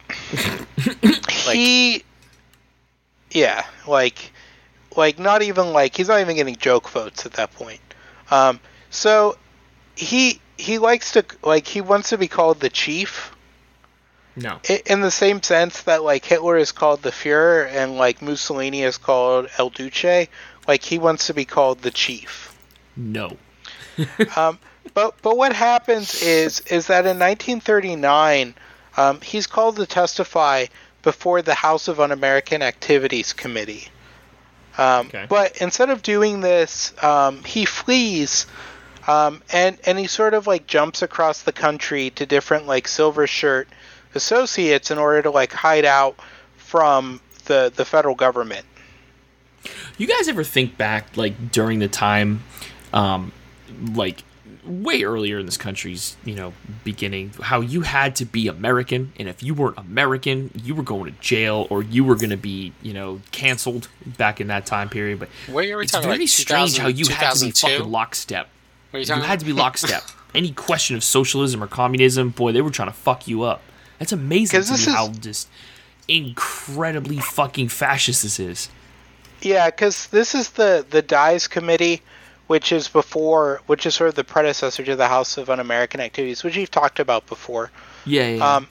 Like- 1.47 1.55
he, 1.55 2.03
yeah, 3.31 3.65
like, 3.87 4.31
like 4.95 5.19
not 5.19 5.41
even 5.41 5.73
like 5.73 5.95
he's 5.95 6.07
not 6.07 6.19
even 6.19 6.35
getting 6.35 6.55
joke 6.55 6.89
votes 6.89 7.25
at 7.25 7.33
that 7.33 7.53
point. 7.53 7.81
Um, 8.31 8.59
so 8.89 9.37
he 9.95 10.39
he 10.57 10.77
likes 10.77 11.13
to 11.13 11.25
like 11.43 11.67
he 11.67 11.81
wants 11.81 12.09
to 12.09 12.17
be 12.17 12.27
called 12.27 12.59
the 12.59 12.69
chief. 12.69 13.35
no, 14.35 14.59
in 14.85 15.01
the 15.01 15.11
same 15.11 15.41
sense 15.41 15.83
that 15.83 16.03
like 16.03 16.25
Hitler 16.25 16.57
is 16.57 16.71
called 16.71 17.01
the 17.01 17.11
Führer 17.11 17.67
and 17.67 17.97
like 17.97 18.21
Mussolini 18.21 18.83
is 18.83 18.97
called 18.97 19.49
El 19.57 19.69
Duce, 19.69 20.27
like 20.67 20.83
he 20.83 20.97
wants 20.97 21.27
to 21.27 21.33
be 21.33 21.45
called 21.45 21.81
the 21.81 21.91
chief. 21.91 22.55
no. 22.95 23.37
Um, 24.37 24.59
but 24.93 25.15
but 25.21 25.35
what 25.35 25.53
happens 25.53 26.21
is 26.21 26.61
is 26.61 26.87
that 26.87 27.05
in 27.05 27.19
1939, 27.19 28.55
um, 28.95 29.19
he's 29.21 29.45
called 29.45 29.75
to 29.75 29.85
testify 29.85 30.67
before 31.01 31.41
the 31.41 31.53
House 31.53 31.87
of 31.87 31.99
Un-American 31.99 32.61
Activities 32.61 33.33
Committee. 33.33 33.89
Um, 34.79 35.07
Okay. 35.07 35.25
But 35.27 35.57
instead 35.57 35.89
of 35.89 36.01
doing 36.01 36.41
this, 36.41 36.93
um, 37.03 37.43
he 37.43 37.65
flees, 37.65 38.47
um, 39.07 39.41
and 39.51 39.77
and 39.85 39.99
he 39.99 40.07
sort 40.07 40.33
of 40.33 40.47
like 40.47 40.67
jumps 40.67 41.01
across 41.01 41.43
the 41.43 41.51
country 41.51 42.11
to 42.11 42.25
different 42.25 42.65
like 42.65 42.87
silver 42.87 43.27
shirt 43.27 43.67
associates 44.15 44.89
in 44.89 44.97
order 44.97 45.21
to 45.23 45.31
like 45.31 45.51
hide 45.51 45.85
out 45.85 46.15
from 46.55 47.19
the 47.45 47.71
the 47.75 47.83
federal 47.83 48.15
government. 48.15 48.65
You 49.97 50.07
guys 50.07 50.29
ever 50.29 50.45
think 50.45 50.77
back, 50.77 51.17
like 51.17 51.51
during 51.51 51.79
the 51.79 51.89
time, 51.89 52.43
um, 52.93 53.33
like 53.93 54.23
way 54.69 55.03
earlier 55.03 55.39
in 55.39 55.45
this 55.45 55.57
country's, 55.57 56.15
you 56.23 56.35
know, 56.35 56.53
beginning, 56.83 57.31
how 57.41 57.59
you 57.61 57.81
had 57.81 58.15
to 58.17 58.25
be 58.25 58.47
American, 58.47 59.11
and 59.17 59.27
if 59.27 59.41
you 59.43 59.53
weren't 59.53 59.77
American, 59.77 60.51
you 60.63 60.75
were 60.75 60.83
going 60.83 61.13
to 61.13 61.19
jail 61.19 61.67
or 61.69 61.81
you 61.83 62.03
were 62.03 62.15
going 62.15 62.29
to 62.29 62.37
be, 62.37 62.71
you 62.81 62.93
know, 62.93 63.19
canceled 63.31 63.87
back 64.05 64.39
in 64.39 64.47
that 64.47 64.65
time 64.65 64.89
period. 64.89 65.19
But 65.19 65.29
What 65.47 65.65
are 65.65 65.77
we 65.77 65.83
it's 65.83 65.91
talking, 65.91 66.07
very 66.09 66.19
like, 66.21 66.29
strange 66.29 66.77
how 66.77 66.87
you 66.87 67.07
had 67.09 67.33
to 67.35 67.45
be 67.45 67.51
fucking 67.51 67.89
lockstep. 67.89 68.47
What 68.91 68.97
are 68.97 69.01
you 69.01 69.15
You 69.15 69.21
had 69.27 69.39
to 69.39 69.45
be 69.45 69.53
lockstep. 69.53 70.03
Any 70.35 70.51
question 70.51 70.95
of 70.95 71.03
socialism 71.03 71.63
or 71.63 71.67
communism, 71.67 72.29
boy, 72.29 72.51
they 72.51 72.61
were 72.61 72.69
trying 72.69 72.89
to 72.89 72.93
fuck 72.93 73.27
you 73.27 73.43
up. 73.43 73.61
That's 73.97 74.11
amazing 74.11 74.61
to 74.61 74.67
me 74.69 74.73
is- 74.75 74.85
how 74.85 75.09
just 75.09 75.47
incredibly 76.07 77.17
fucking 77.17 77.69
fascist 77.69 78.23
this 78.23 78.39
is. 78.39 78.69
Yeah, 79.41 79.69
because 79.69 80.07
this 80.07 80.35
is 80.35 80.51
the 80.51 80.85
the 80.89 81.01
Dies 81.01 81.47
Committee, 81.47 82.01
which 82.49 82.71
is 82.71 82.87
before, 82.87 83.61
which 83.67 83.85
is 83.85 83.93
sort 83.93 84.07
of 84.07 84.15
the 84.15 84.23
predecessor 84.23 84.83
to 84.83 84.95
the 84.95 85.07
House 85.07 85.37
of 85.37 85.51
Un-American 85.51 85.99
Activities, 85.99 86.43
which 86.43 86.57
you've 86.57 86.71
talked 86.71 86.99
about 86.99 87.27
before. 87.27 87.69
Yeah, 88.05 88.27
yeah, 88.27 88.35
yeah. 88.37 88.55
Um, 88.55 88.67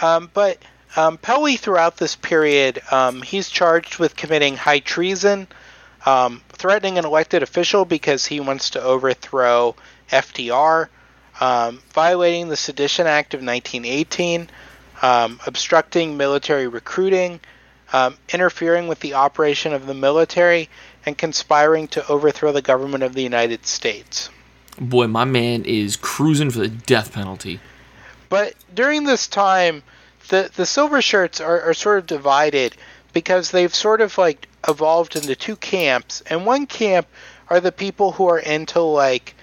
um, 0.00 0.30
but 0.34 0.58
um, 0.96 1.18
Pelley, 1.18 1.54
throughout 1.54 1.98
this 1.98 2.16
period, 2.16 2.82
um, 2.90 3.22
he's 3.22 3.48
charged 3.48 4.00
with 4.00 4.16
committing 4.16 4.56
high 4.56 4.80
treason, 4.80 5.46
um, 6.04 6.42
threatening 6.48 6.98
an 6.98 7.04
elected 7.04 7.44
official 7.44 7.84
because 7.84 8.26
he 8.26 8.40
wants 8.40 8.70
to 8.70 8.82
overthrow 8.82 9.76
FDR, 10.10 10.88
um, 11.40 11.80
violating 11.94 12.48
the 12.48 12.56
Sedition 12.56 13.06
Act 13.06 13.34
of 13.34 13.38
1918, 13.38 14.50
um, 15.00 15.38
obstructing 15.46 16.16
military 16.16 16.66
recruiting, 16.66 17.38
um, 17.92 18.16
interfering 18.32 18.88
with 18.88 18.98
the 18.98 19.14
operation 19.14 19.72
of 19.72 19.86
the 19.86 19.94
military, 19.94 20.68
and 21.04 21.18
conspiring 21.18 21.88
to 21.88 22.06
overthrow 22.08 22.52
the 22.52 22.62
government 22.62 23.02
of 23.02 23.14
the 23.14 23.22
United 23.22 23.66
States. 23.66 24.30
Boy, 24.78 25.06
my 25.06 25.24
man 25.24 25.64
is 25.64 25.96
cruising 25.96 26.50
for 26.50 26.60
the 26.60 26.68
death 26.68 27.12
penalty. 27.12 27.60
But 28.28 28.54
during 28.74 29.04
this 29.04 29.26
time, 29.26 29.82
the 30.28 30.50
the 30.54 30.64
silver 30.64 31.02
shirts 31.02 31.40
are, 31.40 31.60
are 31.60 31.74
sort 31.74 31.98
of 31.98 32.06
divided 32.06 32.74
because 33.12 33.50
they've 33.50 33.74
sort 33.74 34.00
of 34.00 34.16
like 34.16 34.48
evolved 34.66 35.16
into 35.16 35.36
two 35.36 35.56
camps. 35.56 36.22
And 36.26 36.46
one 36.46 36.66
camp 36.66 37.06
are 37.48 37.60
the 37.60 37.72
people 37.72 38.12
who 38.12 38.28
are 38.28 38.38
into 38.38 38.80
like 38.80 39.34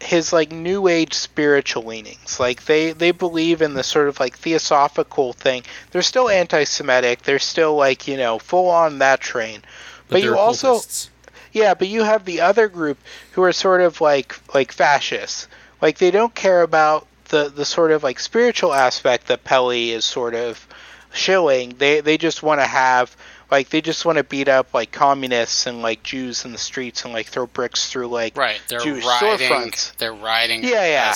his 0.00 0.32
like 0.32 0.52
new 0.52 0.88
age 0.88 1.14
spiritual 1.14 1.84
leanings. 1.84 2.40
Like 2.40 2.64
they 2.64 2.92
they 2.92 3.12
believe 3.12 3.62
in 3.62 3.74
the 3.74 3.82
sort 3.82 4.08
of 4.08 4.20
like 4.20 4.36
theosophical 4.36 5.32
thing. 5.32 5.62
They're 5.90 6.02
still 6.02 6.28
anti-Semitic. 6.28 7.22
They're 7.22 7.38
still 7.38 7.76
like 7.76 8.08
you 8.08 8.16
know 8.16 8.38
full 8.38 8.68
on 8.68 8.98
that 8.98 9.20
train. 9.20 9.62
But, 10.08 10.22
you 10.22 10.36
also 10.38 10.68
occultists. 10.72 11.10
yeah, 11.52 11.74
but 11.74 11.88
you 11.88 12.02
have 12.04 12.24
the 12.24 12.40
other 12.40 12.68
group 12.68 12.98
who 13.32 13.42
are 13.42 13.52
sort 13.52 13.80
of 13.80 14.00
like 14.00 14.36
like 14.54 14.72
fascists. 14.72 15.48
Like 15.82 15.98
they 15.98 16.10
don't 16.10 16.34
care 16.34 16.62
about 16.62 17.06
the 17.28 17.48
the 17.48 17.64
sort 17.64 17.90
of 17.92 18.02
like 18.02 18.18
spiritual 18.20 18.72
aspect 18.72 19.26
that 19.28 19.44
Pelley 19.44 19.90
is 19.90 20.04
sort 20.04 20.34
of 20.34 20.66
showing. 21.12 21.70
They 21.78 22.00
they 22.00 22.16
just 22.18 22.42
want 22.42 22.60
to 22.60 22.66
have 22.66 23.16
like 23.50 23.68
they 23.70 23.80
just 23.80 24.04
want 24.04 24.18
to 24.18 24.24
beat 24.24 24.48
up 24.48 24.72
like 24.74 24.90
communists 24.92 25.66
and 25.66 25.82
like 25.82 26.02
Jews 26.02 26.44
in 26.44 26.52
the 26.52 26.58
streets 26.58 27.04
and 27.04 27.12
like 27.12 27.26
throw 27.26 27.46
bricks 27.46 27.88
through 27.90 28.08
like 28.08 28.36
Right, 28.36 28.60
they're 28.68 28.80
Jewish 28.80 29.04
riding. 29.04 29.48
storefronts. 29.48 29.96
They're 29.96 30.12
riding 30.14 30.62
Yeah, 30.64 30.86
yeah. 30.86 31.12
a 31.12 31.14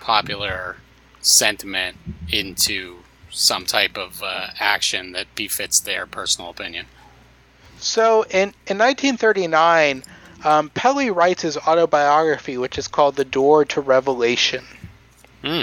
semi-popular 0.00 0.76
sentiment 1.20 1.96
into 2.30 2.98
some 3.30 3.64
type 3.66 3.96
of 3.98 4.22
uh, 4.22 4.48
action 4.60 5.12
that 5.12 5.26
befits 5.34 5.80
their 5.80 6.06
personal 6.06 6.50
opinion. 6.50 6.86
So 7.84 8.22
in 8.24 8.54
in 8.66 8.78
1939, 8.78 10.02
um, 10.44 10.70
Pelley 10.70 11.10
writes 11.10 11.42
his 11.42 11.56
autobiography, 11.56 12.56
which 12.58 12.78
is 12.78 12.88
called 12.88 13.16
The 13.16 13.24
Door 13.24 13.66
to 13.66 13.80
Revelation. 13.80 14.64
Hmm. 15.44 15.62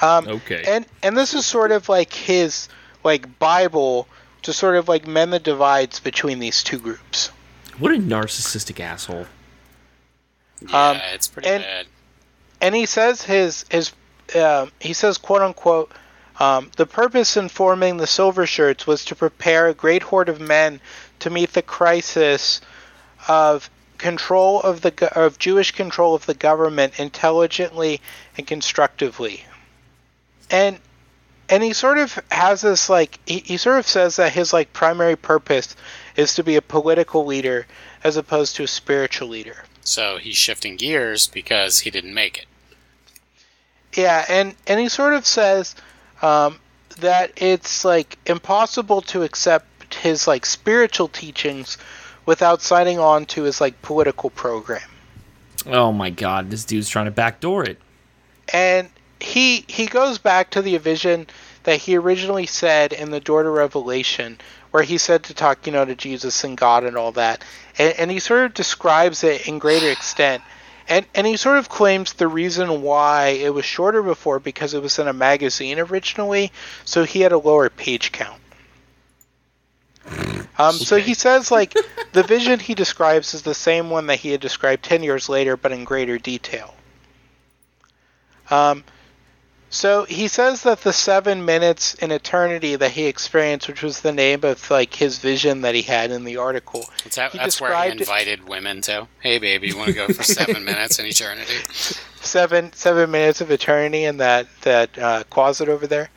Um, 0.00 0.28
Okay. 0.28 0.62
and 0.66 0.86
and 1.02 1.16
this 1.16 1.34
is 1.34 1.44
sort 1.44 1.72
of 1.72 1.88
like 1.88 2.12
his 2.12 2.68
like 3.02 3.38
Bible 3.38 4.06
to 4.42 4.52
sort 4.52 4.76
of 4.76 4.88
like 4.88 5.06
mend 5.06 5.32
the 5.32 5.38
divides 5.40 6.00
between 6.00 6.38
these 6.38 6.62
two 6.62 6.78
groups. 6.78 7.30
what 7.78 7.92
a 7.92 7.96
narcissistic 7.98 8.78
asshole. 8.78 9.26
Yeah, 10.68 10.90
Um, 10.90 11.00
it's 11.14 11.26
pretty 11.28 11.48
and- 11.48 11.62
bad. 11.64 11.86
and 12.60 12.74
he 12.74 12.86
says 12.86 13.22
his 13.22 13.64
his 13.70 13.92
um, 14.36 14.70
he 14.80 14.92
says 14.92 15.18
quote 15.18 15.42
unquote 15.42 15.90
um, 16.40 16.70
the 16.76 16.86
purpose 16.86 17.36
in 17.36 17.48
forming 17.48 17.98
the 17.98 18.06
silver 18.06 18.46
shirts 18.46 18.86
was 18.86 19.04
to 19.04 19.14
prepare 19.14 19.68
a 19.68 19.74
great 19.74 20.02
horde 20.02 20.30
of 20.30 20.40
men 20.40 20.80
to 21.20 21.30
meet 21.30 21.52
the 21.52 21.62
crisis 21.62 22.60
of 23.28 23.70
control 23.98 24.60
of 24.62 24.80
the 24.80 25.12
of 25.14 25.38
Jewish 25.38 25.72
control 25.72 26.14
of 26.14 26.24
the 26.24 26.34
government 26.34 26.98
intelligently 26.98 28.00
and 28.38 28.46
constructively 28.46 29.44
and 30.50 30.78
and 31.50 31.62
he 31.62 31.74
sort 31.74 31.98
of 31.98 32.18
has 32.30 32.62
this 32.62 32.88
like 32.88 33.18
he, 33.26 33.40
he 33.40 33.56
sort 33.58 33.78
of 33.78 33.86
says 33.86 34.16
that 34.16 34.32
his 34.32 34.54
like 34.54 34.72
primary 34.72 35.16
purpose 35.16 35.76
is 36.16 36.34
to 36.34 36.42
be 36.42 36.56
a 36.56 36.62
political 36.62 37.26
leader 37.26 37.66
as 38.02 38.16
opposed 38.16 38.56
to 38.56 38.62
a 38.62 38.66
spiritual 38.66 39.28
leader 39.28 39.64
So 39.82 40.16
he's 40.16 40.36
shifting 40.36 40.76
gears 40.76 41.26
because 41.26 41.80
he 41.80 41.90
didn't 41.90 42.14
make 42.14 42.38
it. 42.38 42.46
Yeah, 43.94 44.24
and 44.28 44.54
and 44.66 44.80
he 44.80 44.88
sort 44.88 45.12
of 45.12 45.26
says 45.26 45.74
um, 46.22 46.58
that 46.98 47.32
it's 47.36 47.84
like 47.84 48.18
impossible 48.26 49.02
to 49.02 49.22
accept 49.22 49.94
his 49.94 50.26
like 50.26 50.46
spiritual 50.46 51.08
teachings 51.08 51.78
without 52.26 52.62
signing 52.62 52.98
on 52.98 53.26
to 53.26 53.42
his 53.42 53.60
like 53.60 53.80
political 53.82 54.30
program. 54.30 54.88
Oh 55.66 55.92
my 55.92 56.10
god, 56.10 56.50
this 56.50 56.64
dude's 56.64 56.88
trying 56.88 57.06
to 57.06 57.10
backdoor 57.10 57.64
it. 57.64 57.78
And 58.52 58.88
he 59.20 59.64
he 59.68 59.86
goes 59.86 60.18
back 60.18 60.50
to 60.50 60.62
the 60.62 60.76
vision 60.78 61.26
that 61.64 61.78
he 61.78 61.96
originally 61.96 62.46
said 62.46 62.92
in 62.92 63.10
the 63.10 63.20
Door 63.20 63.44
to 63.44 63.50
Revelation, 63.50 64.38
where 64.70 64.82
he 64.82 64.98
said 64.98 65.24
to 65.24 65.34
talk, 65.34 65.66
you 65.66 65.72
know, 65.72 65.84
to 65.84 65.94
Jesus 65.94 66.42
and 66.44 66.56
God 66.56 66.84
and 66.84 66.96
all 66.96 67.12
that. 67.12 67.44
And, 67.78 67.94
and 67.98 68.10
he 68.10 68.18
sort 68.18 68.46
of 68.46 68.54
describes 68.54 69.24
it 69.24 69.46
in 69.46 69.58
greater 69.58 69.90
extent. 69.90 70.42
And, 70.90 71.06
and 71.14 71.24
he 71.24 71.36
sort 71.36 71.58
of 71.58 71.68
claims 71.68 72.14
the 72.14 72.26
reason 72.26 72.82
why 72.82 73.28
it 73.28 73.54
was 73.54 73.64
shorter 73.64 74.02
before 74.02 74.40
because 74.40 74.74
it 74.74 74.82
was 74.82 74.98
in 74.98 75.06
a 75.06 75.12
magazine 75.12 75.78
originally, 75.78 76.50
so 76.84 77.04
he 77.04 77.20
had 77.20 77.30
a 77.30 77.38
lower 77.38 77.70
page 77.70 78.12
count. 78.12 78.40
Um, 80.58 80.72
So 80.74 80.98
he 80.98 81.14
says 81.14 81.50
like 81.50 81.74
the 82.12 82.22
vision 82.22 82.58
he 82.58 82.74
describes 82.74 83.32
is 83.32 83.40
the 83.40 83.54
same 83.54 83.88
one 83.88 84.08
that 84.08 84.18
he 84.18 84.30
had 84.30 84.42
described 84.42 84.82
ten 84.82 85.02
years 85.02 85.26
later, 85.26 85.56
but 85.56 85.72
in 85.72 85.84
greater 85.84 86.18
detail. 86.18 86.74
Um, 88.50 88.84
so 89.70 90.04
he 90.04 90.26
says 90.28 90.62
that 90.64 90.80
the 90.82 90.92
seven 90.92 91.44
minutes 91.44 91.94
in 91.94 92.10
eternity 92.10 92.76
that 92.76 92.90
he 92.90 93.06
experienced, 93.06 93.68
which 93.68 93.82
was 93.82 94.00
the 94.00 94.12
name 94.12 94.44
of 94.44 94.68
like 94.70 94.92
his 94.94 95.18
vision 95.18 95.60
that 95.62 95.74
he 95.74 95.82
had 95.82 96.10
in 96.10 96.24
the 96.24 96.36
article, 96.36 96.84
That's, 97.04 97.16
how, 97.16 97.28
that's 97.30 97.60
where 97.60 97.70
he 97.70 97.90
described 97.90 97.94
it- 97.94 98.00
invited 98.02 98.48
women 98.48 98.80
to. 98.82 99.06
Hey, 99.20 99.38
baby, 99.38 99.68
you 99.68 99.76
want 99.76 99.88
to 99.88 99.94
go 99.94 100.08
for 100.08 100.22
seven 100.24 100.64
minutes 100.70 100.98
in 100.98 101.06
eternity? 101.06 101.54
seven 102.20 102.72
seven 102.74 103.10
minutes 103.10 103.40
of 103.40 103.50
eternity 103.50 104.04
in 104.04 104.18
that 104.18 104.46
that 104.62 104.98
uh, 104.98 105.22
closet 105.30 105.68
over 105.68 105.86
there. 105.86 106.10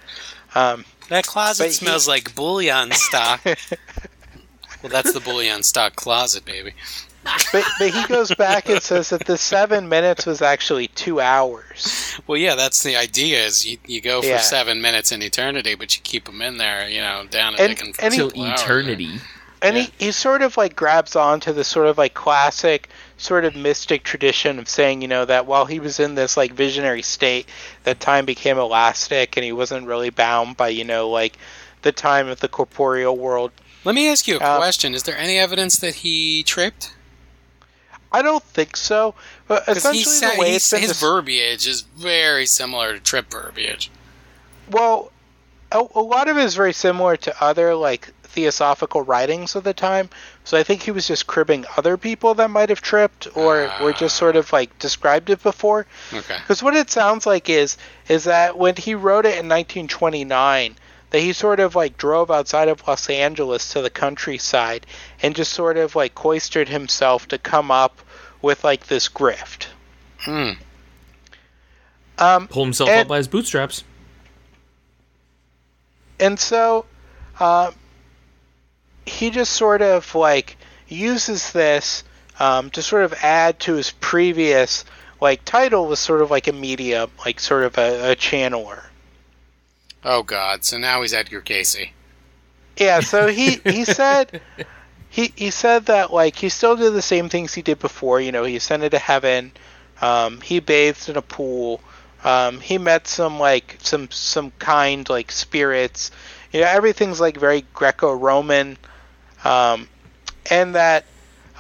Um, 0.55 0.85
That 1.09 1.25
closet 1.25 1.63
But 1.63 1.67
he- 1.69 1.73
smells 1.73 2.07
like 2.07 2.33
bullion 2.35 2.91
stock. 2.91 3.41
well, 3.45 4.89
that's 4.91 5.13
the 5.13 5.19
bullion 5.19 5.63
stock 5.63 5.95
closet, 5.95 6.43
baby. 6.45 6.73
But 7.51 7.63
but 7.79 7.89
he 7.91 8.05
goes 8.07 8.33
back 8.35 8.69
and 8.69 8.81
says 8.81 9.09
that 9.09 9.25
the 9.25 9.37
seven 9.37 9.87
minutes 9.89 10.25
was 10.25 10.41
actually 10.41 10.87
two 10.89 11.19
hours. 11.21 12.17
Well, 12.27 12.37
yeah, 12.37 12.55
that's 12.55 12.83
the 12.83 12.95
idea. 12.95 13.43
Is 13.45 13.65
you, 13.65 13.77
you 13.85 14.01
go 14.01 14.21
for 14.21 14.27
Yeah. 14.27 14.37
seven 14.39 14.81
minutes 14.81 15.11
in 15.11 15.21
eternity, 15.21 15.75
but 15.75 15.95
you 15.95 16.01
keep 16.03 16.25
them 16.25 16.41
in 16.41 16.57
there, 16.57 16.87
you 16.89 17.01
know, 17.01 17.25
down 17.29 17.55
and, 17.55 17.61
And- 17.71 17.77
dicking 17.77 17.95
and 17.99 18.13
he- 18.13 18.19
Till 18.29 18.43
hours. 18.45 18.61
eternity. 18.61 19.19
And 19.61 19.77
Yeah. 19.77 19.83
he, 19.97 20.05
he 20.07 20.11
sort 20.11 20.41
of 20.41 20.57
like 20.57 20.75
grabs 20.75 21.15
onto 21.15 21.53
the 21.53 21.63
sort 21.63 21.87
of 21.87 21.97
like 21.97 22.13
classic 22.13 22.89
sort 23.17 23.45
of 23.45 23.55
mystic 23.55 24.03
tradition 24.03 24.59
of 24.59 24.67
saying, 24.67 25.01
you 25.01 25.07
know, 25.07 25.23
that 25.23 25.45
while 25.45 25.65
he 25.65 25.79
was 25.79 26.01
in 26.01 26.15
this 26.15 26.35
like 26.35 26.51
visionary 26.53 27.01
state, 27.01 27.47
that 27.83 28.01
time 28.01 28.25
became 28.25 28.57
elastic 28.57 29.37
and 29.37 29.45
he 29.45 29.53
wasn't 29.53 29.87
really 29.87 30.09
bound 30.09 30.57
by, 30.57 30.67
you 30.67 30.83
know, 30.83 31.09
like 31.09 31.37
the 31.83 31.93
time 31.93 32.27
of 32.27 32.41
the 32.41 32.49
corporeal 32.49 33.15
world. 33.15 33.51
Let 33.85 33.95
me 33.95 34.09
ask 34.09 34.27
you 34.27 34.37
a 34.37 34.39
Uh, 34.39 34.57
question: 34.57 34.93
Is 34.95 35.03
there 35.03 35.17
any 35.17 35.37
evidence 35.37 35.77
that 35.77 35.95
he 35.95 36.43
tripped? 36.43 36.91
I 38.13 38.21
don't 38.21 38.43
think 38.43 38.77
so. 38.77 39.15
But 39.47 39.67
essentially, 39.67 40.03
sa- 40.03 40.33
the 40.35 40.39
way 40.39 40.55
it's 40.55 40.69
been 40.69 40.81
his 40.81 40.99
des- 40.99 41.05
verbiage 41.05 41.67
is 41.67 41.81
very 41.81 42.45
similar 42.45 42.93
to 42.93 42.99
Trip 42.99 43.29
verbiage. 43.31 43.89
well, 44.71 45.11
a, 45.71 45.83
a 45.95 45.99
lot 46.01 46.27
of 46.27 46.37
it 46.37 46.43
is 46.43 46.55
very 46.55 46.73
similar 46.73 47.17
to 47.17 47.43
other 47.43 47.73
like 47.75 48.09
theosophical 48.23 49.01
writings 49.01 49.55
of 49.55 49.63
the 49.63 49.73
time. 49.73 50.09
So 50.43 50.57
I 50.57 50.63
think 50.63 50.83
he 50.83 50.91
was 50.91 51.07
just 51.07 51.27
cribbing 51.27 51.65
other 51.77 51.97
people 51.97 52.33
that 52.35 52.49
might 52.49 52.69
have 52.69 52.81
tripped 52.81 53.27
or 53.35 53.71
or 53.81 53.93
just 53.93 54.15
sort 54.15 54.35
of 54.35 54.51
like 54.53 54.77
described 54.79 55.29
it 55.29 55.41
before. 55.41 55.85
Okay. 56.13 56.37
Because 56.37 56.61
what 56.61 56.75
it 56.75 56.89
sounds 56.91 57.25
like 57.25 57.49
is 57.49 57.77
is 58.07 58.23
that 58.25 58.57
when 58.57 58.75
he 58.75 58.93
wrote 58.95 59.25
it 59.25 59.37
in 59.39 59.49
1929, 59.49 60.75
that 61.13 61.21
he 61.21 61.31
sort 61.31 61.59
of 61.59 61.75
like 61.75 61.95
drove 61.95 62.31
outside 62.31 62.67
of 62.67 62.85
Los 62.87 63.07
Angeles 63.07 63.69
to 63.73 63.83
the 63.83 63.89
countryside 63.91 64.87
and 65.21 65.35
just 65.35 65.53
sort 65.53 65.77
of 65.77 65.95
like 65.95 66.15
cloistered 66.15 66.67
himself 66.67 67.27
to 67.27 67.37
come 67.37 67.69
up 67.69 68.01
with 68.41 68.63
like 68.63 68.87
this 68.87 69.07
grift. 69.09 69.67
Hmm. 70.21 70.53
Um, 72.17 72.47
Pull 72.47 72.63
himself 72.63 72.89
And- 72.89 73.01
up 73.01 73.07
by 73.07 73.17
his 73.17 73.27
bootstraps. 73.27 73.83
and 76.19 76.39
so 76.39 76.85
uh, 77.39 77.71
he 79.05 79.29
just 79.29 79.53
sort 79.53 79.83
of 79.83 80.15
like 80.15 80.57
uses 80.87 81.51
this 81.51 82.03
um, 82.39 82.71
to 82.71 82.81
sort 82.81 83.03
of 83.03 83.13
add 83.21 83.59
to 83.59 83.75
his 83.75 83.91
previous 83.91 84.83
like 85.21 85.45
title 85.45 85.85
was 85.85 85.99
sort 85.99 86.21
of 86.23 86.31
like 86.31 86.47
a 86.47 86.53
medium, 86.53 87.11
like 87.23 87.39
sort 87.39 87.65
of 87.65 87.77
a, 87.77 88.13
a 88.13 88.15
channeler. 88.15 88.81
Oh 90.05 90.23
God! 90.23 90.63
So 90.63 90.77
now 90.77 91.01
he's 91.01 91.13
Edgar 91.13 91.41
Cayce. 91.41 91.87
Yeah, 92.77 92.99
so 93.01 93.27
he 93.27 93.61
he 93.63 93.85
said 93.99 94.41
he 95.09 95.31
he 95.35 95.51
said 95.51 95.85
that 95.85 96.11
like 96.11 96.35
he 96.35 96.49
still 96.49 96.75
did 96.75 96.91
the 96.91 97.01
same 97.01 97.29
things 97.29 97.53
he 97.53 97.61
did 97.61 97.79
before. 97.79 98.19
You 98.19 98.31
know, 98.31 98.43
he 98.43 98.55
ascended 98.55 98.91
to 98.91 98.99
heaven. 98.99 99.51
Um, 100.01 100.41
he 100.41 100.59
bathed 100.59 101.07
in 101.07 101.17
a 101.17 101.21
pool. 101.21 101.81
Um, 102.23 102.59
he 102.59 102.77
met 102.77 103.07
some 103.07 103.39
like 103.39 103.77
some 103.81 104.09
some 104.11 104.51
kind 104.59 105.07
like 105.09 105.31
spirits. 105.31 106.11
You 106.51 106.61
know, 106.61 106.67
everything's 106.67 107.19
like 107.19 107.37
very 107.37 107.65
Greco-Roman, 107.73 108.77
um, 109.43 109.87
and 110.49 110.75
that 110.75 111.05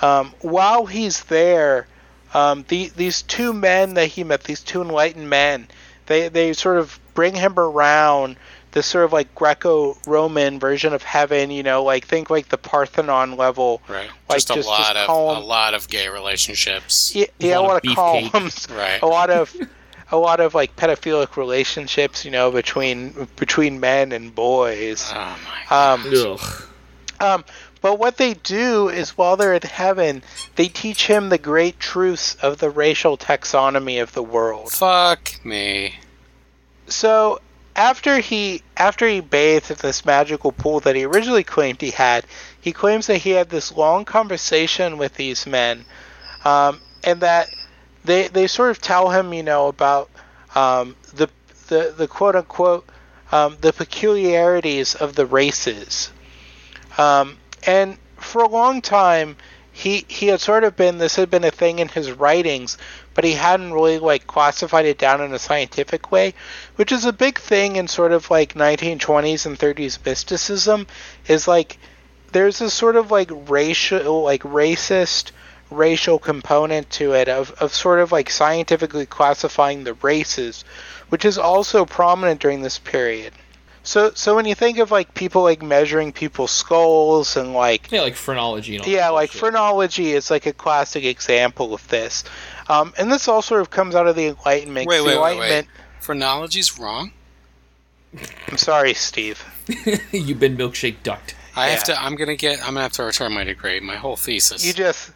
um, 0.01 0.33
while 0.41 0.85
he's 0.85 1.23
there, 1.23 1.87
um, 2.33 2.65
the, 2.67 2.89
these 2.95 3.21
two 3.21 3.53
men 3.53 3.95
that 3.95 4.07
he 4.07 4.23
met, 4.23 4.43
these 4.43 4.61
two 4.61 4.81
enlightened 4.81 5.29
men, 5.29 5.67
they 6.07 6.27
they 6.27 6.53
sort 6.53 6.77
of 6.77 6.99
bring 7.13 7.35
him 7.35 7.57
around 7.57 8.37
this 8.71 8.87
sort 8.87 9.05
of 9.05 9.13
like 9.13 9.33
Greco-Roman 9.35 10.59
version 10.59 10.93
of 10.93 11.03
heaven. 11.03 11.51
You 11.51 11.63
know, 11.63 11.83
like 11.83 12.05
think 12.07 12.29
like 12.29 12.49
the 12.49 12.57
Parthenon 12.57 13.37
level. 13.37 13.81
Right. 13.87 14.09
Like, 14.29 14.37
just 14.37 14.49
a 14.51 14.55
just- 14.55 14.67
lot 14.67 14.79
just 14.79 14.95
of 14.97 15.07
call 15.07 15.37
a 15.37 15.39
lot 15.39 15.73
of 15.73 15.87
gay 15.89 16.07
relationships. 16.09 17.13
Yeah, 17.15 17.25
yeah, 17.39 17.57
a 17.57 17.61
lot 17.61 17.67
lot 17.67 17.85
of 17.85 17.91
of 17.91 17.95
beefcake. 17.97 18.31
columns, 18.31 18.67
Right. 18.75 19.01
a 19.01 19.07
lot 19.07 19.29
of 19.29 19.55
a 20.11 20.17
lot 20.17 20.39
of 20.39 20.53
like 20.53 20.75
pedophilic 20.75 21.37
relationships. 21.37 22.25
You 22.25 22.31
know, 22.31 22.51
between 22.51 23.27
between 23.35 23.79
men 23.79 24.11
and 24.11 24.33
boys. 24.33 25.11
Oh 25.13 25.37
my. 25.69 25.93
Um, 25.93 26.13
Ugh. 26.15 26.63
um, 27.19 27.45
but 27.81 27.99
what 27.99 28.15
they 28.17 28.33
do 28.33 28.87
is 28.89 29.17
while 29.17 29.35
they're 29.35 29.53
in 29.53 29.61
heaven, 29.61 30.23
they 30.55 30.67
teach 30.69 31.07
him 31.07 31.27
the 31.29 31.37
great 31.37 31.79
truths 31.81 32.35
of 32.35 32.59
the 32.59 32.69
racial 32.69 33.17
taxonomy 33.17 34.01
of 34.01 34.13
the 34.13 34.23
world. 34.23 34.71
Fuck 34.71 35.43
me. 35.43 35.95
So 36.87 37.39
after 37.75 38.19
he 38.19 38.61
after 38.77 39.07
he 39.07 39.19
bathed 39.19 39.71
in 39.71 39.77
this 39.81 40.05
magical 40.05 40.51
pool 40.51 40.79
that 40.81 40.95
he 40.95 41.05
originally 41.05 41.43
claimed 41.43 41.81
he 41.81 41.91
had, 41.91 42.25
he 42.59 42.71
claims 42.71 43.07
that 43.07 43.17
he 43.17 43.31
had 43.31 43.49
this 43.49 43.71
long 43.71 44.05
conversation 44.05 44.97
with 44.97 45.15
these 45.15 45.47
men, 45.47 45.85
um, 46.45 46.79
and 47.03 47.21
that 47.21 47.49
they 48.03 48.27
they 48.27 48.47
sort 48.47 48.71
of 48.71 48.81
tell 48.81 49.09
him, 49.09 49.33
you 49.33 49.43
know, 49.43 49.67
about 49.67 50.09
um, 50.55 50.95
the 51.13 51.29
the 51.67 51.93
the 51.97 52.07
quote 52.07 52.35
unquote 52.35 52.87
um, 53.31 53.57
the 53.61 53.73
peculiarities 53.73 54.95
of 54.95 55.15
the 55.15 55.25
races, 55.25 56.11
um, 56.97 57.37
and 57.65 57.97
for 58.17 58.43
a 58.43 58.47
long 58.47 58.81
time. 58.81 59.35
He, 59.75 60.05
he 60.07 60.27
had 60.27 60.39
sort 60.39 60.63
of 60.63 60.75
been 60.75 60.99
this 60.99 61.15
had 61.15 61.31
been 61.31 61.43
a 61.43 61.49
thing 61.49 61.79
in 61.79 61.87
his 61.87 62.11
writings, 62.11 62.77
but 63.13 63.23
he 63.23 63.33
hadn't 63.33 63.73
really 63.73 63.99
like 63.99 64.27
classified 64.27 64.85
it 64.85 64.97
down 64.97 65.21
in 65.21 65.33
a 65.33 65.39
scientific 65.39 66.11
way, 66.11 66.33
which 66.75 66.91
is 66.91 67.05
a 67.05 67.13
big 67.13 67.37
thing 67.39 67.75
in 67.75 67.87
sort 67.87 68.11
of 68.11 68.29
like 68.31 68.53
1920s 68.53 69.45
and 69.45 69.57
30s 69.57 70.03
mysticism. 70.05 70.87
Is 71.27 71.47
like 71.47 71.77
there's 72.31 72.61
a 72.61 72.69
sort 72.69 72.95
of 72.95 73.11
like 73.11 73.29
racial 73.49 74.23
like 74.23 74.43
racist 74.43 75.31
racial 75.69 76.19
component 76.19 76.89
to 76.91 77.13
it 77.13 77.27
of, 77.27 77.51
of 77.53 77.73
sort 77.73 77.99
of 77.99 78.11
like 78.11 78.29
scientifically 78.29 79.05
classifying 79.05 79.83
the 79.83 79.93
races, 79.95 80.63
which 81.09 81.25
is 81.25 81.37
also 81.37 81.85
prominent 81.85 82.39
during 82.41 82.61
this 82.61 82.79
period. 82.79 83.33
So 83.85 84.11
so 84.15 84.35
when 84.35 84.45
you 84.45 84.55
think 84.55 84.77
of 84.77 84.91
like 84.91 85.13
people 85.13 85.43
like 85.43 85.61
measuring 85.61 86.13
people's 86.13 86.51
skulls 86.51 87.35
and 87.35 87.53
like 87.53 87.91
Yeah, 87.91 88.01
like 88.01 88.15
phrenology 88.15 88.77
and 88.77 88.85
all 88.85 88.91
yeah, 88.91 89.09
like 89.09 89.31
shit. 89.31 89.39
phrenology 89.39 90.13
is 90.13 90.31
like 90.31 90.45
a 90.45 90.53
classic 90.53 91.03
example 91.03 91.73
of 91.73 91.85
this. 91.89 92.23
Um, 92.69 92.93
and 92.97 93.11
this 93.11 93.27
all 93.27 93.41
sort 93.41 93.61
of 93.61 93.69
comes 93.69 93.95
out 93.95 94.07
of 94.07 94.15
the 94.15 94.27
Enlightenment. 94.27 94.87
Wait, 94.87 94.97
The 94.99 95.03
wait, 95.03 95.09
wait, 95.09 95.15
Enlightenment. 95.15 95.67
wait. 95.67 95.83
Phrenology's 95.99 96.79
wrong. 96.79 97.11
I'm 98.47 98.57
sorry, 98.57 98.93
Steve. 98.93 99.43
You've 100.11 100.39
been 100.39 100.55
milkshake 100.57 101.03
ducked. 101.03 101.35
I 101.55 101.67
have 101.69 101.83
to. 101.85 102.01
I'm 102.01 102.15
gonna 102.15 102.35
get. 102.35 102.59
I'm 102.59 102.73
gonna 102.73 102.81
have 102.81 102.91
to 102.93 103.03
return 103.03 103.33
my 103.33 103.43
degree. 103.43 103.79
My 103.79 103.95
whole 103.95 104.15
thesis. 104.15 104.65
You 104.65 104.73
just 104.73 105.11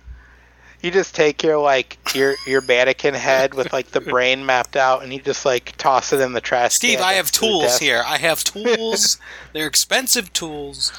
you 0.81 0.91
just 0.91 1.15
take 1.15 1.41
your 1.43 1.57
like 1.59 1.97
your 2.15 2.35
your 2.45 2.61
mannequin 2.61 3.13
head 3.15 3.53
with 3.53 3.73
like 3.73 3.87
the 3.87 4.01
brain 4.01 4.45
mapped 4.45 4.75
out, 4.77 5.03
and 5.03 5.11
you 5.13 5.19
just 5.21 5.45
like 5.45 5.75
toss 5.77 6.13
it 6.13 6.19
in 6.21 6.33
the 6.33 6.41
trash. 6.41 6.73
Steve, 6.75 6.99
can 6.99 7.07
I 7.07 7.13
have 7.13 7.31
to 7.31 7.39
tools 7.39 7.79
here. 7.79 8.03
I 8.05 8.17
have 8.17 8.43
tools. 8.43 9.17
They're 9.53 9.67
expensive 9.67 10.31
tools. 10.33 10.91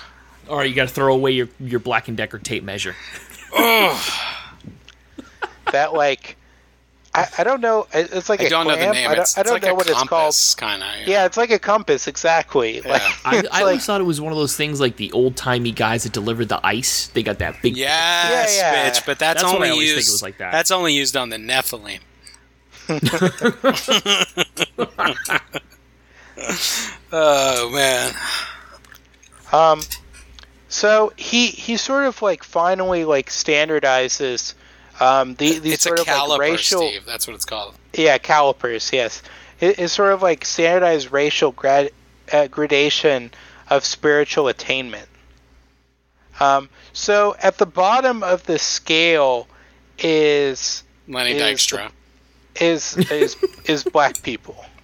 All 0.48 0.56
right, 0.58 0.68
you 0.68 0.74
got 0.74 0.88
to 0.88 0.94
throw 0.94 1.12
away 1.14 1.32
your 1.32 1.48
your 1.60 1.80
Black 1.80 2.08
and 2.08 2.16
Decker 2.16 2.38
tape 2.38 2.64
measure. 2.64 2.96
That 5.72 5.92
like 5.92 6.36
I, 7.18 7.40
I 7.40 7.44
don't 7.44 7.60
know. 7.60 7.86
It's 7.92 8.28
like 8.28 8.40
I 8.40 8.44
a 8.44 8.50
don't 8.50 8.66
know 8.66 8.76
the 8.76 8.92
name. 8.92 9.08
I 9.10 9.14
don't, 9.14 9.22
it's, 9.22 9.38
I 9.38 9.42
don't 9.42 9.54
like 9.54 9.62
know 9.62 9.70
a 9.70 9.74
what 9.74 9.88
it's 9.88 10.02
called. 10.04 10.34
kind 10.56 10.82
of. 10.82 11.08
Yeah, 11.08 11.24
it's 11.26 11.36
like 11.36 11.50
a 11.50 11.58
compass, 11.58 12.06
exactly. 12.06 12.80
Like 12.82 13.02
I, 13.24 13.38
it's 13.38 13.48
I 13.48 13.50
like 13.58 13.60
always 13.62 13.86
thought 13.86 14.00
it 14.00 14.04
was 14.04 14.20
one 14.20 14.32
of 14.32 14.38
those 14.38 14.56
things 14.56 14.80
like 14.80 14.96
the 14.96 15.10
old 15.12 15.36
timey 15.36 15.72
guys 15.72 16.04
that 16.04 16.12
delivered 16.12 16.48
the 16.48 16.64
ice. 16.66 17.08
They 17.08 17.22
got 17.22 17.38
that 17.40 17.60
big. 17.62 17.76
Yes, 17.76 18.56
Yeah, 18.56 18.72
yeah. 18.84 18.90
bitch. 18.90 19.04
But 19.06 19.18
that's, 19.18 19.42
That's 19.42 19.52
what 19.52 19.56
only 19.62 19.70
I 19.70 19.74
used. 19.74 19.94
think 19.96 20.08
it 20.08 20.12
was 20.12 20.22
like 20.22 20.38
that. 20.38 20.52
That's 20.52 20.70
only 20.70 20.94
used 20.94 21.16
on 21.16 21.28
the 21.30 21.36
Nephilim. 21.36 22.00
oh 27.12 27.70
man. 27.70 28.14
Um, 29.52 29.80
so 30.68 31.12
he 31.16 31.48
he 31.48 31.76
sort 31.76 32.04
of 32.04 32.20
like 32.22 32.44
finally 32.44 33.04
like 33.04 33.30
standardizes 33.30 34.54
um 35.00 35.34
the 35.36 35.58
these 35.58 35.74
It's 35.74 35.86
a 35.86 35.88
sort 35.88 36.00
of 36.00 36.06
caliper, 36.06 36.28
like 36.28 36.40
racial 36.40 36.82
Steve. 36.88 37.04
That's 37.06 37.26
what 37.26 37.34
it's 37.36 37.44
called. 37.44 37.74
yeah 37.94 38.18
calipers 38.18 38.90
yes 38.92 39.22
it, 39.60 39.78
it's 39.78 39.92
sort 39.92 40.12
of 40.12 40.22
like 40.22 40.44
standardized 40.44 41.10
racial 41.12 41.52
grad 41.52 41.90
uh, 42.32 42.46
gradation 42.48 43.30
of 43.70 43.84
spiritual 43.84 44.48
attainment. 44.48 45.08
Um, 46.40 46.68
so 46.92 47.34
at 47.42 47.58
the 47.58 47.66
bottom 47.66 48.22
of 48.22 48.44
the 48.44 48.58
scale 48.58 49.48
is 49.98 50.84
Lenny 51.08 51.32
Is 51.32 51.42
Dykstra. 51.42 51.90
is 52.60 52.96
is 53.10 53.36
is 53.64 53.84
black 53.84 54.22
people. 54.22 54.64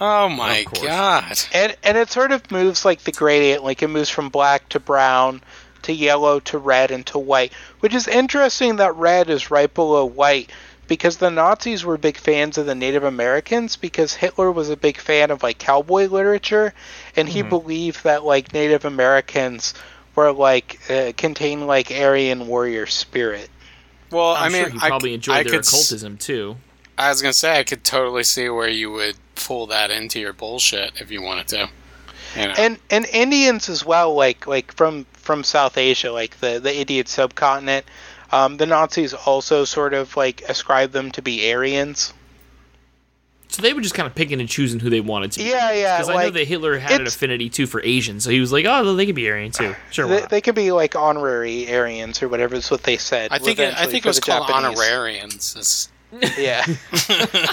Oh 0.00 0.28
my 0.28 0.64
god. 0.80 1.36
and 1.52 1.76
and 1.82 1.98
it 1.98 2.08
sort 2.08 2.30
of 2.30 2.48
moves 2.52 2.84
like 2.84 3.00
the 3.00 3.10
gradient 3.10 3.64
like 3.64 3.82
it 3.82 3.88
moves 3.88 4.08
from 4.08 4.28
black 4.28 4.68
to 4.68 4.78
brown 4.78 5.42
to 5.88 5.92
yellow 5.94 6.38
to 6.38 6.58
red 6.58 6.90
and 6.90 7.04
to 7.06 7.18
white 7.18 7.52
which 7.80 7.94
is 7.94 8.06
interesting 8.06 8.76
that 8.76 8.94
red 8.94 9.28
is 9.30 9.50
right 9.50 9.72
below 9.74 10.04
white 10.04 10.50
because 10.86 11.16
the 11.16 11.30
nazis 11.30 11.84
were 11.84 11.96
big 11.98 12.16
fans 12.16 12.56
of 12.58 12.66
the 12.66 12.74
native 12.74 13.04
americans 13.04 13.76
because 13.76 14.14
hitler 14.14 14.52
was 14.52 14.70
a 14.70 14.76
big 14.76 14.98
fan 14.98 15.30
of 15.30 15.42
like 15.42 15.58
cowboy 15.58 16.06
literature 16.06 16.72
and 17.16 17.28
he 17.28 17.42
believed 17.42 18.04
that 18.04 18.22
like 18.24 18.52
native 18.52 18.84
americans 18.84 19.74
were 20.14 20.32
like 20.32 20.78
uh, 20.90 21.12
contained 21.16 21.66
like 21.66 21.90
aryan 21.90 22.46
warrior 22.46 22.86
spirit 22.86 23.48
Well, 24.10 24.34
I'm 24.34 24.44
I 24.44 24.48
mean, 24.48 24.62
sure 24.64 24.70
he 24.70 24.78
I, 24.82 24.88
probably 24.88 25.14
enjoyed 25.14 25.36
I 25.36 25.42
their 25.42 25.52
could, 25.52 25.60
s- 25.60 25.68
occultism 25.68 26.16
too. 26.16 26.56
I 26.96 27.10
was 27.10 27.20
gonna 27.22 27.32
say 27.32 27.58
I 27.58 27.62
could 27.64 27.84
totally 27.84 28.24
see 28.24 28.48
where 28.48 28.68
you 28.68 28.90
would 28.90 29.16
pull 29.36 29.66
that 29.68 29.90
into 29.90 30.18
your 30.18 30.32
bullshit 30.32 30.92
if 31.00 31.10
you 31.10 31.22
wanted 31.22 31.46
to. 31.48 31.68
You 32.34 32.46
know. 32.48 32.54
and 32.58 32.78
and 32.90 33.06
Indians 33.12 33.68
as 33.68 33.84
well, 33.84 34.14
like 34.14 34.46
like 34.46 34.72
from 34.74 35.06
from 35.28 35.44
South 35.44 35.76
Asia, 35.76 36.10
like 36.10 36.40
the 36.40 36.58
the 36.58 36.74
Indian 36.74 37.04
subcontinent. 37.04 37.84
Um, 38.32 38.56
the 38.56 38.64
Nazis 38.64 39.12
also 39.12 39.66
sort 39.66 39.92
of 39.92 40.16
like 40.16 40.40
ascribed 40.48 40.94
them 40.94 41.10
to 41.12 41.20
be 41.22 41.52
Aryans. 41.52 42.14
So 43.48 43.60
they 43.60 43.74
were 43.74 43.82
just 43.82 43.94
kind 43.94 44.06
of 44.06 44.14
picking 44.14 44.40
and 44.40 44.48
choosing 44.48 44.80
who 44.80 44.88
they 44.88 45.00
wanted 45.02 45.32
to. 45.32 45.42
Yeah, 45.42 45.72
yeah, 45.72 45.98
Because 45.98 46.08
I 46.08 46.24
know 46.24 46.30
that 46.30 46.48
Hitler 46.48 46.78
had 46.78 47.02
an 47.02 47.06
affinity 47.06 47.50
too 47.50 47.66
for 47.66 47.82
Asians, 47.82 48.24
so 48.24 48.30
he 48.30 48.40
was 48.40 48.50
like, 48.52 48.64
"Oh, 48.66 48.94
they 48.94 49.04
could 49.04 49.14
be 49.14 49.28
Aryan 49.30 49.52
too." 49.52 49.74
Sure. 49.90 50.08
They, 50.08 50.26
they 50.26 50.40
could 50.40 50.54
be 50.54 50.72
like 50.72 50.96
honorary 50.96 51.70
Aryans 51.70 52.22
or 52.22 52.28
whatever 52.28 52.54
is 52.54 52.70
what 52.70 52.84
they 52.84 52.96
said. 52.96 53.30
I 53.30 53.38
think 53.38 53.58
it, 53.58 53.74
I 53.76 53.84
think 53.84 54.06
it 54.06 54.08
was 54.08 54.16
the 54.20 54.30
called 54.30 54.48
Japanese. 54.48 54.78
honorarians. 54.78 55.56
It's- 55.56 55.88
Yeah, 56.10 56.64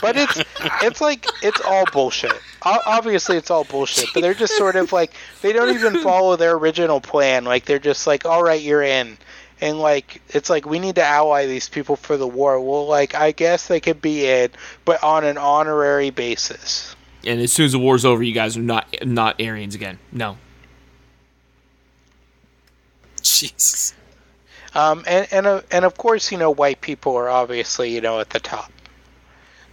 but 0.02 0.16
it's 0.16 0.42
it's 0.82 1.02
like 1.02 1.26
it's 1.44 1.60
all 1.62 1.84
bullshit. 1.92 2.32
O- 2.66 2.80
Obviously, 2.86 3.36
it's 3.36 3.52
all 3.52 3.66
bullshit. 3.66 4.08
But 4.14 4.22
they're 4.22 4.34
just 4.34 4.56
sort 4.58 4.78
of 4.78 4.94
like 4.94 5.12
they 5.42 5.52
don't 5.52 5.76
even 5.76 6.00
follow 6.04 6.38
their 6.38 6.56
original 6.56 7.02
plan. 7.02 7.44
Like 7.44 7.66
they're 7.66 7.80
just 7.80 8.08
like, 8.08 8.26
all 8.26 8.44
right, 8.44 8.62
you're 8.62 8.82
in, 8.82 9.18
and 9.60 9.78
like 9.80 10.22
it's 10.30 10.50
like 10.50 10.66
we 10.66 10.80
need 10.80 10.96
to 10.96 11.04
ally 11.04 11.48
these 11.48 11.68
people 11.68 11.98
for 11.98 12.16
the 12.16 12.28
war. 12.28 12.62
Well, 12.62 12.86
like 12.88 13.14
I 13.14 13.34
guess 13.34 13.68
they 13.68 13.82
could 13.82 14.02
be 14.02 14.26
in, 14.26 14.52
but 14.86 15.04
on 15.04 15.26
an 15.26 15.38
honorary 15.38 16.12
basis. 16.12 16.96
and 17.26 17.42
as 17.42 17.52
soon 17.52 17.66
as 17.66 17.74
the 17.74 17.80
war's 17.80 18.06
over, 18.06 18.24
you 18.24 18.34
guys 18.34 18.56
are 18.56 18.62
not 18.62 18.88
not 19.04 19.42
Aryans 19.42 19.76
again. 19.76 20.00
No. 20.14 20.38
Jesus. 23.22 23.95
Um, 24.76 25.06
and 25.08 25.28
and 25.32 25.48
uh, 25.48 25.62
and 25.72 25.86
of 25.86 25.98
course, 25.98 26.32
you 26.34 26.38
know, 26.38 26.52
white 26.52 26.82
people 26.82 27.16
are 27.16 27.30
obviously 27.30 27.94
you 27.96 28.02
know 28.02 28.20
at 28.20 28.30
the 28.30 28.42
top. 28.42 28.72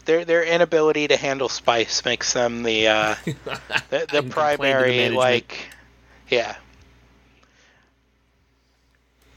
Their 0.05 0.25
their 0.25 0.45
inability 0.45 1.09
to 1.09 1.17
handle 1.17 1.49
spice 1.49 2.05
makes 2.05 2.33
them 2.33 2.63
the 2.63 2.87
uh, 2.87 3.15
the, 3.91 4.07
the 4.11 4.23
primary 4.23 5.11
like, 5.11 5.59
yeah. 6.29 6.57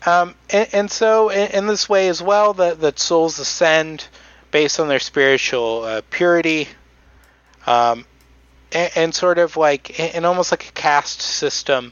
Um, 0.05 0.35
and, 0.51 0.69
and 0.71 0.91
so 0.91 1.29
in, 1.29 1.49
in 1.51 1.67
this 1.67 1.89
way 1.89 2.09
as 2.09 2.21
well, 2.21 2.53
that 2.53 2.79
that 2.81 2.99
souls 2.99 3.39
ascend 3.39 4.07
based 4.51 4.79
on 4.79 4.87
their 4.87 4.99
spiritual 4.99 5.83
uh, 5.83 6.01
purity. 6.11 6.67
Um, 7.65 8.05
and, 8.71 8.91
and 8.95 9.15
sort 9.15 9.39
of 9.39 9.57
like 9.57 9.99
and 9.99 10.25
almost 10.27 10.51
like 10.51 10.69
a 10.69 10.71
caste 10.73 11.21
system 11.21 11.91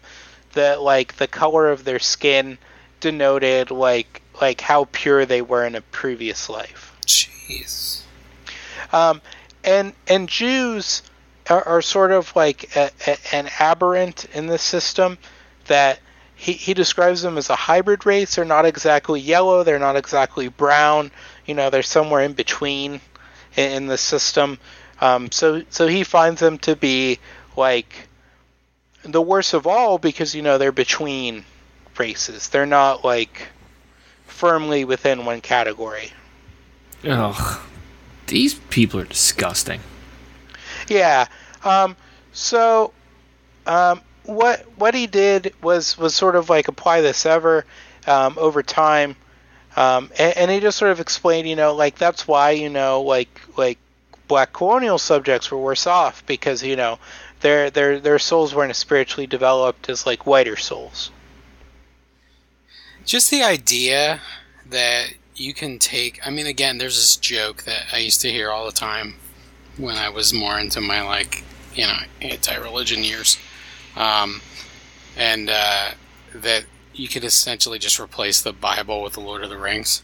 that 0.51 0.81
like 0.81 1.15
the 1.15 1.27
color 1.27 1.69
of 1.69 1.83
their 1.83 1.97
skin 1.97 2.59
denoted 3.03 3.69
like 3.69 4.21
like 4.41 4.61
how 4.61 4.87
pure 4.91 5.25
they 5.25 5.41
were 5.41 5.65
in 5.65 5.75
a 5.75 5.81
previous 5.81 6.49
life. 6.49 6.95
Jeez. 7.05 8.01
Um, 8.91 9.21
and 9.63 9.93
and 10.07 10.27
Jews 10.27 11.03
are, 11.49 11.67
are 11.67 11.81
sort 11.81 12.11
of 12.11 12.33
like 12.35 12.75
a, 12.75 12.89
a, 13.05 13.35
an 13.35 13.49
aberrant 13.59 14.25
in 14.33 14.47
this 14.47 14.61
system 14.61 15.17
that 15.65 15.99
he, 16.35 16.53
he 16.53 16.73
describes 16.73 17.21
them 17.21 17.37
as 17.37 17.49
a 17.49 17.55
hybrid 17.55 18.05
race. 18.05 18.35
They're 18.35 18.45
not 18.45 18.65
exactly 18.65 19.19
yellow. 19.19 19.63
They're 19.63 19.79
not 19.79 19.97
exactly 19.97 20.47
brown. 20.47 21.11
You 21.45 21.55
know, 21.55 21.69
they're 21.69 21.83
somewhere 21.83 22.21
in 22.21 22.33
between 22.33 23.01
in, 23.57 23.71
in 23.71 23.87
the 23.87 23.97
system. 23.97 24.57
Um, 25.01 25.29
so 25.29 25.63
so 25.69 25.87
he 25.87 26.05
finds 26.05 26.39
them 26.39 26.57
to 26.59 26.77
be 26.77 27.19
like 27.57 28.07
the 29.03 29.21
worst 29.21 29.53
of 29.53 29.67
all 29.67 29.97
because 29.97 30.33
you 30.33 30.41
know 30.41 30.57
they're 30.57 30.71
between 30.71 31.43
races. 31.99 32.49
They're 32.49 32.65
not 32.65 33.03
like 33.03 33.47
firmly 34.25 34.85
within 34.85 35.25
one 35.25 35.41
category. 35.41 36.11
Ugh. 37.07 37.61
These 38.27 38.55
people 38.55 38.99
are 38.99 39.05
disgusting. 39.05 39.81
Yeah. 40.87 41.27
Um, 41.63 41.95
so, 42.31 42.93
um, 43.65 44.01
what 44.25 44.61
what 44.77 44.93
he 44.93 45.07
did 45.07 45.53
was 45.61 45.97
was 45.97 46.15
sort 46.15 46.35
of 46.35 46.49
like 46.49 46.67
apply 46.67 47.01
this 47.01 47.25
ever 47.25 47.65
um, 48.07 48.35
over 48.37 48.63
time, 48.63 49.15
um, 49.75 50.11
and, 50.17 50.37
and 50.37 50.51
he 50.51 50.59
just 50.59 50.77
sort 50.77 50.91
of 50.91 50.99
explained, 50.99 51.47
you 51.47 51.55
know, 51.55 51.75
like 51.75 51.97
that's 51.97 52.27
why 52.27 52.51
you 52.51 52.69
know, 52.69 53.01
like 53.01 53.41
like 53.57 53.77
black 54.27 54.53
colonial 54.53 54.97
subjects 54.97 55.51
were 55.51 55.57
worse 55.57 55.85
off 55.85 56.25
because 56.25 56.63
you 56.63 56.75
know 56.75 56.99
their 57.41 57.69
their 57.69 57.99
their 57.99 58.19
souls 58.19 58.55
weren't 58.55 58.71
as 58.71 58.77
spiritually 58.77 59.27
developed 59.27 59.89
as 59.89 60.05
like 60.05 60.25
whiter 60.25 60.55
souls. 60.55 61.11
Just 63.05 63.29
the 63.31 63.43
idea 63.43 64.21
that 64.69 65.13
you 65.35 65.53
can 65.53 65.79
take. 65.79 66.25
I 66.25 66.29
mean, 66.29 66.45
again, 66.45 66.77
there's 66.77 66.95
this 66.95 67.15
joke 67.15 67.63
that 67.63 67.85
I 67.91 67.97
used 67.97 68.21
to 68.21 68.31
hear 68.31 68.49
all 68.49 68.65
the 68.65 68.71
time 68.71 69.15
when 69.77 69.97
I 69.97 70.09
was 70.09 70.33
more 70.33 70.59
into 70.59 70.79
my 70.81 71.01
like, 71.01 71.43
you 71.73 71.85
know, 71.85 71.97
anti-religion 72.21 73.03
years, 73.03 73.37
um, 73.95 74.41
and 75.17 75.49
uh, 75.49 75.91
that 76.33 76.65
you 76.93 77.07
could 77.07 77.23
essentially 77.23 77.79
just 77.79 77.99
replace 77.99 78.41
the 78.41 78.53
Bible 78.53 79.01
with 79.01 79.13
the 79.13 79.19
Lord 79.19 79.43
of 79.43 79.49
the 79.49 79.57
Rings. 79.57 80.03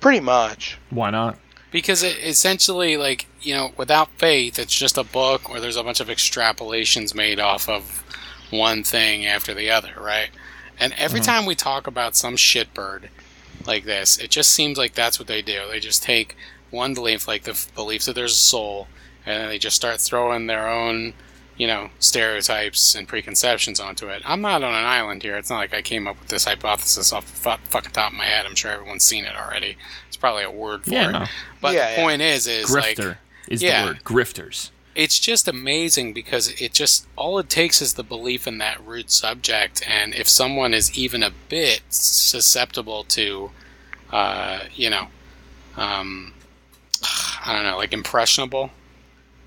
Pretty 0.00 0.20
much. 0.20 0.78
Why 0.90 1.10
not? 1.10 1.38
Because 1.70 2.02
it 2.02 2.18
essentially, 2.22 2.96
like, 2.96 3.26
you 3.40 3.54
know, 3.54 3.72
without 3.76 4.10
faith, 4.18 4.58
it's 4.58 4.76
just 4.76 4.98
a 4.98 5.04
book 5.04 5.48
where 5.48 5.60
there's 5.60 5.76
a 5.76 5.82
bunch 5.82 6.00
of 6.00 6.08
extrapolations 6.08 7.14
made 7.14 7.38
off 7.38 7.68
of 7.68 8.04
one 8.50 8.82
thing 8.82 9.26
after 9.26 9.54
the 9.54 9.70
other, 9.70 9.92
right? 9.98 10.30
And 10.78 10.92
every 10.96 11.20
mm-hmm. 11.20 11.26
time 11.30 11.46
we 11.46 11.54
talk 11.54 11.86
about 11.86 12.16
some 12.16 12.36
shitbird 12.36 13.08
like 13.66 13.84
this, 13.84 14.18
it 14.18 14.30
just 14.30 14.50
seems 14.50 14.78
like 14.78 14.94
that's 14.94 15.18
what 15.18 15.28
they 15.28 15.42
do. 15.42 15.60
They 15.70 15.80
just 15.80 16.02
take 16.02 16.36
one 16.70 16.94
belief, 16.94 17.28
like 17.28 17.44
the 17.44 17.52
f- 17.52 17.72
belief 17.74 18.04
that 18.06 18.14
there's 18.14 18.32
a 18.32 18.36
soul, 18.36 18.88
and 19.26 19.40
then 19.42 19.48
they 19.48 19.58
just 19.58 19.76
start 19.76 20.00
throwing 20.00 20.46
their 20.46 20.68
own, 20.68 21.12
you 21.56 21.66
know, 21.66 21.90
stereotypes 21.98 22.94
and 22.94 23.06
preconceptions 23.06 23.78
onto 23.78 24.08
it. 24.08 24.22
I'm 24.24 24.40
not 24.40 24.64
on 24.64 24.74
an 24.74 24.84
island 24.84 25.22
here. 25.22 25.36
It's 25.36 25.50
not 25.50 25.58
like 25.58 25.74
I 25.74 25.82
came 25.82 26.08
up 26.08 26.18
with 26.18 26.28
this 26.28 26.44
hypothesis 26.46 27.12
off 27.12 27.26
the 27.26 27.36
fu- 27.36 27.70
fucking 27.70 27.92
top 27.92 28.12
of 28.12 28.18
my 28.18 28.24
head. 28.24 28.46
I'm 28.46 28.54
sure 28.54 28.72
everyone's 28.72 29.04
seen 29.04 29.24
it 29.24 29.36
already. 29.36 29.76
It's 30.08 30.16
probably 30.16 30.42
a 30.44 30.50
word 30.50 30.84
for 30.84 30.90
Yeah, 30.90 31.08
it. 31.08 31.12
no. 31.12 31.26
But 31.60 31.74
Yeah, 31.74 31.90
the 31.90 31.96
yeah. 31.96 32.02
point 32.04 32.22
is, 32.22 32.46
is 32.46 32.70
like 32.74 32.96
Grifter 32.96 33.16
is 33.48 33.62
yeah. 33.62 33.82
the 33.82 33.88
word. 33.92 34.04
Grifters. 34.04 34.70
It's 34.94 35.18
just 35.18 35.48
amazing 35.48 36.12
because 36.12 36.48
it 36.60 36.72
just 36.72 37.06
all 37.16 37.38
it 37.38 37.48
takes 37.48 37.80
is 37.80 37.94
the 37.94 38.02
belief 38.02 38.46
in 38.46 38.58
that 38.58 38.84
root 38.86 39.10
subject, 39.10 39.82
and 39.88 40.14
if 40.14 40.28
someone 40.28 40.74
is 40.74 40.96
even 40.98 41.22
a 41.22 41.30
bit 41.48 41.82
susceptible 41.90 43.04
to, 43.04 43.50
uh, 44.10 44.60
you 44.74 44.90
know, 44.90 45.08
um, 45.76 46.32
I 47.44 47.52
don't 47.54 47.64
know, 47.64 47.76
like 47.76 47.92
impressionable, 47.92 48.70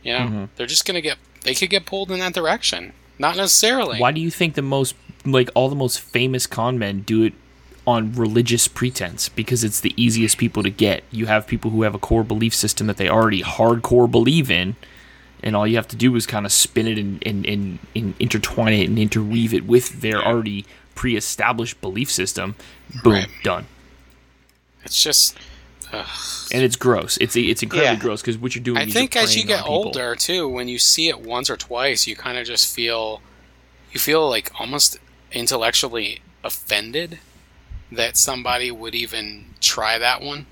you 0.04 0.14
know, 0.14 0.20
Mhm. 0.26 0.50
they're 0.56 0.68
just 0.68 0.86
gonna 0.86 1.02
get 1.02 1.18
they 1.44 1.54
could 1.54 1.70
get 1.70 1.86
pulled 1.86 2.12
in 2.12 2.20
that 2.20 2.34
direction. 2.34 2.94
Not 3.20 3.38
necessarily. 3.38 4.00
Why 4.00 4.12
do 4.12 4.20
you 4.20 4.32
think 4.32 4.56
the 4.56 4.62
most 4.64 4.96
like 5.26 5.50
all 5.56 5.70
the 5.70 5.76
most 5.76 6.00
famous 6.00 6.48
con 6.48 6.78
men 6.80 7.02
do 7.02 7.24
it 7.24 7.34
on 7.88 8.14
religious 8.14 8.68
pretense? 8.68 9.30
Because 9.30 9.64
it's 9.64 9.80
the 9.80 9.94
easiest 9.96 10.38
people 10.38 10.64
to 10.64 10.70
get. 10.72 11.04
You 11.12 11.28
have 11.28 11.46
people 11.48 11.70
who 11.72 11.84
have 11.84 11.94
a 11.96 12.00
core 12.00 12.24
belief 12.24 12.54
system 12.56 12.88
that 12.88 12.98
they 12.98 13.08
already 13.08 13.44
hardcore 13.44 14.10
believe 14.10 14.50
in, 14.52 14.76
and 15.44 15.56
all 15.56 15.66
you 15.68 15.76
have 15.76 15.88
to 15.90 15.96
do 15.96 16.16
is 16.16 16.26
kind 16.26 16.46
of 16.46 16.52
spin 16.52 16.88
it 16.88 16.98
and, 16.98 17.22
and, 17.26 17.46
and, 17.46 17.80
and 17.96 18.14
intertwine 18.20 18.74
it 18.74 18.88
and 18.90 18.98
interweave 18.98 19.54
it 19.54 19.66
with 19.66 20.02
their 20.02 20.22
already 20.26 20.66
pre-established 20.96 21.80
belief 21.82 22.10
system. 22.10 22.56
Boom, 23.04 23.14
Right. 23.14 23.28
done. 23.44 23.66
It's 24.84 25.02
just. 25.04 25.38
And 26.52 26.62
it's 26.64 26.76
gross. 26.76 27.18
It's 27.22 27.36
it's 27.38 27.64
incredibly 27.64 27.94
Yeah. 27.96 28.00
gross 28.02 28.22
because 28.22 28.38
what 28.38 28.54
you're 28.54 28.64
doing. 28.64 28.78
I 28.78 28.86
think 28.88 29.16
as 29.16 29.36
you 29.38 29.46
get 29.46 29.66
older 29.66 30.16
too, 30.16 30.48
when 30.48 30.68
you 30.68 30.78
see 30.78 31.08
it 31.08 31.22
once 31.22 31.50
or 31.50 31.56
twice, 31.56 32.06
you 32.06 32.16
kind 32.18 32.38
of 32.38 32.46
just 32.46 32.74
feel 32.74 33.22
you 33.94 34.00
feel 34.00 34.28
like 34.30 34.52
almost 34.60 35.00
intellectually 35.32 36.22
offended 36.44 37.20
that 37.92 38.18
somebody 38.18 38.72
would 38.72 38.94
even 38.94 39.46
try 39.62 39.98
that 39.98 40.22
one. 40.22 40.48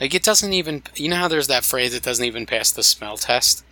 Like 0.00 0.14
it 0.14 0.22
doesn't 0.24 0.52
even 0.52 0.82
you 0.96 1.08
know 1.08 1.16
how 1.16 1.28
there's 1.28 1.46
that 1.46 1.64
phrase 1.64 1.94
it 1.94 2.02
doesn't 2.02 2.24
even 2.24 2.44
pass 2.44 2.72
the 2.72 2.82
smell 2.82 3.16
test. 3.16 3.64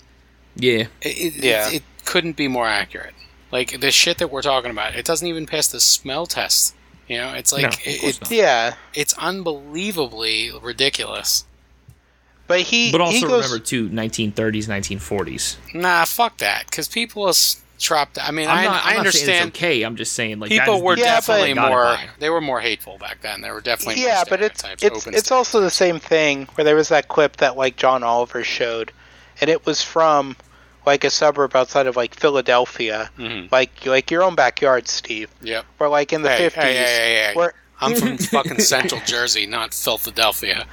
Yeah, 0.57 0.87
It, 1.03 1.07
it, 1.07 1.35
Yeah. 1.37 1.69
it, 1.69 1.75
it 1.77 1.83
couldn't 2.05 2.37
be 2.37 2.49
more 2.49 2.67
accurate. 2.67 3.15
Like 3.53 3.81
the 3.81 3.91
shit 3.91 4.19
that 4.19 4.31
we're 4.31 4.43
talking 4.43 4.71
about, 4.71 4.95
it 4.97 5.05
doesn't 5.05 5.27
even 5.27 5.47
pass 5.47 5.69
the 5.69 5.81
smell 5.81 6.27
test. 6.27 6.75
You 7.09 7.19
know, 7.19 7.35
it's 7.35 7.53
like 7.53 7.63
No, 7.63 7.69
it, 7.85 8.21
it- 8.23 8.31
Yeah. 8.31 8.75
it's 8.95 9.15
unbelievably 9.19 10.53
ridiculous. 10.63 11.45
But 12.49 12.61
he 12.61 12.93
but 12.93 13.01
he 13.01 13.05
also 13.17 13.27
goes 13.29 13.45
remember 13.45 13.59
too, 13.65 13.89
1930s, 13.89 14.67
1940s. 14.69 15.57
Nah, 15.75 16.05
fuck 16.05 16.39
that. 16.39 16.67
Because 16.67 16.87
people 16.87 17.29
is 17.29 17.61
dropped. 17.81 18.19
I 18.23 18.31
mean, 18.31 18.49
I'm 18.49 18.59
I, 18.59 18.65
not, 18.65 18.75
I'm 18.75 18.87
I 18.87 18.91
not 18.91 18.99
understand. 19.01 19.49
it's 19.49 19.57
okay. 19.59 19.83
I'm 19.83 19.97
just 19.97 20.13
saying 20.13 20.39
like 20.39 20.51
people 20.51 20.81
were 20.81 20.97
Yeah, 20.97 21.05
definitely 21.17 21.55
more 21.55 21.69
Got 21.71 22.05
it 22.05 22.07
by. 22.07 22.13
they 22.21 22.31
were 22.31 22.41
more 22.41 22.61
hateful 22.61 22.99
back 22.99 23.21
then 23.21 23.41
They 23.41 23.51
were 23.51 23.61
definitely 23.61 23.97
more 24.03 24.09
yeah, 24.09 24.25
but 24.29 24.41
it's 24.43 24.63
it's 24.81 24.85
open 24.85 25.15
it's 25.15 25.31
also 25.33 25.61
the 25.61 25.71
same 25.71 25.99
thing 25.99 26.47
where 26.55 26.65
there 26.65 26.77
was 26.77 26.89
that 26.91 27.09
clip 27.09 27.37
that 27.39 27.57
like 27.57 27.77
John 27.77 28.03
Oliver 28.05 28.45
showed, 28.45 28.93
and 29.41 29.51
it 29.51 29.67
was 29.67 29.83
from 29.83 30.37
like 30.87 31.05
a 31.05 31.11
suburb 31.11 31.55
outside 31.57 31.87
of 31.87 31.97
like 31.97 32.15
Philadelphia, 32.15 33.11
Mhm. 33.19 33.51
like 33.53 33.85
like 33.85 34.11
your 34.11 34.23
own 34.23 34.35
backyard, 34.37 34.89
Steve, 34.89 35.29
yep. 35.43 35.65
Where 35.79 35.91
like 35.91 36.13
in 36.13 36.23
the 36.23 36.31
Hey, 36.31 36.37
hey, 36.37 36.49
fifties, 36.51 36.63
hey, 36.63 37.33
hey, 37.35 37.35
hey. 37.35 37.49
i'm 37.81 37.95
from 37.95 38.17
fucking 38.37 38.61
central 38.61 39.01
jersey 39.05 39.45
not 39.47 39.75
philadelphia. 39.75 40.65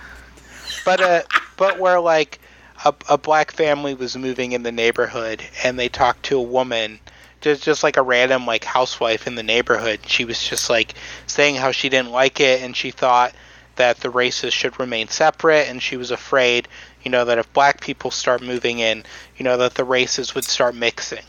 But 0.86 1.02
uh, 1.02 1.22
but 1.58 1.80
where 1.80 2.00
like 2.00 2.40
a, 2.86 2.94
a 3.10 3.18
black 3.18 3.52
family 3.52 3.94
was 3.94 4.16
moving 4.16 4.52
in 4.52 4.64
the 4.64 4.72
neighborhood 4.72 5.42
and 5.64 5.78
they 5.80 5.90
talked 5.90 6.24
to 6.28 6.38
a 6.38 6.42
woman 6.42 7.00
just 7.42 7.64
just 7.64 7.84
like 7.84 7.98
a 7.98 8.02
random 8.02 8.46
like 8.46 8.64
housewife 8.64 9.26
in 9.28 9.36
the 9.36 9.44
neighborhood. 9.44 10.00
She 10.06 10.26
was 10.26 10.42
just 10.42 10.70
like 10.70 10.94
saying 11.28 11.56
how 11.56 11.72
she 11.72 11.90
didn't 11.90 12.12
like 12.12 12.40
it 12.40 12.62
and 12.62 12.76
she 12.76 12.92
thought 12.92 13.34
that 13.76 13.98
the 14.02 14.10
races 14.10 14.54
should 14.54 14.80
remain 14.80 15.08
separate 15.08 15.68
and 15.68 15.82
she 15.82 15.98
was 15.98 16.12
afraid 16.12 16.68
you 17.04 17.12
know, 17.12 17.26
that 17.26 17.38
if 17.38 17.52
black 17.54 17.82
people 17.82 18.12
start 18.12 18.42
moving 18.42 18.80
in, 18.80 19.04
you 19.38 19.44
know, 19.44 19.58
that 19.58 19.76
the 19.76 19.84
races 19.84 20.34
would 20.36 20.46
start 20.46 20.76
mixing. 20.76 21.24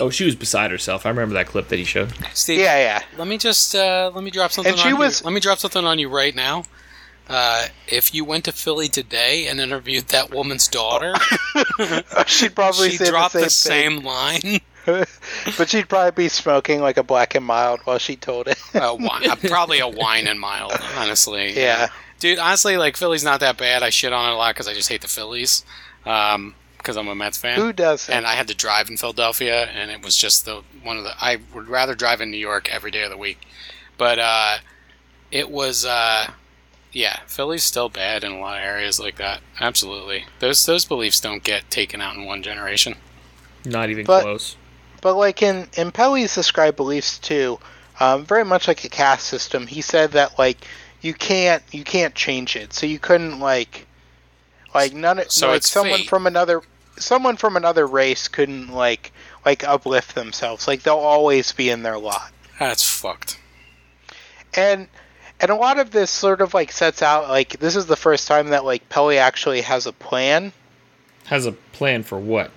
Oh, 0.00 0.10
she 0.10 0.24
was 0.24 0.34
beside 0.34 0.70
herself. 0.72 1.06
I 1.06 1.10
remember 1.10 1.34
that 1.34 1.46
clip 1.46 1.68
that 1.68 1.78
he 1.78 1.84
showed. 1.84 2.12
Steve, 2.34 2.58
Yeah, 2.60 2.78
yeah. 2.78 3.02
let 3.16 3.28
me 3.28 3.38
just 3.38 3.74
uh, 3.76 4.10
let 4.14 4.24
me 4.24 4.30
drop 4.30 4.50
something. 4.52 4.72
And 4.72 4.80
she 4.80 4.90
on 4.92 4.98
was- 4.98 5.20
you. 5.20 5.24
Let 5.26 5.32
me 5.34 5.40
drop 5.40 5.58
something 5.58 5.84
on 5.84 5.98
you 5.98 6.08
right 6.08 6.34
now. 6.34 6.64
Uh, 7.26 7.66
if 7.88 8.12
you 8.14 8.22
went 8.24 8.44
to 8.44 8.52
Philly 8.52 8.86
today 8.88 9.46
and 9.46 9.58
interviewed 9.58 10.08
that 10.08 10.30
woman's 10.34 10.68
daughter, 10.68 11.14
She'd 12.26 12.54
probably 12.54 12.90
she 12.90 12.96
say 12.98 13.06
dropped 13.10 13.32
the 13.32 13.40
the 13.40 13.50
same, 13.50 13.98
same 13.98 14.04
line. 14.04 14.60
but 15.56 15.68
she'd 15.70 15.88
probably 15.88 16.10
be 16.24 16.28
smoking 16.28 16.80
like 16.82 16.98
a 16.98 17.02
black 17.02 17.34
and 17.34 17.44
mild 17.46 17.80
while 17.84 17.96
she 17.98 18.16
told 18.16 18.48
it. 18.48 18.58
a 18.74 18.80
wi- 18.80 19.26
uh, 19.30 19.36
probably 19.48 19.78
a 19.78 19.88
wine 19.88 20.26
and 20.26 20.38
mild, 20.38 20.72
honestly. 20.98 21.58
yeah. 21.58 21.88
Dude. 22.24 22.38
Honestly, 22.38 22.78
like 22.78 22.96
Philly's 22.96 23.22
not 23.22 23.40
that 23.40 23.58
bad. 23.58 23.82
I 23.82 23.90
shit 23.90 24.10
on 24.10 24.30
it 24.30 24.32
a 24.32 24.36
lot 24.38 24.54
because 24.54 24.66
I 24.66 24.72
just 24.72 24.88
hate 24.88 25.02
the 25.02 25.08
Phillies. 25.08 25.62
Um, 26.06 26.54
because 26.78 26.96
I'm 26.96 27.06
a 27.06 27.14
Mets 27.14 27.36
fan. 27.36 27.58
Who 27.58 27.70
does 27.70 28.08
and 28.08 28.26
I 28.26 28.32
had 28.32 28.48
to 28.48 28.54
drive 28.54 28.88
in 28.88 28.96
Philadelphia, 28.96 29.66
and 29.66 29.90
it 29.90 30.02
was 30.02 30.16
just 30.16 30.46
the 30.46 30.62
one 30.82 30.96
of 30.96 31.04
the. 31.04 31.12
I 31.22 31.36
would 31.52 31.68
rather 31.68 31.94
drive 31.94 32.22
in 32.22 32.30
New 32.30 32.38
York 32.38 32.72
every 32.72 32.90
day 32.90 33.02
of 33.02 33.10
the 33.10 33.18
week, 33.18 33.40
but 33.98 34.18
uh, 34.18 34.56
it 35.30 35.50
was. 35.50 35.84
Uh, 35.84 36.30
yeah, 36.92 37.18
Philly's 37.26 37.62
still 37.62 37.90
bad 37.90 38.24
in 38.24 38.32
a 38.32 38.38
lot 38.38 38.56
of 38.56 38.64
areas 38.64 38.98
like 38.98 39.16
that. 39.16 39.42
Absolutely, 39.60 40.24
those 40.38 40.64
those 40.64 40.86
beliefs 40.86 41.20
don't 41.20 41.44
get 41.44 41.70
taken 41.70 42.00
out 42.00 42.16
in 42.16 42.24
one 42.24 42.42
generation. 42.42 42.94
Not 43.66 43.90
even 43.90 44.06
But- 44.06 44.22
close. 44.22 44.56
But 45.02 45.16
like 45.16 45.42
in 45.42 45.68
in 45.76 45.92
Pelley's 45.92 46.34
described 46.34 46.78
beliefs 46.78 47.18
too, 47.18 47.60
um, 48.00 48.24
very 48.24 48.46
much 48.46 48.66
like 48.66 48.82
a 48.82 48.88
caste 48.88 49.26
system. 49.26 49.66
He 49.66 49.82
said 49.82 50.12
that 50.12 50.38
like 50.38 50.66
you 51.04 51.14
can't 51.14 51.62
you 51.72 51.84
can't 51.84 52.14
change 52.14 52.56
it, 52.56 52.72
so 52.72 52.86
you 52.86 52.98
couldn't 52.98 53.38
like 53.40 53.86
like 54.74 54.92
none 54.94 55.18
of 55.18 55.30
So 55.30 55.48
like 55.48 55.58
it's 55.58 55.68
someone 55.70 55.98
fate. 56.00 56.08
from 56.08 56.26
another 56.26 56.62
someone 56.96 57.36
from 57.36 57.56
another 57.56 57.86
race 57.86 58.28
couldn't 58.28 58.68
like 58.72 59.12
like 59.44 59.62
uplift 59.64 60.14
themselves. 60.14 60.66
Like 60.66 60.82
they'll 60.82 60.94
always 60.96 61.52
be 61.52 61.68
in 61.70 61.82
their 61.82 61.98
lot. 61.98 62.32
That's 62.58 62.82
fucked. 62.82 63.38
and 64.54 64.88
and 65.40 65.50
a 65.50 65.54
lot 65.56 65.78
of 65.78 65.90
this 65.90 66.10
sort 66.10 66.40
of 66.40 66.54
like 66.54 66.72
sets 66.72 67.02
out 67.02 67.28
like 67.28 67.58
this 67.60 67.76
is 67.76 67.86
the 67.86 67.96
first 67.96 68.26
time 68.28 68.48
that 68.48 68.64
like 68.64 68.88
Pelley 68.88 69.18
actually 69.18 69.60
has 69.62 69.86
a 69.86 69.92
plan 69.92 70.52
Has 71.26 71.44
a 71.46 71.52
plan 71.52 72.02
for 72.02 72.18
what? 72.18 72.50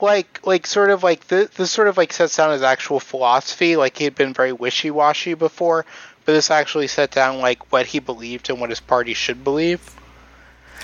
like 0.00 0.40
like 0.46 0.66
sort 0.66 0.90
of 0.90 1.02
like 1.02 1.26
this, 1.28 1.48
this 1.50 1.70
sort 1.70 1.88
of 1.88 1.96
like 1.96 2.12
sets 2.12 2.36
down 2.36 2.52
his 2.52 2.62
actual 2.62 3.00
philosophy 3.00 3.76
like 3.76 3.96
he 3.96 4.04
had 4.04 4.14
been 4.14 4.32
very 4.34 4.52
wishy-washy 4.52 5.32
before 5.34 5.84
but 6.26 6.32
this 6.32 6.50
actually 6.50 6.88
set 6.88 7.10
down 7.10 7.38
like 7.38 7.72
what 7.72 7.86
he 7.86 7.98
believed 8.00 8.50
and 8.50 8.60
what 8.60 8.68
his 8.70 8.80
party 8.80 9.14
should 9.14 9.42
believe 9.42 9.80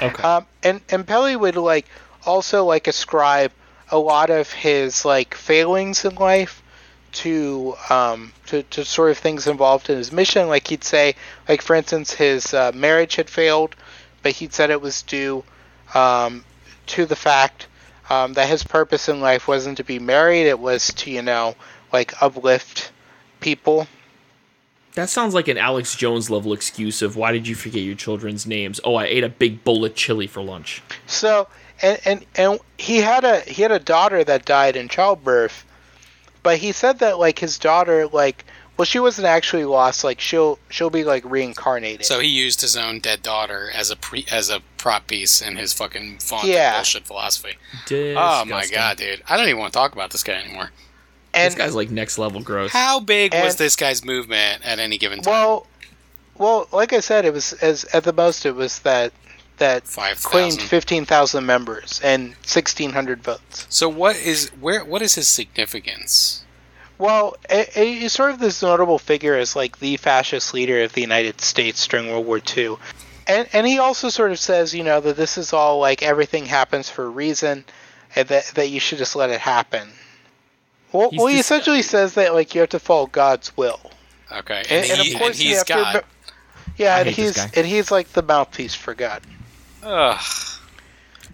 Okay. 0.00 0.22
um, 0.22 0.46
and 0.62 0.80
and 0.88 1.06
Pelley 1.06 1.36
would 1.36 1.56
like 1.56 1.86
also 2.24 2.64
like 2.64 2.86
ascribe 2.86 3.52
a 3.90 3.98
lot 3.98 4.30
of 4.30 4.50
his 4.50 5.04
like 5.04 5.34
failings 5.34 6.04
in 6.04 6.14
life 6.14 6.62
to 7.12 7.74
um 7.90 8.32
to, 8.46 8.62
to 8.64 8.84
sort 8.84 9.10
of 9.10 9.18
things 9.18 9.46
involved 9.46 9.90
in 9.90 9.98
his 9.98 10.12
mission. 10.12 10.48
Like 10.48 10.68
he'd 10.68 10.84
say, 10.84 11.14
like 11.48 11.60
for 11.62 11.76
instance, 11.76 12.14
his 12.14 12.54
uh, 12.54 12.72
marriage 12.74 13.16
had 13.16 13.28
failed, 13.28 13.76
but 14.22 14.32
he'd 14.32 14.54
said 14.54 14.70
it 14.70 14.80
was 14.80 15.02
due 15.02 15.44
um, 15.94 16.44
to 16.86 17.04
the 17.04 17.16
fact 17.16 17.66
um, 18.08 18.32
that 18.32 18.48
his 18.48 18.64
purpose 18.64 19.08
in 19.08 19.20
life 19.20 19.46
wasn't 19.46 19.76
to 19.76 19.84
be 19.84 19.98
married; 19.98 20.46
it 20.46 20.58
was 20.58 20.88
to 20.94 21.10
you 21.10 21.22
know 21.22 21.54
like 21.92 22.22
uplift 22.22 22.92
people. 23.40 23.86
That 24.94 25.08
sounds 25.10 25.34
like 25.34 25.48
an 25.48 25.58
Alex 25.58 25.94
Jones 25.96 26.30
level 26.30 26.52
excuse 26.52 27.02
of 27.02 27.16
why 27.16 27.32
did 27.32 27.46
you 27.48 27.54
forget 27.54 27.82
your 27.82 27.94
children's 27.94 28.46
names? 28.46 28.80
Oh, 28.84 28.94
I 28.96 29.04
ate 29.06 29.24
a 29.24 29.28
big 29.28 29.64
bowl 29.64 29.84
of 29.84 29.94
chili 29.94 30.26
for 30.26 30.42
lunch. 30.42 30.82
So 31.06 31.48
and 31.80 32.00
and 32.04 32.26
and 32.36 32.58
he 32.78 32.98
had 32.98 33.24
a 33.24 33.40
he 33.40 33.62
had 33.62 33.72
a 33.72 33.78
daughter 33.78 34.22
that 34.24 34.44
died 34.44 34.76
in 34.76 34.88
childbirth, 34.88 35.64
but 36.42 36.58
he 36.58 36.72
said 36.72 36.98
that 37.00 37.18
like 37.18 37.38
his 37.38 37.58
daughter 37.58 38.06
like 38.08 38.44
well 38.76 38.84
she 38.86 38.98
wasn't 38.98 39.26
actually 39.26 39.64
lost 39.64 40.02
like 40.04 40.20
she'll 40.20 40.58
she'll 40.68 40.90
be 40.90 41.04
like 41.04 41.24
reincarnated. 41.24 42.04
So 42.06 42.20
he 42.20 42.28
used 42.28 42.60
his 42.60 42.76
own 42.76 43.00
dead 43.00 43.22
daughter 43.22 43.70
as 43.74 43.90
a 43.90 43.96
pre 43.96 44.26
as 44.30 44.50
a 44.50 44.60
prop 44.78 45.06
piece 45.06 45.40
in 45.40 45.56
his 45.56 45.72
fucking 45.72 46.18
font 46.18 46.46
Yeah. 46.48 46.74
bullshit 46.76 47.06
philosophy. 47.06 47.54
Oh 47.90 48.44
my 48.46 48.66
god, 48.66 48.96
dude! 48.96 49.22
I 49.28 49.36
don't 49.36 49.46
even 49.48 49.58
want 49.60 49.72
to 49.72 49.78
talk 49.78 49.92
about 49.92 50.10
this 50.10 50.22
guy 50.22 50.34
anymore. 50.34 50.70
This 51.34 51.54
guy's 51.54 51.74
like 51.74 51.90
next 51.90 52.18
level 52.18 52.40
gross. 52.42 52.72
How 52.72 53.00
big 53.00 53.32
was 53.34 53.56
this 53.56 53.76
guy's 53.76 54.04
movement 54.04 54.64
at 54.64 54.78
any 54.78 54.98
given 54.98 55.22
time? 55.22 55.32
well, 55.32 55.66
well, 56.36 56.68
like 56.72 56.92
I 56.92 57.00
said, 57.00 57.24
it 57.24 57.32
was 57.32 57.52
as 57.54 57.84
at 57.86 58.04
the 58.04 58.12
most 58.12 58.44
it 58.46 58.54
was 58.54 58.80
that 58.80 59.12
that 59.58 59.86
Five 59.86 60.22
claimed 60.22 60.54
thousand. 60.54 60.68
fifteen 60.68 61.04
thousand 61.04 61.46
members 61.46 62.00
and 62.02 62.34
sixteen 62.42 62.90
hundred 62.90 63.22
votes. 63.22 63.66
So 63.68 63.88
what 63.88 64.16
is 64.16 64.50
where? 64.60 64.84
What 64.84 65.02
is 65.02 65.14
his 65.14 65.28
significance? 65.28 66.44
Well, 66.98 67.36
he's 67.74 68.12
sort 68.12 68.30
of 68.30 68.38
this 68.38 68.62
notable 68.62 68.98
figure 68.98 69.34
as 69.34 69.56
like 69.56 69.80
the 69.80 69.96
fascist 69.96 70.54
leader 70.54 70.82
of 70.82 70.92
the 70.92 71.00
United 71.00 71.40
States 71.40 71.86
during 71.88 72.08
World 72.08 72.26
War 72.26 72.40
II. 72.56 72.76
And, 73.26 73.48
and 73.52 73.66
he 73.66 73.78
also 73.78 74.08
sort 74.08 74.30
of 74.30 74.38
says, 74.38 74.72
you 74.74 74.84
know, 74.84 75.00
that 75.00 75.16
this 75.16 75.36
is 75.36 75.52
all 75.52 75.78
like 75.80 76.02
everything 76.02 76.46
happens 76.46 76.88
for 76.88 77.04
a 77.04 77.08
reason, 77.08 77.64
and 78.14 78.28
that, 78.28 78.46
that 78.54 78.68
you 78.68 78.78
should 78.78 78.98
just 78.98 79.16
let 79.16 79.30
it 79.30 79.40
happen. 79.40 79.88
Well, 80.92 81.10
He's 81.10 81.18
well 81.18 81.26
he 81.28 81.36
this- 81.36 81.46
essentially 81.46 81.82
says 81.82 82.14
that 82.14 82.34
like 82.34 82.54
you 82.54 82.60
have 82.60 82.70
to 82.70 82.78
follow 82.78 83.06
God's 83.06 83.56
will. 83.56 83.80
Okay, 84.30 84.62
And, 84.70 84.90
and 84.90 85.00
he- 85.00 85.12
of 85.14 85.18
course, 85.20 85.40
you 85.40 85.48
he's 85.48 85.58
have 85.58 85.66
to 85.66 85.72
God. 85.74 85.94
remem- 85.96 86.32
yeah, 86.78 86.96
I 86.96 87.00
and 87.00 87.10
he's 87.10 87.38
and 87.38 87.66
he's 87.66 87.90
like 87.90 88.12
the 88.12 88.22
mouthpiece 88.22 88.74
for 88.74 88.94
God. 88.94 89.22
Ugh. 89.82 90.20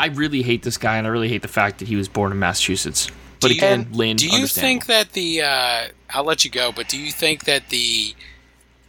I 0.00 0.06
really 0.06 0.42
hate 0.42 0.62
this 0.62 0.76
guy, 0.78 0.96
and 0.96 1.06
I 1.06 1.10
really 1.10 1.28
hate 1.28 1.42
the 1.42 1.48
fact 1.48 1.78
that 1.78 1.88
he 1.88 1.96
was 1.96 2.08
born 2.08 2.30
in 2.32 2.38
Massachusetts. 2.38 3.08
But 3.40 3.48
Do 3.48 3.54
you- 3.54 3.58
again, 3.58 3.88
Lynn, 3.92 4.16
Do 4.16 4.26
you 4.28 4.46
think 4.46 4.86
that 4.86 5.12
the? 5.12 5.42
Uh, 5.42 5.88
I'll 6.10 6.24
let 6.24 6.44
you 6.44 6.50
go, 6.50 6.72
but 6.72 6.88
do 6.88 6.98
you 6.98 7.12
think 7.12 7.44
that 7.44 7.68
the 7.68 8.14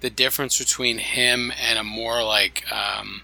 the 0.02 0.10
difference 0.10 0.58
between 0.58 0.98
him 0.98 1.52
and 1.62 1.78
a 1.78 1.84
more 1.84 2.24
like 2.24 2.64
um, 2.72 3.22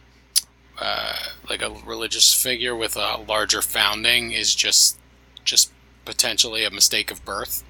uh, 0.79 1.15
like 1.49 1.61
a 1.63 1.71
religious 1.85 2.33
figure 2.33 2.75
with 2.75 2.95
a 2.95 3.17
larger 3.27 3.61
founding 3.61 4.31
is 4.33 4.53
just 4.53 4.97
just 5.43 5.71
potentially 6.05 6.63
a 6.63 6.71
mistake 6.71 7.11
of 7.11 7.25
birth? 7.25 7.63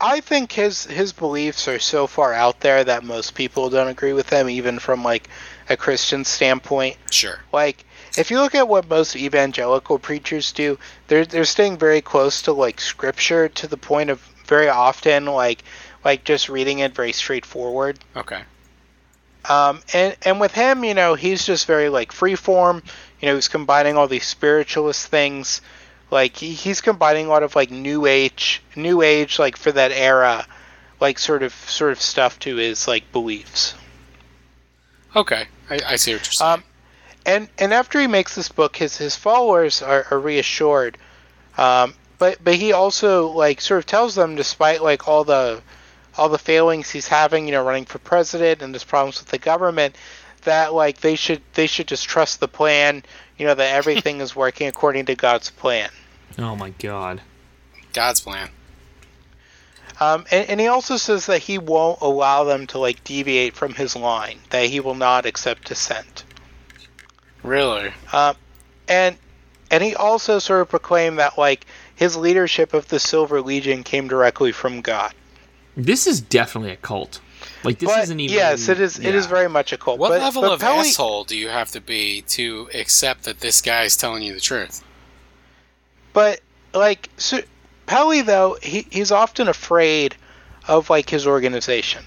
I 0.00 0.20
think 0.20 0.52
his 0.52 0.84
his 0.84 1.12
beliefs 1.12 1.68
are 1.68 1.78
so 1.78 2.06
far 2.06 2.32
out 2.32 2.60
there 2.60 2.82
that 2.82 3.04
most 3.04 3.34
people 3.34 3.68
don't 3.68 3.88
agree 3.88 4.14
with 4.14 4.28
them, 4.28 4.48
even 4.48 4.78
from 4.78 5.04
like 5.04 5.28
a 5.68 5.76
Christian 5.76 6.24
standpoint. 6.24 6.96
Sure. 7.10 7.40
Like, 7.52 7.84
if 8.16 8.30
you 8.30 8.40
look 8.40 8.54
at 8.54 8.66
what 8.66 8.88
most 8.88 9.14
evangelical 9.14 9.98
preachers 9.98 10.52
do, 10.52 10.78
they're 11.08 11.26
they're 11.26 11.44
staying 11.44 11.76
very 11.76 12.00
close 12.00 12.42
to 12.42 12.52
like 12.52 12.80
scripture 12.80 13.48
to 13.50 13.66
the 13.66 13.76
point 13.76 14.08
of 14.08 14.20
very 14.46 14.68
often 14.68 15.26
like 15.26 15.62
like 16.02 16.24
just 16.24 16.48
reading 16.48 16.78
it 16.78 16.94
very 16.94 17.12
straightforward. 17.12 17.98
Okay. 18.16 18.42
Um, 19.48 19.82
and 19.92 20.16
and 20.22 20.40
with 20.40 20.52
him, 20.52 20.82
you 20.84 20.94
know, 20.94 21.14
he's 21.14 21.44
just 21.44 21.66
very 21.66 21.88
like 21.90 22.12
free 22.12 22.36
form. 22.36 22.82
You 23.20 23.28
know, 23.28 23.34
he's 23.34 23.48
combining 23.48 23.98
all 23.98 24.08
these 24.08 24.26
spiritualist 24.26 25.08
things. 25.08 25.60
Like 26.10 26.36
he, 26.36 26.52
he's 26.52 26.80
combining 26.80 27.26
a 27.26 27.28
lot 27.28 27.42
of 27.42 27.54
like 27.54 27.70
new 27.70 28.06
age, 28.06 28.62
new 28.76 29.02
age, 29.02 29.38
like 29.38 29.56
for 29.56 29.72
that 29.72 29.92
era, 29.92 30.46
like 31.00 31.18
sort 31.18 31.42
of 31.42 31.52
sort 31.52 31.92
of 31.92 32.00
stuff 32.00 32.38
to 32.40 32.56
his 32.56 32.88
like 32.88 33.10
beliefs. 33.12 33.74
Okay. 35.14 35.46
I, 35.68 35.80
I 35.86 35.96
see 35.96 36.14
what 36.14 36.24
you're 36.26 36.32
saying. 36.32 36.52
Um, 36.52 36.64
and 37.26 37.48
and 37.58 37.72
after 37.72 38.00
he 38.00 38.06
makes 38.06 38.34
this 38.34 38.48
book, 38.48 38.76
his 38.76 38.96
his 38.96 39.16
followers 39.16 39.82
are, 39.82 40.06
are 40.10 40.18
reassured. 40.18 40.98
Um, 41.58 41.94
but 42.18 42.42
but 42.42 42.54
he 42.54 42.72
also 42.72 43.28
like 43.28 43.60
sort 43.60 43.78
of 43.78 43.86
tells 43.86 44.14
them, 44.14 44.36
despite 44.36 44.82
like 44.82 45.08
all 45.08 45.24
the 45.24 45.62
all 46.16 46.28
the 46.28 46.38
failings 46.38 46.90
he's 46.90 47.08
having, 47.08 47.46
you 47.46 47.52
know, 47.52 47.64
running 47.64 47.84
for 47.84 47.98
president 47.98 48.62
and 48.62 48.74
his 48.74 48.84
problems 48.84 49.20
with 49.20 49.28
the 49.28 49.38
government, 49.38 49.96
that 50.42 50.74
like 50.74 51.00
they 51.00 51.14
should 51.14 51.42
they 51.54 51.66
should 51.66 51.88
just 51.88 52.08
trust 52.08 52.40
the 52.40 52.48
plan. 52.48 53.02
You 53.38 53.46
know 53.46 53.54
that 53.54 53.74
everything 53.74 54.20
is 54.20 54.34
working 54.34 54.68
according 54.68 55.06
to 55.06 55.14
God's 55.14 55.50
plan. 55.50 55.90
Oh 56.38 56.56
my 56.56 56.70
god. 56.70 57.20
God's 57.92 58.20
plan. 58.20 58.50
Um, 60.00 60.24
and, 60.30 60.48
and 60.48 60.60
he 60.60 60.66
also 60.66 60.96
says 60.96 61.26
that 61.26 61.42
he 61.42 61.58
won't 61.58 62.00
allow 62.00 62.44
them 62.44 62.66
to 62.68 62.78
like 62.78 63.04
deviate 63.04 63.54
from 63.54 63.74
his 63.74 63.94
line. 63.94 64.38
That 64.50 64.66
he 64.66 64.80
will 64.80 64.94
not 64.94 65.26
accept 65.26 65.68
dissent. 65.68 66.24
Really? 67.42 67.92
Um, 68.12 68.36
and 68.88 69.16
and 69.70 69.84
he 69.84 69.94
also 69.94 70.38
sort 70.38 70.62
of 70.62 70.68
proclaimed 70.68 71.18
that 71.18 71.36
like 71.38 71.66
his 71.94 72.16
leadership 72.16 72.72
of 72.72 72.88
the 72.88 72.98
Silver 72.98 73.42
Legion 73.42 73.82
came 73.82 74.08
directly 74.08 74.52
from 74.52 74.80
God. 74.80 75.12
This 75.76 76.06
is 76.06 76.20
definitely 76.20 76.72
a 76.72 76.76
cult. 76.76 77.20
Like 77.62 77.78
this 77.78 77.88
but 77.88 78.02
isn't 78.04 78.20
even. 78.20 78.34
yes, 78.34 78.68
it 78.68 78.80
is. 78.80 78.98
It 78.98 79.14
is 79.14 79.26
very 79.26 79.48
much 79.48 79.72
a 79.72 79.78
cult. 79.78 79.98
What 79.98 80.08
but, 80.08 80.20
level 80.20 80.42
but 80.42 80.52
of 80.52 80.60
Pelley- 80.60 80.88
asshole 80.88 81.24
do 81.24 81.36
you 81.36 81.48
have 81.48 81.70
to 81.72 81.80
be 81.80 82.22
to 82.22 82.70
accept 82.74 83.24
that 83.24 83.40
this 83.40 83.60
guy 83.60 83.84
is 83.84 83.96
telling 83.96 84.22
you 84.22 84.32
the 84.32 84.40
truth? 84.40 84.82
But 86.12 86.40
like 86.74 87.08
so, 87.16 87.40
Pelley 87.86 88.22
though, 88.22 88.56
he, 88.62 88.86
he's 88.90 89.12
often 89.12 89.48
afraid 89.48 90.16
of 90.68 90.90
like 90.90 91.10
his 91.10 91.26
organization. 91.26 92.04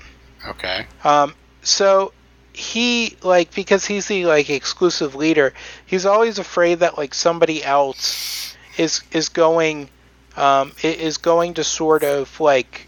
Okay. 0.48 0.86
Um, 1.04 1.36
so 1.62 2.14
he 2.54 3.18
like 3.24 3.54
because 3.54 3.86
he's 3.86 4.08
the 4.08 4.26
like 4.26 4.50
exclusive 4.50 5.16
leader, 5.16 5.54
he's 5.86 6.06
always 6.06 6.40
afraid 6.40 6.80
that 6.80 6.98
like 6.98 7.14
somebody 7.14 7.64
else 7.64 8.56
is 8.78 9.02
is 9.12 9.30
going 9.30 9.90
um, 10.36 10.74
is 10.84 11.18
going 11.18 11.56
to 11.56 11.64
sort 11.64 12.04
of 12.04 12.40
like 12.40 12.88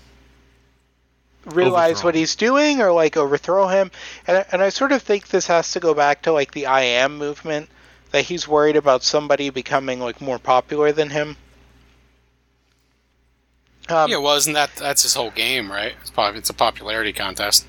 realize 1.46 1.98
Overthrow 1.98 2.08
what 2.08 2.16
he's 2.16 2.36
doing 2.36 2.82
or 2.82 2.92
like 2.92 3.18
overthrow 3.18 3.68
him. 3.68 3.92
And 4.28 4.46
and 4.52 4.62
I 4.62 4.70
sort 4.70 4.92
of 4.92 5.02
think 5.02 5.28
this 5.28 5.48
has 5.48 5.72
to 5.72 5.80
go 5.80 5.94
back 5.94 6.24
to 6.24 6.32
like 6.32 6.52
the 6.52 6.66
I 6.66 6.82
am 6.82 7.18
movement 7.18 7.70
that 8.16 8.24
he's 8.24 8.48
worried 8.48 8.78
about 8.78 9.04
somebody 9.04 9.50
becoming 9.50 10.00
like 10.00 10.22
more 10.22 10.40
popular 10.40 10.94
than 10.94 11.10
him. 11.10 11.36
Um, 13.90 14.10
yeah, 14.10 14.16
well, 14.16 14.38
isn't 14.38 14.54
that 14.54 14.74
that's 14.78 15.04
his 15.04 15.14
whole 15.14 15.32
game, 15.32 15.70
right? 15.70 15.94
It's, 16.00 16.12
pop, 16.12 16.34
it's 16.34 16.50
a 16.50 16.54
popularity 16.54 17.12
contest. 17.12 17.68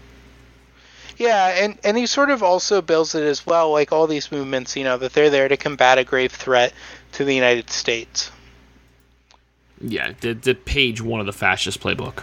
Yeah, 1.16 1.48
and 1.48 1.76
and 1.82 1.98
he 1.98 2.06
sort 2.06 2.30
of 2.30 2.44
also 2.44 2.80
builds 2.80 3.16
it 3.16 3.24
as 3.24 3.44
well, 3.44 3.72
like 3.72 3.90
all 3.90 4.06
these 4.06 4.30
movements, 4.30 4.76
you 4.76 4.84
know, 4.84 4.96
that 4.98 5.14
they're 5.14 5.30
there 5.30 5.48
to 5.48 5.56
combat 5.56 5.98
a 5.98 6.04
grave 6.04 6.30
threat 6.30 6.72
to 7.12 7.24
the 7.24 7.34
United 7.34 7.68
States. 7.68 8.30
Yeah, 9.80 10.12
the, 10.20 10.32
the 10.32 10.54
page 10.54 11.02
one 11.02 11.18
of 11.18 11.26
the 11.26 11.32
fascist 11.32 11.80
playbook. 11.80 12.22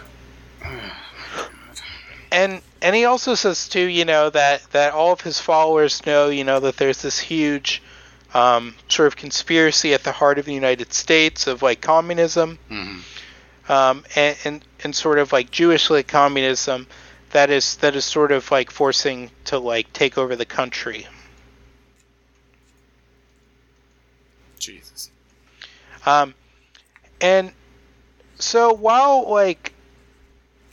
And 2.32 2.62
and 2.80 2.96
he 2.96 3.04
also 3.04 3.34
says 3.34 3.68
too, 3.68 3.84
you 3.84 4.06
know, 4.06 4.30
that 4.30 4.62
that 4.72 4.94
all 4.94 5.12
of 5.12 5.20
his 5.20 5.38
followers 5.38 6.06
know, 6.06 6.30
you 6.30 6.42
know, 6.42 6.58
that 6.60 6.78
there's 6.78 7.02
this 7.02 7.20
huge 7.20 7.82
um, 8.34 8.74
sort 8.88 9.06
of 9.06 9.16
conspiracy 9.16 9.94
at 9.94 10.02
the 10.02 10.12
heart 10.12 10.38
of 10.38 10.44
the 10.44 10.54
United 10.54 10.92
States 10.92 11.46
of 11.46 11.62
like 11.62 11.80
communism, 11.80 12.58
hmm 12.68 12.98
um, 13.68 14.04
and, 14.14 14.36
and 14.44 14.64
and 14.82 14.94
sort 14.94 15.18
of 15.18 15.32
like 15.32 15.50
Jewish 15.50 15.90
like 15.90 16.06
communism 16.06 16.86
that 17.30 17.50
is 17.50 17.76
that 17.76 17.96
is 17.96 18.04
sort 18.04 18.32
of 18.32 18.50
like 18.50 18.70
forcing 18.70 19.30
to 19.44 19.58
like 19.58 19.92
take 19.92 20.18
over 20.18 20.36
the 20.36 20.44
country. 20.44 21.06
Jesus. 24.58 25.10
Um, 26.06 26.34
and 27.20 27.52
so 28.36 28.72
while 28.72 29.28
like 29.30 29.72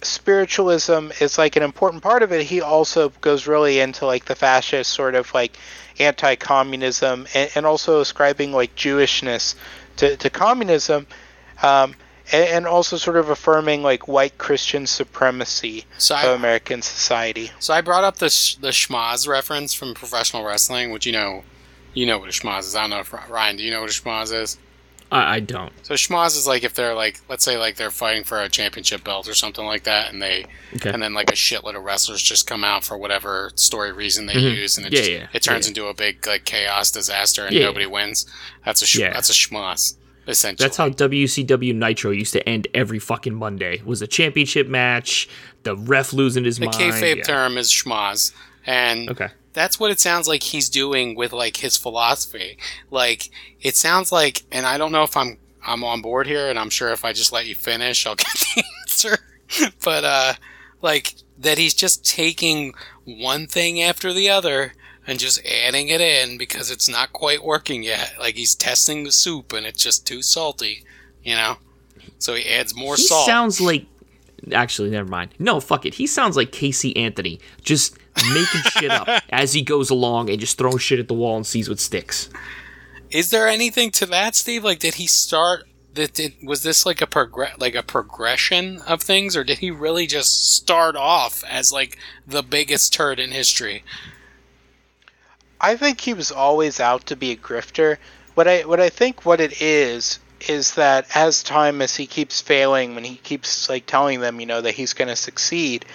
spiritualism 0.01 1.09
is 1.19 1.37
like 1.37 1.55
an 1.55 1.63
important 1.63 2.03
part 2.03 2.23
of 2.23 2.31
it, 2.31 2.45
he 2.45 2.61
also 2.61 3.09
goes 3.21 3.47
really 3.47 3.79
into 3.79 4.05
like 4.05 4.25
the 4.25 4.35
fascist 4.35 4.91
sort 4.91 5.15
of 5.15 5.33
like 5.33 5.57
anti-communism 6.03 7.27
and, 7.33 7.51
and 7.55 7.65
also 7.65 8.01
ascribing 8.01 8.51
like 8.51 8.75
Jewishness 8.75 9.55
to, 9.97 10.15
to 10.17 10.29
communism. 10.29 11.07
Um, 11.61 11.95
and, 12.31 12.49
and 12.49 12.67
also 12.67 12.97
sort 12.97 13.17
of 13.17 13.29
affirming 13.29 13.83
like 13.83 14.07
white 14.07 14.37
Christian 14.37 14.87
supremacy 14.87 15.85
So 15.97 16.15
of 16.15 16.25
I, 16.25 16.33
American 16.33 16.81
society. 16.81 17.51
so 17.59 17.73
I 17.73 17.81
brought 17.81 18.03
up 18.03 18.17
the 18.17 18.29
sh- 18.29 18.55
the 18.55 18.69
schmaz 18.69 19.27
reference 19.27 19.73
from 19.73 19.93
professional 19.93 20.43
wrestling, 20.43 20.91
which 20.91 21.05
you 21.05 21.11
know, 21.11 21.43
you 21.93 22.05
know 22.05 22.19
what 22.19 22.29
a 22.29 22.31
schmaz 22.31 22.61
is. 22.61 22.75
I 22.75 22.81
don't 22.81 22.91
know 22.91 22.99
if 22.99 23.13
Ryan, 23.29 23.57
do 23.57 23.63
you 23.63 23.71
know 23.71 23.81
what 23.81 23.89
a 23.89 24.01
schmaz 24.01 24.33
is? 24.33 24.57
I, 25.11 25.35
I 25.35 25.39
don't. 25.41 25.71
So 25.83 25.93
schmaz 25.95 26.37
is 26.37 26.47
like 26.47 26.63
if 26.63 26.73
they're 26.73 26.93
like, 26.95 27.19
let's 27.29 27.43
say 27.43 27.57
like 27.57 27.75
they're 27.75 27.91
fighting 27.91 28.23
for 28.23 28.39
a 28.41 28.47
championship 28.49 29.03
belt 29.03 29.27
or 29.27 29.33
something 29.33 29.65
like 29.65 29.83
that, 29.83 30.11
and 30.13 30.21
they 30.21 30.45
Okay. 30.75 30.89
and 30.89 31.03
then 31.03 31.13
like 31.13 31.29
a 31.29 31.35
shitload 31.35 31.75
of 31.75 31.83
wrestlers 31.83 32.21
just 32.21 32.47
come 32.47 32.63
out 32.63 32.83
for 32.83 32.97
whatever 32.97 33.51
story 33.55 33.91
reason 33.91 34.25
they 34.25 34.33
Mhm. 34.35 34.55
use, 34.55 34.77
and 34.77 34.87
it 34.87 34.93
Yeah, 34.93 34.99
just, 34.99 35.11
yeah, 35.11 35.27
it 35.33 35.43
turns 35.43 35.65
yeah. 35.65 35.69
into 35.71 35.87
a 35.87 35.93
big 35.93 36.25
like 36.25 36.45
chaos 36.45 36.91
disaster, 36.91 37.45
and 37.45 37.59
nobody 37.59 37.85
wins. 37.85 38.25
That's 38.65 38.81
a 38.81 38.85
sh- 38.85 38.99
that's 38.99 39.29
a 39.29 39.33
schmaz 39.33 39.95
essentially. 40.27 40.63
That's 40.65 40.77
how 40.77 40.87
WCW 40.89 41.73
Nitro 41.73 42.11
used 42.11 42.31
to 42.33 42.47
end 42.47 42.67
every 42.73 42.99
fucking 42.99 43.33
Monday. 43.35 43.81
Was 43.83 44.01
a 44.01 44.07
championship 44.07 44.67
match, 44.67 45.27
the 45.63 45.75
ref 45.75 46.13
losing 46.13 46.45
his 46.45 46.57
the 46.57 46.65
mind. 46.67 46.77
kayfabe 46.77 47.17
yeah. 47.17 47.23
term 47.23 47.57
is 47.57 47.69
schmaz, 47.69 48.31
and 48.65 49.09
Okay. 49.09 49.27
That's 49.53 49.79
what 49.79 49.91
it 49.91 49.99
sounds 49.99 50.27
like 50.27 50.43
he's 50.43 50.69
doing 50.69 51.15
with 51.15 51.33
like 51.33 51.57
his 51.57 51.77
philosophy. 51.77 52.57
Like 52.89 53.29
it 53.61 53.75
sounds 53.75 54.11
like, 54.11 54.43
and 54.51 54.65
I 54.65 54.77
don't 54.77 54.91
know 54.91 55.03
if 55.03 55.15
I'm 55.17 55.37
I'm 55.65 55.83
on 55.83 56.01
board 56.01 56.27
here, 56.27 56.49
and 56.49 56.57
I'm 56.57 56.69
sure 56.69 56.91
if 56.91 57.05
I 57.05 57.13
just 57.13 57.31
let 57.31 57.45
you 57.47 57.55
finish, 57.55 58.05
I'll 58.07 58.15
get 58.15 58.27
the 58.55 58.63
answer. 58.81 59.17
but 59.83 60.03
uh, 60.03 60.33
like 60.81 61.15
that 61.39 61.57
he's 61.57 61.73
just 61.73 62.05
taking 62.05 62.73
one 63.05 63.47
thing 63.47 63.81
after 63.81 64.13
the 64.13 64.29
other 64.29 64.73
and 65.07 65.17
just 65.19 65.43
adding 65.45 65.89
it 65.89 65.99
in 65.99 66.37
because 66.37 66.69
it's 66.69 66.87
not 66.87 67.11
quite 67.11 67.43
working 67.43 67.81
yet. 67.83 68.13
Like 68.19 68.35
he's 68.35 68.53
testing 68.55 69.03
the 69.03 69.11
soup 69.11 69.51
and 69.51 69.65
it's 69.65 69.83
just 69.83 70.05
too 70.05 70.21
salty, 70.21 70.83
you 71.23 71.35
know. 71.35 71.57
So 72.19 72.35
he 72.35 72.47
adds 72.47 72.75
more 72.75 72.95
He 72.95 73.03
salt. 73.03 73.25
sounds 73.25 73.59
like. 73.59 73.85
Actually, 74.53 74.89
never 74.89 75.07
mind. 75.09 75.33
No, 75.37 75.59
fuck 75.59 75.85
it. 75.85 75.95
He 75.95 76.07
sounds 76.07 76.35
like 76.35 76.51
Casey 76.51 76.95
Anthony, 76.97 77.39
just 77.63 77.97
making 78.33 78.61
shit 78.71 78.91
up 78.91 79.23
as 79.29 79.53
he 79.53 79.61
goes 79.61 79.89
along 79.89 80.29
and 80.29 80.39
just 80.39 80.57
throwing 80.57 80.77
shit 80.77 80.99
at 80.99 81.07
the 81.07 81.13
wall 81.13 81.35
and 81.35 81.45
sees 81.45 81.69
what 81.69 81.79
sticks. 81.79 82.29
Is 83.09 83.29
there 83.29 83.47
anything 83.47 83.91
to 83.91 84.05
that, 84.07 84.35
Steve? 84.35 84.63
Like, 84.63 84.79
did 84.79 84.95
he 84.95 85.07
start? 85.07 85.67
That 85.93 86.13
did 86.13 86.35
was 86.41 86.63
this 86.63 86.85
like 86.85 87.01
a 87.01 87.07
progress, 87.07 87.59
like 87.59 87.75
a 87.75 87.83
progression 87.83 88.79
of 88.87 89.01
things, 89.01 89.35
or 89.35 89.43
did 89.43 89.57
he 89.57 89.71
really 89.71 90.07
just 90.07 90.55
start 90.55 90.95
off 90.95 91.43
as 91.49 91.73
like 91.73 91.97
the 92.25 92.41
biggest 92.41 92.93
turd 92.93 93.19
in 93.19 93.31
history? 93.31 93.83
I 95.59 95.75
think 95.75 95.99
he 95.99 96.13
was 96.13 96.31
always 96.31 96.79
out 96.79 97.05
to 97.07 97.17
be 97.17 97.31
a 97.31 97.35
grifter. 97.35 97.97
What 98.35 98.47
I 98.47 98.61
what 98.61 98.79
I 98.79 98.87
think 98.87 99.25
what 99.25 99.41
it 99.41 99.61
is 99.61 100.19
is 100.47 100.75
that 100.75 101.05
as 101.15 101.43
time 101.43 101.81
as 101.81 101.95
he 101.95 102.07
keeps 102.07 102.41
failing 102.41 102.95
when 102.95 103.03
he 103.03 103.15
keeps 103.17 103.69
like 103.69 103.85
telling 103.85 104.21
them 104.21 104.39
you 104.39 104.45
know 104.45 104.61
that 104.61 104.73
he's 104.73 104.93
going 104.93 105.07
to 105.07 105.15
succeed 105.15 105.85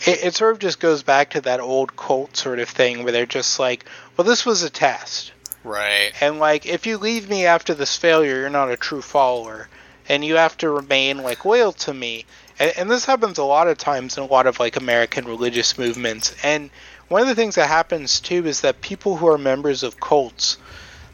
it, 0.00 0.24
it 0.24 0.34
sort 0.34 0.52
of 0.52 0.58
just 0.58 0.80
goes 0.80 1.02
back 1.02 1.30
to 1.30 1.40
that 1.42 1.60
old 1.60 1.96
cult 1.96 2.36
sort 2.36 2.58
of 2.58 2.68
thing 2.68 3.02
where 3.02 3.12
they're 3.12 3.26
just 3.26 3.58
like 3.58 3.84
well 4.16 4.26
this 4.26 4.44
was 4.44 4.62
a 4.62 4.70
test. 4.70 5.32
Right. 5.64 6.12
and 6.20 6.38
like 6.38 6.64
if 6.66 6.86
you 6.86 6.96
leave 6.96 7.28
me 7.28 7.46
after 7.46 7.74
this 7.74 7.96
failure 7.96 8.40
you're 8.40 8.50
not 8.50 8.70
a 8.70 8.76
true 8.76 9.02
follower 9.02 9.68
and 10.08 10.24
you 10.24 10.36
have 10.36 10.56
to 10.58 10.70
remain 10.70 11.18
like 11.18 11.44
loyal 11.44 11.72
to 11.72 11.92
me. 11.92 12.24
And, 12.60 12.72
and 12.76 12.90
this 12.90 13.04
happens 13.04 13.38
a 13.38 13.44
lot 13.44 13.66
of 13.66 13.76
times 13.76 14.16
in 14.16 14.22
a 14.22 14.26
lot 14.26 14.46
of 14.46 14.60
like 14.60 14.76
american 14.76 15.24
religious 15.24 15.76
movements. 15.76 16.34
And 16.42 16.70
one 17.08 17.22
of 17.22 17.28
the 17.28 17.34
things 17.34 17.56
that 17.56 17.68
happens 17.68 18.20
too 18.20 18.46
is 18.46 18.60
that 18.60 18.80
people 18.80 19.16
who 19.16 19.26
are 19.28 19.38
members 19.38 19.82
of 19.82 20.00
cults 20.00 20.58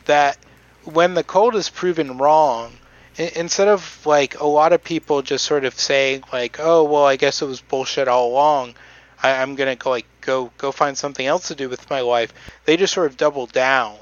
that 0.04 0.36
when 0.84 1.14
the 1.14 1.24
cult 1.24 1.54
is 1.54 1.70
proven 1.70 2.18
wrong 2.18 2.72
instead 3.18 3.68
of 3.68 4.04
like 4.06 4.38
a 4.40 4.46
lot 4.46 4.72
of 4.72 4.82
people 4.82 5.22
just 5.22 5.44
sort 5.44 5.64
of 5.64 5.78
saying 5.78 6.22
like 6.32 6.56
oh 6.60 6.84
well 6.84 7.04
i 7.04 7.16
guess 7.16 7.42
it 7.42 7.46
was 7.46 7.60
bullshit 7.60 8.08
all 8.08 8.28
along 8.30 8.74
I, 9.22 9.42
i'm 9.42 9.54
gonna 9.54 9.76
go 9.76 9.90
like 9.90 10.06
go 10.20 10.50
go 10.58 10.72
find 10.72 10.96
something 10.96 11.26
else 11.26 11.48
to 11.48 11.54
do 11.54 11.68
with 11.68 11.88
my 11.90 12.00
life 12.00 12.32
they 12.64 12.76
just 12.76 12.94
sort 12.94 13.10
of 13.10 13.16
double 13.16 13.46
down 13.46 13.96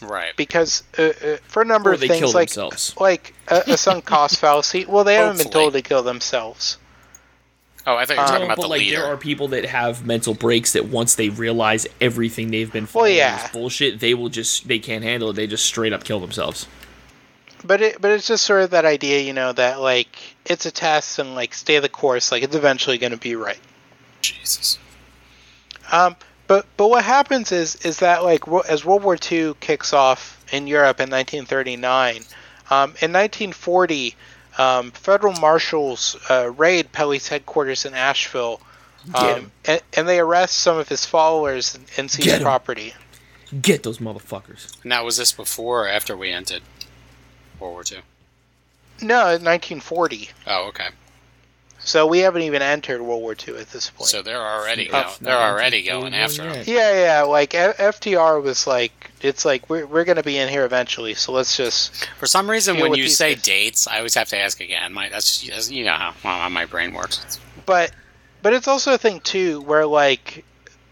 Right. 0.00 0.36
because 0.36 0.84
uh, 0.96 1.02
uh, 1.02 1.36
for 1.48 1.62
a 1.62 1.64
number 1.64 1.90
Or 1.90 1.94
of 1.94 2.00
they 2.00 2.06
things 2.08 2.20
kill 2.20 2.32
like 2.32 2.50
themselves. 2.50 2.94
like 3.00 3.34
a, 3.48 3.62
a 3.66 3.76
sunk 3.76 4.04
cost 4.04 4.36
fallacy. 4.40 4.84
Well, 4.86 5.02
they 5.02 5.16
haven't 5.16 5.38
been 5.38 5.50
told 5.50 5.72
to 5.72 5.82
kill 5.82 6.04
themselves. 6.04 6.78
Oh, 7.84 7.96
I 7.96 8.04
thought 8.04 8.14
you 8.14 8.20
were 8.20 8.22
Um, 8.22 8.28
talking 8.28 8.44
about 8.44 8.56
but 8.58 8.62
the 8.62 8.68
like 8.68 8.80
leader. 8.82 8.96
there 9.00 9.06
are 9.06 9.16
people 9.16 9.48
that 9.48 9.64
have 9.64 10.06
mental 10.06 10.34
breaks 10.34 10.72
that 10.74 10.84
once 10.86 11.16
they 11.16 11.30
realize 11.30 11.84
everything 12.00 12.52
they've 12.52 12.72
been 12.72 12.84
Well, 12.84 12.92
following 12.92 13.16
yeah. 13.16 13.44
is 13.44 13.50
bullshit, 13.50 13.98
they 13.98 14.14
will 14.14 14.28
just 14.28 14.68
they 14.68 14.78
can't 14.78 15.02
handle 15.02 15.30
it. 15.30 15.32
They 15.32 15.48
just 15.48 15.66
straight 15.66 15.92
up 15.92 16.04
kill 16.04 16.20
themselves. 16.20 16.68
But 17.64 17.82
it 17.82 18.00
but 18.00 18.10
it's 18.10 18.26
just 18.26 18.44
sort 18.44 18.62
of 18.62 18.70
that 18.70 18.84
idea, 18.84 19.20
you 19.20 19.32
know, 19.32 19.52
that 19.52 19.80
like 19.80 20.16
it's 20.44 20.66
a 20.66 20.70
test 20.70 21.18
and 21.18 21.34
like 21.34 21.54
stay 21.54 21.78
the 21.78 21.88
course. 21.88 22.30
Like 22.30 22.42
it's 22.42 22.54
eventually 22.54 22.98
going 22.98 23.12
to 23.12 23.18
be 23.18 23.36
right. 23.36 23.58
Jesus. 24.20 24.78
Um, 25.90 26.16
but 26.46 26.66
but 26.76 26.88
what 26.88 27.04
happens 27.04 27.52
is 27.52 27.76
is 27.76 27.98
that 27.98 28.22
like 28.24 28.44
as 28.68 28.84
World 28.84 29.02
War 29.02 29.16
II 29.30 29.54
kicks 29.60 29.92
off 29.92 30.42
in 30.52 30.66
Europe 30.66 31.00
in 31.00 31.10
1939, 31.10 32.16
um, 32.70 32.90
in 33.00 33.12
1940, 33.12 34.14
um, 34.56 34.90
federal 34.92 35.34
marshals 35.34 36.16
uh, 36.30 36.50
raid 36.50 36.92
Pelley's 36.92 37.28
headquarters 37.28 37.84
in 37.84 37.94
Asheville, 37.94 38.60
Get 39.06 39.16
um, 39.16 39.28
him. 39.28 39.52
and, 39.66 39.82
and 39.94 40.08
they 40.08 40.20
arrest 40.20 40.58
some 40.58 40.78
of 40.78 40.88
his 40.88 41.04
followers 41.04 41.74
and, 41.74 41.84
and 41.96 42.10
seize 42.10 42.38
property. 42.40 42.94
Get 43.62 43.82
those 43.82 43.98
motherfuckers. 43.98 44.72
Now, 44.84 45.04
was 45.04 45.16
this 45.16 45.32
before 45.32 45.84
or 45.84 45.88
after 45.88 46.16
we 46.16 46.30
entered 46.30 46.62
World 47.60 47.74
War 47.74 47.84
II? 47.90 47.98
No, 49.00 49.24
1940. 49.38 50.30
Oh, 50.46 50.68
okay. 50.68 50.88
So 51.80 52.06
we 52.06 52.18
haven't 52.18 52.42
even 52.42 52.60
entered 52.60 53.00
World 53.00 53.22
War 53.22 53.36
II 53.46 53.56
at 53.56 53.70
this 53.70 53.88
point. 53.90 54.08
So 54.08 54.20
they're 54.20 54.36
already 54.42 54.88
going. 54.88 55.06
They're 55.20 55.36
already 55.38 55.84
going 55.84 56.12
after 56.12 56.42
him. 56.50 56.64
yeah, 56.66 56.92
yeah. 57.04 57.22
Like 57.22 57.54
F- 57.54 57.76
FDR 57.76 58.42
was 58.42 58.66
like, 58.66 59.12
it's 59.22 59.44
like 59.44 59.70
we're 59.70 59.86
we're 59.86 60.04
gonna 60.04 60.24
be 60.24 60.36
in 60.38 60.48
here 60.48 60.64
eventually. 60.64 61.14
So 61.14 61.30
let's 61.32 61.56
just 61.56 62.06
For 62.18 62.26
some 62.26 62.50
reason, 62.50 62.78
when 62.80 62.94
you 62.94 63.08
say 63.08 63.34
guys. 63.34 63.42
dates, 63.44 63.86
I 63.86 63.98
always 63.98 64.14
have 64.16 64.28
to 64.30 64.38
ask 64.38 64.60
again. 64.60 64.92
My 64.92 65.08
that's 65.08 65.42
that's- 65.42 65.70
you 65.70 65.84
know 65.84 65.92
how, 65.92 66.10
how 66.22 66.48
my 66.48 66.66
brain 66.66 66.92
works. 66.92 67.38
but 67.64 67.92
but 68.42 68.52
it's 68.52 68.66
also 68.68 68.92
a 68.94 68.98
thing 68.98 69.20
too 69.20 69.60
where 69.60 69.86
like 69.86 70.44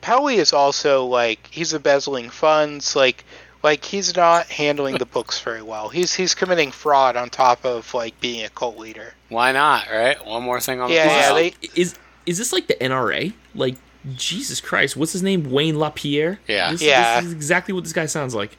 Pelley 0.02 0.36
is 0.36 0.52
also 0.52 1.05
like 1.05 1.48
he's 1.51 1.74
embezzling 1.74 2.30
funds 2.30 2.94
like 2.94 3.24
like 3.62 3.84
he's 3.84 4.14
not 4.16 4.46
handling 4.46 4.98
the 4.98 5.06
books 5.06 5.40
very 5.40 5.62
well 5.62 5.88
he's 5.88 6.14
he's 6.14 6.34
committing 6.34 6.70
fraud 6.70 7.16
on 7.16 7.28
top 7.30 7.64
of 7.64 7.92
like 7.94 8.18
being 8.20 8.44
a 8.44 8.48
cult 8.50 8.78
leader 8.78 9.14
Why 9.28 9.52
not? 9.52 9.88
Right? 9.90 10.24
One 10.24 10.42
more 10.42 10.60
thing 10.60 10.80
on 10.80 10.90
Yeah, 10.90 11.04
the 11.34 11.42
yeah, 11.42 11.50
they- 11.60 11.80
Is 11.80 11.96
is 12.26 12.38
this 12.38 12.52
like 12.52 12.66
the 12.66 12.74
NRA? 12.74 13.32
Like 13.54 13.76
Jesus 14.14 14.60
Christ, 14.60 14.96
what's 14.96 15.12
his 15.12 15.22
name? 15.22 15.50
Wayne 15.50 15.78
LaPierre. 15.78 16.38
Yeah. 16.46 16.70
this, 16.70 16.80
Yeah. 16.82 17.20
This 17.20 17.28
is 17.28 17.32
exactly 17.32 17.74
what 17.74 17.82
this 17.84 17.92
guy 17.92 18.06
sounds 18.06 18.34
like. 18.36 18.56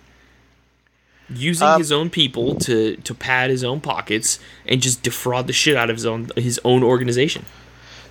Using 1.30 1.68
Um, 1.68 1.78
his 1.80 1.92
own 1.92 2.10
people 2.10 2.56
to 2.56 2.96
to 2.98 3.14
pad 3.14 3.50
his 3.50 3.64
own 3.64 3.82
pockets 3.82 4.40
and 4.66 4.82
just 4.82 5.04
defraud 5.04 5.48
the 5.48 5.54
shit 5.54 5.76
out 5.76 5.90
of 5.90 5.96
his 5.98 6.06
own 6.06 6.30
his 6.38 6.60
own 6.64 6.84
organization. 6.84 7.46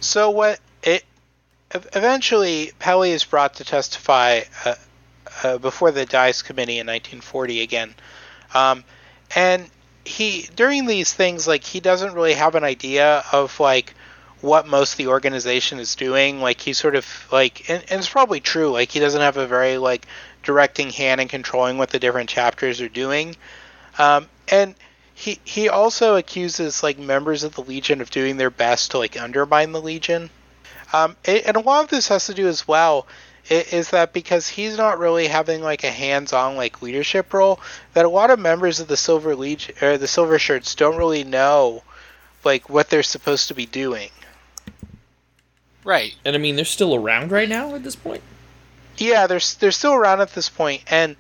So 0.01 0.29
what 0.31 0.61
it 0.83 1.05
eventually 1.75 2.73
Pelley 2.79 3.13
is 3.13 3.25
brought 3.25 3.55
to 3.55 3.65
testify 3.65 4.43
uh, 4.65 4.75
uh, 5.43 5.59
before 5.59 5.91
the 5.91 6.07
Dies 6.07 6.43
Committee 6.43 6.79
in 6.79 6.87
1940 6.87 7.63
again, 7.63 7.95
um, 8.55 8.85
and 9.35 9.69
he 10.05 10.49
during 10.55 10.87
these 10.87 11.13
things 11.13 11.47
like 11.49 11.65
he 11.65 11.81
doesn't 11.81 12.15
really 12.15 12.35
have 12.35 12.55
an 12.55 12.65
idea 12.65 13.25
of 13.33 13.59
like 13.59 13.95
what 14.41 14.67
most 14.67 14.93
of 14.93 14.99
the 14.99 15.09
organization 15.09 15.79
is 15.79 15.95
doing. 15.97 16.41
Like 16.41 16.61
he 16.61 16.73
sort 16.73 16.95
of 16.95 17.07
like 17.33 17.69
and, 17.69 17.83
and 17.91 17.99
it's 17.99 18.09
probably 18.09 18.41
true. 18.41 18.71
Like 18.71 18.91
he 18.91 19.01
doesn't 19.01 19.21
have 19.21 19.37
a 19.37 19.47
very 19.47 19.79
like 19.79 20.07
directing 20.43 20.91
hand 20.91 21.21
and 21.21 21.29
controlling 21.29 21.79
what 21.79 21.91
the 21.91 21.99
different 21.99 22.29
chapters 22.29 22.81
are 22.81 22.89
doing. 22.89 23.35
Um, 23.99 24.29
and 24.49 24.75
he 25.15 25.41
he 25.45 25.69
also 25.69 26.17
accuses 26.17 26.83
like 26.83 26.99
members 26.99 27.43
of 27.43 27.55
the 27.55 27.63
Legion 27.63 28.01
of 28.01 28.11
doing 28.11 28.37
their 28.37 28.51
best 28.51 28.93
to 28.93 28.99
like 28.99 29.21
undermine 29.21 29.73
the 29.73 29.81
Legion. 29.81 30.31
Um, 30.93 31.17
a- 31.27 31.43
and 31.49 31.57
a 31.57 31.61
lot 31.61 31.83
of 31.83 31.91
this 31.91 32.09
has 32.09 32.27
to 32.27 32.35
do 32.35 32.47
as 32.47 32.69
well 32.69 33.07
is 33.49 33.91
that 33.91 34.13
because 34.13 34.49
he's 34.49 34.77
not 34.77 34.99
really 34.99 35.29
having 35.29 35.63
like 35.63 35.85
a 35.85 35.91
hands-on 35.91 36.57
like 36.57 36.83
leadership 36.83 37.33
role, 37.33 37.61
that 37.95 38.05
a 38.05 38.09
lot 38.09 38.31
of 38.31 38.39
members 38.39 38.81
of 38.81 38.89
the 38.89 38.97
Silver 38.97 39.37
Legion 39.37 39.75
or 39.83 39.99
the 39.99 40.09
Silver 40.09 40.39
Shirts 40.39 40.75
don't 40.75 40.97
really 40.97 41.25
know 41.25 41.83
like 42.45 42.69
what 42.69 42.91
they're 42.91 43.03
supposed 43.03 43.49
to 43.49 43.55
be 43.55 43.67
doing. 43.67 44.11
Right. 45.85 46.15
And 46.25 46.35
I 46.35 46.39
mean, 46.39 46.57
they're 46.57 46.65
still 46.65 46.95
around 46.95 47.31
right 47.31 47.49
now 47.49 47.75
at 47.75 47.85
this 47.85 47.97
point. 47.97 48.23
Yeah, 48.99 49.27
they're 49.27 49.41
they're 49.59 49.71
still 49.71 49.95
around 49.95 50.21
at 50.21 50.35
this 50.35 50.49
point, 50.49 50.83
and 50.89 51.17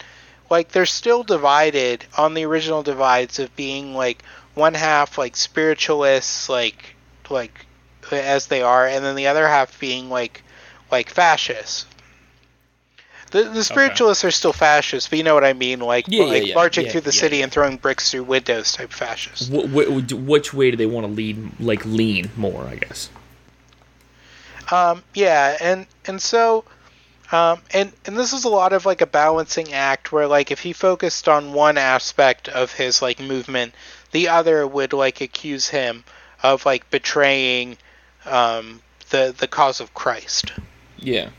like 0.50 0.70
they're 0.70 0.86
still 0.86 1.22
divided 1.22 2.06
on 2.16 2.34
the 2.34 2.44
original 2.44 2.82
divides 2.82 3.38
of 3.38 3.54
being 3.54 3.94
like 3.94 4.24
one 4.54 4.74
half 4.74 5.18
like 5.18 5.36
spiritualists, 5.36 6.48
like 6.48 6.96
like 7.30 7.66
as 8.10 8.46
they 8.46 8.62
are, 8.62 8.86
and 8.86 9.04
then 9.04 9.14
the 9.14 9.26
other 9.26 9.46
half 9.46 9.78
being 9.78 10.08
like 10.08 10.42
like 10.90 11.10
fascists. 11.10 11.86
The, 13.30 13.44
the 13.44 13.64
spiritualists 13.64 14.24
are 14.24 14.30
still 14.30 14.52
fascists, 14.52 15.08
but 15.08 15.18
you 15.18 15.24
know 15.24 15.34
what 15.34 15.44
I 15.44 15.52
mean, 15.52 15.80
like 15.80 16.06
Yeah, 16.08 16.24
like 16.24 16.46
yeah, 16.46 16.54
marching 16.54 16.86
yeah, 16.86 16.92
through 16.92 17.00
the 17.02 17.12
city 17.12 17.42
and 17.42 17.50
throwing 17.50 17.76
bricks 17.76 18.10
through 18.10 18.24
windows 18.24 18.72
type 18.72 18.92
fascists. 18.92 19.48
Wh- 19.48 19.66
wh- 19.66 20.26
which 20.26 20.54
way 20.54 20.70
do 20.70 20.76
they 20.76 20.86
want 20.86 21.06
to 21.06 21.12
lead? 21.12 21.60
Like 21.60 21.84
lean 21.84 22.30
more, 22.36 22.62
I 22.62 22.76
guess. 22.76 23.10
Um, 24.70 25.02
yeah, 25.14 25.56
and 25.60 25.86
and 26.06 26.20
so, 26.20 26.64
um, 27.32 27.60
and 27.72 27.92
and 28.04 28.16
this 28.16 28.32
is 28.32 28.44
a 28.44 28.48
lot 28.48 28.72
of 28.72 28.86
like 28.86 29.00
a 29.00 29.06
balancing 29.06 29.72
act 29.72 30.12
where 30.12 30.26
like 30.26 30.50
if 30.50 30.60
he 30.60 30.72
focused 30.72 31.28
on 31.28 31.52
one 31.52 31.78
aspect 31.78 32.48
of 32.48 32.72
his 32.72 33.02
like 33.02 33.20
movement, 33.20 33.74
the 34.12 34.28
other 34.28 34.66
would 34.66 34.92
like 34.92 35.20
accuse 35.20 35.68
him 35.68 36.04
of 36.42 36.64
like 36.64 36.88
betraying 36.90 37.76
um, 38.24 38.80
the 39.10 39.34
the 39.36 39.48
cause 39.48 39.80
of 39.80 39.94
Christ 39.94 40.52
Yeah. 40.98 41.30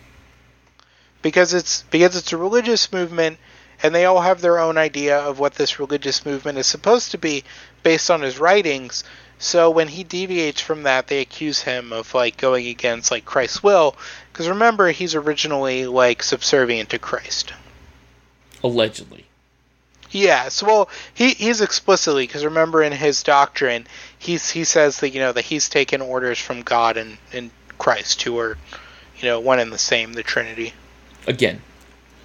Because 1.21 1.53
it's 1.53 1.83
because 1.83 2.15
it's 2.15 2.33
a 2.33 2.37
religious 2.37 2.91
movement 2.91 3.37
and 3.83 3.93
they 3.93 4.05
all 4.05 4.21
have 4.21 4.41
their 4.41 4.59
own 4.59 4.77
idea 4.77 5.19
of 5.19 5.39
what 5.39 5.55
this 5.55 5.79
religious 5.79 6.25
movement 6.25 6.57
is 6.57 6.67
supposed 6.67 7.11
to 7.11 7.17
be 7.17 7.43
based 7.83 8.09
on 8.09 8.21
his 8.21 8.39
writings. 8.39 9.03
So 9.39 9.69
when 9.69 9.87
he 9.87 10.03
deviates 10.03 10.61
from 10.61 10.83
that 10.83 11.07
they 11.07 11.21
accuse 11.21 11.61
him 11.61 11.93
of 11.93 12.13
like 12.13 12.37
going 12.37 12.67
against 12.67 13.11
like 13.11 13.25
christ's 13.25 13.61
will 13.61 13.95
because 14.31 14.49
remember 14.49 14.89
he's 14.89 15.15
originally 15.15 15.85
like 15.85 16.23
subservient 16.23 16.89
to 16.89 16.99
christ. 16.99 17.53
Allegedly. 18.63 19.25
Yes, 20.09 20.63
well 20.63 20.89
he 21.13 21.33
he's 21.33 21.61
explicitly 21.61 22.25
because 22.25 22.45
remember 22.45 22.81
in 22.81 22.93
his 22.93 23.21
doctrine 23.21 23.85
he's 24.17 24.49
he 24.49 24.63
says 24.63 25.01
that 25.01 25.09
you 25.09 25.19
know 25.19 25.33
that 25.33 25.45
he's 25.45 25.69
taken 25.69 26.01
orders 26.01 26.39
from 26.39 26.61
god 26.63 26.97
and 26.97 27.17
and 27.31 27.51
christ 27.77 28.23
who 28.23 28.39
are 28.39 28.57
you 29.19 29.27
know 29.27 29.39
one 29.39 29.59
and 29.59 29.71
the 29.71 29.77
same 29.77 30.13
the 30.13 30.23
trinity 30.23 30.73
Again. 31.27 31.61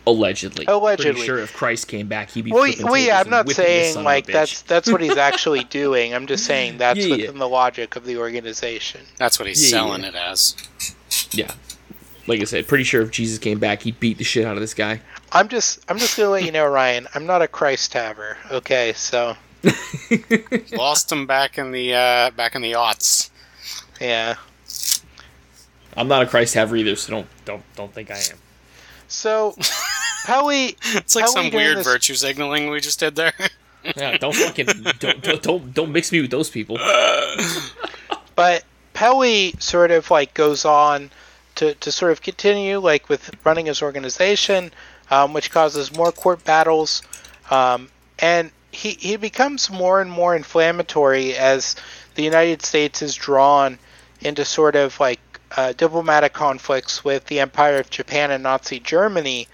Allegedly. 0.06 0.64
Allegedly. 0.66 1.12
Pretty 1.12 1.26
sure 1.26 1.38
if 1.38 1.54
Christ 1.54 1.86
came 1.86 2.08
back, 2.08 2.30
he'd 2.30 2.42
be. 2.44 2.50
Well, 2.52 2.72
well, 2.82 2.96
yeah, 2.96 3.20
I'm 3.20 3.30
not 3.30 3.46
whipping 3.46 3.64
this 3.64 3.92
son 3.94 3.94
saying 3.94 4.04
like 4.04 4.26
that's 4.26 4.62
that's 4.62 4.90
what 4.90 5.00
he's 5.00 5.16
actually 5.16 5.62
doing. 5.70 6.12
I'm 6.12 6.26
just 6.26 6.44
saying 6.44 6.78
that's 6.78 6.98
Yeah, 6.98 7.06
yeah. 7.14 7.26
within 7.26 7.38
the 7.38 7.48
logic 7.48 7.94
of 7.94 8.04
the 8.04 8.16
organization. 8.16 9.02
That's 9.16 9.38
what 9.38 9.46
he's 9.46 9.70
Yeah, 9.70 9.78
yeah, 9.78 9.84
selling 9.84 10.02
yeah. 10.02 10.08
it 10.08 10.14
as. 10.16 10.56
Yeah. 11.30 11.52
Like 12.26 12.40
I 12.40 12.44
said, 12.44 12.66
pretty 12.66 12.84
sure 12.84 13.02
if 13.02 13.10
Jesus 13.12 13.38
came 13.38 13.58
back, 13.60 13.82
he'd 13.82 14.00
beat 14.00 14.18
the 14.18 14.24
shit 14.24 14.44
out 14.44 14.56
of 14.56 14.60
this 14.60 14.74
guy. 14.74 15.00
I'm 15.30 15.48
just 15.48 15.78
I'm 15.88 15.98
just 15.98 16.16
gonna 16.16 16.30
let 16.30 16.44
you 16.44 16.52
know, 16.52 16.66
Ryan. 16.66 17.06
I'm 17.14 17.26
not 17.26 17.40
a 17.42 17.46
Christ 17.48 17.92
haver. 17.92 18.36
Okay, 18.50 18.92
so 18.94 19.36
Lost 20.72 21.10
him 21.12 21.26
back 21.26 21.58
in 21.58 21.70
the 21.70 21.94
uh, 21.94 22.30
back 22.32 22.56
in 22.56 22.62
the 22.62 22.72
aughts. 22.72 23.30
yeah. 24.00 24.34
I'm 25.96 26.08
not 26.08 26.22
a 26.22 26.26
Christ 26.26 26.54
haver 26.54 26.74
either, 26.76 26.96
so 26.96 27.12
don't 27.12 27.26
don't 27.44 27.62
don't 27.76 27.92
think 27.94 28.10
I 28.10 28.16
am. 28.16 28.38
So 29.12 29.54
Pelley, 30.24 30.76
It's 30.94 31.14
like 31.14 31.24
How 31.26 31.30
some 31.30 31.44
we 31.50 31.56
weird 31.56 31.78
this- 31.78 31.86
virtue 31.86 32.14
signaling 32.14 32.70
we 32.70 32.80
just 32.80 32.98
did 33.00 33.14
there. 33.16 33.32
Yeah, 33.96 34.16
don't 34.16 34.32
fucking 34.32 34.66
don't, 35.00 35.20
don't 35.22 35.42
don't 35.42 35.74
don't 35.74 35.90
mix 35.92 36.12
me 36.12 36.20
with 36.20 36.30
those 36.30 36.48
people. 36.48 36.78
but 38.36 38.64
Pelley 38.94 39.54
sort 39.58 39.90
of 39.90 40.08
like 40.08 40.34
goes 40.34 40.64
on 40.64 41.10
to 41.56 41.74
to 41.74 41.90
sort 41.90 42.12
of 42.12 42.22
continue 42.22 42.78
like 42.78 43.08
with 43.08 43.30
running 43.44 43.66
his 43.66 43.82
organization, 43.82 44.72
um, 45.10 45.32
which 45.32 45.50
causes 45.50 45.92
more 45.96 46.12
court 46.12 46.44
battles, 46.44 47.02
um, 47.50 47.88
and 48.20 48.52
he 48.70 48.90
he 48.90 49.16
becomes 49.16 49.68
more 49.68 50.00
and 50.00 50.12
more 50.12 50.36
inflammatory 50.36 51.34
as 51.36 51.74
the 52.14 52.22
United 52.22 52.62
States 52.62 53.02
is 53.02 53.16
drawn 53.16 53.78
into 54.20 54.44
sort 54.44 54.76
of 54.76 55.00
like 55.00 55.18
uh, 55.56 55.72
diplomatic 55.72 56.32
conflicts 56.32 57.04
with 57.04 57.26
the 57.26 57.40
Empire 57.40 57.78
of 57.78 57.90
Japan 57.90 58.30
and 58.30 58.42
Nazi 58.42 58.80
Germany. 58.80 59.48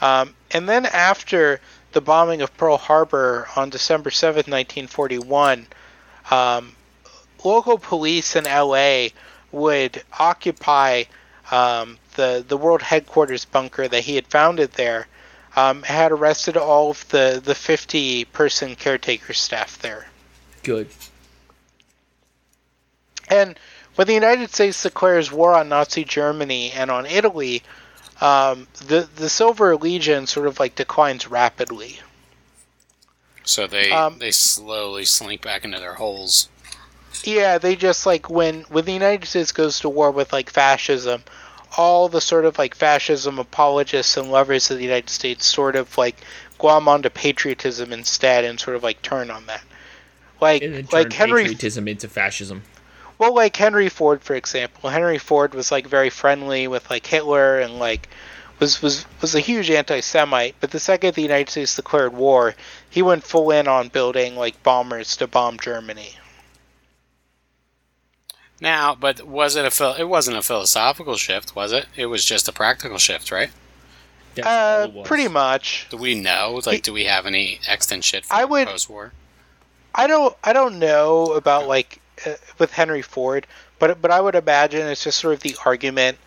Um, 0.00 0.34
and 0.50 0.68
then 0.68 0.86
after 0.86 1.60
the 1.92 2.00
bombing 2.00 2.42
of 2.42 2.56
Pearl 2.56 2.76
Harbor 2.76 3.48
on 3.56 3.70
December 3.70 4.10
7th, 4.10 4.48
1941, 4.48 5.66
um, 6.30 6.72
local 7.44 7.78
police 7.78 8.36
in 8.36 8.44
LA 8.44 9.08
would 9.52 10.02
occupy 10.18 11.04
um, 11.50 11.98
the, 12.16 12.44
the 12.46 12.56
world 12.56 12.82
headquarters 12.82 13.44
bunker 13.44 13.86
that 13.86 14.02
he 14.02 14.16
had 14.16 14.26
founded 14.26 14.72
there. 14.72 15.06
Um, 15.56 15.84
had 15.84 16.10
arrested 16.10 16.56
all 16.56 16.90
of 16.90 17.08
the, 17.10 17.40
the 17.42 17.54
50 17.54 18.24
person 18.24 18.74
caretaker 18.74 19.32
staff 19.32 19.78
there. 19.78 20.04
Good. 20.64 20.88
And 23.28 23.56
when 23.96 24.06
the 24.06 24.14
United 24.14 24.50
States 24.50 24.82
declares 24.82 25.30
war 25.30 25.54
on 25.54 25.68
Nazi 25.68 26.04
Germany 26.04 26.72
and 26.72 26.90
on 26.90 27.06
Italy, 27.06 27.62
um, 28.20 28.66
the 28.86 29.08
the 29.16 29.28
Silver 29.28 29.76
Legion 29.76 30.26
sort 30.26 30.46
of 30.46 30.60
like 30.60 30.74
declines 30.74 31.26
rapidly. 31.28 32.00
So 33.44 33.66
they 33.66 33.90
Um, 33.90 34.18
they 34.18 34.30
slowly 34.30 35.04
slink 35.04 35.42
back 35.42 35.64
into 35.64 35.78
their 35.78 35.94
holes. 35.94 36.48
Yeah, 37.22 37.58
they 37.58 37.76
just 37.76 38.06
like 38.06 38.28
when 38.28 38.62
when 38.62 38.84
the 38.84 38.92
United 38.92 39.26
States 39.26 39.52
goes 39.52 39.80
to 39.80 39.88
war 39.88 40.10
with 40.10 40.32
like 40.32 40.50
fascism, 40.50 41.22
all 41.76 42.08
the 42.08 42.20
sort 42.20 42.44
of 42.44 42.58
like 42.58 42.74
fascism 42.74 43.38
apologists 43.38 44.16
and 44.16 44.30
lovers 44.30 44.70
of 44.70 44.78
the 44.78 44.84
United 44.84 45.10
States 45.10 45.46
sort 45.46 45.76
of 45.76 45.96
like 45.98 46.16
glom 46.58 46.88
onto 46.88 47.10
patriotism 47.10 47.92
instead 47.92 48.44
and 48.44 48.58
sort 48.58 48.76
of 48.76 48.82
like 48.82 49.02
turn 49.02 49.30
on 49.30 49.46
that. 49.46 49.62
Like 50.40 50.62
And 50.62 50.74
then 50.74 50.88
like 50.92 51.12
Henry 51.12 51.42
patriotism 51.42 51.88
into 51.88 52.08
fascism. 52.08 52.62
Well, 53.18 53.34
like 53.34 53.56
Henry 53.56 53.88
Ford, 53.88 54.22
for 54.22 54.34
example. 54.34 54.90
Henry 54.90 55.18
Ford 55.18 55.54
was 55.54 55.70
like 55.70 55.86
very 55.86 56.10
friendly 56.10 56.66
with 56.68 56.90
like 56.90 57.06
Hitler 57.06 57.60
and 57.60 57.78
like 57.78 58.08
was 58.58 58.82
was 58.82 59.06
was 59.20 59.34
a 59.34 59.40
huge 59.40 59.70
anti-Semite. 59.70 60.56
But 60.60 60.70
the 60.72 60.80
second 60.80 61.14
the 61.14 61.22
United 61.22 61.50
States 61.50 61.76
declared 61.76 62.12
war, 62.12 62.54
he 62.90 63.02
went 63.02 63.24
full 63.24 63.50
in 63.50 63.68
on 63.68 63.88
building 63.88 64.36
like 64.36 64.62
bombers 64.62 65.16
to 65.18 65.26
bomb 65.26 65.58
Germany. 65.58 66.10
Now, 68.60 68.94
but 68.94 69.22
was 69.26 69.56
it 69.56 69.64
a 69.64 69.70
phil- 69.70 69.94
it 69.94 70.04
wasn't 70.04 70.36
a 70.36 70.42
philosophical 70.42 71.16
shift, 71.16 71.54
was 71.54 71.72
it? 71.72 71.86
It 71.96 72.06
was 72.06 72.24
just 72.24 72.48
a 72.48 72.52
practical 72.52 72.98
shift, 72.98 73.30
right? 73.30 73.50
That's 74.34 74.46
all 74.46 75.02
Uh, 75.02 75.04
pretty 75.04 75.28
much. 75.28 75.86
Do 75.90 75.96
we 75.96 76.14
know? 76.14 76.60
Like, 76.64 76.82
do 76.82 76.92
we 76.92 77.04
have 77.04 77.26
any 77.26 77.60
extant 77.68 78.04
shit 78.04 78.24
from 78.24 78.36
I 78.38 78.44
would- 78.44 78.68
post-war? 78.68 79.12
I 79.94 80.06
don't 80.08 80.36
I 80.42 80.52
don't 80.52 80.78
know 80.80 81.34
about 81.34 81.68
like 81.68 82.00
uh, 82.26 82.34
with 82.58 82.72
Henry 82.72 83.02
Ford, 83.02 83.46
but 83.78 84.00
but 84.00 84.10
I 84.10 84.20
would 84.20 84.34
imagine 84.34 84.86
it's 84.86 85.04
just 85.04 85.18
sort 85.18 85.34
of 85.34 85.40
the 85.40 85.56
argument 85.64 86.18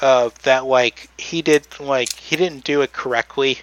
of 0.00 0.40
that 0.42 0.66
like 0.66 1.08
he 1.18 1.42
did 1.42 1.66
like 1.80 2.12
he 2.12 2.36
didn't 2.36 2.64
do 2.64 2.82
it 2.82 2.92
correctly. 2.92 3.58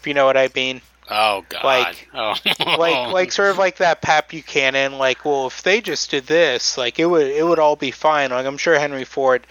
If 0.00 0.06
you 0.06 0.14
know 0.14 0.26
what 0.26 0.36
I 0.36 0.48
mean. 0.54 0.80
Oh 1.08 1.44
God! 1.48 1.64
Like- 1.64 2.08
oh. 2.14 2.34
like 2.78 3.12
like 3.12 3.32
sort 3.32 3.50
of 3.50 3.58
like 3.58 3.76
that 3.78 4.02
Pat 4.02 4.28
Buchanan 4.28 4.98
like 4.98 5.24
well 5.24 5.46
if 5.46 5.62
they 5.62 5.80
just 5.80 6.10
did 6.10 6.26
this 6.26 6.76
like 6.76 6.98
it 6.98 7.06
would 7.06 7.26
it 7.28 7.44
would 7.46 7.58
all 7.58 7.76
be 7.76 7.90
fine 7.92 8.30
like 8.30 8.46
I'm 8.46 8.58
sure 8.58 8.78
Henry 8.78 9.04
Ford 9.04 9.46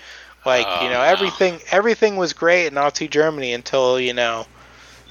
Like 0.46 0.66
Oh, 0.68 0.84
you 0.84 0.90
know 0.90 0.98
no. 1.00 1.02
everything 1.02 1.60
everything 1.72 2.18
was 2.18 2.34
great 2.34 2.68
in 2.68 2.74
Nazi 2.74 3.08
Germany 3.08 3.54
until 3.54 4.00
you 4.00 4.14
know 4.14 4.46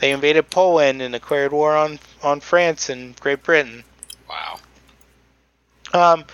they 0.00 0.12
invaded 0.12 0.50
Poland 0.50 1.00
and 1.00 1.12
declared 1.12 1.52
war 1.52 1.74
on 1.76 1.98
on 2.22 2.40
France 2.40 2.90
and 2.90 3.18
Great 3.20 3.42
Britain. 3.42 3.84
Wow. 4.28 4.58
Um, 5.92 6.24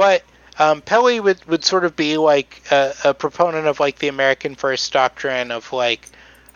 but 0.00 0.24
um, 0.58 0.80
Pelley 0.80 1.20
would, 1.20 1.44
would 1.44 1.62
sort 1.62 1.84
of 1.84 1.94
be 1.94 2.16
like 2.16 2.62
a, 2.70 2.94
a 3.04 3.12
proponent 3.12 3.66
of 3.66 3.80
like 3.80 3.98
the 3.98 4.08
American 4.08 4.54
First 4.54 4.90
doctrine 4.94 5.50
of 5.50 5.70
like 5.74 6.08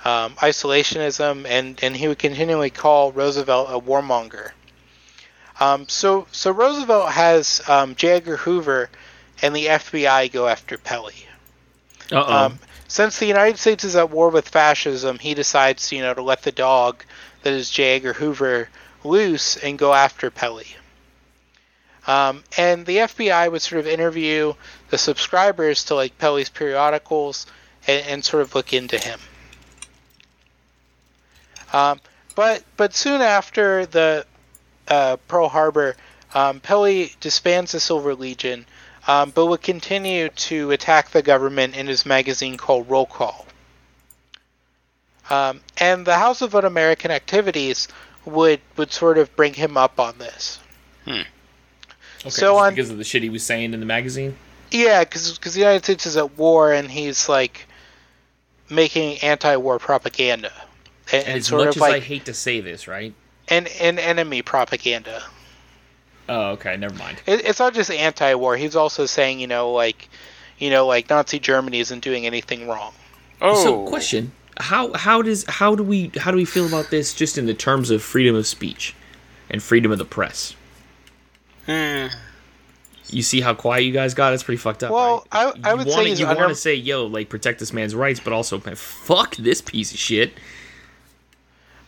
um, 0.02 0.34
isolationism, 0.36 1.44
and, 1.46 1.78
and 1.82 1.94
he 1.94 2.08
would 2.08 2.18
continually 2.18 2.70
call 2.70 3.12
Roosevelt 3.12 3.68
a 3.68 3.78
warmonger. 3.78 4.52
Um, 5.60 5.86
so 5.90 6.26
so 6.32 6.52
Roosevelt 6.52 7.10
has 7.10 7.60
um, 7.68 7.94
J. 7.96 8.12
Edgar 8.12 8.38
Hoover 8.38 8.88
and 9.42 9.54
the 9.54 9.66
FBI 9.66 10.32
go 10.32 10.48
after. 10.48 10.78
Uh-oh. 12.10 12.46
Um, 12.46 12.58
since 12.88 13.18
the 13.18 13.26
United 13.26 13.58
States 13.58 13.84
is 13.84 13.94
at 13.94 14.08
war 14.08 14.30
with 14.30 14.48
fascism, 14.48 15.18
he 15.18 15.34
decides, 15.34 15.92
you 15.92 16.00
know, 16.00 16.14
to 16.14 16.22
let 16.22 16.44
the 16.44 16.52
dog 16.52 17.04
that 17.42 17.52
is 17.52 17.68
J. 17.68 17.96
Edgar 17.96 18.14
Hoover 18.14 18.70
loose 19.04 19.58
and 19.58 19.78
go 19.78 19.92
after 19.92 20.30
Pelley. 20.30 20.76
Um, 22.06 22.44
and 22.56 22.84
the 22.84 22.98
FBI 22.98 23.50
would 23.50 23.62
sort 23.62 23.80
of 23.80 23.86
interview 23.86 24.54
the 24.90 24.98
subscribers 24.98 25.84
to 25.84 25.94
like 25.94 26.18
Pelley's 26.18 26.50
periodicals 26.50 27.46
and, 27.86 28.06
and 28.06 28.24
sort 28.24 28.42
of 28.42 28.54
look 28.54 28.72
into 28.72 28.98
him. 28.98 29.18
Um, 31.72 32.00
but 32.34 32.62
but 32.76 32.94
soon 32.94 33.20
after 33.20 33.86
the 33.86 34.26
uh, 34.88 35.16
Pearl 35.28 35.48
Harbor, 35.48 35.96
um, 36.34 36.60
Pelley 36.60 37.12
disbands 37.20 37.72
the 37.72 37.80
Silver 37.80 38.14
Legion, 38.14 38.66
um, 39.06 39.30
but 39.30 39.46
would 39.46 39.62
continue 39.62 40.28
to 40.28 40.70
attack 40.72 41.10
the 41.10 41.22
government 41.22 41.74
in 41.76 41.86
his 41.86 42.04
magazine 42.04 42.56
called 42.56 42.88
Roll 42.88 43.06
Call. 43.06 43.46
Um, 45.30 45.62
and 45.78 46.06
the 46.06 46.18
House 46.18 46.42
of 46.42 46.54
Un-American 46.54 47.10
Activities 47.10 47.88
would 48.24 48.60
would 48.76 48.92
sort 48.92 49.16
of 49.16 49.34
bring 49.36 49.54
him 49.54 49.76
up 49.76 49.98
on 49.98 50.18
this. 50.18 50.58
Okay, 52.26 52.30
so 52.30 52.56
on- 52.56 52.74
because 52.74 52.90
of 52.90 52.98
the 52.98 53.04
shit 53.04 53.22
he 53.22 53.30
was 53.30 53.42
saying 53.42 53.74
in 53.74 53.80
the 53.80 53.86
magazine. 53.86 54.36
Yeah, 54.70 55.04
because 55.04 55.38
the 55.38 55.58
United 55.60 55.84
States 55.84 56.06
is 56.06 56.16
at 56.16 56.36
war 56.36 56.72
and 56.72 56.90
he's 56.90 57.28
like 57.28 57.66
making 58.70 59.18
anti-war 59.18 59.78
propaganda 59.78 60.50
and, 61.12 61.20
And 61.20 61.28
and 61.28 61.38
as 61.38 61.46
sort 61.46 61.66
much 61.66 61.76
of 61.76 61.82
as 61.82 61.88
I 61.90 62.00
hate 62.00 62.24
to 62.24 62.34
say 62.34 62.60
this, 62.60 62.88
right? 62.88 63.14
And 63.48 63.68
an 63.80 63.98
enemy 63.98 64.42
propaganda. 64.42 65.22
Oh, 66.28 66.52
okay, 66.52 66.76
never 66.76 66.94
mind. 66.94 67.20
It, 67.26 67.44
it's 67.44 67.58
not 67.58 67.74
just 67.74 67.90
anti-war. 67.90 68.56
He's 68.56 68.74
also 68.74 69.04
saying, 69.04 69.40
you 69.40 69.46
know, 69.46 69.70
like, 69.70 70.08
you 70.58 70.70
know, 70.70 70.86
like 70.86 71.10
Nazi 71.10 71.38
Germany 71.38 71.80
isn't 71.80 72.00
doing 72.02 72.24
anything 72.24 72.66
wrong. 72.66 72.94
Oh, 73.42 73.62
So, 73.62 73.86
question: 73.86 74.32
How 74.56 74.94
how 74.94 75.20
does 75.20 75.44
how 75.46 75.74
do 75.74 75.82
we 75.82 76.10
how 76.18 76.30
do 76.30 76.38
we 76.38 76.46
feel 76.46 76.66
about 76.66 76.90
this 76.90 77.12
just 77.12 77.36
in 77.36 77.44
the 77.44 77.52
terms 77.54 77.90
of 77.90 78.02
freedom 78.02 78.34
of 78.34 78.46
speech 78.46 78.94
and 79.50 79.62
freedom 79.62 79.92
of 79.92 79.98
the 79.98 80.04
press? 80.06 80.56
Eh, 81.68 82.08
You 83.08 83.22
see 83.22 83.40
how 83.40 83.54
quiet 83.54 83.82
you 83.84 83.92
guys 83.92 84.14
got? 84.14 84.32
It's 84.32 84.42
pretty 84.42 84.58
fucked 84.58 84.82
up. 84.82 84.90
Well, 84.90 85.26
right? 85.32 85.52
I- 85.64 85.70
I 85.70 85.74
would 85.74 85.86
say 85.88 85.94
wanna- 85.96 86.08
he's 86.08 86.20
you 86.20 86.26
under- 86.26 86.40
want 86.42 86.54
to 86.54 86.60
say, 86.60 86.74
"Yo, 86.74 87.06
like 87.06 87.28
protect 87.28 87.60
this 87.60 87.72
man's 87.72 87.94
rights," 87.94 88.18
but 88.22 88.32
also, 88.32 88.60
man, 88.64 88.74
fuck 88.76 89.36
this 89.36 89.60
piece 89.60 89.92
of 89.92 89.98
shit. 89.98 90.32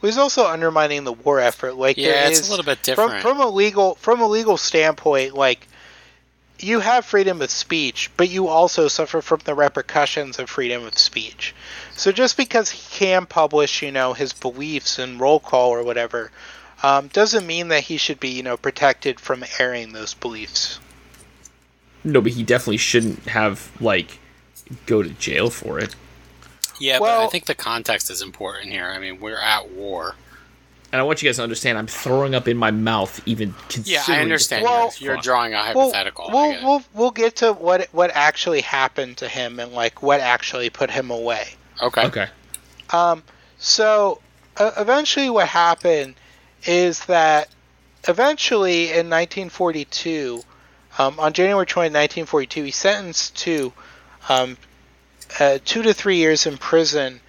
He's 0.02 0.18
also 0.18 0.46
undermining 0.46 1.04
the 1.04 1.12
war 1.12 1.40
effort. 1.40 1.74
Like, 1.74 1.96
Yeah, 1.96 2.12
there 2.12 2.30
it's 2.30 2.46
a 2.46 2.50
little 2.50 2.64
bit 2.64 2.78
from 2.78 2.82
different. 3.08 3.22
from 3.22 3.40
a 3.40 3.48
legal 3.48 3.96
from 4.00 4.20
a 4.20 4.28
legal 4.28 4.56
standpoint. 4.56 5.34
Like, 5.34 5.66
you 6.60 6.80
have 6.80 7.04
freedom 7.04 7.42
of 7.42 7.50
speech, 7.50 8.10
but 8.16 8.28
you 8.28 8.46
also 8.46 8.86
suffer 8.88 9.20
from 9.20 9.40
the 9.44 9.54
repercussions 9.54 10.38
of 10.38 10.48
freedom 10.48 10.84
of 10.86 10.96
speech. 10.98 11.54
So 11.96 12.12
just 12.12 12.36
because 12.36 12.70
he 12.70 12.80
can 12.92 13.26
publish, 13.26 13.82
you 13.82 13.90
know, 13.90 14.12
his 14.12 14.32
beliefs 14.32 14.98
in 14.98 15.18
roll 15.18 15.40
call 15.40 15.70
or 15.70 15.82
whatever, 15.82 16.30
um, 16.82 17.08
doesn't 17.08 17.46
mean 17.46 17.68
that 17.68 17.84
he 17.84 17.96
should 17.96 18.20
be, 18.20 18.28
you 18.28 18.42
know, 18.42 18.56
protected 18.56 19.18
from 19.20 19.44
airing 19.58 19.92
those 19.92 20.14
beliefs. 20.14 20.78
No, 22.04 22.20
but 22.20 22.32
he 22.32 22.42
definitely 22.42 22.76
shouldn't 22.76 23.24
have 23.28 23.70
like 23.80 24.18
go 24.86 25.02
to 25.02 25.10
jail 25.10 25.50
for 25.50 25.78
it. 25.78 25.94
yeah, 26.78 26.98
but 26.98 27.08
I 27.08 27.26
think 27.28 27.46
the 27.46 27.54
context 27.54 28.10
is 28.10 28.22
important 28.22 28.72
here. 28.72 28.86
I 28.86 28.98
mean, 28.98 29.20
we're 29.20 29.38
at 29.38 29.70
war. 29.70 30.14
And 30.92 31.00
I 31.00 31.02
want 31.02 31.20
you 31.20 31.28
guys 31.28 31.36
to 31.36 31.42
understand, 31.42 31.78
I'm 31.78 31.88
throwing 31.88 32.34
up 32.34 32.46
in 32.46 32.56
my 32.56 32.70
mouth 32.70 33.20
even 33.26 33.48
Yeah, 33.48 33.54
considering. 33.68 34.18
I 34.18 34.22
understand. 34.22 34.64
Well- 34.64 34.92
you're, 34.98 35.14
you're 35.14 35.22
drawing 35.22 35.52
a 35.52 35.62
hypothetical. 35.62 36.26
I 36.28 36.32
we'll, 36.32 36.50
get 36.52 36.60
it. 36.60 36.64
we'll 36.64 36.82
we'll 36.94 37.10
get 37.10 37.36
to 37.36 37.52
what 37.52 37.88
what 37.92 38.10
actually 38.14 38.60
happened 38.60 39.16
to 39.18 39.28
him 39.28 39.58
and 39.58 39.72
like 39.72 40.02
what 40.02 40.20
actually 40.20 40.70
put 40.70 40.90
him 40.90 41.10
away. 41.10 41.48
okay. 41.82 42.06
Okay. 42.06 42.26
Um, 42.90 43.24
so 43.58 44.20
uh, 44.58 44.70
eventually, 44.78 45.28
what 45.28 45.48
happened 45.48 46.14
is 46.66 47.04
that 47.06 47.48
eventually 48.08 48.84
in 48.84 49.10
1942, 49.10 50.42
um, 50.98 51.20
on 51.20 51.32
January 51.32 51.66
20, 51.66 51.86
1942, 51.86 52.64
he's 52.64 52.76
sentenced 52.76 53.36
to 53.36 53.72
um, 54.28 54.56
uh, 55.38 55.58
two 55.64 55.82
to 55.82 55.92
three 55.92 56.16
years 56.16 56.46
in 56.46 56.56
prison 56.56 57.20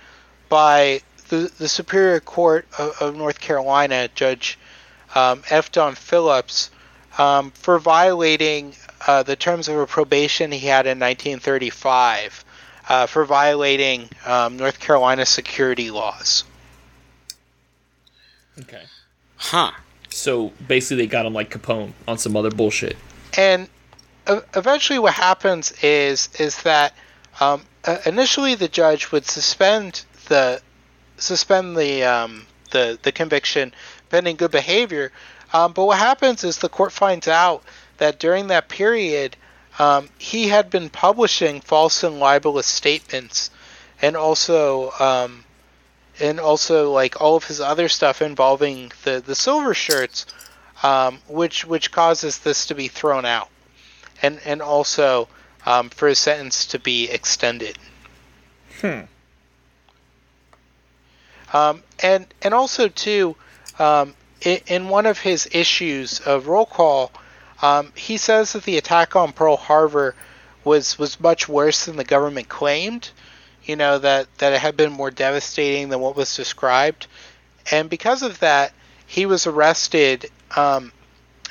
by 0.50 1.02
the, 1.30 1.52
the 1.58 1.68
Superior 1.68 2.20
Court 2.20 2.68
of, 2.78 3.02
of 3.02 3.16
North 3.16 3.40
Carolina, 3.40 4.10
Judge 4.14 4.58
um, 5.16 5.44
F. 5.50 5.72
Don 5.72 5.96
Phillips, 5.96 6.72
um, 7.18 7.52
for 7.52 7.80
violating 7.80 8.74
uh, 9.06 9.24
the 9.24 9.36
terms 9.36 9.68
of 9.68 9.78
a 9.78 9.88
probation 9.88 10.52
he 10.52 10.68
had 10.68 10.86
in 10.86 11.00
1935 11.00 12.46
uh, 12.90 13.06
for 13.06 13.26
violating 13.26 14.10
um, 14.26 14.58
North 14.58 14.80
Carolina 14.80 15.26
security 15.26 15.92
laws. 15.92 16.44
Okay. 18.60 18.84
Huh. 19.38 19.72
So 20.10 20.52
basically, 20.68 21.04
they 21.04 21.08
got 21.08 21.26
him 21.26 21.34
like 21.34 21.50
Capone 21.52 21.94
on 22.08 22.18
some 22.18 22.36
other 22.36 22.52
bullshit. 22.52 22.98
And 23.38 23.70
eventually, 24.28 25.00
what 25.00 25.14
happens 25.14 25.72
is 25.84 26.30
is 26.40 26.62
that 26.64 26.94
um, 27.40 27.62
initially 28.06 28.56
the 28.56 28.68
judge 28.68 29.12
would 29.12 29.26
suspend 29.26 30.04
the 30.28 30.62
suspend 31.18 31.78
the 31.78 32.04
um, 32.04 32.46
the 32.72 32.98
the 33.02 33.12
conviction 33.12 33.74
pending 34.10 34.36
good 34.36 34.52
behavior. 34.52 35.12
Um, 35.54 35.74
but 35.74 35.86
what 35.86 35.98
happens 35.98 36.44
is 36.44 36.58
the 36.58 36.70
court 36.70 36.92
finds 36.92 37.28
out 37.28 37.64
that 37.98 38.20
during 38.20 38.48
that 38.48 38.68
period, 38.68 39.38
um, 39.80 40.10
he 40.18 40.48
had 40.50 40.70
been 40.70 40.90
publishing 40.90 41.62
false 41.62 42.04
and 42.04 42.20
libelous 42.20 42.68
statements, 42.68 43.50
and 44.02 44.18
also 44.18 44.92
um, 45.00 45.46
and 46.20 46.40
also 46.40 46.92
like 46.92 47.22
all 47.22 47.36
of 47.36 47.46
his 47.46 47.60
other 47.60 47.90
stuff 47.90 48.22
involving 48.22 48.92
the 49.04 49.22
the 49.26 49.36
silver 49.36 49.74
shirts, 49.74 50.26
um, 50.84 51.20
which 51.28 51.66
which 51.66 51.92
causes 51.92 52.40
this 52.40 52.66
to 52.68 52.76
be 52.76 52.88
thrown 52.88 53.26
out, 53.26 53.50
and 54.22 54.40
and 54.46 54.62
also 54.62 55.28
um, 55.66 55.90
for 55.90 56.08
his 56.08 56.20
sentence 56.20 56.66
to 56.68 56.80
be 56.80 57.10
extended. 57.10 57.78
Um, 61.54 61.84
and 62.02 62.26
and 62.42 62.54
also 62.54 62.88
too, 62.88 63.36
um, 63.80 64.16
in, 64.42 64.60
in 64.68 64.90
one 64.90 65.06
of 65.06 65.20
his 65.20 65.48
issues 65.52 66.20
of 66.20 66.48
Roll 66.48 66.66
Call, 66.66 67.12
um, 67.62 67.92
he 67.96 68.18
says 68.18 68.54
that 68.54 68.64
the 68.64 68.78
attack 68.78 69.16
on 69.16 69.32
Pearl 69.32 69.58
Harbor 69.58 70.16
was 70.64 71.00
was 71.00 71.20
much 71.20 71.48
worse 71.48 71.86
than 71.86 71.96
the 71.96 72.04
government 72.04 72.50
claimed. 72.50 73.10
You 73.68 73.76
know 73.76 74.00
that 74.00 74.28
that 74.38 74.54
it 74.54 74.60
had 74.60 74.76
been 74.78 74.92
more 74.92 75.12
devastating 75.12 75.90
than 75.90 76.00
what 76.00 76.16
was 76.16 76.36
described, 76.36 77.08
and 77.70 77.90
because 77.90 78.24
of 78.24 78.40
that, 78.40 78.74
he 79.06 79.26
was 79.26 79.46
arrested 79.46 80.30
um, 80.56 80.92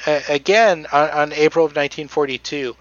a- 0.06 0.22
again 0.28 0.86
on, 0.92 1.10
on 1.10 1.32
April 1.32 1.64
of 1.66 1.72
1942. 1.76 2.74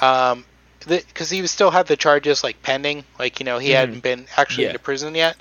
Um, 0.00 0.44
because 0.86 1.28
he 1.28 1.42
was 1.42 1.50
still 1.50 1.70
had 1.70 1.86
the 1.86 1.96
charges 1.96 2.42
like 2.42 2.62
pending, 2.62 3.04
like 3.18 3.38
you 3.38 3.44
know 3.44 3.58
he 3.58 3.70
hadn't 3.70 4.00
been 4.02 4.26
actually 4.36 4.64
Yeah. 4.64 4.70
into 4.70 4.78
prison 4.80 5.14
yet, 5.14 5.36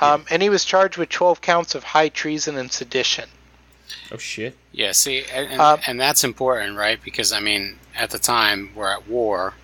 um, 0.00 0.24
and 0.30 0.42
he 0.42 0.48
was 0.48 0.64
charged 0.64 0.96
with 0.96 1.10
12 1.10 1.40
counts 1.42 1.74
of 1.74 1.84
high 1.84 2.08
treason 2.08 2.56
and 2.56 2.72
sedition. 2.72 3.28
Oh 4.10 4.16
shit. 4.16 4.56
Yeah, 4.72 4.92
see, 4.92 5.24
and, 5.32 5.50
and, 5.52 5.60
Um, 5.60 5.80
and 5.86 6.00
that's 6.00 6.24
important, 6.24 6.76
right? 6.78 6.98
Because 7.04 7.32
I 7.32 7.40
mean, 7.40 7.78
at 7.94 8.10
the 8.10 8.18
time 8.18 8.70
we're 8.74 8.90
at 8.90 9.06
war, 9.06 9.54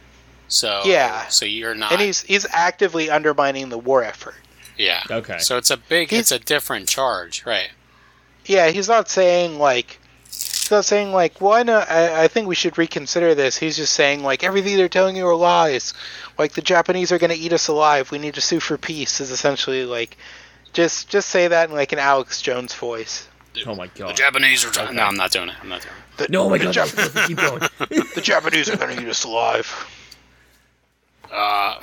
so 0.48 0.82
Yeah. 0.84 1.26
so 1.28 1.44
you're 1.44 1.74
not, 1.74 1.92
and 1.92 2.00
he's 2.00 2.22
he's 2.22 2.46
actively 2.50 3.10
undermining 3.10 3.68
the 3.68 3.78
war 3.78 4.02
effort. 4.04 4.34
yeah, 4.76 5.02
Okay. 5.10 5.38
So 5.38 5.56
it's 5.56 5.70
a 5.70 5.76
big, 5.76 6.10
He's- 6.10 6.22
it's 6.22 6.32
a 6.32 6.38
different 6.38 6.88
charge, 6.88 7.44
right? 7.46 7.70
Yeah, 8.46 8.68
he's 8.70 8.88
not 8.88 9.08
saying 9.08 9.58
like 9.58 9.98
he's 10.28 10.70
not 10.70 10.84
saying 10.84 11.12
like, 11.12 11.40
well, 11.40 11.52
I 11.52 11.62
know 11.62 11.78
I, 11.78 12.24
I 12.24 12.28
think 12.28 12.46
we 12.48 12.54
should 12.54 12.76
reconsider 12.76 13.34
this. 13.34 13.56
He's 13.56 13.76
just 13.76 13.92
saying 13.94 14.22
like 14.22 14.42
everything 14.44 14.76
they're 14.76 14.88
telling 14.88 15.16
you 15.16 15.26
are 15.26 15.34
lies. 15.36 15.94
Like 16.38 16.52
the 16.52 16.60
Japanese 16.62 17.10
are 17.12 17.18
gonna 17.18 17.34
eat 17.34 17.52
us 17.52 17.68
alive. 17.68 18.10
We 18.10 18.18
need 18.18 18.34
to 18.34 18.40
sue 18.40 18.60
for 18.60 18.76
peace. 18.76 19.20
Is 19.20 19.30
essentially 19.30 19.84
like 19.86 20.16
just 20.72 21.08
just 21.08 21.28
say 21.30 21.48
that 21.48 21.68
in 21.70 21.74
like 21.74 21.92
an 21.92 21.98
Alex 21.98 22.42
Jones 22.42 22.74
voice. 22.74 23.28
Oh 23.66 23.74
my 23.76 23.86
god. 23.86 24.10
The 24.10 24.14
Japanese 24.14 24.64
are. 24.64 24.70
Trying, 24.70 24.96
No, 24.96 25.04
I'm 25.04 25.16
not 25.16 25.30
doing 25.30 25.48
it. 25.48 25.54
I'm 25.62 25.68
not 25.68 25.80
doing 25.82 25.94
it. 25.94 26.16
The, 26.18 26.28
no, 26.28 26.42
oh 26.44 26.50
my 26.50 26.58
the, 26.58 26.64
god. 26.64 26.74
Jap- 26.74 27.26
keep 27.28 27.36
going. 27.38 27.60
the 28.14 28.20
Japanese 28.20 28.68
are 28.68 28.76
gonna 28.76 29.00
eat 29.00 29.06
us 29.08 29.24
alive. 29.24 29.66
Uh, 31.35 31.78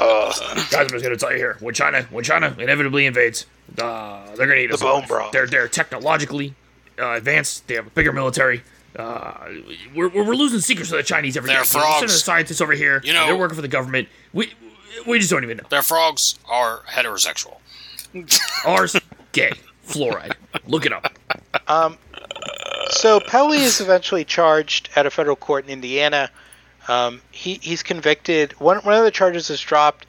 Guys, 0.00 0.40
I'm 0.74 0.88
just 0.88 1.02
gonna 1.02 1.16
tell 1.16 1.32
you 1.32 1.38
here. 1.38 1.56
When 1.60 1.74
China, 1.74 2.02
when 2.10 2.22
China 2.22 2.54
inevitably 2.58 3.06
invades, 3.06 3.46
uh, 3.80 4.26
they're 4.36 4.46
gonna 4.46 4.60
eat 4.60 4.70
us 4.72 4.80
bone 4.80 5.04
broth. 5.08 5.32
They're 5.32 5.46
they're 5.46 5.66
technologically 5.68 6.54
uh, 6.98 7.12
advanced. 7.12 7.66
They 7.66 7.74
have 7.74 7.86
a 7.86 7.90
bigger 7.90 8.12
military. 8.12 8.62
Uh, 8.96 9.48
we're, 9.94 10.08
we're 10.08 10.24
we're 10.24 10.34
losing 10.34 10.60
secrets 10.60 10.90
to 10.90 10.96
the 10.96 11.02
Chinese 11.02 11.36
every 11.36 11.48
They're 11.48 11.56
day. 11.56 11.60
We're 11.60 11.64
sending 11.82 12.08
frogs. 12.08 12.22
scientists 12.22 12.60
over 12.60 12.72
here. 12.74 13.00
You 13.04 13.12
know- 13.12 13.26
they're 13.26 13.36
working 13.36 13.56
for 13.56 13.62
the 13.62 13.68
government. 13.68 14.08
We 14.32 14.52
we 15.06 15.18
just 15.18 15.30
don't 15.30 15.42
even 15.42 15.56
know. 15.56 15.64
Their 15.68 15.82
frogs 15.82 16.38
are 16.48 16.82
heterosexual. 16.88 17.56
Ours, 18.66 18.96
gay, 19.32 19.52
fluoride. 19.86 20.34
Look 20.66 20.86
it 20.86 20.92
up. 20.92 21.12
Um, 21.66 21.98
So 22.90 23.20
Pelley 23.20 23.58
is 23.58 23.80
eventually 23.80 24.24
charged 24.24 24.90
at 24.96 25.06
a 25.06 25.10
federal 25.10 25.36
court 25.36 25.64
in 25.64 25.70
Indiana. 25.70 26.30
Um, 26.88 27.20
he, 27.30 27.54
he's 27.62 27.82
convicted. 27.82 28.52
One, 28.60 28.78
one 28.78 28.94
of 28.94 29.04
the 29.04 29.10
charges 29.10 29.50
is 29.50 29.60
dropped. 29.60 30.06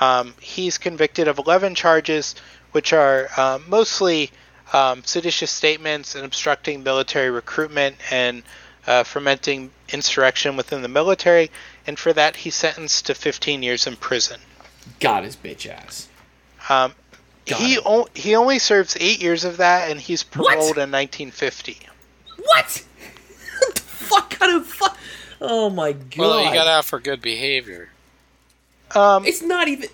Um, 0.00 0.34
he's 0.40 0.78
convicted 0.78 1.28
of 1.28 1.38
11 1.38 1.74
charges, 1.74 2.34
which 2.72 2.92
are 2.92 3.28
uh, 3.36 3.58
mostly 3.68 4.30
um, 4.72 5.02
seditious 5.04 5.50
statements 5.50 6.14
and 6.14 6.24
obstructing 6.24 6.82
military 6.82 7.30
recruitment 7.30 7.96
and 8.10 8.42
uh, 8.86 9.04
fomenting 9.04 9.70
insurrection 9.92 10.56
within 10.56 10.82
the 10.82 10.88
military. 10.88 11.50
And 11.86 11.98
for 11.98 12.12
that, 12.14 12.36
he's 12.36 12.54
sentenced 12.54 13.06
to 13.06 13.14
15 13.14 13.62
years 13.62 13.86
in 13.86 13.96
prison. 13.96 14.40
Got 14.98 15.24
his 15.24 15.36
bitch 15.36 15.68
ass. 15.68 16.08
Um, 16.68 16.94
he 17.44 17.78
o- 17.84 18.08
he 18.14 18.34
only 18.36 18.58
serves 18.60 18.96
eight 19.00 19.20
years 19.20 19.44
of 19.44 19.56
that, 19.58 19.90
and 19.90 20.00
he's 20.00 20.22
What? 20.22 20.48
paroled 20.48 20.78
in 20.78 20.90
1950. 20.92 21.78
What? 22.38 22.84
what 23.58 23.74
the 23.74 23.80
fuck 23.80 24.30
kind 24.30 24.56
of 24.56 24.66
fuck? 24.66 24.96
Oh 25.44 25.68
my 25.70 25.92
god! 25.92 26.18
Well, 26.18 26.44
you 26.44 26.52
got 26.54 26.68
out 26.68 26.84
for 26.84 27.00
good 27.00 27.20
behavior. 27.20 27.88
Um, 28.94 29.24
It's 29.26 29.42
not 29.42 29.66
even. 29.68 29.88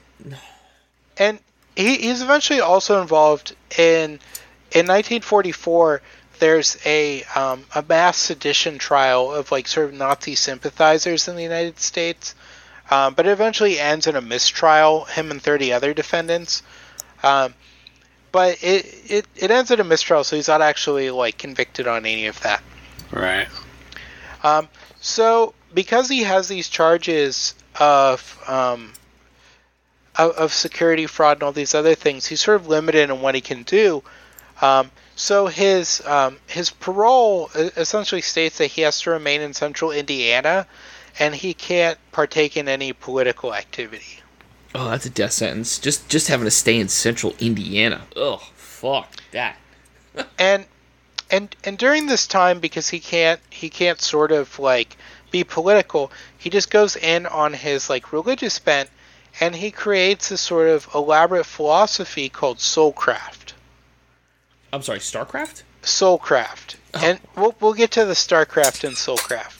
and 1.16 1.38
he, 1.74 1.96
he's 1.96 2.20
eventually 2.22 2.60
also 2.60 3.00
involved 3.00 3.54
in 3.78 4.18
in 4.72 4.86
1944 4.86 6.02
there's 6.38 6.76
a 6.84 7.22
um, 7.34 7.64
a 7.74 7.82
mass 7.88 8.16
sedition 8.18 8.76
trial 8.78 9.32
of 9.32 9.50
like 9.50 9.66
sort 9.66 9.86
of 9.86 9.94
Nazi 9.94 10.34
sympathizers 10.34 11.26
in 11.28 11.36
the 11.36 11.42
United 11.42 11.80
States 11.80 12.34
um, 12.90 13.14
but 13.14 13.26
it 13.26 13.30
eventually 13.30 13.78
ends 13.78 14.06
in 14.06 14.16
a 14.16 14.20
mistrial 14.20 15.04
him 15.04 15.30
and 15.30 15.40
30 15.40 15.72
other 15.72 15.94
defendants 15.94 16.62
um, 17.22 17.54
but 18.32 18.62
it, 18.62 18.84
it 19.10 19.26
it 19.36 19.50
ends 19.50 19.70
in 19.70 19.80
a 19.80 19.84
mistrial 19.84 20.22
so 20.24 20.36
he's 20.36 20.48
not 20.48 20.60
actually 20.62 21.10
like 21.10 21.38
convicted 21.38 21.86
on 21.86 22.04
any 22.04 22.26
of 22.26 22.38
that 22.42 22.62
Right. 23.10 23.48
um, 24.42 24.68
so 25.08 25.54
because 25.72 26.08
he 26.08 26.22
has 26.22 26.48
these 26.48 26.68
charges 26.68 27.54
of 27.80 28.42
um, 28.46 28.92
of, 30.16 30.32
of 30.32 30.52
security 30.52 31.06
fraud 31.06 31.38
and 31.38 31.44
all 31.44 31.52
these 31.52 31.74
other 31.74 31.94
things, 31.94 32.26
he's 32.26 32.40
sort 32.40 32.60
of 32.60 32.68
limited 32.68 33.10
in 33.10 33.20
what 33.20 33.34
he 33.34 33.40
can 33.40 33.62
do. 33.62 34.02
Um, 34.60 34.90
so 35.16 35.46
his 35.46 36.04
um, 36.06 36.38
his 36.46 36.70
parole 36.70 37.50
essentially 37.54 38.20
states 38.20 38.58
that 38.58 38.66
he 38.66 38.82
has 38.82 39.00
to 39.02 39.10
remain 39.10 39.40
in 39.40 39.54
central 39.54 39.90
Indiana, 39.90 40.66
and 41.18 41.34
he 41.34 41.54
can't 41.54 41.98
partake 42.12 42.56
in 42.56 42.68
any 42.68 42.92
political 42.92 43.54
activity. 43.54 44.20
Oh, 44.74 44.90
that's 44.90 45.06
a 45.06 45.10
death 45.10 45.32
sentence. 45.32 45.78
Just 45.78 46.08
just 46.08 46.28
having 46.28 46.44
to 46.44 46.50
stay 46.50 46.78
in 46.78 46.88
central 46.88 47.34
Indiana. 47.40 48.02
Oh, 48.14 48.42
fuck 48.54 49.10
that. 49.32 49.56
and 50.38 50.66
and 51.30 51.54
and 51.64 51.78
during 51.78 52.06
this 52.06 52.26
time 52.26 52.60
because 52.60 52.88
he 52.88 53.00
can't 53.00 53.40
he 53.50 53.68
can't 53.68 54.00
sort 54.00 54.32
of 54.32 54.58
like 54.58 54.96
be 55.30 55.44
political 55.44 56.10
he 56.36 56.50
just 56.50 56.70
goes 56.70 56.96
in 56.96 57.26
on 57.26 57.52
his 57.52 57.90
like 57.90 58.12
religious 58.12 58.58
bent 58.58 58.88
and 59.40 59.54
he 59.54 59.70
creates 59.70 60.28
this 60.28 60.40
sort 60.40 60.68
of 60.68 60.88
elaborate 60.94 61.46
philosophy 61.46 62.28
called 62.28 62.58
soulcraft. 62.58 63.52
I'm 64.72 64.82
sorry, 64.82 64.98
Starcraft. 64.98 65.62
soulcraft. 65.82 66.76
Oh. 66.94 67.00
And 67.02 67.20
we'll, 67.36 67.54
we'll 67.60 67.74
get 67.74 67.92
to 67.92 68.04
the 68.04 68.14
starcraft 68.14 68.84
and 68.84 68.96
soulcraft 68.96 69.57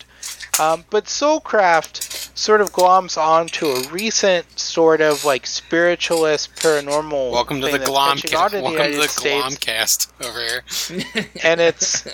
um, 0.60 0.84
but 0.90 1.04
soulcraft 1.04 2.36
sort 2.36 2.60
of 2.60 2.72
gloms 2.72 3.16
onto 3.20 3.66
a 3.66 3.88
recent 3.88 4.58
sort 4.58 5.00
of 5.00 5.24
like 5.24 5.46
spiritualist 5.46 6.54
paranormal 6.56 7.30
Welcome 7.32 7.60
to 7.60 7.66
the 7.66 7.78
that's 7.78 7.90
Glom. 7.90 8.18
catching 8.18 8.36
on 8.36 8.62
Welcome 8.62 8.92
to 8.92 8.96
the 8.98 9.08
States. 9.08 9.56
Glomcast 9.58 10.24
over 10.24 10.40
here. 10.40 11.26
and 11.44 11.60
it's 11.60 12.06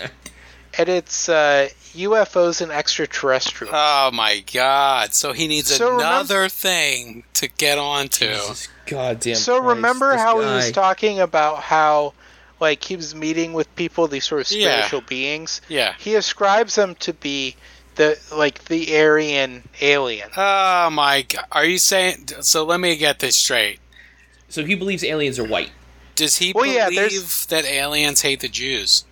and 0.77 0.89
it's 0.89 1.29
uh, 1.29 1.69
UFOs 1.93 2.61
and 2.61 2.71
extraterrestrials. 2.71 3.73
Oh 3.75 4.11
my 4.13 4.43
god! 4.53 5.13
So 5.13 5.31
he 5.31 5.47
needs 5.47 5.73
So 5.73 5.91
remem- 5.91 5.95
another 5.99 6.49
thing 6.49 7.23
to 7.35 7.47
get 7.47 7.77
onto. 7.77 8.27
Jesus 8.27 8.67
goddamn. 8.85 9.35
so 9.35 9.59
Christ, 9.61 9.75
remember 9.75 10.11
this 10.11 10.21
how 10.21 10.39
he 10.41 10.45
was 10.45 10.71
talking 10.71 11.19
about 11.19 11.61
how 11.61 12.13
like 12.59 12.83
he 12.83 12.95
was 12.95 13.13
meeting 13.15 13.53
with 13.53 13.73
people, 13.75 14.07
these 14.07 14.25
sort 14.25 14.41
of 14.41 14.51
Yeah. 14.51 14.75
spiritual 14.85 15.01
beings. 15.01 15.61
Yeah. 15.69 15.93
He 15.97 16.15
ascribes 16.15 16.75
them 16.75 16.95
to 16.95 17.13
be 17.13 17.55
the 17.95 18.19
like 18.33 18.65
the 18.65 18.97
Aryan 18.97 19.63
alien. 19.81 20.29
Oh 20.37 20.89
my 20.91 21.23
god! 21.23 21.45
Are 21.51 21.65
you 21.65 21.77
saying? 21.77 22.27
So 22.41 22.63
let 22.63 22.79
me 22.79 22.95
get 22.97 23.19
this 23.19 23.35
straight. 23.35 23.79
So 24.49 24.63
he 24.65 24.75
believes 24.75 25.03
aliens 25.03 25.39
are 25.39 25.43
white. 25.47 25.71
Does 26.15 26.37
he 26.37 26.53
Well, 26.55 26.65
yeah, 26.65 26.85
believe 26.89 27.09
there's- 27.11 27.45
that 27.47 27.65
aliens 27.65 28.21
hate 28.21 28.39
the 28.39 28.47
Jews? 28.47 29.03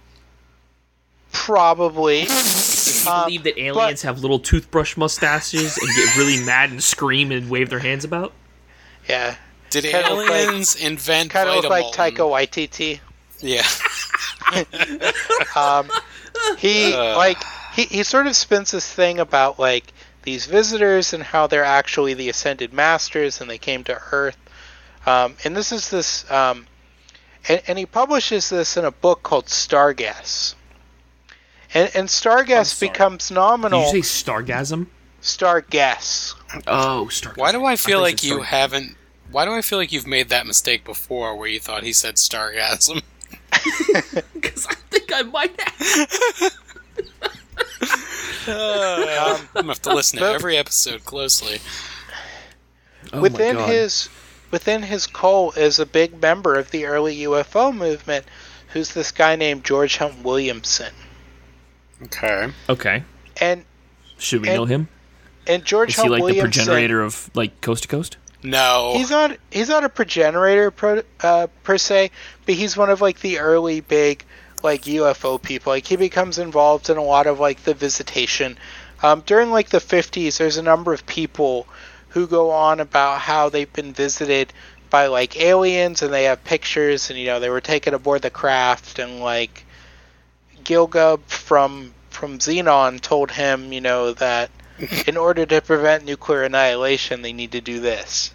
Probably. 1.31 2.25
Does 2.25 3.03
he 3.03 3.09
Um, 3.09 3.23
believe 3.25 3.43
that 3.43 3.59
aliens 3.59 4.03
have 4.03 4.19
little 4.19 4.39
toothbrush 4.39 4.95
mustaches 4.95 5.77
and 5.77 5.89
get 5.95 6.15
really 6.15 6.39
mad 6.39 6.69
and 6.69 6.81
scream 6.83 7.31
and 7.31 7.49
wave 7.49 7.69
their 7.69 7.79
hands 7.79 8.05
about? 8.05 8.31
Yeah. 9.09 9.35
Did 9.71 9.83
Kinda 9.85 10.13
look 10.13 10.29
like- 10.29 10.41
aliens 10.43 10.75
invent 10.75 11.31
Kind 11.31 11.49
of 11.49 11.55
look 11.55 11.65
like 11.69 11.85
Vitamolten? 11.85 12.15
Taika 12.15 12.29
Waititi. 12.29 12.99
Yeah. 13.41 13.67
um, 15.59 15.89
he 16.57 16.93
Uh. 16.93 17.17
like 17.17 17.37
he, 17.75 17.83
he 17.85 18.03
sort 18.03 18.27
of 18.27 18.35
spins 18.35 18.71
this 18.71 18.91
thing 18.91 19.19
about 19.19 19.59
like 19.59 19.91
these 20.23 20.45
visitors 20.45 21.13
and 21.13 21.21
how 21.23 21.47
they're 21.47 21.63
actually 21.65 22.13
the 22.13 22.29
ascended 22.29 22.71
masters 22.73 23.41
and 23.41 23.49
they 23.49 23.57
came 23.57 23.83
to 23.83 24.01
earth 24.11 24.37
um, 25.05 25.35
and 25.43 25.55
this 25.55 25.71
is 25.71 25.89
this 25.89 26.29
um, 26.31 26.65
and, 27.49 27.61
and 27.67 27.77
he 27.77 27.85
publishes 27.85 28.49
this 28.49 28.77
in 28.77 28.85
a 28.85 28.91
book 28.91 29.21
called 29.23 29.45
starguess 29.47 30.55
and, 31.73 31.91
and 31.95 32.07
starguess 32.07 32.67
sorry. 32.67 32.89
becomes 32.89 33.27
Did 33.27 33.33
nominal 33.35 33.81
you 33.93 34.01
say 34.03 34.31
stargasm? 34.31 34.87
starguess 35.21 36.35
Oh, 36.67 37.07
Stargasm. 37.09 37.37
Why 37.37 37.51
do 37.51 37.65
I 37.65 37.75
feel 37.75 37.99
thought 37.99 38.05
you 38.05 38.11
like 38.11 38.23
you 38.23 38.33
Star- 38.35 38.43
haven't? 38.45 38.95
Why 39.31 39.45
do 39.45 39.51
I 39.53 39.61
feel 39.63 39.79
like 39.79 39.91
you've 39.91 40.05
made 40.05 40.29
that 40.29 40.45
mistake 40.45 40.83
before, 40.85 41.35
where 41.35 41.47
you 41.47 41.59
thought 41.59 41.81
he 41.83 41.91
said 41.93 42.15
stargasm? 42.17 43.01
Because 44.33 44.67
I 44.67 44.75
think 44.91 45.11
I 45.11 45.23
might 45.23 45.59
have. 45.59 46.53
I'm 48.47 49.45
gonna 49.53 49.67
have 49.67 49.81
to 49.83 49.93
listen 49.93 50.19
to 50.19 50.25
every 50.25 50.57
episode 50.57 51.05
closely. 51.05 51.59
Oh 53.11 53.21
within 53.21 53.57
his 53.57 54.09
within 54.51 54.83
his 54.83 55.07
cult 55.07 55.57
is 55.57 55.79
a 55.79 55.85
big 55.85 56.21
member 56.21 56.55
of 56.55 56.71
the 56.71 56.85
early 56.85 57.17
UFO 57.19 57.75
movement 57.75 58.25
who's 58.69 58.93
this 58.93 59.11
guy 59.11 59.35
named 59.35 59.63
George 59.63 59.97
Hunt 59.97 60.23
Williamson 60.23 60.93
Okay. 62.03 62.49
Okay. 62.69 63.03
and 63.39 63.63
Should 64.17 64.41
we 64.41 64.49
And- 64.49 64.57
know 64.57 64.65
him? 64.65 64.87
and 65.47 65.63
George 65.65 65.89
Is 65.89 65.95
he 65.95 66.01
Hunt 66.01 66.11
like 66.11 66.19
the 66.19 66.23
Williamson 66.23 66.65
progenitor 66.65 67.01
of 67.01 67.29
like 67.33 67.59
coast 67.61 67.83
to 67.83 67.89
coast? 67.89 68.17
No. 68.41 68.93
He's 68.95 69.09
not 69.09 69.37
he's 69.51 69.69
not 69.69 69.83
a 69.83 69.89
progenitor 69.89 70.71
pro, 70.71 71.01
uh, 71.21 71.47
per 71.63 71.77
se, 71.77 72.11
but 72.45 72.55
he's 72.55 72.75
one 72.75 72.89
of 72.89 72.99
like 73.01 73.19
the 73.21 73.39
early 73.39 73.79
big 73.81 74.23
like 74.63 74.83
UFO 74.83 75.41
people. 75.41 75.73
Like 75.73 75.85
he 75.85 75.95
becomes 75.95 76.37
involved 76.37 76.89
in 76.89 76.97
a 76.97 77.03
lot 77.03 77.27
of 77.27 77.39
like 77.39 77.63
the 77.63 77.73
visitation. 77.73 78.57
Um, 79.01 79.21
during 79.25 79.51
like 79.51 79.69
the 79.69 79.79
50s, 79.79 80.37
there's 80.37 80.57
a 80.57 80.63
number 80.63 80.93
of 80.93 81.05
people 81.05 81.67
who 82.09 82.27
go 82.27 82.51
on 82.51 82.79
about 82.79 83.19
how 83.19 83.49
they've 83.49 83.73
been 83.73 83.91
visited 83.91 84.53
by 84.93 85.07
like 85.07 85.41
aliens 85.41 86.03
and 86.03 86.13
they 86.13 86.25
have 86.25 86.43
pictures 86.43 87.09
and 87.09 87.17
you 87.17 87.25
know 87.25 87.39
they 87.39 87.49
were 87.49 87.59
taken 87.59 87.95
aboard 87.95 88.21
the 88.21 88.29
craft 88.29 88.99
and 88.99 89.19
like 89.19 89.65
Gilgub 90.63 91.21
from 91.25 91.95
from 92.11 92.37
Xenon 92.37 93.01
told 93.01 93.31
him 93.31 93.73
you 93.73 93.81
know 93.81 94.13
that 94.13 94.51
in 95.07 95.17
order 95.17 95.47
to 95.47 95.61
prevent 95.61 96.05
nuclear 96.05 96.43
annihilation 96.43 97.23
they 97.23 97.33
need 97.33 97.53
to 97.53 97.61
do 97.61 97.79
this. 97.79 98.31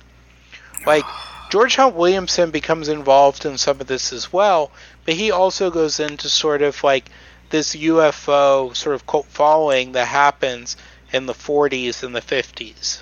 Like 0.84 1.04
George 1.50 1.76
Hunt 1.76 1.94
Williamson 1.94 2.50
becomes 2.50 2.88
involved 2.88 3.46
in 3.46 3.56
some 3.56 3.80
of 3.80 3.86
this 3.86 4.12
as 4.12 4.32
well, 4.32 4.72
but 5.08 5.16
he 5.16 5.30
also 5.30 5.70
goes 5.70 6.00
into 6.00 6.28
sort 6.28 6.60
of 6.60 6.84
like 6.84 7.08
this 7.48 7.74
UFO 7.74 8.76
sort 8.76 8.94
of 8.94 9.06
cult 9.06 9.24
following 9.24 9.92
that 9.92 10.06
happens 10.06 10.76
in 11.14 11.24
the 11.24 11.32
40s 11.32 12.02
and 12.02 12.14
the 12.14 12.20
50s. 12.20 13.00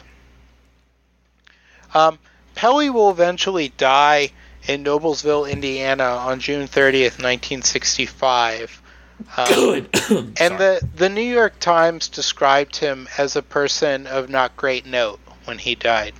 Um, 1.92 2.20
Pelley 2.54 2.90
will 2.90 3.10
eventually 3.10 3.70
die 3.76 4.30
in 4.68 4.84
Noblesville, 4.84 5.50
Indiana 5.50 6.04
on 6.04 6.38
June 6.38 6.68
30th, 6.68 7.18
1965. 7.18 8.80
Um, 9.36 9.46
Good. 9.48 9.84
and 10.40 10.58
the, 10.58 10.88
the 10.94 11.08
New 11.08 11.22
York 11.22 11.58
Times 11.58 12.06
described 12.06 12.76
him 12.76 13.08
as 13.18 13.34
a 13.34 13.42
person 13.42 14.06
of 14.06 14.30
not 14.30 14.56
great 14.56 14.86
note 14.86 15.18
when 15.44 15.58
he 15.58 15.74
died. 15.74 16.14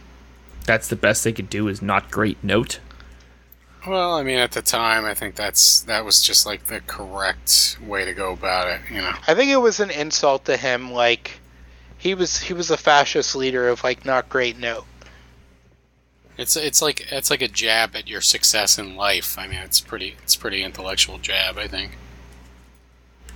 That's 0.64 0.88
the 0.88 0.96
best 0.96 1.22
they 1.22 1.32
could 1.32 1.48
do. 1.48 1.68
Is 1.68 1.80
not 1.80 2.10
great. 2.10 2.42
Note. 2.42 2.80
Well, 3.86 4.14
I 4.14 4.22
mean, 4.22 4.38
at 4.38 4.52
the 4.52 4.62
time, 4.62 5.04
I 5.04 5.14
think 5.14 5.36
that's 5.36 5.80
that 5.82 6.04
was 6.04 6.22
just 6.22 6.44
like 6.44 6.64
the 6.64 6.80
correct 6.80 7.78
way 7.80 8.04
to 8.04 8.12
go 8.12 8.32
about 8.32 8.68
it. 8.68 8.80
You 8.90 9.00
know. 9.00 9.12
I 9.28 9.34
think 9.34 9.50
it 9.50 9.60
was 9.60 9.78
an 9.80 9.90
insult 9.90 10.44
to 10.46 10.56
him. 10.56 10.92
Like 10.92 11.40
he 11.96 12.14
was 12.14 12.38
he 12.40 12.52
was 12.52 12.70
a 12.70 12.76
fascist 12.76 13.36
leader 13.36 13.68
of 13.68 13.84
like 13.84 14.04
not 14.04 14.28
great 14.28 14.58
note. 14.58 14.86
It's 16.36 16.56
it's 16.56 16.82
like 16.82 17.06
it's 17.12 17.30
like 17.30 17.42
a 17.42 17.48
jab 17.48 17.94
at 17.94 18.08
your 18.08 18.20
success 18.20 18.78
in 18.78 18.96
life. 18.96 19.38
I 19.38 19.46
mean, 19.46 19.60
it's 19.60 19.80
pretty 19.80 20.16
it's 20.22 20.36
pretty 20.36 20.62
intellectual 20.62 21.18
jab. 21.18 21.56
I 21.56 21.68
think. 21.68 21.92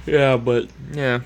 Yeah, 0.06 0.36
but 0.36 0.68
yeah. 0.92 1.20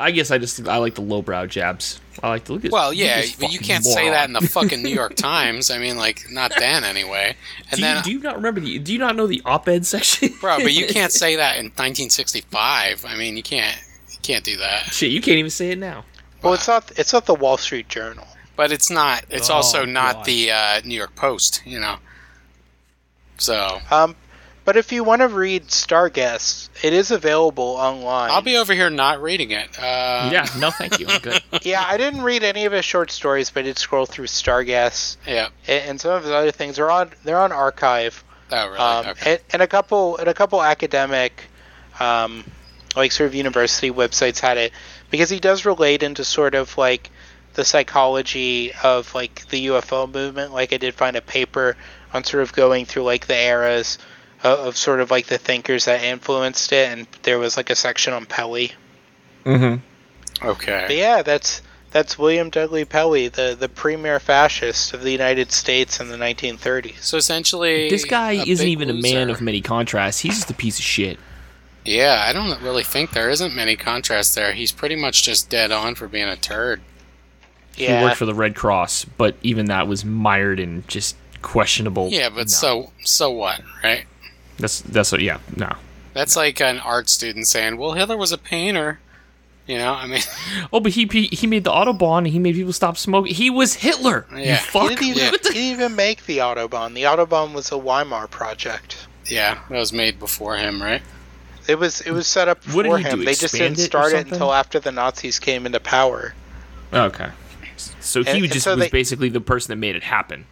I 0.00 0.10
guess 0.10 0.30
I 0.30 0.38
just 0.38 0.66
I 0.66 0.78
like 0.78 0.94
the 0.94 1.02
lowbrow 1.02 1.46
jabs. 1.46 2.00
I 2.22 2.28
like 2.28 2.44
to 2.44 2.52
look 2.54 2.64
at. 2.64 2.70
Well, 2.72 2.92
yeah, 2.92 3.22
but 3.40 3.52
you 3.52 3.58
can't 3.58 3.84
say 3.84 4.10
that 4.10 4.26
in 4.26 4.32
the 4.32 4.40
fucking 4.40 4.82
New 4.82 4.88
York 4.90 5.14
Times. 5.16 5.70
I 5.70 5.78
mean, 5.78 5.96
like 5.96 6.24
not 6.30 6.52
then 6.58 6.84
anyway. 6.84 7.36
And 7.70 7.76
do, 7.78 7.82
then, 7.82 8.02
do 8.02 8.10
you 8.12 8.18
not 8.20 8.36
remember 8.36 8.60
the? 8.60 8.78
Do 8.78 8.92
you 8.92 8.98
not 8.98 9.16
know 9.16 9.26
the 9.26 9.42
op-ed 9.44 9.86
section? 9.86 10.30
bro, 10.40 10.58
but 10.58 10.72
you 10.72 10.86
can't 10.88 11.12
say 11.12 11.36
that 11.36 11.56
in 11.56 11.66
1965. 11.66 13.04
I 13.06 13.16
mean, 13.16 13.36
you 13.36 13.42
can't 13.42 13.76
you 14.10 14.18
can't 14.22 14.44
do 14.44 14.56
that. 14.58 14.84
Shit, 14.86 15.10
you 15.10 15.20
can't 15.20 15.38
even 15.38 15.50
say 15.50 15.70
it 15.70 15.78
now. 15.78 16.04
Well, 16.42 16.54
it's 16.54 16.68
not 16.68 16.90
it's 16.96 17.12
not 17.12 17.26
the 17.26 17.34
Wall 17.34 17.56
Street 17.56 17.88
Journal. 17.88 18.26
But 18.54 18.70
it's 18.70 18.90
not. 18.90 19.24
It's 19.30 19.48
Oh, 19.48 19.54
also 19.54 19.84
not 19.86 20.16
God. 20.16 20.24
the 20.26 20.50
uh, 20.50 20.80
New 20.84 20.94
York 20.94 21.14
Post. 21.16 21.62
You 21.64 21.80
know. 21.80 21.96
So 23.38 23.78
Um, 23.90 24.14
but 24.64 24.76
if 24.76 24.92
you 24.92 25.02
want 25.04 25.20
to 25.22 25.28
read 25.28 25.64
Starguest, 25.68 26.68
it 26.82 26.92
is 26.92 27.10
available 27.10 27.64
online. 27.64 28.30
I'll 28.30 28.42
be 28.42 28.56
over 28.56 28.72
here 28.74 28.90
not 28.90 29.20
reading 29.22 29.50
it. 29.50 29.78
Uh, 29.78 30.30
yeah, 30.32 30.46
no, 30.58 30.70
thank 30.70 30.98
you. 31.00 31.06
I'm 31.08 31.20
good. 31.20 31.42
yeah, 31.62 31.84
I 31.86 31.96
didn't 31.96 32.22
read 32.22 32.42
any 32.44 32.64
of 32.64 32.72
his 32.72 32.84
short 32.84 33.10
stories, 33.10 33.50
but 33.50 33.60
I 33.60 33.62
did 33.64 33.78
scroll 33.78 34.06
through 34.06 34.26
Starguest 34.26 35.16
Yeah. 35.26 35.48
and, 35.66 35.90
and 35.90 36.00
some 36.00 36.12
of 36.12 36.22
his 36.22 36.32
other 36.32 36.50
things 36.52 36.78
are 36.78 36.90
on 36.90 37.10
they're 37.24 37.40
on 37.40 37.52
archive. 37.52 38.22
Oh, 38.50 38.66
really? 38.66 38.78
Um, 38.78 39.06
okay. 39.08 39.30
and, 39.32 39.40
and 39.54 39.62
a 39.62 39.66
couple 39.66 40.16
and 40.18 40.28
a 40.28 40.34
couple 40.34 40.62
academic, 40.62 41.44
um, 42.00 42.44
like 42.94 43.10
sort 43.12 43.26
of 43.28 43.34
university 43.34 43.90
websites 43.90 44.38
had 44.40 44.58
it 44.58 44.72
because 45.10 45.30
he 45.30 45.40
does 45.40 45.64
relate 45.64 46.02
into 46.02 46.22
sort 46.24 46.54
of 46.54 46.76
like 46.78 47.10
the 47.54 47.64
psychology 47.64 48.72
of 48.82 49.14
like 49.14 49.46
the 49.48 49.66
UFO 49.68 50.12
movement. 50.12 50.52
Like 50.52 50.72
I 50.72 50.76
did 50.76 50.94
find 50.94 51.16
a 51.16 51.20
paper 51.22 51.76
on 52.12 52.24
sort 52.24 52.42
of 52.42 52.52
going 52.52 52.84
through 52.84 53.04
like 53.04 53.26
the 53.26 53.36
eras 53.38 53.98
of, 54.42 54.58
of 54.60 54.76
sort 54.76 55.00
of 55.00 55.10
like 55.10 55.26
the 55.26 55.38
thinkers 55.38 55.84
that 55.86 56.02
influenced 56.02 56.72
it, 56.72 56.90
and 56.90 57.06
there 57.22 57.38
was 57.38 57.56
like 57.56 57.70
a 57.70 57.74
section 57.74 58.12
on 58.12 58.26
Pelley. 58.26 58.72
Mm-hmm. 59.44 60.46
okay. 60.46 60.84
But 60.86 60.96
yeah, 60.96 61.22
that's 61.22 61.62
that's 61.90 62.18
William 62.18 62.50
Dudley 62.50 62.84
Pelley, 62.84 63.28
the 63.28 63.56
the 63.58 63.68
premier 63.68 64.18
fascist 64.18 64.94
of 64.94 65.02
the 65.02 65.10
United 65.10 65.52
States 65.52 66.00
in 66.00 66.08
the 66.08 66.16
1930s. 66.16 67.00
So 67.00 67.16
essentially, 67.16 67.88
This 67.90 68.04
guy 68.04 68.32
a 68.32 68.44
isn't 68.44 68.64
big 68.64 68.72
even 68.72 68.90
a 68.90 68.94
man 68.94 69.30
of 69.30 69.40
many 69.40 69.60
contrasts. 69.60 70.20
He's 70.20 70.36
just 70.36 70.50
a 70.50 70.54
piece 70.54 70.78
of 70.78 70.84
shit. 70.84 71.18
Yeah, 71.84 72.24
I 72.26 72.32
don't 72.32 72.62
really 72.62 72.84
think 72.84 73.10
there 73.10 73.28
isn't 73.28 73.54
many 73.54 73.76
contrasts 73.76 74.34
there. 74.34 74.52
He's 74.52 74.70
pretty 74.70 74.94
much 74.94 75.24
just 75.24 75.50
dead 75.50 75.72
on 75.72 75.96
for 75.96 76.06
being 76.06 76.28
a 76.28 76.36
turd. 76.36 76.80
Yeah. 77.76 77.98
He 77.98 78.04
worked 78.04 78.16
for 78.18 78.26
the 78.26 78.34
Red 78.34 78.54
Cross, 78.54 79.06
but 79.16 79.34
even 79.42 79.66
that 79.66 79.88
was 79.88 80.04
mired 80.04 80.60
in 80.60 80.84
just 80.86 81.16
questionable. 81.42 82.08
Yeah, 82.10 82.28
but 82.28 82.36
no. 82.36 82.44
so 82.46 82.92
so 83.02 83.30
what, 83.30 83.60
right? 83.82 84.04
That's 84.58 84.80
that's 84.82 85.12
what. 85.12 85.20
Yeah, 85.20 85.38
no. 85.56 85.72
That's 86.14 86.36
like 86.36 86.60
an 86.60 86.78
art 86.80 87.08
student 87.08 87.46
saying, 87.46 87.76
"Well, 87.78 87.92
Hitler 87.92 88.16
was 88.16 88.32
a 88.32 88.38
painter." 88.38 89.00
You 89.66 89.78
know, 89.78 89.94
I 89.94 90.06
mean, 90.08 90.20
Oh, 90.72 90.80
but 90.80 90.92
he 90.92 91.06
he, 91.06 91.26
he 91.28 91.46
made 91.46 91.62
the 91.64 91.70
autobahn. 91.70 92.18
and 92.18 92.26
He 92.28 92.38
made 92.40 92.56
people 92.56 92.72
stop 92.72 92.96
smoking. 92.98 93.32
He 93.34 93.48
was 93.48 93.74
Hitler. 93.74 94.26
Yeah. 94.34 94.60
You 94.74 94.80
He 94.80 94.88
didn't, 94.88 95.04
even, 95.04 95.18
Yeah. 95.22 95.30
he 95.30 95.38
didn't 95.38 95.56
even 95.56 95.96
make 95.96 96.26
the 96.26 96.38
Autobahn. 96.38 96.94
The 96.94 97.04
Autobahn 97.04 97.54
was 97.54 97.70
a 97.70 97.78
Weimar 97.78 98.26
project. 98.28 99.06
yeah, 99.26 99.60
that 99.70 99.78
was 99.78 99.92
made 99.92 100.18
before 100.18 100.56
him, 100.56 100.82
right? 100.82 101.00
It 101.68 101.78
was 101.78 102.00
it 102.00 102.10
was 102.10 102.26
set 102.26 102.48
up 102.48 102.58
What 102.72 102.82
did 102.82 102.90
for 102.90 102.98
him. 102.98 103.18
do, 103.20 103.24
They 103.24 103.34
just 103.34 103.54
didn't 103.54 103.78
start 103.78 104.08
it 104.12 104.16
something? 104.16 104.32
until 104.32 104.52
after 104.52 104.80
the 104.80 104.90
Nazis 104.90 105.38
came 105.38 105.64
into 105.64 105.78
power. 105.78 106.34
Okay. 106.92 107.30
So 108.00 108.24
he 108.24 108.30
And- 108.30 108.42
and 108.42 108.52
just 108.52 108.64
so 108.64 108.72
was 108.74 108.80
they- 108.86 108.90
basically 108.90 109.28
the 109.28 109.40
person 109.40 109.70
that 109.70 109.76
made 109.76 109.94
it 109.94 110.02
happen. 110.02 110.44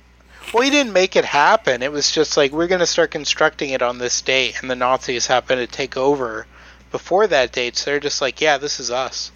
Well, 0.52 0.62
he 0.62 0.70
didn't 0.70 0.92
make 0.92 1.14
it 1.16 1.24
happen. 1.24 1.82
It 1.82 1.92
was 1.92 2.10
just 2.10 2.36
like 2.36 2.52
we're 2.52 2.66
going 2.66 2.80
to 2.80 2.86
start 2.86 3.10
constructing 3.10 3.70
it 3.70 3.82
on 3.82 3.98
this 3.98 4.20
date, 4.20 4.60
and 4.60 4.70
the 4.70 4.74
Nazis 4.74 5.26
happen 5.26 5.58
to 5.58 5.66
take 5.66 5.96
over 5.96 6.46
before 6.90 7.26
that 7.28 7.52
date. 7.52 7.76
So 7.76 7.90
they're 7.90 8.00
just 8.00 8.20
like, 8.20 8.40
yeah, 8.40 8.58
this 8.58 8.80
is 8.80 8.90
us. 8.90 9.30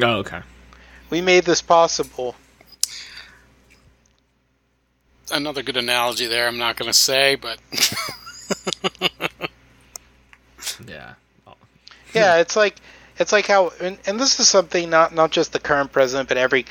Oh, 0.00 0.18
okay. 0.18 0.40
We 1.10 1.20
made 1.20 1.44
this 1.44 1.60
possible. 1.62 2.34
Another 5.30 5.62
good 5.62 5.76
analogy 5.76 6.26
there. 6.26 6.46
I'm 6.46 6.58
not 6.58 6.76
going 6.76 6.90
to 6.90 6.98
say, 6.98 7.34
but 7.34 7.58
Yeah. 10.86 11.14
Yeah, 12.14 12.36
it's 12.36 12.54
like 12.54 12.76
it's 13.18 13.32
like 13.32 13.46
how, 13.46 13.72
and, 13.80 13.98
and 14.06 14.20
this 14.20 14.38
is 14.38 14.48
something 14.48 14.88
not 14.88 15.12
not 15.14 15.30
just 15.32 15.52
the 15.52 15.58
current 15.58 15.92
president, 15.92 16.28
but 16.28 16.38
every 16.38 16.64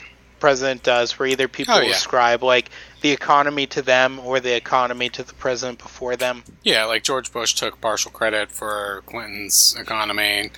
president 0.44 0.84
does, 0.84 1.18
where 1.18 1.30
either 1.30 1.48
people 1.48 1.76
Oh, 1.76 1.80
yeah. 1.80 1.92
ascribe 1.92 2.44
like 2.44 2.68
the 3.00 3.12
economy 3.12 3.66
to 3.68 3.82
them 3.82 4.20
or 4.20 4.42
the 4.42 4.54
economy 4.56 5.08
to 5.10 5.24
the 5.24 5.34
president 5.34 5.80
before 5.80 6.18
them. 6.18 6.44
yeah, 6.64 6.84
like 6.84 7.02
George 7.04 7.32
Bush 7.32 7.54
took 7.54 7.80
partial 7.80 8.12
credit 8.12 8.52
for 8.52 9.04
Clinton's 9.06 9.74
economy. 9.80 10.52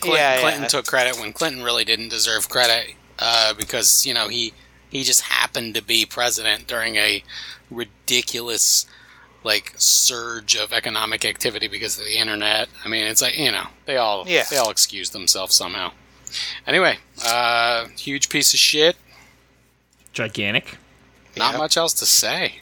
Clinton, 0.00 0.20
Yeah, 0.20 0.34
yeah. 0.34 0.40
Clinton 0.42 0.68
took 0.68 0.86
credit 0.86 1.18
when 1.18 1.32
Clinton 1.32 1.62
really 1.62 1.86
didn't 1.86 2.10
deserve 2.10 2.48
credit 2.50 2.94
uh, 3.18 3.54
because 3.54 4.04
you 4.06 4.12
know 4.12 4.28
he 4.28 4.52
he 4.90 5.04
just 5.04 5.22
happened 5.22 5.74
to 5.74 5.82
be 5.82 6.04
president 6.04 6.66
during 6.66 6.96
a 6.96 7.22
ridiculous 7.70 8.86
like 9.42 9.72
surge 9.78 10.54
of 10.54 10.70
economic 10.72 11.24
activity 11.24 11.66
because 11.66 11.98
of 11.98 12.04
the 12.04 12.18
internet. 12.18 12.68
I 12.84 12.88
mean, 12.88 13.04
it's 13.06 13.22
like 13.22 13.38
you 13.38 13.50
know 13.50 13.68
they 13.86 13.96
all 13.96 14.24
Yeah. 14.28 14.44
they 14.50 14.58
all 14.58 14.70
excuse 14.70 15.10
themselves 15.10 15.54
somehow. 15.54 15.92
Anyway, 16.66 16.98
uh, 17.24 17.86
huge 17.98 18.28
piece 18.28 18.52
of 18.54 18.60
shit. 18.60 18.96
Gigantic. 20.12 20.76
Not 21.36 21.52
Yeah. 21.52 21.58
much 21.58 21.76
else 21.76 21.92
to 21.94 22.06
say. 22.06 22.56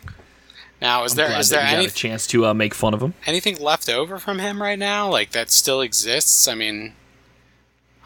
Now, 0.80 1.04
is 1.04 1.12
I'm 1.12 1.16
there 1.16 1.28
glad 1.28 1.40
is 1.40 1.48
there 1.48 1.60
you 1.62 1.66
got 1.70 1.76
any, 1.76 1.86
a 1.86 1.90
chance 1.90 2.26
to 2.28 2.46
uh, 2.46 2.54
make 2.54 2.72
fun 2.74 2.94
of 2.94 3.02
him? 3.02 3.14
anything 3.26 3.56
left 3.58 3.88
over 3.88 4.18
from 4.18 4.38
him 4.38 4.62
right 4.62 4.78
now? 4.78 5.08
Like 5.08 5.32
that 5.32 5.50
still 5.50 5.80
exists? 5.80 6.46
I 6.46 6.54
mean, 6.54 6.92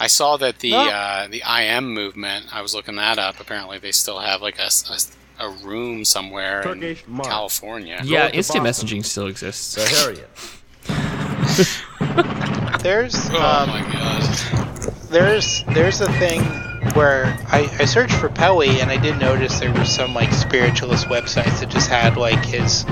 I 0.00 0.06
saw 0.06 0.36
that 0.38 0.60
the 0.60 0.70
No. 0.70 0.88
uh, 0.88 1.28
the 1.28 1.42
IM 1.46 1.92
movement. 1.92 2.46
I 2.54 2.62
was 2.62 2.74
looking 2.74 2.96
that 2.96 3.18
up. 3.18 3.40
Apparently, 3.40 3.78
they 3.78 3.92
still 3.92 4.20
have 4.20 4.40
like 4.40 4.58
a 4.58 4.70
a 5.38 5.48
room 5.50 6.04
somewhere 6.04 6.62
Turkish 6.62 7.04
in 7.06 7.12
mark. 7.14 7.28
California. 7.28 8.00
Yeah, 8.04 8.28
instant 8.30 8.64
Boston. 8.64 8.88
messaging 8.88 9.04
still 9.04 9.26
exists. 9.26 9.74
The 9.74 9.86
Harriet. 9.86 10.30
There's 12.82 13.14
Oh 13.30 13.36
um, 13.36 13.68
my 13.68 13.82
god! 13.92 14.92
there's 15.10 15.62
there's 15.74 16.00
a 16.00 16.10
thing 16.14 16.40
where 16.94 17.26
I, 17.48 17.68
I 17.78 17.84
searched 17.84 18.14
for 18.14 18.28
Pelley 18.28 18.80
and 18.80 18.90
I 18.90 18.96
did 18.96 19.18
notice 19.18 19.60
there 19.60 19.72
were 19.72 19.84
some 19.84 20.14
like 20.14 20.32
spiritualist 20.32 21.06
websites 21.06 21.60
that 21.60 21.68
just 21.70 21.88
had 21.88 22.16
like 22.16 22.44
his 22.44 22.84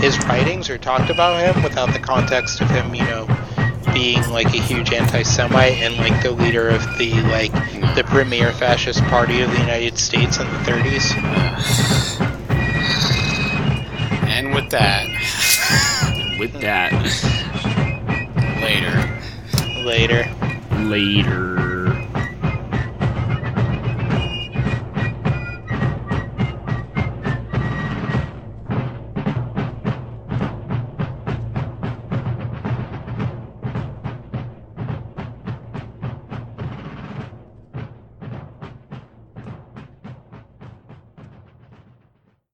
his 0.00 0.18
writings 0.26 0.68
or 0.68 0.76
talked 0.78 1.10
about 1.10 1.40
him 1.42 1.62
without 1.62 1.92
the 1.92 1.98
context 1.98 2.60
of 2.60 2.68
him, 2.68 2.94
you 2.94 3.04
know, 3.04 3.26
being 3.94 4.20
like 4.28 4.46
a 4.48 4.60
huge 4.60 4.92
anti-Semite 4.92 5.74
and 5.74 5.96
like 5.96 6.22
the 6.22 6.30
leader 6.30 6.68
of 6.68 6.82
the 6.98 7.12
like 7.30 7.52
the 7.94 8.04
premier 8.06 8.52
fascist 8.52 9.02
party 9.04 9.40
of 9.40 9.50
the 9.50 9.58
United 9.58 9.96
States 9.96 10.38
in 10.38 10.46
the 10.48 10.58
30s. 10.58 11.14
And 14.28 14.54
with 14.54 14.70
that, 14.70 15.06
With 16.38 16.52
that, 16.60 16.92
later. 18.60 19.82
Later. 19.82 20.28
later. 20.84 21.75